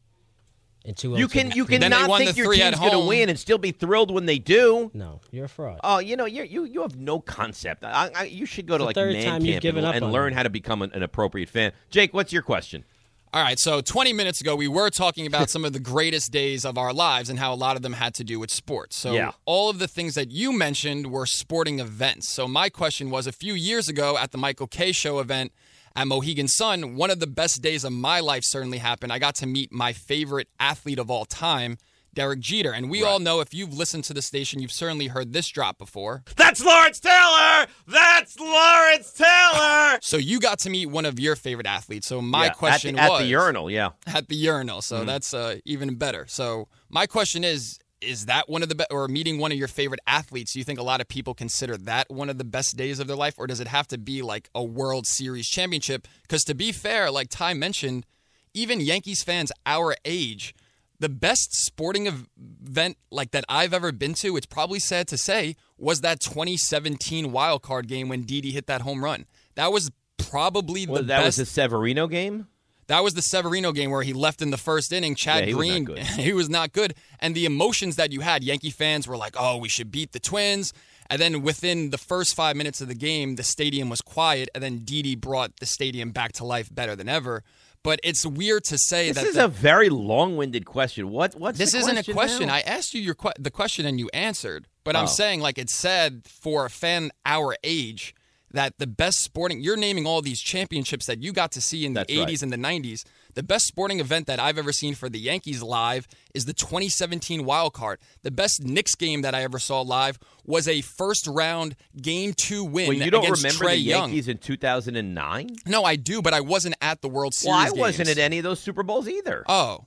And 0.84 0.92
oh 0.98 1.00
two. 1.00 1.18
You 1.18 1.26
oh 1.26 1.28
can 1.28 1.50
the- 1.50 1.56
you 1.56 1.64
Then 1.64 1.80
they 1.80 1.88
cannot 1.90 2.18
think 2.18 2.36
your 2.36 2.52
team's 2.52 2.78
going 2.78 2.92
to 2.92 3.06
win 3.06 3.28
and 3.28 3.38
still 3.38 3.58
be 3.58 3.70
thrilled 3.72 4.10
when 4.10 4.26
they 4.26 4.38
do. 4.38 4.90
No, 4.94 5.20
you're 5.30 5.44
a 5.44 5.48
fraud. 5.48 5.80
Oh, 5.84 5.98
you 5.98 6.16
know, 6.16 6.24
you're, 6.26 6.44
you 6.44 6.64
you 6.64 6.82
have 6.82 6.96
no 6.96 7.20
concept. 7.20 7.84
I, 7.84 8.10
I, 8.14 8.24
you 8.24 8.46
should 8.46 8.66
go 8.66 8.78
to 8.78 8.84
like 8.84 8.94
third 8.94 9.12
man 9.12 9.24
time 9.24 9.44
you've 9.44 9.54
camp 9.54 9.62
given 9.62 9.84
and, 9.84 9.94
up 9.96 10.02
and 10.02 10.12
learn 10.12 10.30
them. 10.30 10.36
how 10.38 10.42
to 10.44 10.50
become 10.50 10.82
an, 10.82 10.90
an 10.94 11.02
appropriate 11.02 11.48
fan. 11.48 11.72
Jake, 11.90 12.14
what's 12.14 12.32
your 12.32 12.42
question? 12.42 12.84
All 13.32 13.40
right, 13.40 13.60
so 13.60 13.80
20 13.80 14.12
minutes 14.12 14.40
ago, 14.40 14.56
we 14.56 14.66
were 14.66 14.90
talking 14.90 15.24
about 15.24 15.50
some 15.54 15.64
of 15.64 15.72
the 15.72 15.78
greatest 15.78 16.32
days 16.32 16.64
of 16.64 16.76
our 16.76 16.92
lives 16.92 17.30
and 17.30 17.38
how 17.38 17.52
a 17.52 17.54
lot 17.54 17.76
of 17.76 17.82
them 17.82 17.92
had 17.92 18.12
to 18.14 18.24
do 18.24 18.40
with 18.40 18.50
sports. 18.50 18.96
So, 18.96 19.12
Yeah. 19.12 19.30
all 19.44 19.70
of 19.70 19.78
the 19.78 19.86
things 19.86 20.16
that 20.16 20.32
you 20.32 20.50
mentioned 20.52 21.12
were 21.12 21.26
sporting 21.26 21.78
events. 21.78 22.28
So, 22.28 22.48
my 22.48 22.70
question 22.70 23.08
was 23.08 23.28
a 23.28 23.32
few 23.32 23.54
years 23.54 23.88
ago 23.88 24.18
at 24.18 24.32
the 24.32 24.38
Michael 24.38 24.66
Kay 24.66 24.90
Show 24.90 25.20
event 25.20 25.52
at 25.96 26.06
Mohegan 26.06 26.48
Sun, 26.48 26.96
one 26.96 27.10
of 27.10 27.20
the 27.20 27.26
best 27.26 27.62
days 27.62 27.84
of 27.84 27.92
my 27.92 28.20
life 28.20 28.44
certainly 28.44 28.78
happened. 28.78 29.12
I 29.12 29.18
got 29.18 29.34
to 29.36 29.46
meet 29.46 29.72
my 29.72 29.92
favorite 29.92 30.48
athlete 30.58 30.98
of 30.98 31.10
all 31.10 31.24
time, 31.24 31.78
Derek 32.14 32.40
Jeter. 32.40 32.72
And 32.72 32.88
we 32.90 33.02
all 33.02 33.18
know 33.18 33.40
if 33.40 33.52
you've 33.52 33.72
listened 33.74 34.04
to 34.04 34.14
the 34.14 34.22
station, 34.22 34.60
you've 34.60 34.72
certainly 34.72 35.08
heard 35.08 35.32
this 35.32 35.48
drop 35.48 35.78
before. 35.78 36.22
That's 36.36 36.64
Lawrence 36.64 37.00
Taylor. 37.00 37.66
That's 37.86 38.38
Lawrence 38.38 39.12
Taylor. 39.12 39.98
So, 40.02 40.16
you 40.16 40.40
got 40.40 40.60
to 40.60 40.70
meet 40.70 40.86
one 40.86 41.04
of 41.04 41.18
your 41.20 41.36
favorite 41.36 41.66
athletes. 41.66 42.06
So, 42.06 42.22
my 42.22 42.46
Yeah, 42.46 42.50
question 42.50 42.98
at 42.98 43.06
the, 43.06 43.10
was 43.12 43.20
at 43.20 43.24
the 43.24 43.30
urinal. 43.30 43.70
Yeah, 43.70 43.90
at 44.06 44.28
the 44.28 44.36
urinal. 44.36 44.78
Mm-hmm. 44.78 44.96
So 45.00 45.04
that's 45.04 45.34
uh, 45.34 45.56
even 45.64 45.94
better. 45.96 46.26
So 46.28 46.68
my 46.88 47.06
question 47.06 47.44
is: 47.44 47.78
Is 48.00 48.26
that 48.26 48.48
one 48.48 48.62
of 48.62 48.68
the 48.68 48.74
be- 48.74 48.86
or 48.90 49.08
meeting 49.08 49.38
one 49.38 49.52
of 49.52 49.58
your 49.58 49.68
favorite 49.68 50.00
athletes? 50.06 50.52
Do 50.52 50.58
you 50.58 50.64
think 50.64 50.78
a 50.78 50.82
lot 50.82 51.00
of 51.00 51.08
people 51.08 51.34
consider 51.34 51.76
that 51.76 52.10
one 52.10 52.30
of 52.30 52.38
the 52.38 52.44
best 52.44 52.76
days 52.76 52.98
of 52.98 53.06
their 53.06 53.16
life, 53.16 53.34
or 53.36 53.46
does 53.46 53.60
it 53.60 53.68
have 53.68 53.86
to 53.88 53.98
be 53.98 54.22
like 54.22 54.48
a 54.54 54.62
World 54.62 55.06
Series 55.06 55.48
championship? 55.48 56.08
Because 56.22 56.44
to 56.44 56.54
be 56.54 56.72
fair, 56.72 57.10
like 57.10 57.28
Ty 57.28 57.54
mentioned, 57.54 58.06
even 58.54 58.80
Yankees 58.80 59.22
fans 59.22 59.52
our 59.66 59.94
age. 60.04 60.54
The 60.98 61.08
best 61.08 61.54
sporting 61.54 62.06
event 62.06 62.98
like 63.10 63.30
that 63.30 63.44
I've 63.48 63.72
ever 63.72 63.90
been 63.90 64.12
to, 64.14 64.36
it's 64.36 64.44
probably 64.46 64.78
sad 64.78 65.08
to 65.08 65.16
say, 65.16 65.56
was 65.78 66.02
that 66.02 66.20
2017 66.20 67.32
wild 67.32 67.62
card 67.62 67.88
game 67.88 68.08
when 68.08 68.22
Didi 68.22 68.50
hit 68.50 68.66
that 68.66 68.82
home 68.82 69.02
run. 69.02 69.24
That 69.54 69.72
was 69.72 69.90
probably 70.18 70.84
the 70.84 70.92
well, 70.92 71.02
that 71.02 71.18
best 71.18 71.26
was 71.26 71.36
the 71.36 71.46
Severino 71.46 72.06
game. 72.06 72.48
That 72.90 73.02
was 73.02 73.14
the 73.14 73.22
Severino 73.22 73.72
game 73.72 73.90
where 73.90 74.02
he 74.02 74.12
left 74.12 74.42
in 74.42 74.50
the 74.50 74.56
first 74.56 74.92
inning. 74.92 75.14
Chad 75.14 75.40
Yeah, 75.40 75.46
he 75.46 75.54
was 75.54 75.68
not 75.68 75.72
Green, 75.72 75.84
good. 75.84 75.98
he 76.26 76.32
was 76.32 76.48
not 76.50 76.72
good. 76.72 76.94
And 77.18 77.34
the 77.34 77.46
emotions 77.46 77.96
that 77.96 78.12
you 78.12 78.20
had, 78.20 78.44
Yankee 78.44 78.70
fans 78.70 79.06
were 79.08 79.16
like, 79.16 79.34
oh, 79.38 79.56
we 79.56 79.68
should 79.68 79.90
beat 79.90 80.12
the 80.12 80.20
Twins. 80.20 80.72
And 81.08 81.20
then 81.20 81.42
within 81.42 81.90
the 81.90 81.98
first 81.98 82.34
five 82.36 82.54
minutes 82.56 82.80
of 82.80 82.88
the 82.88 82.94
game, 82.94 83.36
the 83.36 83.42
stadium 83.42 83.88
was 83.88 84.00
quiet. 84.00 84.48
And 84.54 84.62
then 84.62 84.78
Didi 84.84 85.16
brought 85.16 85.56
the 85.58 85.66
stadium 85.66 86.10
back 86.10 86.32
to 86.34 86.44
life 86.44 86.72
better 86.72 86.94
than 86.94 87.08
ever. 87.08 87.42
But 87.82 87.98
it's 88.04 88.26
weird 88.26 88.64
to 88.64 88.76
say 88.76 89.08
that 89.10 89.20
This 89.20 89.30
is 89.30 89.34
the- 89.36 89.46
a 89.46 89.48
very 89.48 89.88
long-winded 89.88 90.66
question. 90.66 91.08
What? 91.10 91.34
What's 91.34 91.58
this 91.58 91.72
the 91.72 91.78
isn't 91.78 91.92
question 91.94 92.12
a 92.12 92.14
question. 92.14 92.46
now? 92.48 92.54
I 92.54 92.60
asked 92.60 92.92
you 92.94 93.00
your 93.00 93.16
the 93.38 93.50
question 93.50 93.86
and 93.86 93.98
you 93.98 94.10
answered. 94.12 94.66
But 94.84 94.96
Oh. 94.96 95.00
I'm 95.00 95.06
saying 95.06 95.40
like 95.40 95.56
it's 95.58 95.74
sad 95.74 96.22
for 96.26 96.66
a 96.66 96.70
fan 96.70 97.10
our 97.24 97.56
age 97.64 98.14
that 98.52 98.78
the 98.78 98.86
best 98.86 99.18
sporting 99.22 99.60
you're 99.60 99.76
naming 99.76 100.06
all 100.06 100.22
these 100.22 100.40
championships 100.40 101.06
that 101.06 101.22
you 101.22 101.32
got 101.32 101.52
to 101.52 101.60
see 101.60 101.86
in 101.86 101.94
the 101.94 102.00
That's 102.00 102.16
right. 102.16 102.28
80s 102.28 102.42
and 102.42 102.52
the 102.52 102.56
90s. 102.56 103.04
The 103.34 103.44
best 103.44 103.66
sporting 103.66 104.00
event 104.00 104.26
that 104.26 104.40
I've 104.40 104.58
ever 104.58 104.72
seen 104.72 104.94
for 104.96 105.08
the 105.08 105.20
Yankees 105.20 105.62
live 105.62 106.08
is 106.34 106.46
the 106.46 106.52
2017 106.52 107.44
wild 107.44 107.74
card. 107.74 108.00
The 108.22 108.32
best 108.32 108.64
Knicks 108.64 108.96
game 108.96 109.22
that 109.22 109.36
I 109.36 109.44
ever 109.44 109.60
saw 109.60 109.82
live 109.82 110.18
was 110.44 110.66
a 110.66 110.80
first 110.80 111.28
round 111.28 111.76
game 112.02 112.34
2 112.36 112.64
win 112.64 112.88
Well, 112.88 112.96
you 112.96 113.10
don't 113.10 113.22
against 113.22 113.44
remember 113.44 113.64
Trey 113.64 113.76
the 113.76 113.82
Young. 113.82 114.10
Yankees 114.10 114.26
in 114.26 114.38
2009? 114.38 115.48
No, 115.66 115.84
I 115.84 115.96
do, 115.96 116.20
but 116.22 116.34
I 116.34 116.40
wasn't 116.40 116.74
at 116.80 117.02
the 117.02 117.08
World 117.08 117.34
Series 117.34 117.52
Well, 117.52 117.66
I 117.66 117.70
wasn't 117.70 118.08
at 118.08 118.18
any 118.18 118.38
of 118.38 118.44
those 118.44 118.58
Super 118.60 118.82
Bowls 118.82 119.08
either. 119.08 119.44
Oh. 119.48 119.86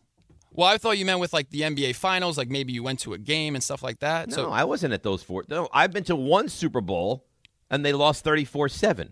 Well, 0.52 0.68
I 0.68 0.78
thought 0.78 0.98
you 0.98 1.06
meant 1.06 1.20
with 1.20 1.34
like 1.34 1.50
the 1.50 1.62
NBA 1.62 1.96
finals, 1.96 2.38
like 2.38 2.48
maybe 2.50 2.74
you 2.74 2.84
went 2.84 3.00
to 3.02 3.14
a 3.14 3.18
game 3.18 3.56
and 3.56 3.64
stuff 3.64 3.82
like 3.84 4.00
that. 4.00 4.30
no, 4.30 4.36
so 4.36 4.52
I 4.52 4.64
wasn't 4.64 4.94
at 4.94 5.02
those 5.04 5.24
four. 5.24 5.44
No, 5.50 5.68
I've 5.74 5.92
been 5.92 6.04
to 6.06 6.16
one 6.16 6.48
Super 6.48 6.80
Bowl, 6.80 7.26
and 7.74 7.84
they 7.86 7.94
lost 7.94 8.24
34-7. 8.24 9.10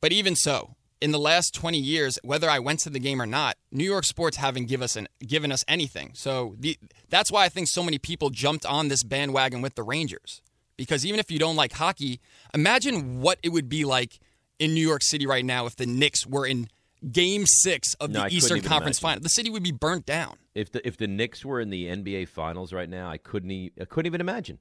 But 0.00 0.12
even 0.12 0.34
so, 0.34 0.74
in 1.00 1.12
the 1.12 1.18
last 1.18 1.54
20 1.54 1.78
years, 1.78 2.18
whether 2.22 2.50
I 2.50 2.58
went 2.58 2.80
to 2.80 2.90
the 2.90 2.98
game 2.98 3.20
or 3.22 3.26
not, 3.26 3.56
New 3.70 3.84
York 3.84 4.04
sports 4.04 4.36
haven't 4.36 4.66
give 4.66 4.82
us 4.82 4.96
an, 4.96 5.08
given 5.26 5.52
us 5.52 5.64
anything. 5.68 6.10
So 6.14 6.54
the, 6.58 6.78
that's 7.08 7.30
why 7.30 7.44
I 7.44 7.48
think 7.48 7.68
so 7.68 7.82
many 7.82 7.98
people 7.98 8.30
jumped 8.30 8.66
on 8.66 8.88
this 8.88 9.02
bandwagon 9.04 9.62
with 9.62 9.74
the 9.74 9.82
Rangers. 9.82 10.42
Because 10.76 11.06
even 11.06 11.20
if 11.20 11.30
you 11.30 11.38
don't 11.38 11.56
like 11.56 11.72
hockey, 11.72 12.20
imagine 12.54 13.20
what 13.20 13.38
it 13.42 13.50
would 13.50 13.68
be 13.68 13.84
like 13.84 14.18
in 14.58 14.74
New 14.74 14.86
York 14.86 15.02
City 15.02 15.26
right 15.26 15.44
now 15.44 15.66
if 15.66 15.76
the 15.76 15.86
Knicks 15.86 16.26
were 16.26 16.46
in 16.46 16.68
game 17.10 17.44
six 17.46 17.94
of 17.94 18.10
No, 18.10 18.20
the 18.20 18.22
couldn't 18.24 18.36
Eastern 18.36 18.60
Conference 18.62 18.98
imagine. 18.98 19.16
final. 19.16 19.22
The 19.22 19.28
city 19.28 19.50
would 19.50 19.62
be 19.62 19.72
burnt 19.72 20.06
down. 20.06 20.36
If 20.54 20.72
the 20.72 20.86
if 20.86 20.96
the 20.96 21.06
Knicks 21.06 21.44
were 21.44 21.60
in 21.60 21.70
the 21.70 21.86
NBA 21.86 22.28
Finals 22.28 22.72
right 22.72 22.88
now, 22.88 23.08
I 23.10 23.16
couldn't 23.18 23.50
e- 23.50 23.72
I 23.80 23.84
couldn't 23.86 24.06
even 24.06 24.20
imagine. 24.20 24.58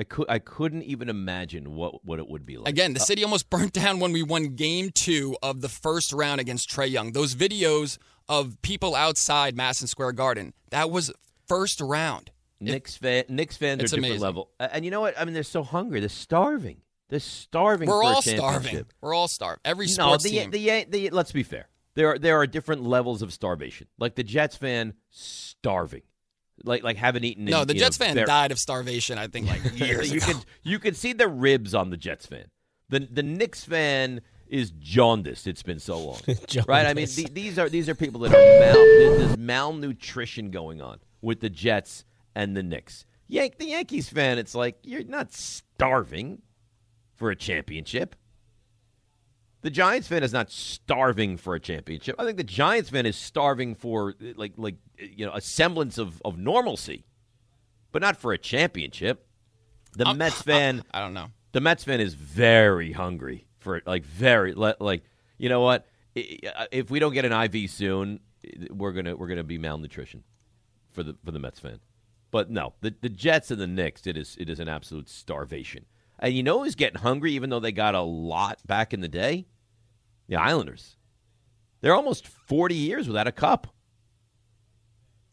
I 0.00 0.04
could 0.04 0.26
I 0.28 0.38
couldn't 0.38 0.84
even 0.84 1.08
imagine 1.08 1.74
what 1.74 2.04
what 2.04 2.18
it 2.20 2.28
would 2.28 2.46
be 2.46 2.56
like. 2.56 2.68
Again, 2.68 2.94
the 2.94 3.00
Uh, 3.00 3.04
city 3.04 3.24
almost 3.24 3.50
burnt 3.50 3.72
down 3.72 3.98
when 3.98 4.12
we 4.12 4.22
won 4.22 4.54
game 4.54 4.90
two 4.94 5.36
of 5.42 5.60
the 5.60 5.68
first 5.68 6.12
round 6.12 6.40
against 6.40 6.70
Trae 6.70 6.88
Young. 6.90 7.12
Those 7.12 7.34
videos 7.34 7.98
of 8.28 8.60
people 8.62 8.94
outside 8.94 9.56
Madison 9.56 9.88
Square 9.88 10.12
Garden, 10.12 10.52
that 10.70 10.90
was 10.90 11.10
first 11.48 11.80
round. 11.80 12.30
Knicks 12.60 12.96
fan 12.96 13.24
Knicks 13.28 13.56
fans 13.56 13.80
are 13.80 13.84
It's 13.84 13.92
different 13.92 14.06
amazing. 14.12 14.22
level. 14.22 14.50
And 14.60 14.84
you 14.84 14.90
know 14.90 15.00
what? 15.00 15.18
I 15.18 15.24
mean, 15.24 15.34
they're 15.34 15.42
so 15.42 15.62
hungry. 15.62 16.00
They're 16.00 16.08
starving. 16.08 16.82
They're 17.08 17.20
starving. 17.20 17.88
We're 17.88 18.00
for 18.00 18.02
a 18.02 18.06
all 18.14 18.22
starving. 18.22 18.84
We're 19.00 19.14
all 19.14 19.28
starving. 19.28 19.60
Every 19.64 19.88
sports 19.88 20.24
No, 20.24 20.30
the, 20.30 20.38
team. 20.38 20.50
the 20.50 20.84
the 20.88 21.10
let's 21.10 21.32
be 21.32 21.42
fair. 21.42 21.68
There 21.94 22.08
are 22.12 22.18
there 22.18 22.36
are 22.36 22.46
different 22.46 22.82
levels 22.84 23.22
of 23.22 23.32
starvation. 23.32 23.88
Like 23.98 24.14
the 24.14 24.22
Jets 24.22 24.56
fan 24.56 24.94
starving, 25.10 26.02
like 26.64 26.82
like 26.82 26.96
haven't 26.96 27.24
eaten. 27.24 27.44
no, 27.44 27.62
in, 27.62 27.68
the 27.68 27.74
Jets 27.74 27.98
know, 27.98 28.06
fan 28.06 28.26
died 28.26 28.52
of 28.52 28.58
starvation. 28.58 29.18
I 29.18 29.26
think 29.28 29.48
like 29.48 29.60
years 29.78 30.10
you 30.10 30.18
ago. 30.18 30.26
could 30.26 30.36
you 30.62 30.78
could 30.78 30.96
see 30.96 31.12
the 31.12 31.28
ribs 31.28 31.74
on 31.74 31.90
the 31.90 31.96
Jets 31.96 32.26
fan. 32.26 32.46
The 32.88 33.00
the 33.00 33.22
Knicks 33.22 33.64
fan 33.64 34.20
is 34.48 34.70
jaundiced. 34.78 35.46
It's 35.46 35.62
been 35.62 35.78
so 35.78 35.98
long, 35.98 36.20
right? 36.66 36.86
I 36.86 36.94
mean, 36.94 37.06
the, 37.14 37.28
these 37.32 37.58
are 37.58 37.68
these 37.68 37.88
are 37.88 37.94
people 37.94 38.20
that 38.22 38.32
are 38.32 38.60
mal, 38.60 39.18
there's 39.18 39.36
malnutrition 39.36 40.50
going 40.50 40.80
on 40.80 41.00
with 41.20 41.40
the 41.40 41.50
Jets 41.50 42.04
and 42.34 42.56
the 42.56 42.62
Knicks. 42.62 43.04
Yank 43.26 43.58
the 43.58 43.66
Yankees 43.66 44.08
fan, 44.08 44.38
it's 44.38 44.54
like 44.54 44.78
you're 44.82 45.04
not 45.04 45.32
starving 45.32 46.42
for 47.16 47.30
a 47.30 47.36
championship. 47.36 48.16
The 49.62 49.70
Giants 49.70 50.06
fan 50.06 50.22
is 50.22 50.32
not 50.32 50.50
starving 50.52 51.36
for 51.36 51.54
a 51.54 51.60
championship. 51.60 52.14
I 52.18 52.24
think 52.24 52.36
the 52.36 52.44
Giants 52.44 52.90
fan 52.90 53.06
is 53.06 53.16
starving 53.16 53.74
for 53.74 54.14
like 54.36 54.52
like 54.56 54.76
you 54.98 55.26
know 55.26 55.32
a 55.34 55.40
semblance 55.40 55.98
of, 55.98 56.22
of 56.24 56.38
normalcy, 56.38 57.04
but 57.92 58.00
not 58.02 58.16
for 58.16 58.32
a 58.32 58.38
championship. 58.38 59.26
The 59.96 60.06
I'm- 60.06 60.18
Mets 60.18 60.40
fan, 60.50 60.84
I 60.92 61.00
don't 61.00 61.14
know. 61.14 61.26
the 61.52 61.60
Mets 61.60 61.82
fan 61.84 62.00
is 62.00 62.14
very 62.14 62.92
hungry 62.92 63.46
for 63.58 63.82
like 63.84 64.04
very 64.04 64.54
like 64.54 65.02
you 65.38 65.48
know 65.48 65.60
what? 65.60 65.86
If 66.14 66.90
we 66.90 66.98
don't 67.00 67.12
get 67.14 67.24
an 67.24 67.32
IV 67.32 67.70
soon, 67.70 68.20
we're 68.70 68.92
gonna 68.92 69.16
we're 69.16 69.28
gonna 69.28 69.42
be 69.44 69.58
malnutrition 69.58 70.22
for 70.92 71.02
the 71.02 71.16
for 71.24 71.32
the 71.32 71.38
Mets 71.40 71.58
fan. 71.60 71.80
But 72.30 72.50
no, 72.50 72.74
the 72.80 72.94
the 73.00 73.08
Jets 73.08 73.50
and 73.50 73.60
the 73.60 73.66
Knicks, 73.66 74.06
it 74.06 74.16
is 74.16 74.36
it 74.38 74.48
is 74.48 74.60
an 74.60 74.68
absolute 74.68 75.08
starvation. 75.08 75.84
And 76.18 76.34
you 76.34 76.42
know 76.42 76.64
who's 76.64 76.74
getting 76.74 77.00
hungry, 77.00 77.32
even 77.32 77.50
though 77.50 77.60
they 77.60 77.72
got 77.72 77.94
a 77.94 78.00
lot 78.00 78.58
back 78.66 78.92
in 78.92 79.00
the 79.00 79.08
day? 79.08 79.46
The 80.28 80.36
Islanders. 80.36 80.96
They're 81.80 81.94
almost 81.94 82.26
forty 82.26 82.74
years 82.74 83.06
without 83.06 83.26
a 83.26 83.32
cup. 83.32 83.68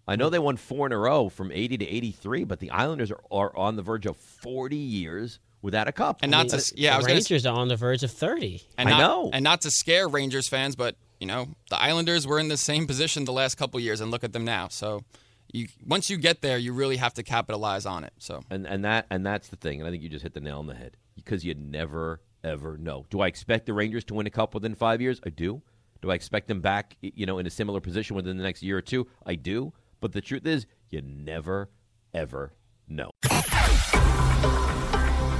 I 0.07 0.15
know 0.15 0.29
they 0.29 0.39
won 0.39 0.57
four 0.57 0.85
in 0.85 0.91
a 0.91 0.97
row 0.97 1.29
from 1.29 1.51
eighty 1.51 1.77
to 1.77 1.85
eighty 1.87 2.11
three, 2.11 2.43
but 2.43 2.59
the 2.59 2.69
Islanders 2.71 3.11
are, 3.11 3.21
are 3.31 3.57
on 3.57 3.75
the 3.75 3.81
verge 3.81 4.05
of 4.05 4.15
forty 4.17 4.75
years 4.75 5.39
without 5.61 5.87
a 5.87 5.91
cup. 5.91 6.19
And 6.21 6.31
not 6.31 6.49
to 6.49 6.73
yeah, 6.75 6.91
I 6.91 6.93
the 6.93 6.97
was 6.97 7.07
gonna, 7.07 7.15
Rangers 7.15 7.45
are 7.47 7.55
on 7.57 7.67
the 7.67 7.75
verge 7.75 8.03
of 8.03 8.11
thirty. 8.11 8.61
and 8.77 8.87
I 8.87 8.91
not, 8.91 8.99
know. 8.99 9.29
and 9.33 9.43
not 9.43 9.61
to 9.61 9.71
scare 9.71 10.07
Rangers 10.07 10.47
fans, 10.47 10.75
but 10.75 10.95
you 11.19 11.25
know 11.25 11.47
the 11.71 11.81
Islanders 11.81 12.27
were 12.27 12.39
in 12.39 12.47
the 12.47 12.57
same 12.57 12.85
position 12.85 13.25
the 13.25 13.33
last 13.33 13.55
couple 13.55 13.79
years, 13.79 13.99
and 14.01 14.11
look 14.11 14.23
at 14.23 14.31
them 14.31 14.45
now. 14.45 14.67
So 14.67 15.03
you 15.51 15.67
once 15.85 16.09
you 16.09 16.17
get 16.17 16.41
there, 16.41 16.57
you 16.57 16.73
really 16.73 16.97
have 16.97 17.13
to 17.15 17.23
capitalize 17.23 17.85
on 17.85 18.03
it. 18.03 18.13
So 18.17 18.41
and 18.49 18.67
and 18.67 18.83
that 18.85 19.05
and 19.09 19.25
that's 19.25 19.49
the 19.49 19.55
thing. 19.55 19.79
And 19.79 19.87
I 19.87 19.91
think 19.91 20.03
you 20.03 20.09
just 20.09 20.23
hit 20.23 20.33
the 20.33 20.41
nail 20.41 20.59
on 20.59 20.67
the 20.67 20.75
head 20.75 20.97
because 21.15 21.45
you 21.45 21.53
never 21.53 22.21
ever 22.43 22.77
know. 22.77 23.05
Do 23.09 23.21
I 23.21 23.27
expect 23.27 23.65
the 23.65 23.73
Rangers 23.73 24.03
to 24.05 24.13
win 24.13 24.27
a 24.27 24.29
cup 24.29 24.53
within 24.53 24.75
five 24.75 25.01
years? 25.01 25.19
I 25.25 25.29
do. 25.29 25.61
Do 26.01 26.11
I 26.11 26.15
expect 26.15 26.47
them 26.47 26.61
back, 26.61 26.97
you 27.01 27.25
know, 27.25 27.39
in 27.39 27.47
a 27.47 27.49
similar 27.49 27.79
position 27.79 28.15
within 28.15 28.37
the 28.37 28.43
next 28.43 28.61
year 28.61 28.77
or 28.77 28.81
two? 28.81 29.07
I 29.25 29.35
do. 29.35 29.73
But 30.01 30.11
the 30.11 30.21
truth 30.21 30.45
is, 30.45 30.67
you 30.89 31.01
never 31.01 31.69
ever 32.13 32.53
know. 32.87 33.11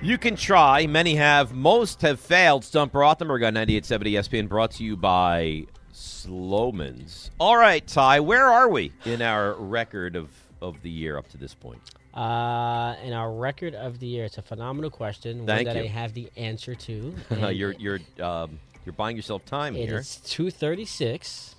You 0.00 0.16
can 0.16 0.36
try. 0.36 0.86
Many 0.86 1.16
have. 1.16 1.54
Most 1.54 2.02
have 2.02 2.20
failed. 2.20 2.64
Stump 2.64 2.92
Rothenberg 2.92 3.44
on 3.44 3.54
98.70 3.54 4.12
ESPN 4.12 4.48
brought 4.48 4.70
to 4.72 4.84
you 4.84 4.96
by 4.96 5.66
Sloman's. 5.92 7.32
All 7.40 7.56
right, 7.56 7.84
Ty, 7.84 8.20
where 8.20 8.46
are 8.46 8.68
we 8.68 8.92
in 9.04 9.22
our 9.22 9.54
record 9.54 10.14
of, 10.14 10.30
of 10.62 10.80
the 10.82 10.90
year 10.90 11.18
up 11.18 11.28
to 11.30 11.36
this 11.36 11.52
point? 11.52 11.80
Uh, 12.14 12.94
in 13.02 13.12
our 13.12 13.32
record 13.32 13.74
of 13.74 13.98
the 13.98 14.06
year, 14.06 14.24
it's 14.24 14.38
a 14.38 14.42
phenomenal 14.42 14.90
question. 14.90 15.44
Thank 15.44 15.66
one 15.66 15.74
that 15.74 15.82
you. 15.82 15.88
I 15.88 15.92
have 15.92 16.14
the 16.14 16.30
answer 16.36 16.74
to. 16.76 17.14
You're 17.52 17.72
you're 17.72 18.00
um, 18.20 18.58
you're 18.84 18.92
buying 18.92 19.16
yourself 19.16 19.44
time 19.44 19.76
It 19.76 19.90
It's 19.90 20.16
236 20.16 21.56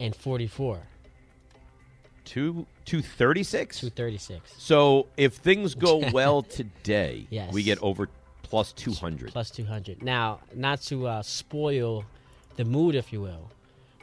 and 0.00 0.14
44. 0.14 0.80
Two 2.24 2.66
two 2.77 2.77
thirty 3.02 3.42
six. 3.42 3.80
236 3.80 4.52
So 4.58 5.06
if 5.16 5.34
things 5.34 5.74
go 5.74 5.98
well 6.12 6.42
today, 6.42 7.26
Yes. 7.30 7.52
we 7.52 7.62
get 7.62 7.78
over 7.82 8.08
plus 8.42 8.72
two 8.72 8.92
hundred. 8.92 9.32
plus 9.32 9.50
200. 9.50 10.02
Now, 10.02 10.40
not 10.54 10.80
to 10.82 11.06
uh, 11.06 11.22
spoil 11.22 12.04
the 12.56 12.64
mood, 12.64 12.94
if 12.94 13.12
you 13.12 13.20
will, 13.20 13.50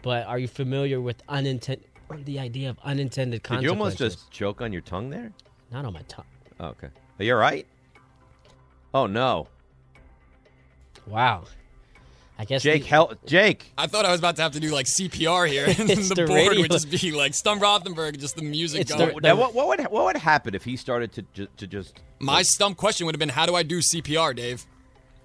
but 0.03 0.25
are 0.27 0.37
you 0.39 0.47
familiar 0.47 1.01
with 1.01 1.21
unintended? 1.27 1.83
The 2.25 2.37
idea 2.39 2.69
of 2.69 2.77
unintended 2.83 3.41
Did 3.41 3.47
consequences. 3.47 3.63
you 3.63 3.69
almost 3.71 3.97
just 3.97 4.29
choke 4.31 4.61
on 4.61 4.71
your 4.71 4.83
tongue 4.83 5.09
there? 5.09 5.31
not 5.71 5.83
on 5.85 5.93
my 5.93 6.03
tongue. 6.07 6.25
Oh, 6.59 6.67
okay. 6.67 6.89
Are 7.19 7.25
you 7.25 7.33
all 7.33 7.39
right? 7.39 7.65
Oh 8.93 9.07
no, 9.07 9.47
Wow. 11.07 11.45
I 12.37 12.43
guess 12.45 12.61
Jake, 12.63 12.83
the- 12.83 12.89
help, 12.89 13.25
Jake. 13.25 13.71
I 13.77 13.87
thought 13.87 14.05
I 14.05 14.11
was 14.11 14.19
about 14.19 14.35
to 14.37 14.41
have 14.41 14.51
to 14.53 14.59
do 14.59 14.71
like 14.71 14.87
CPR 14.87 15.47
here, 15.47 15.65
and 15.67 15.89
It's 15.89 16.09
the, 16.09 16.15
the 16.15 16.25
board 16.25 16.49
radio. 16.49 16.61
would 16.63 16.71
just 16.71 16.89
be 16.91 17.11
like 17.11 17.33
Stump 17.33 17.61
Rothenberg, 17.61 18.19
just 18.19 18.35
the 18.35 18.41
music 18.43 18.81
It's 18.81 18.91
the- 18.91 18.97
going. 19.07 19.17
Now, 19.23 19.35
what, 19.35 19.53
what 19.53 19.67
would 19.69 19.81
what 19.85 20.05
would 20.05 20.17
happen 20.17 20.53
if 20.53 20.63
he 20.65 20.75
started 20.75 21.11
to 21.13 21.21
ju- 21.33 21.47
to 21.57 21.67
just 21.67 22.01
My 22.19 22.41
stump 22.41 22.75
question 22.77 23.05
would 23.05 23.15
have 23.15 23.19
been, 23.19 23.29
"How 23.29 23.45
do 23.45 23.55
I 23.55 23.63
do 23.63 23.79
CPR, 23.79 24.35
Dave?" 24.35 24.65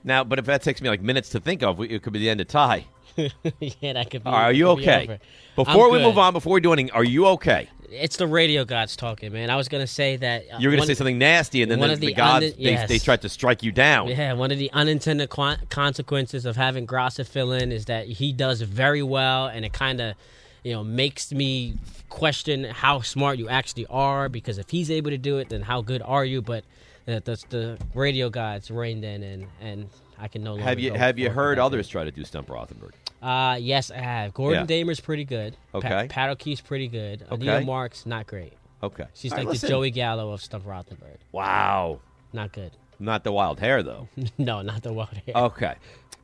now? 0.04 0.22
But 0.24 0.38
if 0.38 0.44
that 0.46 0.62
takes 0.62 0.80
me 0.80 0.88
like 0.88 1.02
minutes 1.02 1.30
to 1.30 1.40
think 1.40 1.62
of, 1.62 1.80
it 1.80 2.02
could 2.02 2.12
be 2.12 2.20
the 2.20 2.30
end 2.30 2.40
of 2.40 2.46
tie. 2.48 2.86
yeah, 3.16 3.92
that 3.94 4.08
could 4.10 4.22
be. 4.22 4.30
Are 4.30 4.52
you 4.52 4.66
could 4.66 4.76
be 4.78 4.82
okay? 4.88 5.18
Before 5.56 5.86
I'm 5.86 5.92
we 5.92 5.98
good. 5.98 6.04
move 6.06 6.18
on, 6.18 6.32
before 6.32 6.52
we 6.54 6.60
do 6.60 6.72
anything, 6.72 6.92
are 6.92 7.02
you 7.04 7.26
okay? 7.26 7.68
It's 7.90 8.16
the 8.16 8.26
radio 8.26 8.64
gods 8.64 8.96
talking, 8.96 9.32
man. 9.32 9.50
I 9.50 9.56
was 9.56 9.68
gonna 9.68 9.86
say 9.86 10.16
that 10.16 10.44
uh, 10.52 10.58
You're 10.58 10.70
going 10.70 10.80
to 10.82 10.86
say 10.86 10.94
something 10.94 11.18
nasty, 11.18 11.62
and 11.62 11.70
then 11.70 11.80
one 11.80 11.90
the, 11.90 11.96
the, 11.96 12.12
gods 12.14 12.46
un- 12.46 12.52
they, 12.56 12.72
yes. 12.72 12.88
they 12.88 12.98
tried 12.98 13.22
to 13.22 13.28
strike 13.28 13.62
you 13.62 13.72
down. 13.72 14.08
Yeah, 14.08 14.32
one 14.34 14.50
of 14.50 14.58
the 14.58 14.70
unintended 14.72 15.30
consequences 15.30 16.46
of 16.46 16.56
having 16.56 16.86
Grassa 16.86 17.26
fill 17.26 17.52
in 17.52 17.72
is 17.72 17.86
that 17.86 18.06
he 18.06 18.32
does 18.32 18.60
very 18.62 19.02
well, 19.02 19.46
and 19.46 19.64
it 19.64 19.72
kind 19.72 20.00
of, 20.00 20.14
you 20.62 20.72
know, 20.72 20.84
makes 20.84 21.32
me 21.32 21.74
question 22.08 22.64
how 22.64 23.00
smart 23.00 23.38
you 23.38 23.48
actually 23.48 23.86
are. 23.86 24.28
Because 24.28 24.58
if 24.58 24.70
he's 24.70 24.90
able 24.90 25.10
to 25.10 25.18
do 25.18 25.38
it, 25.38 25.48
then 25.48 25.62
how 25.62 25.82
good 25.82 26.02
are 26.02 26.24
you? 26.24 26.42
But 26.42 26.64
the, 27.06 27.20
the, 27.24 27.44
the 27.48 27.78
radio 27.94 28.30
gods 28.30 28.70
reigned 28.70 29.04
in, 29.04 29.22
and 29.22 29.46
and 29.60 29.88
I 30.20 30.28
can 30.28 30.42
no 30.44 30.50
longer. 30.52 30.64
Have 30.64 30.78
you 30.78 30.90
go 30.90 30.96
have 30.98 31.18
you 31.18 31.30
heard 31.30 31.58
others 31.58 31.88
try 31.88 32.04
to 32.04 32.10
do 32.10 32.24
Stump 32.24 32.48
Rothenberg? 32.48 32.92
Uh, 33.22 33.56
yes, 33.60 33.90
I 33.90 33.98
have. 33.98 34.34
Gordon 34.34 34.60
Yeah. 34.62 34.66
Damer's 34.66 35.00
pretty 35.00 35.24
good. 35.24 35.56
Okay. 35.74 35.88
Pa- 35.88 36.06
Pat 36.08 36.30
O'Keefe's 36.30 36.60
pretty 36.60 36.88
good. 36.88 37.22
Okay. 37.30 37.34
Anita 37.34 37.60
Marks, 37.66 38.06
not 38.06 38.26
great. 38.26 38.52
Okay, 38.82 39.04
She's 39.14 39.30
All 39.32 39.36
right, 39.38 39.44
like 39.46 39.52
listen. 39.54 39.66
the 39.66 39.70
Joey 39.72 39.90
Gallo 39.90 40.32
of 40.32 40.40
Stump 40.40 40.64
Rothenberg. 40.64 41.18
Wow, 41.32 42.00
Not 42.32 42.52
good. 42.52 42.72
not 42.98 43.24
the 43.24 43.32
wild 43.32 43.60
hair 43.60 43.82
though. 43.82 44.08
no, 44.38 44.62
not 44.62 44.82
the 44.82 44.92
wild 44.92 45.10
hair. 45.26 45.34
Okay. 45.36 45.74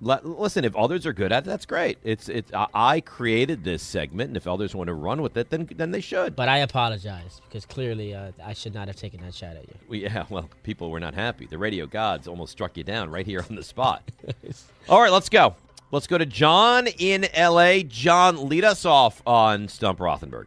Let, 0.02 0.26
listen, 0.26 0.64
if 0.64 0.76
others 0.76 1.06
are 1.06 1.14
good 1.14 1.32
at 1.32 1.44
it, 1.44 1.46
that's 1.46 1.64
great. 1.64 1.96
It's 2.04 2.28
it's 2.28 2.52
I, 2.52 2.66
I 2.74 3.00
created 3.00 3.64
this 3.64 3.82
segment, 3.82 4.28
and 4.28 4.36
if 4.36 4.46
others 4.46 4.74
want 4.74 4.88
to 4.88 4.94
run 4.94 5.22
with 5.22 5.36
it, 5.38 5.48
then 5.48 5.68
then 5.74 5.90
they 5.90 6.02
should. 6.02 6.36
But 6.36 6.50
I 6.50 6.58
apologize 6.58 7.40
because 7.48 7.64
clearly 7.64 8.14
uh, 8.14 8.32
I 8.44 8.52
should 8.52 8.74
not 8.74 8.88
have 8.88 8.96
taken 8.96 9.22
that 9.22 9.34
shot 9.34 9.56
at 9.56 9.62
you. 9.62 9.74
We, 9.88 10.02
yeah, 10.02 10.26
well, 10.28 10.50
people 10.62 10.90
were 10.90 11.00
not 11.00 11.14
happy. 11.14 11.46
The 11.46 11.56
radio 11.56 11.86
gods 11.86 12.28
almost 12.28 12.52
struck 12.52 12.76
you 12.76 12.84
down 12.84 13.10
right 13.10 13.24
here 13.24 13.42
on 13.48 13.56
the 13.56 13.62
spot. 13.62 14.02
All 14.88 15.00
right, 15.00 15.12
let's 15.12 15.30
go. 15.30 15.56
Let's 15.92 16.06
go 16.06 16.18
to 16.18 16.26
John 16.26 16.88
in 16.98 17.26
L.A. 17.32 17.82
John, 17.84 18.48
lead 18.48 18.64
us 18.64 18.84
off 18.84 19.22
on 19.24 19.68
Stump 19.68 20.00
Rothenberg. 20.00 20.46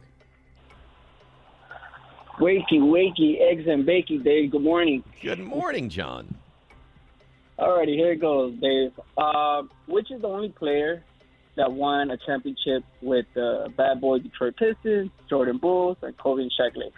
Wakey, 2.38 2.78
wakey, 2.78 3.40
eggs 3.40 3.66
and 3.66 3.86
bakey, 3.86 4.22
Dave. 4.22 4.50
Good 4.50 4.62
morning. 4.62 5.02
Good 5.22 5.40
morning, 5.40 5.88
John. 5.88 6.36
Alrighty, 7.60 7.94
here 7.94 8.12
it 8.12 8.20
goes, 8.20 8.54
Dave. 8.58 8.92
Uh, 9.18 9.62
which 9.86 10.10
is 10.10 10.22
the 10.22 10.28
only 10.28 10.48
player 10.48 11.04
that 11.56 11.70
won 11.70 12.10
a 12.10 12.16
championship 12.16 12.82
with 13.02 13.26
the 13.34 13.70
bad 13.76 14.00
boy 14.00 14.18
Detroit 14.18 14.56
Pistons, 14.56 15.10
Jordan 15.28 15.58
Bulls, 15.58 15.98
and 16.00 16.16
Kobe 16.16 16.42
and 16.42 16.52
Shaq 16.58 16.74
Lakers? 16.74 16.94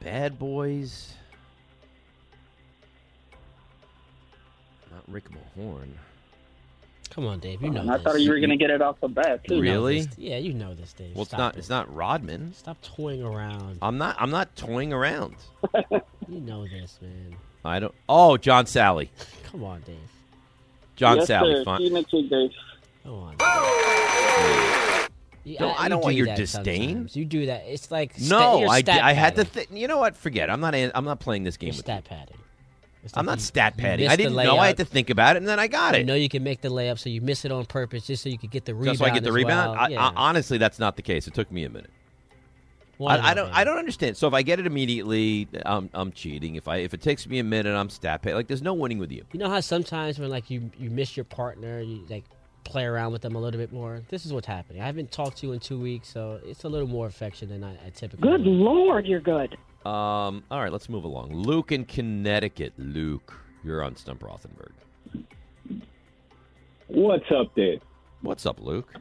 Bad 0.00 0.38
Boys. 0.38 1.14
Not 4.90 5.02
Rick 5.08 5.24
Mahorn. 5.30 5.88
Come 7.14 7.26
on, 7.26 7.38
Dave. 7.38 7.62
You 7.62 7.70
know 7.70 7.80
And 7.82 7.90
I 7.90 7.94
this. 7.96 8.02
thought 8.04 8.20
you 8.20 8.28
were 8.30 8.38
going 8.40 8.50
to 8.50 8.56
get 8.56 8.70
it 8.70 8.82
off 8.82 8.98
the 9.00 9.06
bat, 9.08 9.44
too. 9.46 9.54
You 9.56 9.62
know 9.62 9.70
Really? 9.72 10.06
Yeah, 10.18 10.38
you 10.38 10.52
know 10.52 10.74
this, 10.74 10.92
Dave. 10.92 11.14
Well, 11.14 11.22
it's 11.22 11.30
Stop 11.30 11.38
not. 11.38 11.54
it. 11.54 11.58
It's 11.60 11.68
not 11.68 11.94
Rodman. 11.94 12.52
Stop 12.54 12.76
toying 12.82 13.22
around. 13.22 13.78
I'm 13.82 13.98
not. 13.98 14.16
I'm 14.18 14.30
not 14.30 14.54
toying 14.56 14.92
around. 14.92 15.36
You 16.26 16.40
know 16.40 16.66
this, 16.66 16.98
man. 17.02 17.36
I 17.66 17.78
don't. 17.80 17.94
Oh, 18.08 18.38
John 18.38 18.64
Salley. 18.64 19.10
Come 19.44 19.62
on, 19.62 19.82
Dave. 19.82 19.96
John 20.96 21.18
yes, 21.18 21.28
Salley. 21.28 21.56
sir. 21.58 21.64
Fine. 21.64 21.78
See 21.78 21.84
you 21.84 21.90
next 21.92 22.12
week, 22.14 22.30
Dave. 22.30 22.50
Come 23.04 23.12
on. 23.12 23.36
You- 25.44 25.58
No, 25.60 25.68
uh, 25.68 25.74
I 25.78 25.88
don't 25.90 26.02
want 26.02 26.14
your 26.16 26.34
disdain. 26.34 26.88
sometimes. 26.90 27.16
You 27.16 27.26
do 27.26 27.46
that. 27.46 27.64
It's 27.66 27.90
like 27.90 28.14
sta- 28.16 28.28
No, 28.38 28.60
you're 28.60 28.70
I, 28.70 28.82
I 28.88 29.12
had 29.12 29.36
to. 29.36 29.44
Th- 29.44 29.68
you 29.70 29.86
know 29.86 29.98
what? 29.98 30.16
Forget. 30.16 30.48
it. 30.48 30.52
I'm 30.52 30.60
not. 30.60 30.74
I'm 30.74 31.04
not 31.04 31.20
playing 31.20 31.44
this 31.44 31.58
game 31.58 31.68
You're 31.68 31.72
with 31.76 31.84
stat 31.84 32.04
you. 32.10 32.16
padding. 32.16 32.36
It's 33.04 33.12
I'm 33.16 33.26
like 33.26 33.32
not 33.34 33.38
you- 33.38 33.44
stat 33.44 33.74
you 33.76 33.82
padding. 33.82 34.04
missed 34.06 34.12
I 34.12 34.16
the 34.16 34.22
didn't 34.24 34.36
know. 34.36 34.56
I 34.58 34.66
had 34.68 34.74
layup. 34.74 34.78
to 34.78 34.84
think 34.86 35.10
about 35.10 35.36
it, 35.36 35.38
and 35.38 35.48
then 35.48 35.58
I 35.60 35.66
got 35.66 35.94
it. 35.94 35.98
You 35.98 36.02
it. 36.02 36.06
know 36.06 36.14
you 36.14 36.28
can 36.28 36.42
make 36.42 36.60
the 36.62 36.68
layup, 36.70 36.98
so 36.98 37.08
you 37.10 37.20
miss 37.20 37.44
it 37.44 37.52
on 37.52 37.64
purpose 37.66 38.06
just 38.06 38.22
so 38.22 38.28
you 38.28 38.38
could 38.38 38.50
get 38.50 38.64
the 38.64 38.74
rebound. 38.74 38.98
Just 38.98 38.98
so 39.00 39.04
I 39.06 39.10
get 39.14 39.22
the 39.22 39.28
as 39.28 39.34
rebound. 39.34 39.72
well. 39.72 39.80
I, 39.80 39.88
yeah. 39.88 40.06
I, 40.08 40.12
honestly, 40.16 40.58
that's 40.58 40.78
not 40.78 40.96
the 40.96 41.02
case. 41.02 41.26
It 41.28 41.34
took 41.34 41.50
me 41.52 41.64
a 41.64 41.70
minute. 41.70 41.90
One 42.96 43.18
I, 43.20 43.28
I 43.28 43.30
of 43.32 43.36
don't. 43.36 43.46
them, 43.46 43.54
I 43.56 43.64
don't 43.64 43.78
understand. 43.78 44.16
So 44.16 44.28
if 44.28 44.34
I 44.34 44.42
get 44.42 44.60
it 44.60 44.66
immediately, 44.66 45.48
I'm, 45.66 45.90
I'm 45.92 46.12
cheating. 46.12 46.54
If 46.54 46.68
I 46.68 46.76
if 46.78 46.94
it 46.94 47.02
takes 47.02 47.26
me 47.26 47.40
a 47.40 47.44
minute, 47.44 47.74
I'm 47.74 47.90
stat 47.90 48.22
pay. 48.22 48.34
Like 48.34 48.46
there's 48.46 48.62
no 48.62 48.72
winning 48.74 48.98
with 48.98 49.10
you. 49.10 49.24
You 49.32 49.40
know 49.40 49.50
how 49.50 49.60
sometimes 49.60 50.18
when 50.18 50.30
like 50.30 50.48
you 50.48 50.70
you 50.78 50.90
miss 50.90 51.16
your 51.16 51.24
partner, 51.24 51.80
you 51.80 52.04
like 52.08 52.24
play 52.62 52.84
around 52.84 53.12
with 53.12 53.20
them 53.22 53.34
a 53.34 53.40
little 53.40 53.58
bit 53.60 53.72
more. 53.72 54.00
This 54.08 54.24
is 54.24 54.32
what's 54.32 54.46
happening. 54.46 54.80
I 54.80 54.86
haven't 54.86 55.10
talked 55.10 55.38
to 55.38 55.46
you 55.48 55.52
in 55.52 55.60
two 55.60 55.78
weeks, 55.78 56.08
so 56.08 56.40
it's 56.46 56.62
a 56.64 56.68
little 56.68 56.86
more 56.88 57.06
affection 57.08 57.48
than 57.48 57.64
I, 57.64 57.72
I 57.84 57.90
typically. 57.90 58.30
Good 58.30 58.44
do. 58.44 58.50
lord, 58.50 59.06
you're 59.06 59.20
good. 59.20 59.56
Um. 59.84 60.42
All 60.50 60.60
right, 60.60 60.72
let's 60.72 60.88
move 60.88 61.04
along. 61.04 61.34
Luke 61.34 61.72
in 61.72 61.84
Connecticut. 61.84 62.72
Luke, 62.78 63.34
you're 63.62 63.82
on 63.82 63.96
Stump 63.96 64.22
Rothenberg. 64.22 64.72
What's 66.88 67.30
up, 67.30 67.54
Dave? 67.54 67.80
What's 68.22 68.46
up, 68.46 68.60
Luke? 68.60 68.94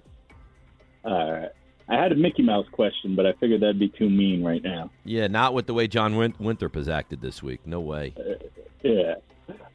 Uh, 1.06 1.48
I 1.90 1.96
had 2.02 2.12
a 2.12 2.16
Mickey 2.16 2.44
Mouse 2.44 2.66
question, 2.72 3.16
but 3.16 3.26
I 3.26 3.34
figured 3.34 3.62
that'd 3.62 3.80
be 3.80 3.90
too 3.90 4.10
mean 4.10 4.44
right 4.44 4.64
now. 4.64 4.90
Yeah, 5.04 5.28
not 5.28 5.54
with 5.54 5.68
the 5.68 5.74
way 5.74 5.88
John 5.88 6.16
Win- 6.16 6.36
Winthrop 6.40 6.76
has 6.76 6.88
acted 6.88 7.22
this 7.22 7.44
week. 7.44 7.66
No 7.66 7.82
way. 7.82 8.14
Yeah. 8.84 9.16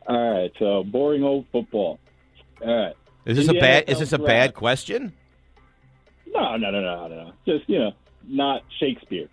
All 0.06 0.30
right. 0.32 0.50
So 0.58 0.84
boring 0.84 1.22
old 1.22 1.46
football. 1.52 1.98
All 2.64 2.74
right. 2.84 2.94
Is 3.26 3.36
this 3.36 3.48
a 3.48 3.54
bad? 3.54 3.84
Is 3.88 3.98
this 3.98 4.12
a 4.12 4.18
bad 4.18 4.54
question? 4.54 5.12
No, 6.26 6.56
no, 6.56 6.70
no, 6.70 6.80
no, 6.80 7.08
no. 7.08 7.32
Just 7.46 7.68
you 7.68 7.78
know, 7.78 7.92
not 8.26 8.62
Shakespeare. 8.80 9.28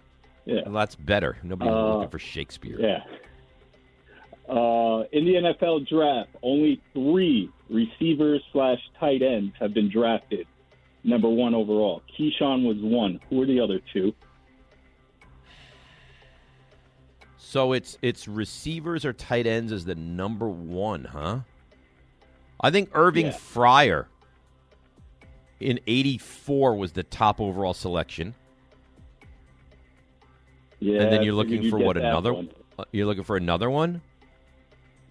Yeah. 0.46 0.62
Well, 0.66 0.74
that's 0.74 0.96
better. 0.96 1.38
Nobody's 1.44 1.74
Uh, 1.74 1.94
looking 1.96 2.10
for 2.10 2.20
Shakespeare. 2.20 2.80
Yeah. 2.80 3.04
Uh, 4.48 5.04
in 5.12 5.26
the 5.26 5.34
NFL 5.36 5.88
draft, 5.90 6.30
only 6.44 6.80
three 6.94 7.50
receivers 7.70 8.44
slash 8.52 8.80
tight 9.00 9.24
ends 9.24 9.56
have 9.60 9.74
been 9.74 9.90
drafted 9.90 10.46
number 11.04 11.28
one 11.30 11.56
overall. 11.56 12.04
Keyshawn 12.18 12.64
was 12.68 12.78
one. 12.80 13.20
Who 13.30 13.42
are 13.42 13.46
the 13.48 13.60
other 13.60 13.80
two? 13.92 14.14
So 17.38 17.74
it's 17.74 17.98
it's 18.02 18.28
receivers 18.28 19.06
or 19.06 19.14
tight 19.14 19.48
ends 19.48 19.72
as 19.72 19.86
the 19.86 19.96
number 19.96 20.48
one, 20.50 21.06
huh? 21.06 21.40
I 22.60 22.72
think 22.72 22.90
Irving 22.94 23.28
Yeah. 23.28 23.32
Fryer 23.32 24.08
in 25.60 25.80
'84 25.88 26.76
was 26.76 26.92
the 26.94 27.04
top 27.04 27.40
overall 27.40 27.74
selection, 27.74 28.36
Yeah. 30.86 31.02
and 31.02 31.12
then 31.12 31.24
you're 31.24 31.34
looking 31.34 31.70
for 31.70 31.80
what 31.80 31.98
another? 31.98 32.34
one. 32.34 32.50
You're 32.92 33.06
looking 33.08 33.24
for 33.24 33.38
another 33.38 33.70
one? 33.70 34.02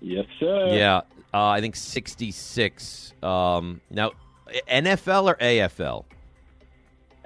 Yes, 0.01 0.27
sir. 0.39 0.69
yeah, 0.69 0.99
uh, 1.33 1.49
I 1.49 1.61
think 1.61 1.75
'66. 1.75 3.15
Um, 3.23 3.81
now, 3.91 4.13
NFL 4.69 5.25
or 5.25 5.35
AFL? 5.37 6.05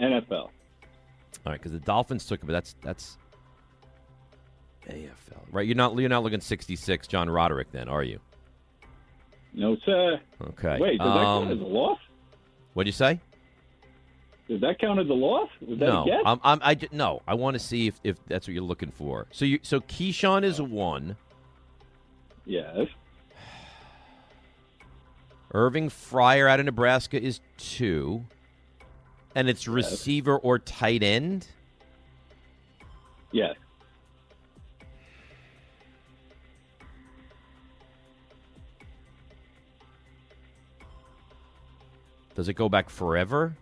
NFL. 0.01 0.32
All 0.32 0.51
right, 1.44 1.55
because 1.55 1.72
the 1.72 1.80
Dolphins 1.80 2.24
took 2.24 2.40
it, 2.42 2.46
but 2.46 2.53
that's 2.53 2.74
that's 2.82 3.18
AFL, 4.88 5.42
right? 5.51 5.66
You're 5.66 5.76
not 5.76 5.99
you're 5.99 6.09
not 6.09 6.22
looking 6.22 6.40
66, 6.40 7.07
John 7.09 7.28
Roderick, 7.28 7.70
then, 7.72 7.88
are 7.88 8.03
you? 8.03 8.18
No, 9.53 9.76
sir. 9.84 10.20
Okay. 10.40 10.78
Wait, 10.80 10.99
does 10.99 11.07
that 11.07 11.24
count 11.24 11.51
Um, 11.51 11.53
as 11.53 11.61
a 11.61 11.64
loss? 11.66 11.99
What'd 12.74 12.86
you 12.86 12.92
say? 12.92 13.20
Does 14.49 14.62
that 14.62 14.78
count 14.78 14.99
as 14.99 15.09
a 15.11 15.12
loss? 15.12 15.51
Was 15.61 15.78
no? 15.78 16.07
I'm, 16.24 16.40
I'm, 16.42 16.59
I 16.62 16.76
no. 16.90 17.20
I 17.28 17.34
want 17.34 17.55
to 17.55 17.59
see 17.59 17.86
if, 17.86 18.01
if 18.03 18.16
that's 18.26 18.49
what 18.49 18.55
you're 18.55 18.62
looking 18.62 18.90
for. 18.90 19.26
So 19.30 19.44
you 19.44 19.59
so 19.62 19.80
Keyshawn 19.80 20.42
is 20.42 20.59
a 20.59 20.64
one. 20.64 21.16
yes. 22.46 22.88
Irving 25.53 25.88
Fryar 25.88 26.49
out 26.49 26.61
of 26.61 26.66
Nebraska 26.66 27.20
is 27.22 27.40
two, 27.57 28.24
and 29.34 29.49
it's 29.49 29.66
receiver 29.66 30.36
or 30.36 30.59
tight 30.59 31.03
end. 31.03 31.46
Yes. 33.32 33.55
Does 42.34 42.49
it 42.49 42.55
go 42.55 42.68
back 42.68 42.88
forever? 42.88 43.57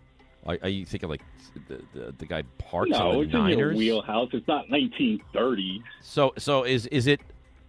Are, 0.47 0.57
are 0.61 0.69
you 0.69 0.85
thinking 0.85 1.09
like 1.09 1.21
the, 1.67 1.81
the, 1.93 2.15
the 2.17 2.25
guy 2.25 2.43
Parks 2.57 2.91
no, 2.91 3.09
on 3.09 3.15
the 3.15 3.21
it's 3.21 3.33
in 3.33 3.59
your 3.59 3.73
wheelhouse. 3.73 4.29
It's 4.31 4.47
not 4.47 4.69
1930. 4.69 5.83
So 6.01 6.33
so 6.37 6.63
is 6.63 6.85
is 6.87 7.07
it? 7.07 7.19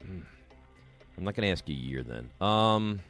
hmm, 0.04 0.20
I'm 1.16 1.24
not 1.24 1.34
going 1.34 1.46
to 1.46 1.50
ask 1.50 1.68
you 1.68 1.74
a 1.74 1.78
year 1.78 2.02
then. 2.04 2.30
Um. 2.40 3.00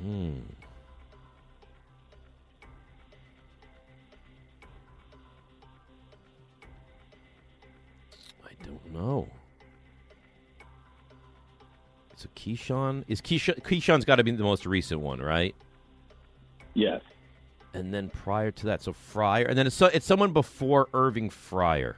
Hmm. 0.00 0.38
I 8.44 8.64
don't 8.64 8.92
know. 8.94 9.28
So 12.16 12.28
Keyshawn 12.34 13.04
is 13.08 13.20
Keyshawn. 13.20 13.60
Keyshawn's 13.62 14.06
got 14.06 14.16
to 14.16 14.24
be 14.24 14.30
the 14.30 14.42
most 14.42 14.64
recent 14.64 15.00
one, 15.00 15.20
right? 15.20 15.54
Yes. 16.74 17.02
And 17.74 17.92
then 17.92 18.10
prior 18.10 18.50
to 18.50 18.66
that, 18.66 18.82
so 18.82 18.92
Fryar, 18.92 19.48
and 19.48 19.56
then 19.56 19.66
it's 19.66 19.76
so, 19.76 19.86
it's 19.86 20.04
someone 20.04 20.32
before 20.32 20.88
Irving 20.92 21.30
Fryar. 21.30 21.94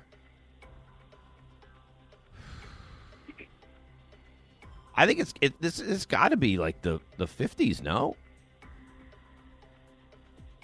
I 4.96 5.06
think 5.06 5.18
it's 5.18 5.34
it, 5.40 5.60
this. 5.60 5.80
It's 5.80 6.06
got 6.06 6.28
to 6.28 6.36
be 6.36 6.58
like 6.58 6.82
the 6.82 7.00
the 7.16 7.26
fifties, 7.26 7.82
no? 7.82 8.16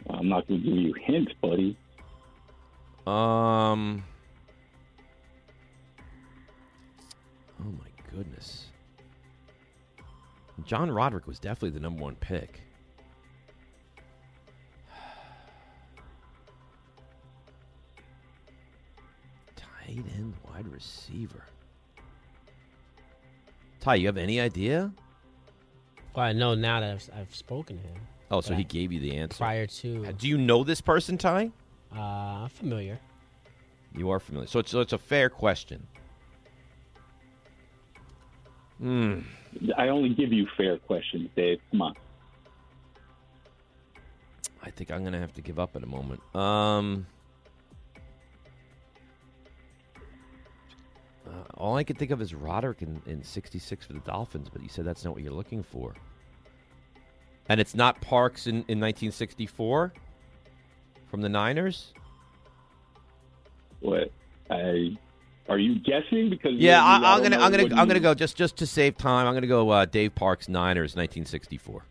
I'm 0.08 0.28
not 0.28 0.46
going 0.46 0.62
to 0.62 0.66
give 0.66 0.76
you 0.76 0.94
hints, 1.04 1.32
buddy. 1.40 1.76
Um. 3.06 4.04
Oh 7.60 7.72
my 7.78 7.88
goodness. 8.12 8.66
John 10.64 10.90
Roderick 10.90 11.26
was 11.26 11.38
definitely 11.38 11.70
the 11.70 11.80
number 11.80 12.02
one 12.02 12.16
pick. 12.16 12.60
Tight 19.90 20.04
end, 20.16 20.34
wide 20.48 20.68
receiver. 20.68 21.44
Ty, 23.80 23.96
you 23.96 24.06
have 24.06 24.16
any 24.16 24.40
idea? 24.40 24.92
Well, 26.14 26.26
I 26.26 26.32
know 26.32 26.54
now 26.54 26.80
that 26.80 26.92
I've, 26.92 27.10
I've 27.20 27.34
spoken 27.34 27.78
to 27.78 27.82
him. 27.88 28.00
Oh, 28.30 28.40
so 28.40 28.50
But 28.50 28.58
he 28.58 28.64
gave 28.64 28.92
you 28.92 29.00
the 29.00 29.16
answer. 29.16 29.38
prior 29.38 29.66
to. 29.66 30.12
Do 30.12 30.28
you 30.28 30.38
know 30.38 30.62
this 30.62 30.80
person, 30.80 31.18
Ty? 31.18 31.50
Uh, 31.96 32.46
familiar. 32.48 33.00
You 33.96 34.10
are 34.10 34.20
familiar. 34.20 34.46
So 34.46 34.60
it's, 34.60 34.70
so 34.70 34.80
it's 34.80 34.92
a 34.92 34.98
fair 34.98 35.28
question. 35.28 35.84
Hmm. 38.78 39.20
I 39.76 39.88
only 39.88 40.10
give 40.10 40.32
you 40.32 40.46
fair 40.56 40.78
questions, 40.78 41.28
Dave. 41.34 41.58
Come 41.72 41.82
on. 41.82 41.94
I 44.62 44.70
think 44.70 44.92
I'm 44.92 45.00
going 45.00 45.14
to 45.14 45.18
have 45.18 45.34
to 45.34 45.42
give 45.42 45.58
up 45.58 45.74
in 45.74 45.82
a 45.82 45.86
moment. 45.86 46.20
Um, 46.36 47.06
uh, 51.30 51.44
all 51.54 51.76
I 51.76 51.84
can 51.84 51.96
think 51.96 52.10
of 52.10 52.20
is 52.20 52.34
Roderick 52.34 52.82
in, 52.82 53.00
in 53.06 53.22
66 53.22 53.86
for 53.86 53.92
the 53.92 54.00
Dolphins, 54.00 54.48
but 54.52 54.62
you 54.62 54.68
said 54.68 54.84
that's 54.84 55.04
not 55.04 55.14
what 55.14 55.22
you're 55.22 55.32
looking 55.32 55.62
for. 55.62 55.94
And 57.48 57.60
it's 57.60 57.74
not 57.74 58.00
Parks 58.00 58.46
in, 58.46 58.56
in 58.68 58.80
1964 58.80 59.92
from 61.10 61.20
the 61.20 61.28
Niners? 61.28 61.92
What? 63.80 64.12
I 64.50 64.96
are 65.48 65.58
you 65.58 65.80
guessing? 65.80 66.30
Because 66.30 66.52
Yeah, 66.54 66.82
I, 66.82 67.16
I'm 67.16 67.22
gonna 67.22 67.38
I'm 67.38 67.50
gonna 67.50 67.74
I'm 67.74 67.88
gonna 67.88 67.98
go 67.98 68.14
just 68.14 68.36
just 68.36 68.56
to 68.58 68.66
save 68.66 68.96
time. 68.96 69.26
I'm 69.26 69.34
gonna 69.34 69.46
go 69.46 69.70
uh, 69.70 69.84
Dave 69.84 70.14
Parks 70.14 70.48
Niners 70.48 70.92
1964. 70.92 71.84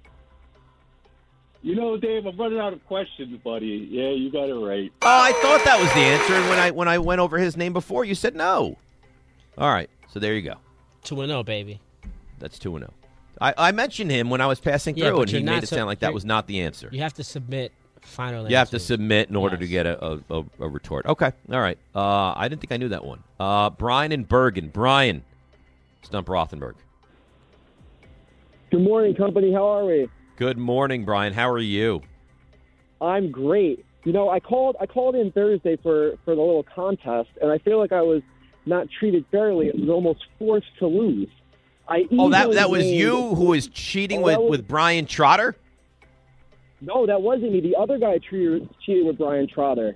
You 1.61 1.75
know, 1.75 1.97
Dave, 1.97 2.25
I'm 2.25 2.37
running 2.37 2.59
out 2.59 2.71
of 2.71 2.85
questions, 2.85 3.37
buddy. 3.43 3.89
Yeah, 3.91 4.11
you 4.11 4.31
got 4.31 4.47
it 4.47 4.53
right. 4.53 4.93
Oh, 5.01 5.07
I 5.07 5.33
thought 5.41 5.65
that 5.65 5.77
was 5.77 5.89
the 5.89 5.99
answer. 5.99 6.33
And 6.35 6.49
when 6.49 6.57
I 6.57 6.71
when 6.71 6.87
I 6.87 6.99
went 6.99 7.19
over 7.19 7.37
his 7.37 7.57
name 7.57 7.73
before, 7.73 8.05
you 8.05 8.15
said 8.15 8.33
no. 8.33 8.77
All 9.59 9.69
right, 9.69 9.89
so 10.07 10.19
there 10.19 10.33
you 10.35 10.41
go. 10.41 10.55
Two 11.03 11.21
and 11.21 11.29
zero, 11.29 11.43
baby. 11.43 11.79
That's 12.39 12.57
two 12.59 12.75
and 12.75 12.83
zero. 12.83 12.93
I, 13.41 13.53
I 13.57 13.71
mentioned 13.71 14.11
him 14.11 14.29
when 14.29 14.41
I 14.41 14.47
was 14.47 14.59
passing 14.59 14.97
Yeah, 14.97 15.07
through, 15.09 15.17
but 15.17 15.21
and 15.23 15.29
he 15.29 15.37
you're 15.37 15.45
made 15.45 15.51
not 15.55 15.63
it 15.63 15.67
so- 15.67 15.75
sound 15.75 15.87
like 15.87 15.99
that 15.99 16.07
you're- 16.07 16.13
was 16.15 16.25
not 16.25 16.47
the 16.47 16.61
answer. 16.61 16.89
You 16.91 17.01
have 17.01 17.13
to 17.15 17.23
submit 17.23 17.71
final. 18.01 18.49
You 18.49 18.55
have 18.55 18.69
to 18.69 18.75
answers. 18.77 18.85
submit 18.87 19.29
in 19.29 19.35
order 19.35 19.57
to 19.57 19.67
get 19.67 19.85
a, 19.85 20.03
a, 20.05 20.19
a, 20.29 20.43
a 20.61 20.67
retort. 20.69 21.05
Okay, 21.05 21.31
all 21.51 21.59
right. 21.59 21.77
Uh, 21.95 22.33
I 22.35 22.47
didn't 22.47 22.61
think 22.61 22.71
I 22.71 22.77
knew 22.77 22.89
that 22.89 23.03
one. 23.03 23.23
Uh, 23.39 23.69
Brian 23.69 24.11
and 24.11 24.27
Bergen. 24.27 24.69
Brian, 24.69 25.23
Stump 26.03 26.27
Rothenberg. 26.27 26.75
Good 28.71 28.81
morning, 28.81 29.15
company. 29.15 29.51
How 29.51 29.65
are 29.67 29.85
we? 29.85 30.07
Good 30.37 30.57
morning, 30.57 31.03
Brian. 31.03 31.33
How 31.33 31.49
are 31.49 31.57
you? 31.59 32.01
I'm 33.01 33.31
great. 33.31 33.83
You 34.05 34.13
know, 34.13 34.29
I 34.29 34.39
called 34.39 34.75
I 34.79 34.85
called 34.85 35.15
in 35.15 35.31
Thursday 35.31 35.75
for 35.77 36.17
for 36.23 36.35
the 36.35 36.41
little 36.41 36.63
contest, 36.63 37.29
and 37.41 37.51
I 37.51 37.57
feel 37.57 37.79
like 37.79 37.91
I 37.91 38.01
was 38.01 38.21
not 38.69 38.87
treated 38.99 39.25
fairly. 39.31 39.67
I 39.69 39.73
was 39.77 39.89
almost 39.89 40.23
forced 40.37 40.67
to 40.79 40.87
lose. 40.87 41.27
I 41.87 42.07
Oh, 42.11 42.29
that 42.29 42.51
that 42.53 42.69
was 42.69 42.85
you 42.85 43.33
who 43.35 43.45
was 43.45 43.67
cheating 43.67 44.19
Oh, 44.19 44.25
with, 44.25 44.37
was- 44.37 44.49
with 44.51 44.67
Bryan 44.67 45.05
Trottier. 45.05 45.55
No, 46.81 47.05
that 47.05 47.21
wasn't 47.21 47.51
me. 47.51 47.59
The 47.59 47.75
other 47.75 47.97
guy 47.97 48.19
cheated, 48.19 48.69
cheated 48.85 49.05
with 49.05 49.17
Bryan 49.17 49.47
Trottier. 49.47 49.95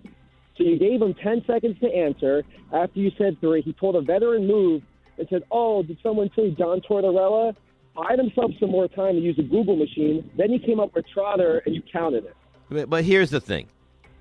So 0.58 0.64
you 0.64 0.78
gave 0.78 1.02
him 1.02 1.14
10 1.14 1.44
seconds 1.48 1.80
to 1.80 1.88
answer. 1.88 2.44
After 2.74 3.00
you 3.00 3.12
said 3.18 3.40
three, 3.40 3.62
he 3.62 3.72
pulled 3.74 3.96
a 3.96 4.02
veteran 4.02 4.48
move 4.48 4.82
and 5.18 5.28
said, 5.30 5.44
Oh, 5.52 5.82
did 5.84 5.98
someone 6.04 6.30
say 6.36 6.52
John 6.52 6.82
Tortorella? 6.82 7.56
Buy 7.96 8.16
himself 8.18 8.52
some 8.60 8.72
more 8.72 8.88
time 8.88 9.14
to 9.16 9.22
use 9.22 9.38
a 9.40 9.44
Google 9.44 9.76
machine. 9.76 10.30
Then 10.38 10.52
you 10.52 10.60
came 10.60 10.80
up 10.80 10.94
with 10.96 11.06
Trottier 11.16 11.62
and 11.66 11.74
you 11.76 11.82
counted 11.92 12.26
it. 12.26 12.36
But, 12.70 12.90
but 12.90 13.04
here's 13.04 13.30
the 13.30 13.40
thing. 13.40 13.68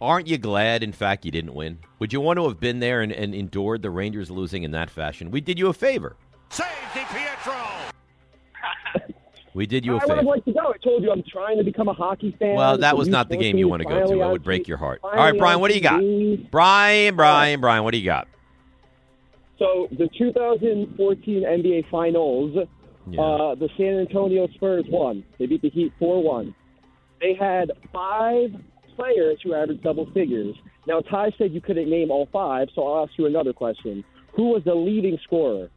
Aren't 0.03 0.27
you 0.27 0.37
glad, 0.37 0.83
in 0.83 0.91
fact, 0.91 1.25
you 1.25 1.31
didn't 1.31 1.55
win? 1.55 1.79
Would 2.01 2.13
you 2.13 2.21
want 2.21 2.37
to 2.39 2.49
have 2.49 2.59
been 2.59 2.81
there 2.81 3.03
and, 3.03 3.13
and 3.13 3.33
endured 3.33 3.83
the 3.83 3.91
Rangers 3.91 4.33
losing 4.33 4.65
in 4.65 4.73
that 4.73 4.91
fashion? 4.91 5.31
We 5.31 5.41
did 5.41 5.61
you 5.61 5.69
a 5.69 5.73
favor. 5.73 6.17
Save 6.51 6.67
Di 6.93 7.05
Pietro. 7.05 7.55
We 9.55 9.67
did 9.67 9.85
you 9.85 9.93
a 9.93 9.97
I 9.97 9.99
would 9.99 10.09
have 10.09 10.19
favor. 10.19 10.31
liked 10.31 10.45
to 10.47 10.53
go. 10.55 10.73
I 10.75 10.79
told 10.83 11.03
you 11.03 11.13
I'm 11.13 11.23
trying 11.23 11.59
to 11.59 11.63
become 11.63 11.87
a 11.87 11.93
hockey 11.93 12.35
fan. 12.39 12.57
Well, 12.57 12.79
that 12.79 12.97
was 12.97 13.07
not 13.07 13.29
the 13.29 13.37
game 13.37 13.59
you 13.59 13.69
want 13.69 13.83
to 13.83 13.89
go 13.89 14.07
to. 14.07 14.21
It 14.21 14.31
would 14.31 14.43
break 14.43 14.67
your 14.67 14.79
heart. 14.79 15.01
All 15.05 15.13
right, 15.13 15.39
Brian, 15.39 15.61
what 15.61 15.71
do 15.71 15.77
you 15.77 15.83
got? 15.83 16.51
Brian, 16.51 17.15
Brian, 17.15 17.61
Brian, 17.61 17.85
what 17.85 17.93
do 17.93 17.99
you 17.99 18.05
got? 18.07 18.27
So 19.59 19.89
the 19.93 20.09
2014 20.19 21.43
NBA 21.43 21.91
Finals, 21.91 22.57
uh, 22.57 22.65
the 23.07 23.69
San 23.77 23.99
Antonio 24.01 24.49
Spurs 24.55 24.87
won. 24.89 25.23
They 25.39 25.45
beat 25.47 25.61
the 25.63 25.71
Heat 25.71 25.93
4-1. 26.01 26.55
They 27.21 27.35
had 27.35 27.71
five 27.93 28.53
players 29.03 29.39
who 29.43 29.55
averaged 29.55 29.83
double 29.83 30.07
figures. 30.13 30.55
Now 30.87 31.01
Ty 31.01 31.33
said 31.37 31.53
you 31.53 31.61
couldn't 31.61 31.91
name 31.91 32.11
all 32.11 32.29
five, 32.33 32.69
so 32.75 32.87
I'll 32.87 33.05
ask 33.05 33.13
you 33.19 33.27
another 33.27 33.53
question: 33.53 34.05
Who 34.35 34.51
was 34.51 34.63
the 34.65 34.75
leading 34.75 35.19
scorer 35.25 35.71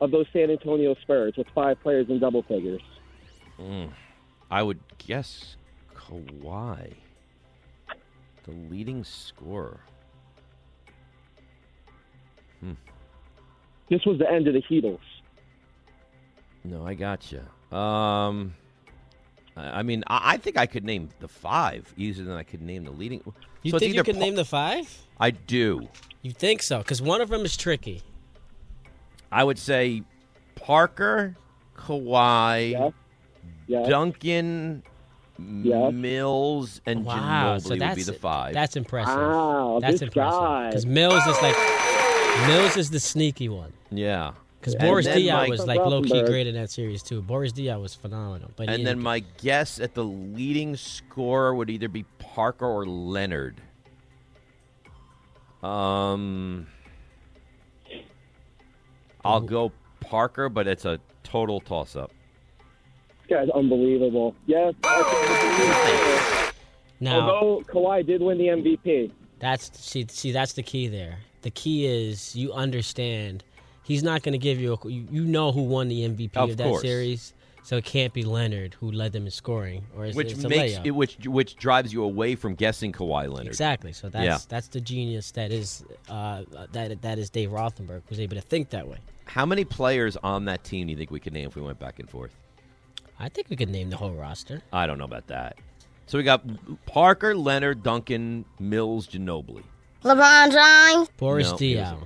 of 0.00 0.10
those 0.10 0.26
San 0.32 0.50
Antonio 0.50 0.94
Spurs 1.02 1.34
with 1.36 1.46
five 1.54 1.80
players 1.82 2.06
in 2.08 2.20
double 2.20 2.42
figures? 2.42 2.82
Mm, 3.58 3.92
I 4.50 4.62
would 4.62 4.78
guess 4.98 5.56
Kawhi, 5.94 6.94
the 8.44 8.52
leading 8.52 9.04
scorer. 9.04 9.80
Hmm. 12.60 12.72
This 13.88 14.04
was 14.06 14.18
the 14.18 14.30
end 14.30 14.46
of 14.46 14.54
the 14.54 14.62
Heatles. 14.62 14.98
No, 16.62 16.86
I 16.86 16.94
got 16.94 17.32
you. 17.32 17.76
Um, 17.76 18.54
I 19.56 19.80
I 19.80 19.82
mean, 19.82 20.02
I, 20.06 20.34
I 20.34 20.36
think 20.36 20.56
I 20.56 20.66
could 20.66 20.84
name 20.84 21.08
the 21.20 21.28
five 21.28 21.92
easier 21.96 22.24
than 22.24 22.36
I 22.36 22.42
could 22.42 22.62
name 22.62 22.84
the 22.84 22.90
leading. 22.90 23.22
You 23.62 23.70
So 23.72 23.78
think 23.78 23.94
you 23.94 24.00
either 24.00 24.04
can 24.04 24.16
Pa- 24.16 24.20
name 24.20 24.34
the 24.36 24.44
five? 24.44 24.98
I 25.18 25.30
do. 25.30 25.88
You 26.22 26.32
think 26.32 26.62
so? 26.62 26.78
Because 26.78 27.00
one 27.02 27.20
of 27.20 27.28
them 27.28 27.44
is 27.44 27.56
tricky. 27.56 28.02
I 29.32 29.44
would 29.44 29.58
say 29.58 30.02
Parker, 30.54 31.36
Kawhi, 31.76 32.92
Yeah. 33.66 33.86
Duncan, 33.88 34.82
Yeah. 35.38 35.90
Mills, 35.90 36.80
and 36.86 37.04
Wow, 37.04 37.56
Ginobili 37.58 37.62
so 37.62 37.68
would 37.70 37.94
be 37.96 38.02
the 38.02 38.12
five. 38.12 38.52
That's 38.54 38.76
impressive. 38.76 39.16
Wow, 39.16 39.78
that's 39.80 40.02
impressive. 40.02 40.68
Because 40.70 40.86
Mills 40.86 41.26
is 41.26 41.40
like 41.42 41.56
Mills 42.46 42.76
is 42.76 42.90
the 42.90 43.00
sneaky 43.00 43.48
one. 43.48 43.72
yeah. 43.90 44.32
Because 44.60 44.74
Boris 44.74 45.06
then 45.06 45.18
Diaw 45.18 45.48
was 45.48 45.66
like 45.66 45.78
low 45.78 46.02
key 46.02 46.22
great 46.22 46.46
in 46.46 46.54
that 46.54 46.70
series 46.70 47.02
too. 47.02 47.22
Boris 47.22 47.52
Diaw 47.52 47.80
was 47.80 47.94
phenomenal. 47.94 48.50
But 48.56 48.68
And 48.68 48.86
then 48.86 48.96
didn't- 48.96 49.02
my 49.02 49.20
guess 49.38 49.80
at 49.80 49.94
the 49.94 50.04
leading 50.04 50.76
scorer 50.76 51.54
would 51.54 51.70
either 51.70 51.88
be 51.88 52.04
Parker 52.18 52.66
or 52.66 52.84
Leonard. 52.84 53.56
Um, 55.62 56.66
I'll 59.24 59.40
go 59.40 59.72
Parker, 60.00 60.48
but 60.48 60.66
it's 60.66 60.84
a 60.84 60.98
total 61.22 61.60
toss-up. 61.60 62.10
This 63.28 63.38
guy's 63.38 63.50
unbelievable. 63.50 64.34
Yes. 64.46 64.74
now 67.00 67.20
Although 67.30 67.62
Kawhi 67.66 68.06
did 68.06 68.20
win 68.22 68.38
the 68.38 68.46
MVP. 68.48 69.10
that's 69.38 69.70
see 69.78 70.06
see 70.08 70.32
that's 70.32 70.52
the 70.54 70.62
key 70.62 70.88
there. 70.88 71.18
The 71.42 71.50
key 71.50 71.86
is 71.86 72.34
you 72.36 72.52
understand 72.52 73.44
he's 73.90 74.02
not 74.02 74.22
going 74.22 74.32
to 74.32 74.38
give 74.38 74.60
you 74.60 74.78
a 74.82 74.88
you, 74.88 75.06
you 75.10 75.24
know 75.24 75.50
who 75.52 75.62
won 75.62 75.88
the 75.88 76.00
MVP 76.08 76.36
of, 76.36 76.50
Of 76.50 76.56
that 76.58 76.68
course. 76.68 76.82
series. 76.82 77.34
So 77.62 77.76
it 77.76 77.84
can't 77.84 78.12
be 78.14 78.22
Leonard 78.22 78.74
who 78.80 78.90
led 78.90 79.12
them 79.12 79.26
in 79.26 79.30
scoring, 79.30 79.84
or 79.94 80.06
it's, 80.06 80.16
Which 80.16 80.32
it's 80.32 80.44
a 80.44 80.48
makes 80.48 80.72
layup. 80.78 80.86
it, 80.86 80.90
which 80.92 81.16
which 81.26 81.56
drives 81.56 81.92
you 81.92 82.02
away 82.04 82.34
from 82.34 82.54
guessing 82.54 82.90
Kawhi 82.92 83.28
Leonard. 83.28 83.48
Exactly. 83.48 83.92
So 83.92 84.08
that's 84.08 84.24
Yeah. 84.24 84.38
that's 84.48 84.68
the 84.68 84.80
genius 84.80 85.30
that 85.32 85.50
is 85.52 85.84
uh, 86.08 86.44
that 86.72 87.02
that 87.02 87.18
is 87.18 87.28
Dave 87.30 87.50
Rothenberg 87.50 88.02
was 88.08 88.18
able 88.18 88.36
to 88.36 88.40
think 88.42 88.70
that 88.70 88.86
way. 88.88 88.98
How 89.26 89.44
many 89.44 89.64
players 89.64 90.16
on 90.22 90.46
that 90.46 90.64
team 90.64 90.86
do 90.86 90.92
you 90.92 90.96
think 90.96 91.10
we 91.10 91.20
could 91.20 91.32
name 91.34 91.48
if 91.48 91.54
we 91.56 91.62
went 91.62 91.78
back 91.78 91.98
and 92.00 92.08
forth? 92.08 92.34
I 93.18 93.28
think 93.28 93.50
we 93.50 93.56
could 93.56 93.68
name 93.68 93.90
the 93.90 93.96
whole 93.98 94.12
roster. 94.14 94.62
I 94.72 94.86
don't 94.86 94.96
know 94.98 95.04
about 95.04 95.26
that. 95.26 95.58
So 96.06 96.16
we 96.18 96.24
got 96.24 96.42
Parker, 96.86 97.36
Leonard, 97.36 97.82
Duncan, 97.82 98.46
Mills, 98.58 99.06
Ginobili. 99.06 99.62
LeBron 100.02 100.50
James. 100.50 101.08
Boris 101.18 101.50
No, 101.52 101.56
Diaw. 101.58 101.98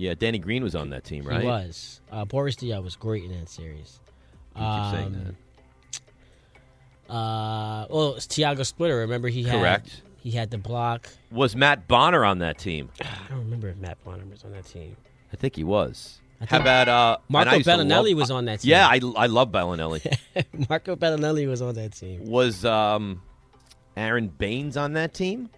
Yeah, 0.00 0.14
Danny 0.14 0.38
Green 0.38 0.62
was 0.62 0.74
on 0.74 0.88
that 0.90 1.04
team, 1.04 1.24
right? 1.24 1.42
He 1.42 1.46
was. 1.46 2.00
Uh, 2.10 2.24
Boris 2.24 2.56
Diaw 2.56 2.82
was 2.82 2.96
great 2.96 3.24
in 3.24 3.38
that 3.38 3.50
series. 3.50 4.00
You 4.56 4.62
keep 4.62 4.94
saying 4.94 5.34
that. 7.08 7.14
Uh, 7.14 7.86
well, 7.90 8.14
it's 8.14 8.26
Tiago 8.26 8.62
Splitter. 8.62 8.96
Remember 8.96 9.28
he 9.28 9.42
had 9.42 9.60
Correct. 9.60 10.00
he 10.16 10.30
had 10.30 10.50
the 10.50 10.56
block. 10.56 11.06
Was 11.30 11.54
Matt 11.54 11.86
Bonner 11.86 12.24
on 12.24 12.38
that 12.38 12.56
team? 12.56 12.88
I 13.02 13.28
don't 13.28 13.40
remember 13.40 13.68
if 13.68 13.76
Matt 13.76 14.02
Bonner 14.02 14.24
was 14.24 14.42
on 14.42 14.52
that 14.52 14.64
team. 14.64 14.96
I 15.34 15.36
think 15.36 15.54
he 15.54 15.64
was. 15.64 16.18
How 16.48 16.60
about 16.60 16.88
uh, 16.88 17.18
Marco 17.28 17.58
Belinelli 17.58 18.10
love- 18.12 18.16
was 18.16 18.30
on 18.30 18.46
that 18.46 18.60
team. 18.60 18.70
Yeah, 18.70 18.88
I, 18.88 19.00
I 19.16 19.26
love 19.26 19.50
Belinelli. 19.52 20.16
Marco 20.70 20.96
Belinelli 20.96 21.46
was 21.46 21.60
on 21.60 21.74
that 21.74 21.92
team. 21.92 22.24
was 22.24 22.64
um, 22.64 23.20
Aron 23.98 24.28
Baynes 24.28 24.78
on 24.78 24.94
that 24.94 25.12
team? 25.12 25.50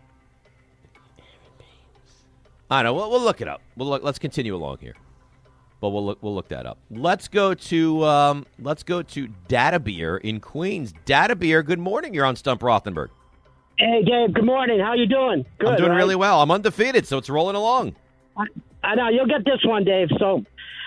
I 2.73 2.83
know. 2.83 2.95
We'll, 2.95 3.11
we'll 3.11 3.21
look 3.21 3.43
it 3.43 3.49
up. 3.49 3.61
We'll 3.77 3.89
look, 3.89 4.03
let's 4.03 4.19
continue 4.19 4.57
along 4.57 4.79
here, 4.81 4.95
but 5.81 5.91
we'll 5.91 6.07
look, 6.07 6.23
we'll 6.23 6.35
look 6.35 6.49
that 6.49 6.65
up. 6.65 6.79
Let's 6.91 7.29
go 7.29 7.53
to 7.53 8.05
um, 8.05 8.47
let's 8.59 8.83
go 8.83 9.03
to 9.03 9.29
Data 9.47 9.79
Beer 9.79 10.17
in 10.17 10.41
Queens. 10.41 10.95
Data 11.05 11.37
Beer, 11.37 11.63
good 11.63 11.79
morning. 11.79 12.15
You're 12.15 12.25
on 12.25 12.35
Stump 12.35 12.63
Rothenberg. 12.63 13.11
Hey, 13.79 14.03
Dave. 14.05 14.33
Good 14.33 14.47
morning. 14.47 14.81
How 14.81 14.95
you 14.95 15.07
doing? 15.07 15.45
Good. 15.59 15.69
I'm 15.69 15.77
doing 15.77 15.91
right? 15.91 15.97
really 15.99 16.17
well. 16.17 16.41
I'm 16.41 16.51
undefeated, 16.51 17.07
so 17.07 17.19
it's 17.19 17.29
rolling 17.29 17.57
along. 17.57 17.95
I, 18.39 18.45
I 18.83 18.95
know 18.95 19.11
you'll 19.11 19.27
get 19.27 19.45
this 19.45 19.61
one, 19.65 19.85
Dave. 19.85 20.09
So, 20.19 20.43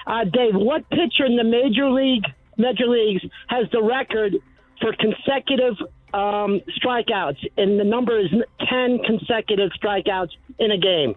uh, 0.07 0.23
Dave, 0.23 0.55
what 0.55 0.89
pitcher 0.89 1.25
in 1.25 1.36
the 1.36 1.43
major 1.43 1.91
league, 1.91 2.23
major 2.57 2.88
leagues, 2.88 3.21
has 3.47 3.67
the 3.71 3.83
record 3.83 4.33
for 4.81 4.91
consecutive 4.93 5.75
um, 6.15 6.61
strikeouts? 6.83 7.45
And 7.57 7.79
the 7.79 7.83
number 7.83 8.19
is 8.19 8.31
ten 8.67 8.97
consecutive 9.05 9.69
strikeouts 9.79 10.31
in 10.57 10.71
a 10.71 10.77
game. 10.79 11.15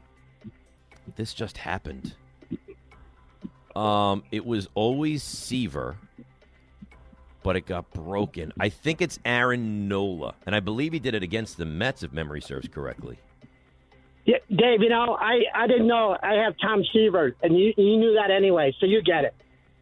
This 1.18 1.34
just 1.34 1.58
happened. 1.58 2.14
Um, 3.74 4.22
it 4.30 4.46
was 4.46 4.68
always 4.74 5.24
Seaver, 5.24 5.96
but 7.42 7.56
it 7.56 7.66
got 7.66 7.90
broken. 7.90 8.52
I 8.60 8.68
think 8.68 9.02
it's 9.02 9.18
Aaron 9.24 9.88
Nola, 9.88 10.36
and 10.46 10.54
I 10.54 10.60
believe 10.60 10.92
he 10.92 11.00
did 11.00 11.16
it 11.16 11.24
against 11.24 11.56
the 11.56 11.64
Mets, 11.64 12.04
if 12.04 12.12
memory 12.12 12.40
serves 12.40 12.68
correctly. 12.68 13.18
Yeah, 14.26 14.36
Dave. 14.48 14.80
You 14.80 14.90
know, 14.90 15.18
I, 15.20 15.40
I 15.52 15.66
didn't 15.66 15.88
know 15.88 16.16
I 16.22 16.34
have 16.34 16.54
Tom 16.62 16.84
Seaver, 16.92 17.34
and 17.42 17.58
you 17.58 17.74
you 17.76 17.96
knew 17.96 18.14
that 18.14 18.30
anyway, 18.30 18.72
so 18.78 18.86
you 18.86 19.02
get 19.02 19.24
it. 19.24 19.34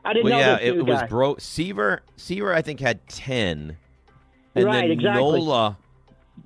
I 0.06 0.14
didn't 0.14 0.30
well, 0.30 0.40
know 0.40 0.62
yeah, 0.62 0.72
it, 0.72 0.86
was 0.86 1.02
bro. 1.10 1.36
Seaver, 1.36 2.00
Seaver, 2.16 2.54
I 2.54 2.62
think 2.62 2.80
had 2.80 3.06
ten, 3.08 3.76
and 4.54 4.64
Right, 4.64 4.82
then 4.82 4.90
exactly. 4.90 5.22
Nola, 5.22 5.76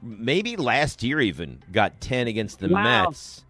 maybe 0.02 0.56
last 0.56 1.04
year 1.04 1.20
even 1.20 1.62
got 1.70 2.00
ten 2.00 2.26
against 2.26 2.58
the 2.58 2.68
Wow. 2.68 3.04
Mets, 3.04 3.44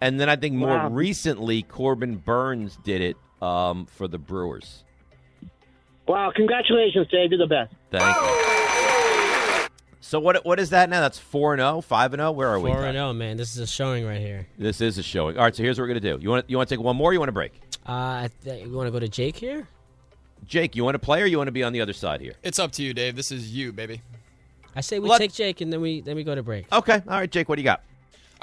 and 0.00 0.18
then 0.20 0.28
I 0.28 0.36
think 0.36 0.54
more 0.54 0.68
Wow. 0.68 0.88
recently 0.88 1.62
Corbin 1.62 2.16
Burnes 2.16 2.78
did 2.84 3.00
it 3.00 3.16
um, 3.42 3.86
for 3.86 4.08
the 4.08 4.18
Brewers. 4.18 4.84
Wow! 6.06 6.32
Congratulations, 6.34 7.06
Dave. 7.08 7.30
You're 7.30 7.38
the 7.38 7.46
best. 7.46 7.72
Thank 7.90 8.16
you. 8.16 9.66
So 10.00 10.18
what 10.18 10.44
what 10.44 10.58
is 10.58 10.70
that 10.70 10.90
now? 10.90 11.00
That's 11.00 11.18
four 11.18 11.52
and 11.52 11.60
0, 11.60 11.82
5 11.82 12.14
and 12.14 12.20
zero. 12.20 12.32
Where 12.32 12.48
are 12.48 12.58
we? 12.58 12.70
Four 12.70 12.84
and 12.84 12.96
zero, 12.96 13.12
man. 13.12 13.36
This 13.36 13.52
is 13.54 13.58
a 13.60 13.66
showing 13.66 14.04
right 14.04 14.18
here. 14.20 14.48
This 14.58 14.80
is 14.80 14.98
a 14.98 15.02
showing. 15.04 15.36
All 15.36 15.44
right, 15.44 15.54
so 15.54 15.62
here's 15.62 15.78
what 15.78 15.84
we're 15.84 15.88
gonna 15.88 16.00
do. 16.00 16.18
You 16.20 16.30
want 16.30 16.50
you 16.50 16.56
want 16.56 16.68
to 16.68 16.74
take 16.76 16.82
one 16.84 16.96
more? 16.96 17.10
Or 17.10 17.12
you 17.12 17.20
want 17.20 17.28
to 17.28 17.32
break? 17.32 17.52
Uh, 17.88 17.92
I 17.92 18.30
th- 18.42 18.66
you 18.66 18.72
want 18.72 18.88
to 18.88 18.90
go 18.90 18.98
to 18.98 19.08
Jake 19.08 19.36
here? 19.36 19.68
Jake, 20.46 20.74
you 20.74 20.82
want 20.84 20.96
to 20.96 20.98
play 20.98 21.22
or 21.22 21.26
you 21.26 21.36
want 21.36 21.48
to 21.48 21.52
be 21.52 21.62
on 21.62 21.72
the 21.72 21.80
other 21.80 21.92
side 21.92 22.20
here? 22.20 22.32
It's 22.42 22.58
up 22.58 22.72
to 22.72 22.82
you, 22.82 22.92
Dave. 22.92 23.14
This 23.14 23.30
is 23.30 23.54
you, 23.54 23.72
baby. 23.72 24.00
I 24.74 24.80
say 24.80 24.98
we 24.98 25.08
Let- 25.08 25.18
take 25.18 25.32
Jake 25.32 25.60
and 25.60 25.72
then 25.72 25.80
we 25.80 26.00
then 26.00 26.16
we 26.16 26.24
go 26.24 26.34
to 26.34 26.42
break. 26.42 26.72
Okay. 26.72 26.94
All 27.06 27.18
right, 27.18 27.30
Jake. 27.30 27.48
What 27.48 27.56
do 27.56 27.62
you 27.62 27.66
got? 27.66 27.82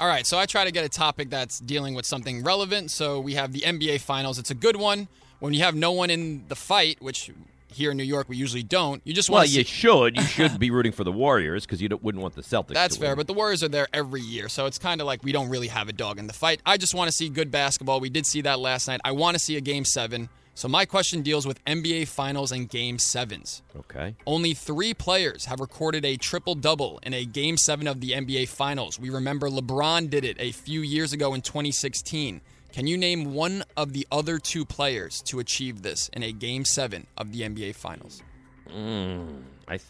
All 0.00 0.06
right, 0.06 0.26
so 0.26 0.38
I 0.38 0.46
try 0.46 0.64
to 0.64 0.70
get 0.70 0.84
a 0.84 0.88
topic 0.88 1.28
that's 1.30 1.58
dealing 1.58 1.94
with 1.94 2.06
something 2.06 2.44
relevant. 2.44 2.90
So 2.90 3.20
we 3.20 3.34
have 3.34 3.52
the 3.52 3.60
NBA 3.60 4.00
Finals. 4.00 4.38
It's 4.38 4.50
a 4.50 4.54
good 4.54 4.76
one. 4.76 5.08
When 5.40 5.54
you 5.54 5.62
have 5.62 5.74
no 5.74 5.92
one 5.92 6.10
in 6.10 6.44
the 6.48 6.54
fight, 6.56 6.98
which 7.00 7.30
here 7.72 7.90
in 7.90 7.96
New 7.96 8.04
York 8.04 8.28
we 8.28 8.36
usually 8.36 8.62
don't, 8.62 9.02
you 9.04 9.12
just 9.12 9.28
Well, 9.28 9.40
want 9.40 9.50
to 9.50 9.58
you 9.58 9.64
should. 9.64 10.16
You 10.16 10.22
should 10.22 10.58
be 10.58 10.70
rooting 10.70 10.92
for 10.92 11.04
the 11.04 11.12
Warriors 11.12 11.64
because 11.64 11.82
you 11.82 11.88
wouldn't 12.00 12.22
want 12.22 12.34
the 12.34 12.42
Celtics. 12.42 12.74
That's 12.74 12.96
fair, 12.96 13.14
but 13.16 13.26
the 13.26 13.34
Warriors 13.34 13.62
are 13.62 13.68
there 13.68 13.88
every 13.92 14.20
year, 14.20 14.48
so 14.48 14.66
it's 14.66 14.78
kind 14.78 15.00
of 15.00 15.06
like 15.06 15.22
we 15.22 15.32
don't 15.32 15.48
really 15.48 15.68
have 15.68 15.88
a 15.88 15.92
dog 15.92 16.18
in 16.18 16.26
the 16.26 16.32
fight. 16.32 16.60
I 16.64 16.76
just 16.76 16.94
want 16.94 17.08
to 17.08 17.12
see 17.12 17.28
good 17.28 17.50
basketball. 17.50 18.00
We 18.00 18.10
did 18.10 18.26
see 18.26 18.40
that 18.42 18.58
last 18.58 18.88
night. 18.88 19.00
I 19.04 19.12
want 19.12 19.34
to 19.34 19.38
see 19.38 19.56
a 19.56 19.60
game 19.60 19.84
seven. 19.84 20.28
So 20.58 20.66
my 20.66 20.86
question 20.86 21.22
deals 21.22 21.46
with 21.46 21.64
NBA 21.66 22.08
Finals 22.08 22.50
and 22.50 22.68
Game 22.68 22.98
Sevens. 22.98 23.62
Okay. 23.76 24.16
Only 24.26 24.54
three 24.54 24.92
players 24.92 25.44
have 25.44 25.60
recorded 25.60 26.04
a 26.04 26.16
triple 26.16 26.56
double 26.56 26.98
in 27.04 27.14
a 27.14 27.24
Game 27.24 27.56
Seven 27.56 27.86
of 27.86 28.00
the 28.00 28.10
NBA 28.10 28.48
Finals. 28.48 28.98
We 28.98 29.08
remember 29.08 29.48
LeBron 29.48 30.10
did 30.10 30.24
it 30.24 30.36
a 30.40 30.50
few 30.50 30.80
years 30.80 31.12
ago 31.12 31.32
in 31.34 31.42
2016. 31.42 32.40
Can 32.72 32.88
you 32.88 32.98
name 32.98 33.34
one 33.34 33.62
of 33.76 33.92
the 33.92 34.04
other 34.10 34.40
two 34.40 34.64
players 34.64 35.22
to 35.26 35.38
achieve 35.38 35.82
this 35.82 36.08
in 36.08 36.24
a 36.24 36.32
Game 36.32 36.64
Seven 36.64 37.06
of 37.16 37.30
the 37.30 37.42
NBA 37.42 37.76
Finals? 37.76 38.20
Mm, 38.68 39.42
I 39.68 39.76
th- 39.76 39.82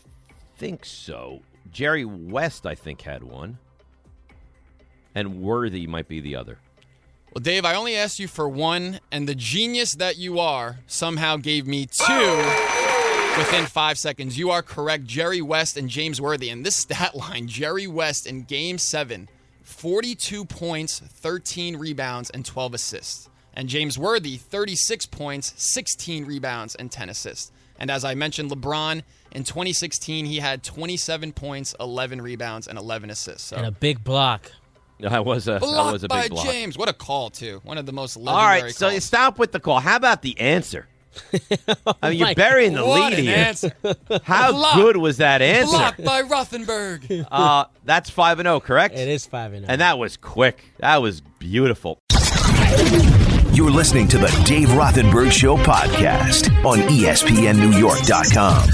think 0.58 0.84
so. 0.84 1.40
Jerry 1.72 2.04
West, 2.04 2.66
I 2.66 2.74
think, 2.74 3.00
had 3.00 3.22
one, 3.22 3.56
and 5.14 5.40
Worthy 5.40 5.86
might 5.86 6.08
be 6.08 6.20
the 6.20 6.36
other. 6.36 6.58
Well, 7.35 7.43
Dave, 7.43 7.64
I 7.64 7.74
only 7.74 7.95
asked 7.95 8.18
you 8.18 8.26
for 8.26 8.49
one, 8.49 9.01
and 9.12 9.29
the 9.29 9.35
genius 9.35 9.95
that 9.97 10.16
you 10.16 10.39
are 10.41 10.79
somehow 10.87 11.37
gave 11.37 11.66
me 11.66 11.87
two 11.87 12.37
within 13.37 13.66
five 13.66 13.99
seconds. 13.99 14.39
You 14.39 14.51
are 14.51 14.62
correct. 14.62 15.05
Jerry 15.05 15.43
West 15.43 15.76
and 15.76 15.89
James 15.89 16.20
Worthy. 16.20 16.49
And 16.49 16.64
this 16.64 16.76
stat 16.83 17.14
line 17.14 17.47
Jerry 17.47 17.87
West 17.87 18.26
in 18.26 18.43
game 18.43 18.79
seven 18.79 19.29
42 19.63 20.46
points, 20.46 21.00
13 21.00 21.76
rebounds, 21.76 22.30
and 22.30 22.45
12 22.45 22.75
assists. 22.75 23.29
And 23.53 23.68
James 23.68 23.99
Worthy, 23.99 24.37
36 24.37 25.07
points, 25.07 25.53
16 25.57 26.25
rebounds, 26.25 26.75
and 26.75 26.91
10 26.91 27.11
assists. 27.11 27.53
And 27.79 27.91
as 27.91 28.05
I 28.05 28.14
mentioned, 28.14 28.50
LeBron 28.50 29.03
in 29.33 29.45
2016, 29.45 30.26
he 30.26 30.38
had 30.38 30.63
27 30.63 31.33
points, 31.33 31.75
11 31.79 32.22
rebounds, 32.22 32.67
and 32.67 32.79
11 32.79 33.11
assists. 33.11 33.49
So 33.49 33.57
And 33.57 33.67
a 33.67 33.71
big 33.71 34.03
block. 34.03 34.50
That 35.00 35.25
was 35.25 35.46
a 35.46 35.53
that 35.53 35.61
blocked 35.61 35.92
was 35.92 36.03
a 36.04 36.08
by 36.08 36.29
block. 36.29 36.45
James. 36.46 36.76
What 36.76 36.88
a 36.88 36.92
call, 36.92 37.30
too. 37.30 37.61
One 37.64 37.79
of 37.79 37.87
the 37.87 37.92
most 37.92 38.16
All 38.16 38.25
legendary 38.25 38.62
right, 38.62 38.75
so 38.75 38.88
you 38.88 38.99
stop 39.00 39.38
with 39.38 39.53
the 39.53 39.61
call. 39.61 39.79
How 39.80 39.95
about 39.96 40.22
the 40.22 40.38
answer? 40.41 40.88
I 42.03 42.11
mean, 42.11 42.18
you're 42.18 42.34
burying 42.34 42.75
the 42.75 42.84
What 42.84 43.12
lead 43.12 43.18
an 43.18 43.25
here. 43.25 43.37
answer. 43.37 43.72
How 44.25 44.53
Block. 44.53 44.75
good 44.76 44.96
was 44.96 45.16
that 45.18 45.41
answer? 45.42 45.70
Blocked 45.76 46.04
by 46.04 46.22
Rothenberg. 46.22 47.26
Uh, 47.30 47.64
that's 47.84 48.11
five 48.11 48.38
and 48.41 48.46
zero, 48.46 48.61
correct? 48.61 48.95
It 48.96 49.08
is 49.08 49.25
five 49.26 49.53
and 49.53 49.62
zero. 49.62 49.72
And 49.72 49.80
that 49.80 49.99
was 49.99 50.16
quick. 50.16 50.64
That 50.79 51.00
was 51.03 51.20
beautiful. 51.20 51.99
You're 53.53 53.70
listening 53.70 54.07
to 54.08 54.18
the 54.18 54.29
Dave 54.46 54.68
Rothenberg 54.68 55.33
Show 55.33 55.57
podcast 55.57 56.49
on 56.64 56.79
ESPNNewYork.com. 56.79 58.68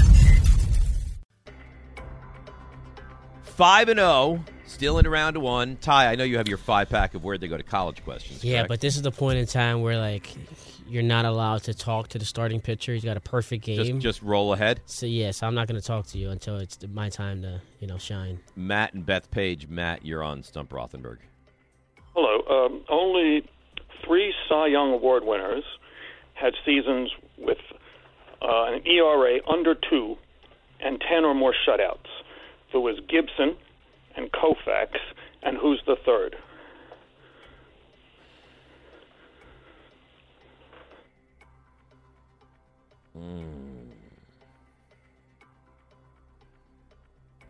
Five 3.43 3.89
and 3.89 3.97
zero, 3.99 4.43
still 4.75 4.99
in 4.99 5.07
round 5.07 5.37
one. 5.37 5.77
Ty, 5.77 6.11
I 6.11 6.15
know 6.15 6.25
you 6.25 6.37
have 6.37 6.49
your 6.49 6.57
five 6.57 6.89
pack 6.89 7.15
of 7.15 7.23
where 7.23 7.37
they 7.37 7.47
go 7.47 7.55
to 7.57 7.63
college 7.63 8.03
questions. 8.03 8.43
Yeah, 8.43 8.57
correct? 8.57 8.69
but 8.69 8.81
this 8.81 8.97
is 8.97 9.01
the 9.01 9.11
point 9.11 9.39
in 9.39 9.45
time 9.45 9.81
where 9.81 9.97
like 9.97 10.29
you're 10.87 11.01
not 11.01 11.25
allowed 11.25 11.63
to 11.63 11.73
talk 11.73 12.09
to 12.09 12.19
the 12.19 12.25
starting 12.25 12.59
pitcher. 12.59 12.93
He's 12.93 13.05
got 13.05 13.17
a 13.17 13.21
perfect 13.21 13.63
game. 13.63 13.99
just 14.01 14.21
roll 14.21 14.53
ahead. 14.53 14.81
so 14.85 15.05
yeah, 15.05 15.31
so 15.31 15.47
I'm 15.47 15.55
not 15.55 15.67
going 15.67 15.79
to 15.79 15.85
talk 15.85 16.07
to 16.07 16.17
you 16.17 16.29
until 16.29 16.57
it's 16.57 16.77
my 16.87 17.09
time 17.09 17.41
to 17.41 17.61
you 17.79 17.87
know 17.87 17.97
shine. 17.97 18.39
Matt 18.55 18.93
and 18.93 19.05
Bethpage. 19.05 19.69
Matt, 19.69 20.05
you're 20.05 20.21
on 20.21 20.43
Stump 20.43 20.71
Rothenberg. 20.71 21.17
Hello. 22.13 22.65
Um, 22.65 22.83
only 22.89 23.49
three 24.05 24.33
Cy 24.49 24.67
Young 24.67 24.91
Award 24.91 25.23
winners 25.23 25.63
had 26.33 26.53
seasons 26.65 27.11
with 27.37 27.57
uh, 28.41 28.73
an 28.73 28.85
ERA 28.85 29.39
under 29.47 29.73
two 29.73 30.17
and 30.81 31.01
10 31.09 31.23
or 31.23 31.33
more 31.33 31.53
shutouts. 31.65 32.07
There 32.71 32.81
was 32.81 32.99
Gibson 33.07 33.55
and 34.15 34.31
Koufax, 34.31 34.89
and 35.43 35.57
who's 35.57 35.81
the 35.85 35.95
third? 36.05 36.35
Mm. 43.17 43.91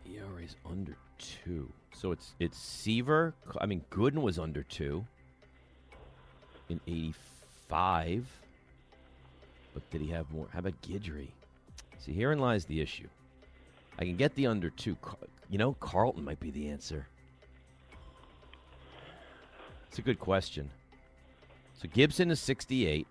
ERA's 0.08 0.56
under 0.64 0.96
two. 1.18 1.72
So 1.92 2.12
it's 2.12 2.34
it's 2.38 2.58
Seaver. 2.58 3.34
I 3.60 3.66
mean, 3.66 3.84
Gooden 3.90 4.22
was 4.22 4.38
under 4.38 4.62
two 4.62 5.04
in 6.68 6.80
'85. 6.86 8.26
But 9.74 9.90
did 9.90 10.00
he 10.00 10.08
have 10.08 10.30
more? 10.30 10.46
How 10.52 10.60
about 10.60 10.80
Guidry? 10.82 11.28
See, 11.98 12.12
herein 12.12 12.38
lies 12.38 12.64
the 12.64 12.80
issue. 12.80 13.08
I 13.98 14.04
can 14.04 14.16
get 14.16 14.34
the 14.34 14.46
under 14.46 14.70
two. 14.70 14.96
You 15.48 15.58
know, 15.58 15.74
Carlton 15.74 16.24
might 16.24 16.40
be 16.40 16.50
the 16.50 16.68
answer. 16.68 17.06
It's 19.88 19.98
a 19.98 20.02
good 20.02 20.18
question. 20.18 20.70
So 21.74 21.88
Gibson 21.92 22.30
is 22.30 22.40
68. 22.40 23.06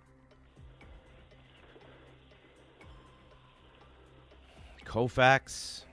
Koufax. 4.85 5.83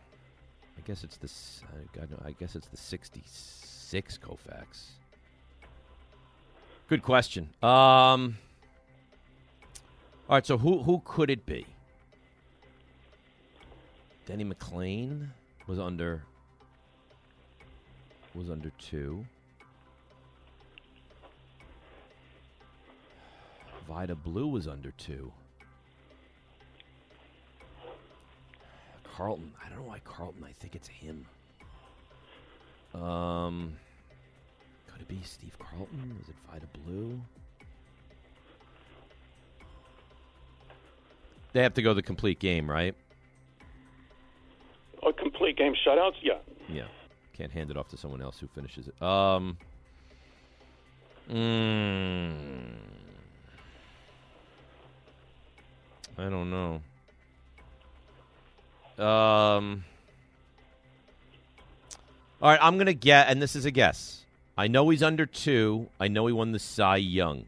I 0.77 0.81
guess 0.85 1.05
it's 1.05 1.17
the. 1.17 1.31
God, 1.93 2.11
no, 2.11 2.19
I 2.25 2.33
guess 2.33 2.57
it's 2.57 2.69
the 2.69 2.77
66 2.77 4.19
Koufax. 4.19 4.91
Good 6.89 7.03
question. 7.03 7.51
Um. 7.63 8.37
All 10.29 10.37
right, 10.37 10.47
so 10.47 10.57
who 10.57 10.83
who 10.83 11.03
could 11.05 11.31
it 11.31 11.45
be? 11.47 11.67
Denny 14.25 14.45
McLain 14.45 15.29
was 15.67 15.79
under 15.79 16.23
was 18.35 18.51
under 18.51 18.71
two. 18.79 19.25
Vida 23.89 24.15
Blue 24.15 24.47
was 24.47 24.67
under 24.69 24.93
two. 24.93 25.33
Carlton. 29.17 29.53
I 29.65 29.69
don't 29.69 29.79
know 29.79 29.89
why 29.89 30.01
Carlton. 30.05 30.45
I 30.45 30.53
think 30.53 30.75
it's 30.75 30.89
him. 30.89 31.27
Um, 32.95 33.75
could 34.87 35.01
it 35.01 35.09
be 35.09 35.21
Steve 35.25 35.57
Carlton? 35.59 36.17
Is 36.23 36.29
it 36.29 36.35
Vida 36.51 36.67
Blue? 36.85 37.21
They 41.53 41.63
have 41.63 41.75
to 41.75 41.83
go 41.83 41.93
the 41.93 42.03
complete 42.03 42.39
game, 42.39 42.71
right? 42.71 42.95
A 45.07 45.13
complete 45.13 45.57
game 45.57 45.75
shutouts? 45.87 46.15
Yeah. 46.23 46.39
Yeah. 46.69 46.85
Can't 47.33 47.53
hand 47.53 47.71
it 47.71 47.77
off 47.77 47.89
to 47.89 47.97
someone 47.97 48.21
else 48.23 48.39
who 48.39 48.47
finishes 48.49 48.89
it. 48.89 49.03
Um. 49.03 49.57
mm, 51.31 52.63
I 56.19 56.29
don't 56.29 56.51
know. 56.51 56.83
Um. 59.03 59.85
All 62.43 62.51
right, 62.51 62.59
I'm 62.61 62.77
gonna 62.77 62.93
get, 62.93 63.29
and 63.29 63.41
this 63.41 63.57
is 63.57 63.65
a 63.65 63.71
guess. 63.71 64.25
I 64.59 64.69
know 64.69 64.89
he's 64.91 65.03
under 65.03 65.27
two. 65.27 65.89
I 65.99 66.09
know 66.09 66.27
he 66.27 66.33
won 66.33 66.53
the 66.53 66.59
Cy 66.59 66.97
Young. 66.97 67.47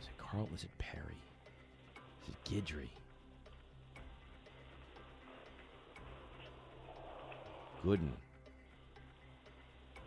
Is 0.00 0.06
it 0.06 0.18
Carlton? 0.18 0.54
Is 0.54 0.64
it 0.64 0.70
Perry? 0.78 1.16
Is 2.22 2.28
it 2.28 2.44
Gooden. 7.84 8.10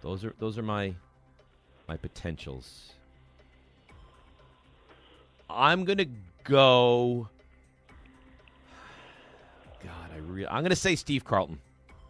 Those 0.01 0.23
are 0.23 0.33
those 0.39 0.57
are 0.57 0.63
my 0.63 0.93
my 1.87 1.97
potentials. 1.97 2.93
I'm 5.49 5.85
gonna 5.85 6.05
go. 6.43 7.29
God, 9.83 10.09
I 10.13 10.17
really. 10.17 10.47
I'm 10.47 10.63
gonna 10.63 10.75
say 10.75 10.95
Steve 10.95 11.23
Carlton, 11.23 11.59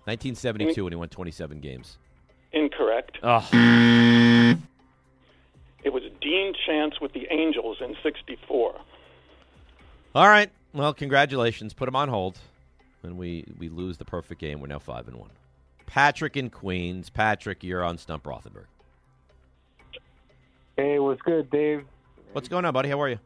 1972, 0.06 0.84
when 0.84 0.94
he 0.94 0.98
won 0.98 1.10
27 1.10 1.60
games. 1.60 1.98
Incorrect. 2.54 3.18
Oh, 3.22 3.48
It 5.84 5.94
was 5.94 6.04
Dean 6.22 6.54
Chance 6.66 7.00
with 7.02 7.14
the 7.14 7.28
Angels 7.30 7.78
in 7.82 7.96
64. 8.02 8.76
all 10.16 10.28
right. 10.28 10.50
Well, 10.74 10.94
congratulations. 10.94 11.74
Put 11.74 11.88
him 11.88 11.96
on 11.96 12.10
hold, 12.10 12.38
and 13.04 13.18
we 13.18 13.46
we 13.58 13.70
lose 13.70 13.98
the 13.98 14.06
perfect 14.06 14.42
game. 14.42 14.60
We're 14.62 14.68
now 14.68 14.80
five 14.80 15.08
and 15.08 15.18
one. 15.18 15.30
Patrick 15.86 16.38
in 16.38 16.50
Queens. 16.50 17.10
Patrick, 17.10 17.64
you're 17.64 17.84
on 17.84 17.98
Stump 17.98 18.24
Rothenberg. 18.24 18.66
Hey, 20.78 21.00
what's 21.00 21.22
good, 21.22 21.50
Dave? 21.50 21.86
What's 22.34 22.50
going 22.50 22.66
on, 22.66 22.74
buddy? 22.74 22.90
How 22.90 23.02
are 23.02 23.10
you? 23.10 23.20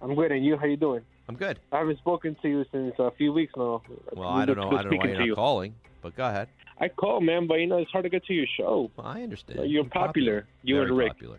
I'm 0.00 0.14
good, 0.14 0.32
and 0.32 0.44
you? 0.44 0.56
How 0.56 0.66
you 0.66 0.76
doing? 0.76 1.02
I'm 1.28 1.36
good. 1.36 1.60
I 1.70 1.78
haven't 1.78 1.98
spoken 1.98 2.36
to 2.42 2.48
you 2.48 2.64
since 2.72 2.94
a 2.98 3.12
few 3.12 3.32
weeks 3.32 3.52
now. 3.56 3.82
Well, 4.12 4.28
I 4.28 4.44
don't 4.44 4.56
know. 4.56 4.70
I 4.76 4.82
don't 4.82 4.92
know 4.92 4.98
why 4.98 5.06
you're 5.06 5.26
not 5.28 5.36
calling, 5.36 5.74
but 6.02 6.16
go 6.16 6.26
ahead. 6.26 6.48
I 6.80 6.88
call, 6.88 7.20
man, 7.20 7.46
but 7.46 7.54
you 7.60 7.68
know 7.68 7.78
it's 7.78 7.90
hard 7.92 8.02
to 8.04 8.08
get 8.10 8.24
to 8.24 8.34
your 8.34 8.46
show. 8.56 8.90
I 8.98 9.22
understand. 9.22 9.70
You're 9.70 9.84
popular. 9.84 10.46
You 10.64 10.76
Very 10.76 10.88
and 10.88 10.98
Rick. 10.98 11.08
popular. 11.12 11.38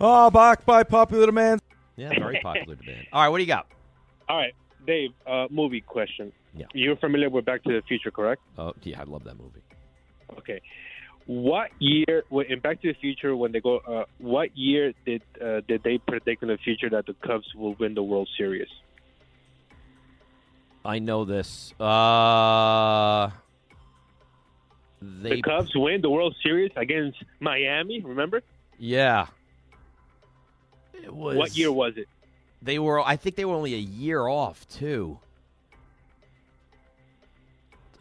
Oh, 0.00 0.30
backed 0.30 0.66
by 0.66 0.82
popular 0.82 1.24
demand. 1.26 1.62
Yeah, 1.96 2.10
very 2.10 2.38
popular 2.42 2.74
demand. 2.74 3.06
All 3.12 3.22
right, 3.22 3.28
what 3.28 3.38
do 3.38 3.42
you 3.44 3.48
got? 3.48 3.66
All 4.28 4.36
right, 4.36 4.52
Dave. 4.86 5.10
Uh, 5.26 5.46
movie 5.50 5.80
question. 5.80 6.30
Yeah. 6.54 6.66
You're 6.74 6.96
familiar 6.96 7.30
with 7.30 7.46
Back 7.46 7.62
to 7.64 7.72
the 7.72 7.82
Future, 7.88 8.10
correct? 8.10 8.42
Oh, 8.58 8.74
yeah, 8.82 9.00
I 9.00 9.04
love 9.04 9.24
that 9.24 9.38
movie. 9.38 9.62
Okay. 10.38 10.60
What 11.26 11.70
year 11.78 12.24
in 12.48 12.60
Back 12.60 12.80
to 12.82 12.88
the 12.92 12.98
Future 12.98 13.36
when 13.36 13.52
they 13.52 13.60
go? 13.60 13.78
Uh, 13.78 14.04
what 14.18 14.56
year 14.56 14.94
did 15.04 15.22
uh, 15.40 15.60
did 15.68 15.82
they 15.82 15.98
predict 15.98 16.42
in 16.42 16.48
the 16.48 16.56
future 16.56 16.88
that 16.88 17.04
the 17.04 17.14
Cubs 17.14 17.54
will 17.54 17.74
win 17.74 17.94
the 17.94 18.02
World 18.02 18.28
Series? 18.38 18.68
I 20.84 21.00
know 21.00 21.26
this. 21.26 21.74
Uh, 21.78 23.28
they 25.02 25.36
the 25.36 25.42
Cubs 25.42 25.72
win 25.74 26.00
the 26.00 26.08
World 26.08 26.34
Series 26.42 26.72
against 26.76 27.22
Miami. 27.40 28.00
Remember? 28.00 28.42
Yeah. 28.78 29.26
It 30.94 31.12
was. 31.12 31.36
What 31.36 31.56
year 31.56 31.70
was 31.70 31.98
it? 31.98 32.08
They 32.62 32.78
were. 32.78 33.00
I 33.00 33.16
think 33.16 33.36
they 33.36 33.44
were 33.44 33.54
only 33.54 33.74
a 33.74 33.78
year 33.78 34.26
off 34.26 34.66
too. 34.68 35.18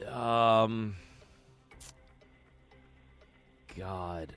Um. 0.10 0.96
God. 3.78 4.34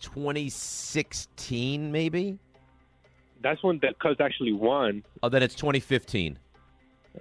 2016, 0.00 1.92
maybe. 1.92 2.38
That's 3.42 3.62
when 3.62 3.78
the 3.80 3.94
Cubs 4.00 4.20
actually 4.20 4.52
won. 4.52 5.02
Oh, 5.22 5.28
then 5.28 5.42
it's 5.42 5.54
2015. 5.54 6.38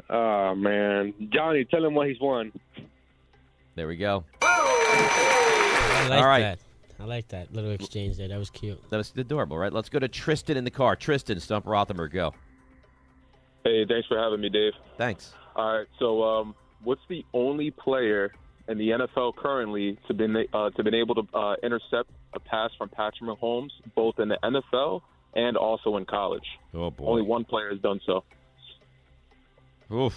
Oh 0.10 0.56
man, 0.56 1.14
Johnny, 1.30 1.66
tell 1.66 1.84
him 1.84 1.94
what 1.96 2.08
he's 2.08 2.20
won. 2.20 2.52
There 3.76 3.88
we 3.88 3.98
go. 3.98 4.24
I 4.42 6.08
like 6.10 6.20
All 6.20 6.28
right. 6.28 6.42
that. 6.42 6.60
I 7.00 7.06
like 7.06 7.28
that 7.30 7.52
little 7.52 7.72
exchange 7.72 8.18
there. 8.18 8.28
That 8.28 8.38
was 8.38 8.50
cute. 8.50 8.80
That 8.90 8.98
was 8.98 9.12
adorable, 9.18 9.58
right? 9.58 9.74
Let's 9.74 9.90
go 9.90 10.00
to 10.00 10.08
Tristan 10.08 10.56
in 10.56 10.64
the 10.64 10.72
car. 10.72 10.96
Tristan, 10.96 11.40
Stump 11.40 11.66
Rothenberg, 11.66 12.12
go. 12.12 12.34
Hey, 13.64 13.86
thanks 13.86 14.08
for 14.08 14.18
having 14.18 14.40
me, 14.40 14.50
Dave. 14.50 14.74
Thanks. 14.98 15.34
All 15.56 15.78
right, 15.80 15.88
so 16.00 16.24
um, 16.24 16.56
what's 16.84 17.02
the 17.10 17.26
only 17.34 17.72
player 17.72 18.32
in 18.72 18.78
the 18.78 18.90
NFL 18.90 19.36
currently 19.36 19.98
to 20.08 20.14
been 20.14 20.36
uh, 20.54 20.70
to 20.72 20.84
been 20.84 20.96
able 20.96 21.16
to 21.16 21.38
uh, 21.38 21.56
intercept 21.62 22.10
a 22.34 22.40
pass 22.40 22.72
from 22.78 22.90
Patrick 22.90 23.30
Mahomes, 23.30 23.72
both 23.96 24.18
in 24.20 24.30
the 24.30 24.38
NFL 24.44 25.02
and 25.36 25.58
also 25.58 25.98
in 25.98 26.06
college? 26.06 26.46
Oh 26.74 26.90
boy. 26.90 27.06
Only 27.06 27.22
one 27.22 27.44
player 27.44 27.70
has 27.70 27.80
done 27.80 28.00
so. 28.06 28.24
Oof. 29.94 30.14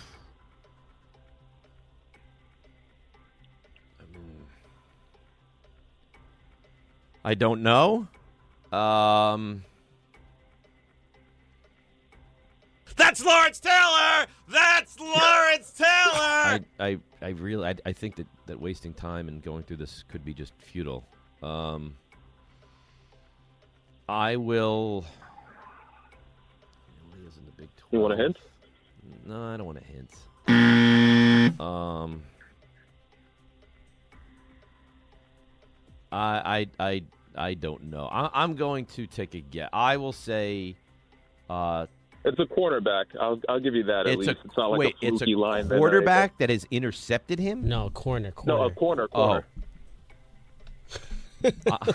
I 7.27 7.35
don't 7.35 7.63
know. 7.63 8.07
Um, 8.71 9.65
That's 12.97 13.25
Lawrence 13.25 13.61
Taylor. 13.61 14.27
That's 14.49 14.99
Lawrence 15.01 15.73
Taylor. 15.73 15.89
I, 15.89 16.61
I, 16.79 16.99
I 17.21 17.29
really, 17.31 17.67
I, 17.67 17.75
I 17.87 17.93
think 17.93 18.17
that, 18.17 18.27
that 18.47 18.61
wasting 18.61 18.95
time 18.95 19.29
and 19.29 19.43
going 19.43 19.65
through 19.65 19.79
this 19.79 20.05
could 20.09 20.25
be 20.25 20.33
just 20.33 20.53
futile. 20.59 21.05
Um, 21.43 21.97
I 24.09 24.37
will. 24.37 25.05
He 27.15 27.21
in 27.21 27.47
the 27.47 27.53
Big 27.57 27.69
You 27.91 28.01
want 28.01 28.15
a 28.15 28.17
hint? 28.17 28.39
No, 29.27 29.43
I 29.43 29.57
don't 29.57 29.67
want 29.67 29.79
a 29.79 29.85
hint. 29.85 30.11
Um, 31.61 32.23
I, 36.13 36.67
I, 36.79 36.87
I, 36.87 37.03
I 37.35 37.55
don't 37.55 37.85
know. 37.85 38.09
I, 38.11 38.31
I'm 38.35 38.55
going 38.55 38.87
to 38.87 39.07
take 39.07 39.35
a 39.35 39.41
guess. 39.41 39.69
I 39.73 39.97
will 39.97 40.13
say. 40.13 40.77
Uh, 41.51 41.87
It's 42.25 42.39
a 42.39 42.47
quarterback. 42.47 43.09
I'll 43.21 43.41
I'll 43.49 43.61
give 43.61 43.75
you 43.75 43.83
that 43.85 44.07
at 44.07 44.15
it's 44.15 44.27
least. 44.27 44.31
a 44.31 44.37
it's 44.47 44.57
not 44.57 44.71
like 44.71 44.79
wait. 44.79 44.95
a 45.03 45.07
it's 45.07 45.23
a 45.23 45.27
line. 45.27 45.69
that- 45.69 45.79
quarterback 45.79 46.39
that 46.39 46.49
has 46.51 46.67
intercepted 46.71 47.39
him. 47.39 47.69
No, 47.69 47.91
corner, 47.91 48.31
corner. 48.31 48.59
No, 48.59 48.65
a 48.65 48.71
corner, 48.71 49.09
corner. 49.09 49.45
I 51.45 51.93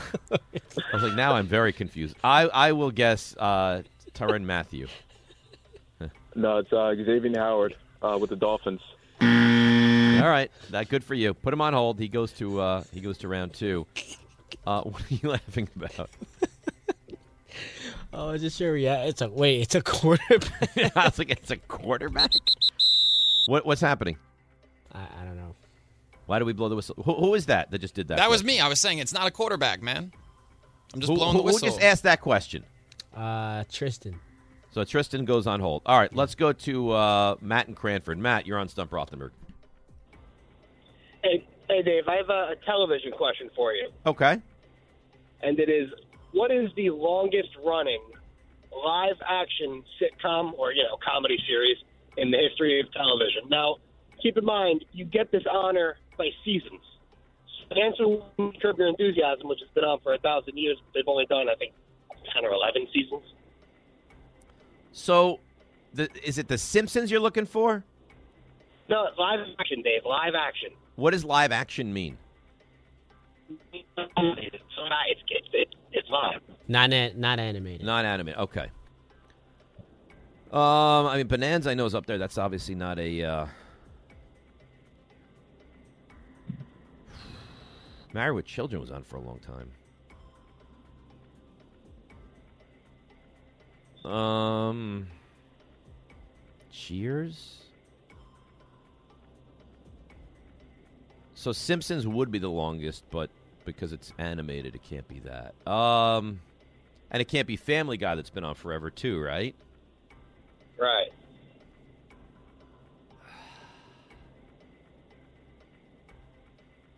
was 0.94 1.02
like, 1.04 1.16
now 1.16 1.34
I'm 1.34 1.48
very 1.48 1.74
confused. 1.74 2.16
I, 2.24 2.44
I 2.48 2.72
will 2.74 2.92
guess 2.92 3.36
uh, 3.38 3.82
Tyrann 4.14 4.44
Mathieu. 4.46 4.88
No, 6.36 6.60
it's 6.60 6.72
uh, 6.72 6.94
Xavier 6.96 7.38
Howard 7.40 7.76
uh, 8.04 8.16
with 8.22 8.30
the 8.30 8.36
Dolphins. 8.36 8.80
All 9.20 9.28
right, 10.30 10.50
that 10.70 10.88
good 10.88 11.04
for 11.04 11.16
you. 11.16 11.34
Put 11.34 11.54
him 11.54 11.60
on 11.60 11.74
hold. 11.74 12.00
He 12.00 12.08
goes 12.08 12.32
to 12.34 12.62
uh, 12.62 12.84
he 12.94 13.02
goes 13.02 13.18
to 13.20 13.28
round 13.28 13.54
two. 13.56 13.88
Uh, 14.66 14.84
what 14.84 15.02
are 15.02 15.14
you 15.14 15.30
laughing 15.30 15.68
about? 15.76 16.10
Oh, 18.14 18.30
is 18.30 18.44
it 18.44 18.52
sure? 18.54 18.76
Yeah, 18.76 19.04
it's 19.04 19.22
a 19.22 19.30
wait. 19.30 19.62
It's 19.62 19.76
a 19.76 19.82
quarterback. 19.84 20.78
I 20.96 21.06
was 21.06 21.20
like, 21.20 21.30
it's 21.32 21.52
a 21.52 21.58
quarterback. 21.58 22.32
What 23.48 23.66
what's 23.66 23.82
happening? 23.82 24.18
I, 24.94 25.00
I 25.22 25.26
don't 25.26 25.36
know. 25.38 25.56
Why 26.26 26.40
do 26.40 26.46
we 26.46 26.54
blow 26.54 26.70
the 26.70 26.76
whistle? 26.76 26.96
Who, 27.04 27.14
who 27.16 27.34
is 27.36 27.48
that 27.48 27.72
that 27.72 27.80
just 27.80 27.94
did 27.96 28.08
that? 28.10 28.18
That 28.18 28.30
was 28.30 28.44
me. 28.44 28.60
I 28.60 28.68
was 28.68 28.82
saying 28.82 29.00
it's 29.00 29.14
not 29.14 29.28
a 29.28 29.32
quarterback, 29.32 29.82
man. 29.82 30.12
I'm 30.94 31.00
just 31.02 31.10
Who- 31.12 31.18
blowing 31.18 31.34
who, 31.34 31.40
the 31.40 31.44
whistle. 31.44 31.60
Who 31.68 31.74
just 31.74 31.82
asked 31.84 32.04
that 32.04 32.22
question? 32.22 32.64
Uh, 33.16 33.64
Tristan. 33.72 34.20
So 34.72 34.84
Tristan 34.84 35.26
goes 35.26 35.48
on 35.48 35.60
hold. 35.60 35.82
All 35.88 35.98
right, 35.98 36.14
let's 36.16 36.36
go 36.36 36.54
to 36.54 36.92
uh, 36.92 37.36
Matt 37.42 37.68
and 37.68 37.76
Cranford. 37.76 38.20
Matt, 38.20 38.46
you're 38.46 38.60
on 38.60 38.70
Stump 38.70 38.92
Rothenberg. 38.92 39.32
Hey, 41.24 41.44
hey, 41.68 41.82
Dave. 41.82 42.08
I 42.08 42.16
have 42.16 42.30
a, 42.30 42.52
a 42.52 42.56
television 42.66 43.12
question 43.12 43.50
for 43.56 43.74
you, 43.74 43.90
Okay. 44.06 44.40
and 45.42 45.60
it 45.60 45.70
is: 45.70 45.90
What 46.32 46.52
is 46.52 46.70
the 46.76 46.90
longest 46.92 47.50
running 47.66 48.02
live 48.72 49.16
action 49.28 49.84
sitcom 50.00 50.54
or 50.58 50.72
you 50.72 50.84
know 50.84 50.98
comedy 51.04 51.38
series 51.48 51.78
in 52.18 52.32
the 52.32 52.38
history 52.38 52.80
of 52.80 52.92
television? 52.94 53.50
Now, 53.50 53.78
keep 54.22 54.38
in 54.38 54.46
mind 54.46 54.86
you 54.92 55.06
get 55.06 55.32
this 55.32 55.44
honor 55.52 55.98
by 56.18 56.30
seasons. 56.46 56.82
The 57.70 57.82
answer 57.82 58.08
will 58.08 58.54
Curb 58.62 58.80
Your 58.80 58.88
Enthusiasm, 58.88 59.48
which 59.48 59.60
has 59.60 59.70
been 59.76 59.84
on 59.84 60.00
for 60.02 60.14
a 60.14 60.20
thousand 60.20 60.58
years, 60.58 60.78
but 60.86 60.94
they've 60.94 61.08
only 61.08 61.26
done 61.26 61.48
I 61.50 61.56
think 61.56 61.74
ten 62.34 62.46
or 62.46 62.52
eleven 62.52 62.88
seasons. 62.94 63.24
So, 64.92 65.40
the, 65.94 66.10
is 66.24 66.38
it 66.38 66.48
The 66.48 66.58
Simpsons 66.58 67.12
you're 67.12 67.20
looking 67.20 67.46
for? 67.46 67.84
No, 68.90 69.08
live 69.20 69.40
action, 69.60 69.84
Dave. 69.84 70.02
Live 70.04 70.34
action. 70.36 70.72
What 70.96 71.12
does 71.12 71.24
live 71.24 71.52
action 71.52 71.94
mean? 71.94 72.18
It's. 75.92 76.10
Not 76.68 76.92
not 77.16 77.40
animated. 77.40 77.86
Not 77.86 78.06
animated. 78.06 78.40
Okay. 78.42 78.70
Um, 80.52 81.08
I 81.08 81.18
mean, 81.18 81.28
Bonanza 81.28 81.72
I 81.72 81.74
know 81.74 81.86
is 81.86 81.96
up 81.96 82.06
there. 82.06 82.18
That's 82.18 82.38
obviously 82.38 82.76
not 82.76 83.00
a. 83.00 83.24
Uh... 83.24 83.46
Married 88.14 88.34
with 88.34 88.46
Children 88.46 88.82
was 88.82 88.92
on 88.92 89.04
for 89.04 89.18
a 89.18 89.22
long 89.22 89.40
time. 89.40 89.72
Um, 94.12 95.08
Cheers. 96.72 97.58
So 101.36 101.52
Simpsons 101.52 102.08
would 102.08 102.32
be 102.32 102.40
the 102.40 102.50
longest, 102.50 103.04
but 103.12 103.30
because 103.74 103.94
it's 103.94 104.12
animated, 104.18 104.76
it 104.76 104.84
can't 104.84 105.08
be 105.08 105.20
that. 105.20 105.54
Um, 105.72 106.42
and 107.12 107.22
it 107.22 107.26
can't 107.28 107.48
be 107.48 107.56
Family 107.56 107.98
Guy 107.98 108.16
that's 108.16 108.30
been 108.30 108.44
on 108.44 108.56
forever 108.56 108.90
too, 108.90 109.20
right? 109.20 109.56
Right. 110.78 111.08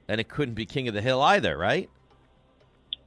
And 0.07 0.19
it 0.19 0.27
couldn't 0.27 0.56
be 0.56 0.65
King 0.65 0.88
of 0.88 0.93
the 0.93 1.02
Hill 1.02 1.22
either, 1.22 1.57
right? 1.57 1.89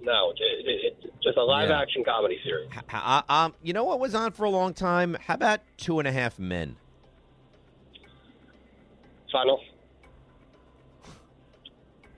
No, 0.00 0.30
it, 0.30 0.36
it, 0.40 0.94
it's 1.04 1.22
just 1.22 1.36
a 1.36 1.42
live 1.42 1.68
Yeah. 1.68 1.80
action 1.80 2.04
comedy 2.04 2.38
series. 2.44 2.70
H- 2.74 2.82
uh, 2.92 3.22
um, 3.28 3.54
you 3.62 3.72
know 3.72 3.84
what 3.84 4.00
was 4.00 4.14
on 4.14 4.32
for 4.32 4.44
a 4.44 4.50
long 4.50 4.74
time? 4.74 5.16
How 5.26 5.34
about 5.34 5.60
Two 5.76 5.98
and 5.98 6.08
a 6.08 6.12
Half 6.12 6.38
Men? 6.38 6.76
Final. 9.32 9.60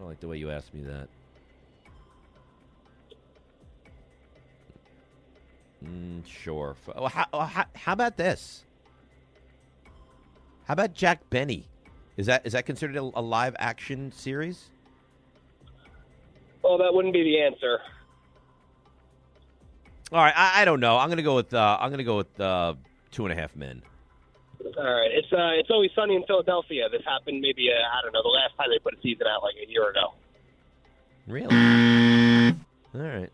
I 0.01 0.05
like 0.05 0.21
the 0.21 0.29
way 0.29 0.37
you 0.37 0.51
asked 0.51 0.75
me 0.75 0.83
that. 0.83 1.09
Mm, 5.87 6.27
sure. 6.27 6.77
Oh, 6.95 7.07
how, 7.07 7.27
how, 7.33 7.65
how 7.75 7.93
about 7.93 8.17
this? 8.17 8.65
How 10.65 10.73
about 10.73 10.95
Jack 10.95 11.31
Benny? 11.31 11.69
Is 12.17 12.27
that 12.27 12.47
is 12.47 12.55
that 12.55 12.67
considered 12.67 12.97
a, 12.97 13.03
a 13.15 13.21
live 13.21 13.55
action 13.59 14.11
series? 14.11 14.71
Well, 16.63 16.79
that 16.79 16.93
wouldn't 16.93 17.15
be 17.15 17.23
the 17.23 17.41
answer. 17.43 17.79
All 20.13 20.23
right, 20.23 20.35
I, 20.37 20.63
I 20.63 20.65
don't 20.65 20.81
know. 20.81 20.97
I'm 20.99 21.09
gonna 21.09 21.23
go 21.23 21.37
with 21.37 21.53
uh, 21.53 21.79
I'm 21.81 21.91
gonna 21.91 22.05
go 22.05 22.17
with 22.17 22.41
uh, 22.41 22.75
Two 23.11 23.27
and 23.27 23.33
a 23.33 23.41
Half 23.41 23.55
Men. 23.55 23.83
All 24.77 24.83
right, 24.83 25.11
it's 25.13 25.33
uh, 25.33 25.61
it's 25.61 25.71
always 25.71 25.91
sunny 25.95 26.17
in 26.17 26.25
Philadelphia. 26.25 26.89
This 26.91 27.03
happened 27.05 27.41
maybe 27.41 27.69
uh, 27.71 27.99
I 27.99 28.03
don't 28.03 28.13
know 28.13 28.23
the 28.23 28.29
last 28.29 28.57
time 28.57 28.69
they 28.71 28.79
put 28.79 28.95
a 28.95 29.01
season 29.03 29.27
out 29.27 29.43
like 29.43 29.55
a 29.65 29.71
year 29.71 29.91
ago. 29.91 30.15
Really? 31.27 31.55
All 32.95 33.01
right. 33.01 33.31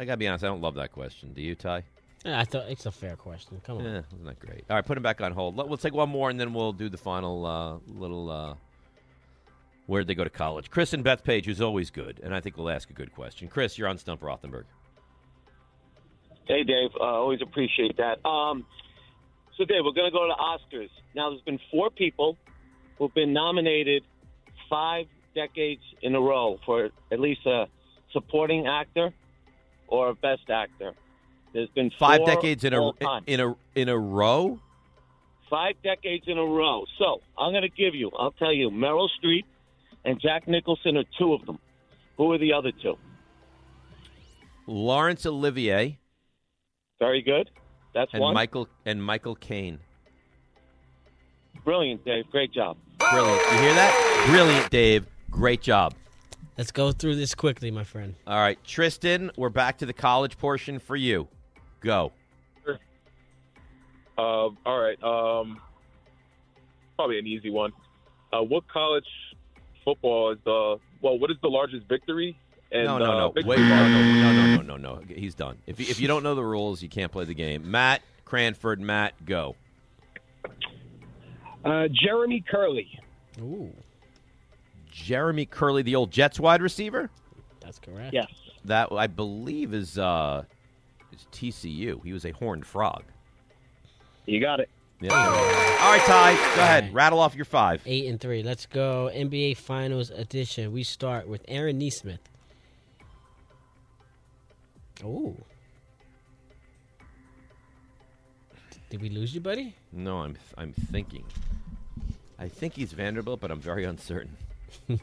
I 0.00 0.06
gotta 0.06 0.16
be 0.16 0.26
honest. 0.26 0.44
I 0.44 0.46
don't 0.46 0.62
love 0.62 0.76
that 0.76 0.92
question. 0.92 1.34
Do 1.34 1.42
you, 1.42 1.54
Ty? 1.54 1.82
Yeah, 2.24 2.40
I 2.40 2.44
thought 2.44 2.70
it's 2.70 2.86
a 2.86 2.90
fair 2.90 3.16
question. 3.16 3.60
Come 3.62 3.78
on. 3.78 3.84
Yeah, 3.84 4.00
wasn't 4.10 4.24
that 4.24 4.38
great? 4.38 4.64
All 4.70 4.76
right, 4.76 4.84
put 4.84 4.96
him 4.96 5.02
back 5.02 5.20
on 5.20 5.32
hold. 5.32 5.58
Let, 5.58 5.68
we'll 5.68 5.76
take 5.76 5.92
one 5.92 6.08
more, 6.08 6.30
and 6.30 6.40
then 6.40 6.54
we'll 6.54 6.72
do 6.72 6.88
the 6.88 6.96
final 6.96 7.44
uh, 7.44 7.76
little. 7.86 8.30
Uh, 8.30 8.54
where'd 9.84 10.06
they 10.06 10.14
go 10.14 10.24
to 10.24 10.30
college? 10.30 10.70
Chris 10.70 10.94
and 10.94 11.04
Bethpage, 11.04 11.44
who's 11.44 11.60
always 11.60 11.90
good, 11.90 12.18
and 12.22 12.34
I 12.34 12.40
think 12.40 12.56
we'll 12.56 12.70
ask 12.70 12.88
a 12.88 12.94
good 12.94 13.12
question. 13.12 13.48
Chris, 13.48 13.76
you're 13.76 13.88
on 13.88 13.98
Stump 13.98 14.22
Rothenberg. 14.22 14.64
Hey, 16.48 16.64
Dave. 16.64 16.92
Uh, 16.98 17.04
always 17.04 17.42
appreciate 17.42 17.98
that. 17.98 18.26
Um, 18.26 18.64
so, 19.58 19.66
Dave, 19.66 19.82
we're 19.84 19.92
going 19.92 20.10
to 20.10 20.16
go 20.16 20.26
to 20.26 20.32
Oscars. 20.32 20.88
Now, 21.14 21.28
there's 21.28 21.42
been 21.42 21.60
four 21.70 21.90
people 21.90 22.38
who've 22.96 23.12
been 23.12 23.34
nominated 23.34 24.02
five 24.70 25.04
decades 25.34 25.82
in 26.00 26.14
a 26.14 26.20
row 26.20 26.58
for 26.64 26.88
at 27.12 27.20
least 27.20 27.44
a 27.44 27.66
supporting 28.12 28.66
actor 28.66 29.12
or 29.90 30.08
a 30.08 30.14
best 30.14 30.48
actor. 30.48 30.94
There's 31.52 31.68
been 31.70 31.90
Five 31.98 32.24
decades 32.24 32.64
in 32.64 32.72
a 32.72 32.92
time. 33.00 33.24
in 33.26 33.40
a 33.40 33.54
in 33.74 33.88
a 33.88 33.98
row. 33.98 34.58
five 35.50 35.74
decades 35.82 36.24
in 36.28 36.38
a 36.38 36.44
row. 36.44 36.84
So 36.98 37.20
I'm 37.36 37.52
going 37.52 37.62
to 37.62 37.68
give 37.68 37.94
you, 37.94 38.10
I'll 38.16 38.30
tell 38.30 38.52
you, 38.52 38.70
Meryl 38.70 39.08
Streep 39.22 39.44
and 40.04 40.20
Jack 40.20 40.46
Nicholson 40.46 40.96
are 40.96 41.04
two 41.18 41.34
of 41.34 41.44
them. 41.46 41.58
Who 42.16 42.32
are 42.32 42.38
the 42.38 42.52
other 42.52 42.70
two? 42.70 42.96
Laurence 44.66 45.26
Olivier. 45.26 45.98
Very 47.00 47.22
good. 47.22 47.50
That's 47.94 48.12
and 48.14 48.22
one. 48.22 48.34
Michael 48.34 48.68
and 48.86 49.02
Michael 49.02 49.34
Caine. 49.34 49.80
Brilliant, 51.64 52.04
Dave. 52.04 52.30
Great 52.30 52.52
job. 52.52 52.76
Brilliant. 53.10 53.40
You 53.52 53.58
hear 53.58 53.74
that? 53.74 54.24
Brilliant, 54.30 54.70
Dave. 54.70 55.06
Great 55.30 55.60
job. 55.62 55.94
Let's 56.58 56.72
go 56.72 56.92
through 56.92 57.16
this 57.16 57.34
quickly, 57.34 57.70
my 57.70 57.84
friend. 57.84 58.14
All 58.26 58.38
right, 58.38 58.62
Tristan, 58.64 59.30
we're 59.36 59.48
back 59.48 59.78
to 59.78 59.86
the 59.86 59.92
college 59.92 60.36
portion 60.36 60.78
for 60.78 60.96
you. 60.96 61.28
Go. 61.80 62.12
Uh, 64.18 64.20
all 64.20 64.54
right. 64.66 65.02
Um, 65.02 65.60
probably 66.96 67.18
an 67.18 67.26
easy 67.26 67.48
one. 67.48 67.72
Uh, 68.32 68.42
what 68.42 68.68
college 68.68 69.06
football 69.84 70.32
is 70.32 70.38
the 70.44 70.78
well? 71.00 71.18
What 71.18 71.30
is 71.30 71.38
the 71.42 71.48
largest 71.48 71.88
victory? 71.88 72.36
And, 72.70 72.84
no, 72.84 72.98
no, 72.98 73.04
uh, 73.04 73.18
no. 73.18 73.30
victory 73.30 73.48
Wait, 73.48 73.58
no, 73.60 73.88
no, 73.88 74.02
no, 74.02 74.32
no, 74.32 74.56
no, 74.56 74.76
no, 74.76 74.76
no. 74.76 75.02
He's 75.08 75.34
done. 75.34 75.56
If 75.66 75.80
you, 75.80 75.86
if 75.88 75.98
you 76.00 76.06
don't 76.06 76.22
know 76.22 76.34
the 76.34 76.44
rules, 76.44 76.82
you 76.82 76.88
can't 76.88 77.10
play 77.10 77.24
the 77.24 77.34
game. 77.34 77.70
Matt 77.70 78.02
Cranford, 78.24 78.80
Matt, 78.80 79.14
go. 79.24 79.56
Uh, 81.64 81.88
Jeremy 81.92 82.44
Kerley. 82.52 82.86
Ooh, 83.40 83.72
Jeremy 85.00 85.46
Kerley, 85.46 85.82
the 85.84 85.96
old 85.96 86.10
Jets 86.10 86.38
wide 86.38 86.62
receiver. 86.62 87.10
that's 87.60 87.78
correct. 87.78 88.12
Yes. 88.12 88.28
That 88.64 88.92
I 88.92 89.06
believe 89.06 89.72
is 89.72 89.98
uh, 89.98 90.44
is 91.12 91.26
TCU. 91.32 92.04
He 92.04 92.12
was 92.12 92.24
a 92.24 92.30
horned 92.32 92.66
frog. 92.66 93.04
You 94.26 94.40
got 94.40 94.60
it. 94.60 94.68
Yeah. 95.00 95.14
All 95.14 95.92
right, 95.92 96.02
Ty, 96.02 96.34
go 96.54 96.62
ahead. 96.62 96.92
Rattle 96.92 97.20
off 97.20 97.34
your 97.34 97.46
five. 97.46 97.80
Eight 97.86 98.06
and 98.06 98.20
three. 98.20 98.42
Let's 98.42 98.66
go 98.66 99.10
NBA 99.14 99.56
Finals 99.56 100.10
edition. 100.10 100.72
We 100.72 100.82
start 100.82 101.26
with 101.26 101.42
Aaron 101.48 101.78
Nesmith. 101.78 102.20
Oh. 105.02 105.34
Did 108.90 109.00
we 109.00 109.08
lose 109.08 109.34
you, 109.34 109.40
buddy? 109.40 109.74
No, 109.92 110.18
I'm 110.18 110.36
I'm 110.58 110.72
thinking. 110.72 111.24
I 112.38 112.48
think 112.48 112.74
he's 112.74 112.92
Vanderbilt, 112.92 113.40
but 113.40 113.50
I'm 113.50 113.60
very 113.60 113.84
uncertain. 113.84 114.36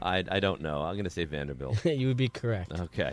I, 0.00 0.24
I 0.28 0.40
don't 0.40 0.60
know. 0.60 0.82
I'm 0.82 0.94
going 0.94 1.04
to 1.04 1.10
say 1.10 1.24
Vanderbilt. 1.24 1.84
you 1.86 2.08
would 2.08 2.16
be 2.16 2.28
correct. 2.28 2.72
Okay. 2.78 3.12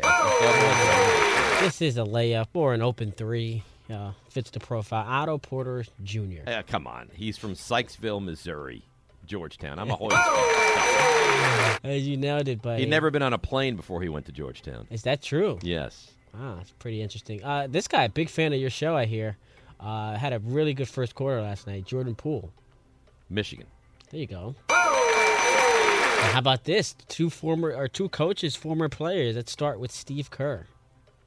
This 1.61 1.81
is 1.81 1.97
a 1.97 2.03
layup 2.03 2.47
or 2.53 2.73
an 2.73 2.81
open 2.81 3.11
three. 3.11 3.63
Uh, 3.89 4.11
fits 4.29 4.49
the 4.49 4.59
profile. 4.59 5.05
Otto 5.07 5.37
Porter 5.37 5.85
Jr. 6.03 6.41
Eh, 6.47 6.61
come 6.63 6.87
on. 6.87 7.09
He's 7.13 7.37
from 7.37 7.53
Sykesville, 7.53 8.23
Missouri, 8.23 8.83
Georgetown. 9.25 9.77
I'm 9.77 9.91
a 9.91 9.97
Hoyas 9.97 10.11
fan. 11.83 11.91
As 11.91 12.07
you 12.07 12.17
it, 12.19 12.61
but 12.63 12.79
He'd 12.79 12.89
never 12.89 13.11
been 13.11 13.21
on 13.21 13.33
a 13.33 13.37
plane 13.37 13.75
before 13.75 14.01
he 14.01 14.09
went 14.09 14.25
to 14.25 14.31
Georgetown. 14.31 14.87
Is 14.89 15.03
that 15.03 15.21
true? 15.21 15.59
Yes. 15.61 16.11
Wow, 16.33 16.55
that's 16.57 16.71
pretty 16.71 17.01
interesting. 17.01 17.43
Uh, 17.43 17.67
this 17.69 17.87
guy, 17.87 18.07
big 18.07 18.29
fan 18.29 18.53
of 18.53 18.59
your 18.59 18.71
show, 18.71 18.95
I 18.95 19.05
hear. 19.05 19.37
Uh, 19.79 20.15
had 20.15 20.33
a 20.33 20.39
really 20.39 20.73
good 20.73 20.89
first 20.89 21.13
quarter 21.15 21.41
last 21.41 21.67
night. 21.67 21.85
Jordan 21.85 22.15
Poole. 22.15 22.51
Michigan. 23.29 23.67
There 24.15 24.21
you 24.21 24.27
go. 24.27 24.55
And 24.69 26.31
how 26.31 26.39
about 26.39 26.63
this? 26.63 26.95
Two 27.09 27.29
former 27.29 27.73
or 27.73 27.89
two 27.89 28.07
coaches, 28.07 28.55
former 28.55 28.87
players. 28.87 29.35
Let's 29.35 29.51
start 29.51 29.77
with 29.77 29.91
Steve 29.91 30.31
Kerr. 30.31 30.67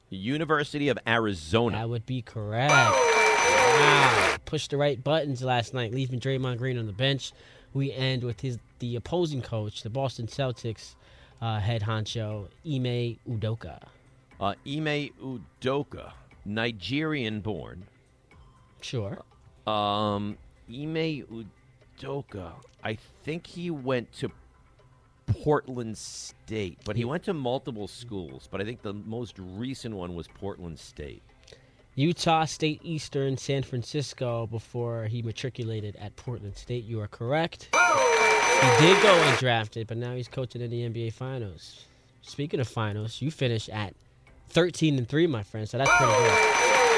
University 0.09 0.89
of 0.89 0.97
Arizona. 1.05 1.77
That 1.77 1.89
would 1.89 2.07
be 2.07 2.23
correct. 2.23 2.71
Wow. 2.71 4.37
Pushed 4.45 4.71
the 4.71 4.77
right 4.77 5.03
buttons 5.03 5.43
last 5.43 5.75
night, 5.75 5.93
leaving 5.93 6.19
Draymond 6.19 6.57
Green 6.57 6.79
on 6.79 6.87
the 6.87 6.91
bench. 6.91 7.31
We 7.75 7.93
end 7.93 8.23
with 8.23 8.41
his 8.41 8.57
the 8.79 8.95
opposing 8.95 9.43
coach, 9.43 9.83
the 9.83 9.91
Boston 9.91 10.25
Celtics 10.25 10.95
uh, 11.43 11.59
head 11.59 11.83
honcho, 11.83 12.47
Ime 12.65 13.19
Udoka. 13.29 13.83
Uh, 14.41 14.55
Ime 14.65 15.11
Udoka, 15.61 16.13
Nigerian 16.43 17.41
born. 17.41 17.85
Sure. 18.81 19.21
Um, 19.67 20.39
Ime 20.73 21.45
Udoka, 21.99 22.53
I 22.83 22.95
think 23.23 23.47
he 23.47 23.69
went 23.69 24.11
to 24.13 24.31
Portland 25.27 25.97
State, 25.97 26.79
but 26.85 26.95
he 26.95 27.05
went 27.05 27.23
to 27.23 27.33
multiple 27.33 27.87
schools. 27.87 28.47
But 28.49 28.61
I 28.61 28.65
think 28.65 28.81
the 28.81 28.93
most 28.93 29.35
recent 29.37 29.95
one 29.95 30.15
was 30.15 30.27
Portland 30.27 30.79
State. 30.79 31.21
Utah 31.95 32.45
State 32.45 32.79
Eastern 32.83 33.37
San 33.37 33.63
Francisco 33.63 34.47
before 34.47 35.05
he 35.05 35.21
matriculated 35.21 35.95
at 35.97 36.15
Portland 36.15 36.55
State. 36.55 36.85
You 36.85 37.01
are 37.01 37.07
correct. 37.07 37.69
He 37.73 38.85
did 38.85 39.01
go 39.03 39.13
undrafted, 39.27 39.87
but 39.87 39.97
now 39.97 40.15
he's 40.15 40.27
coaching 40.27 40.61
in 40.61 40.69
the 40.69 40.89
NBA 40.89 41.13
Finals. 41.13 41.85
Speaking 42.21 42.59
of 42.59 42.67
finals, 42.67 43.21
you 43.21 43.31
finished 43.31 43.69
at 43.69 43.93
13 44.49 44.97
and 44.97 45.07
3, 45.07 45.27
my 45.27 45.43
friend, 45.43 45.67
so 45.67 45.77
that's 45.77 45.89
pretty 45.97 46.11
good. 46.11 46.29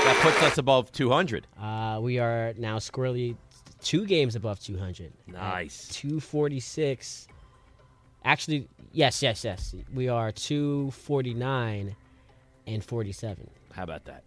That 0.04 0.20
puts 0.24 0.42
us 0.42 0.58
above 0.58 0.92
200. 0.92 1.46
Uh, 1.60 2.00
we 2.02 2.18
are 2.18 2.54
now 2.58 2.80
squarely 2.80 3.38
two 3.82 4.06
games 4.06 4.36
above 4.36 4.60
200. 4.60 5.12
Nice. 5.28 5.88
246. 5.90 7.28
Actually, 8.24 8.68
yes, 8.92 9.22
yes, 9.22 9.44
yes. 9.44 9.76
We 9.94 10.08
are 10.08 10.32
249 10.32 11.96
and 12.68 12.84
47. 12.84 13.50
How 13.74 13.84
about 13.84 14.06
that? 14.06 14.24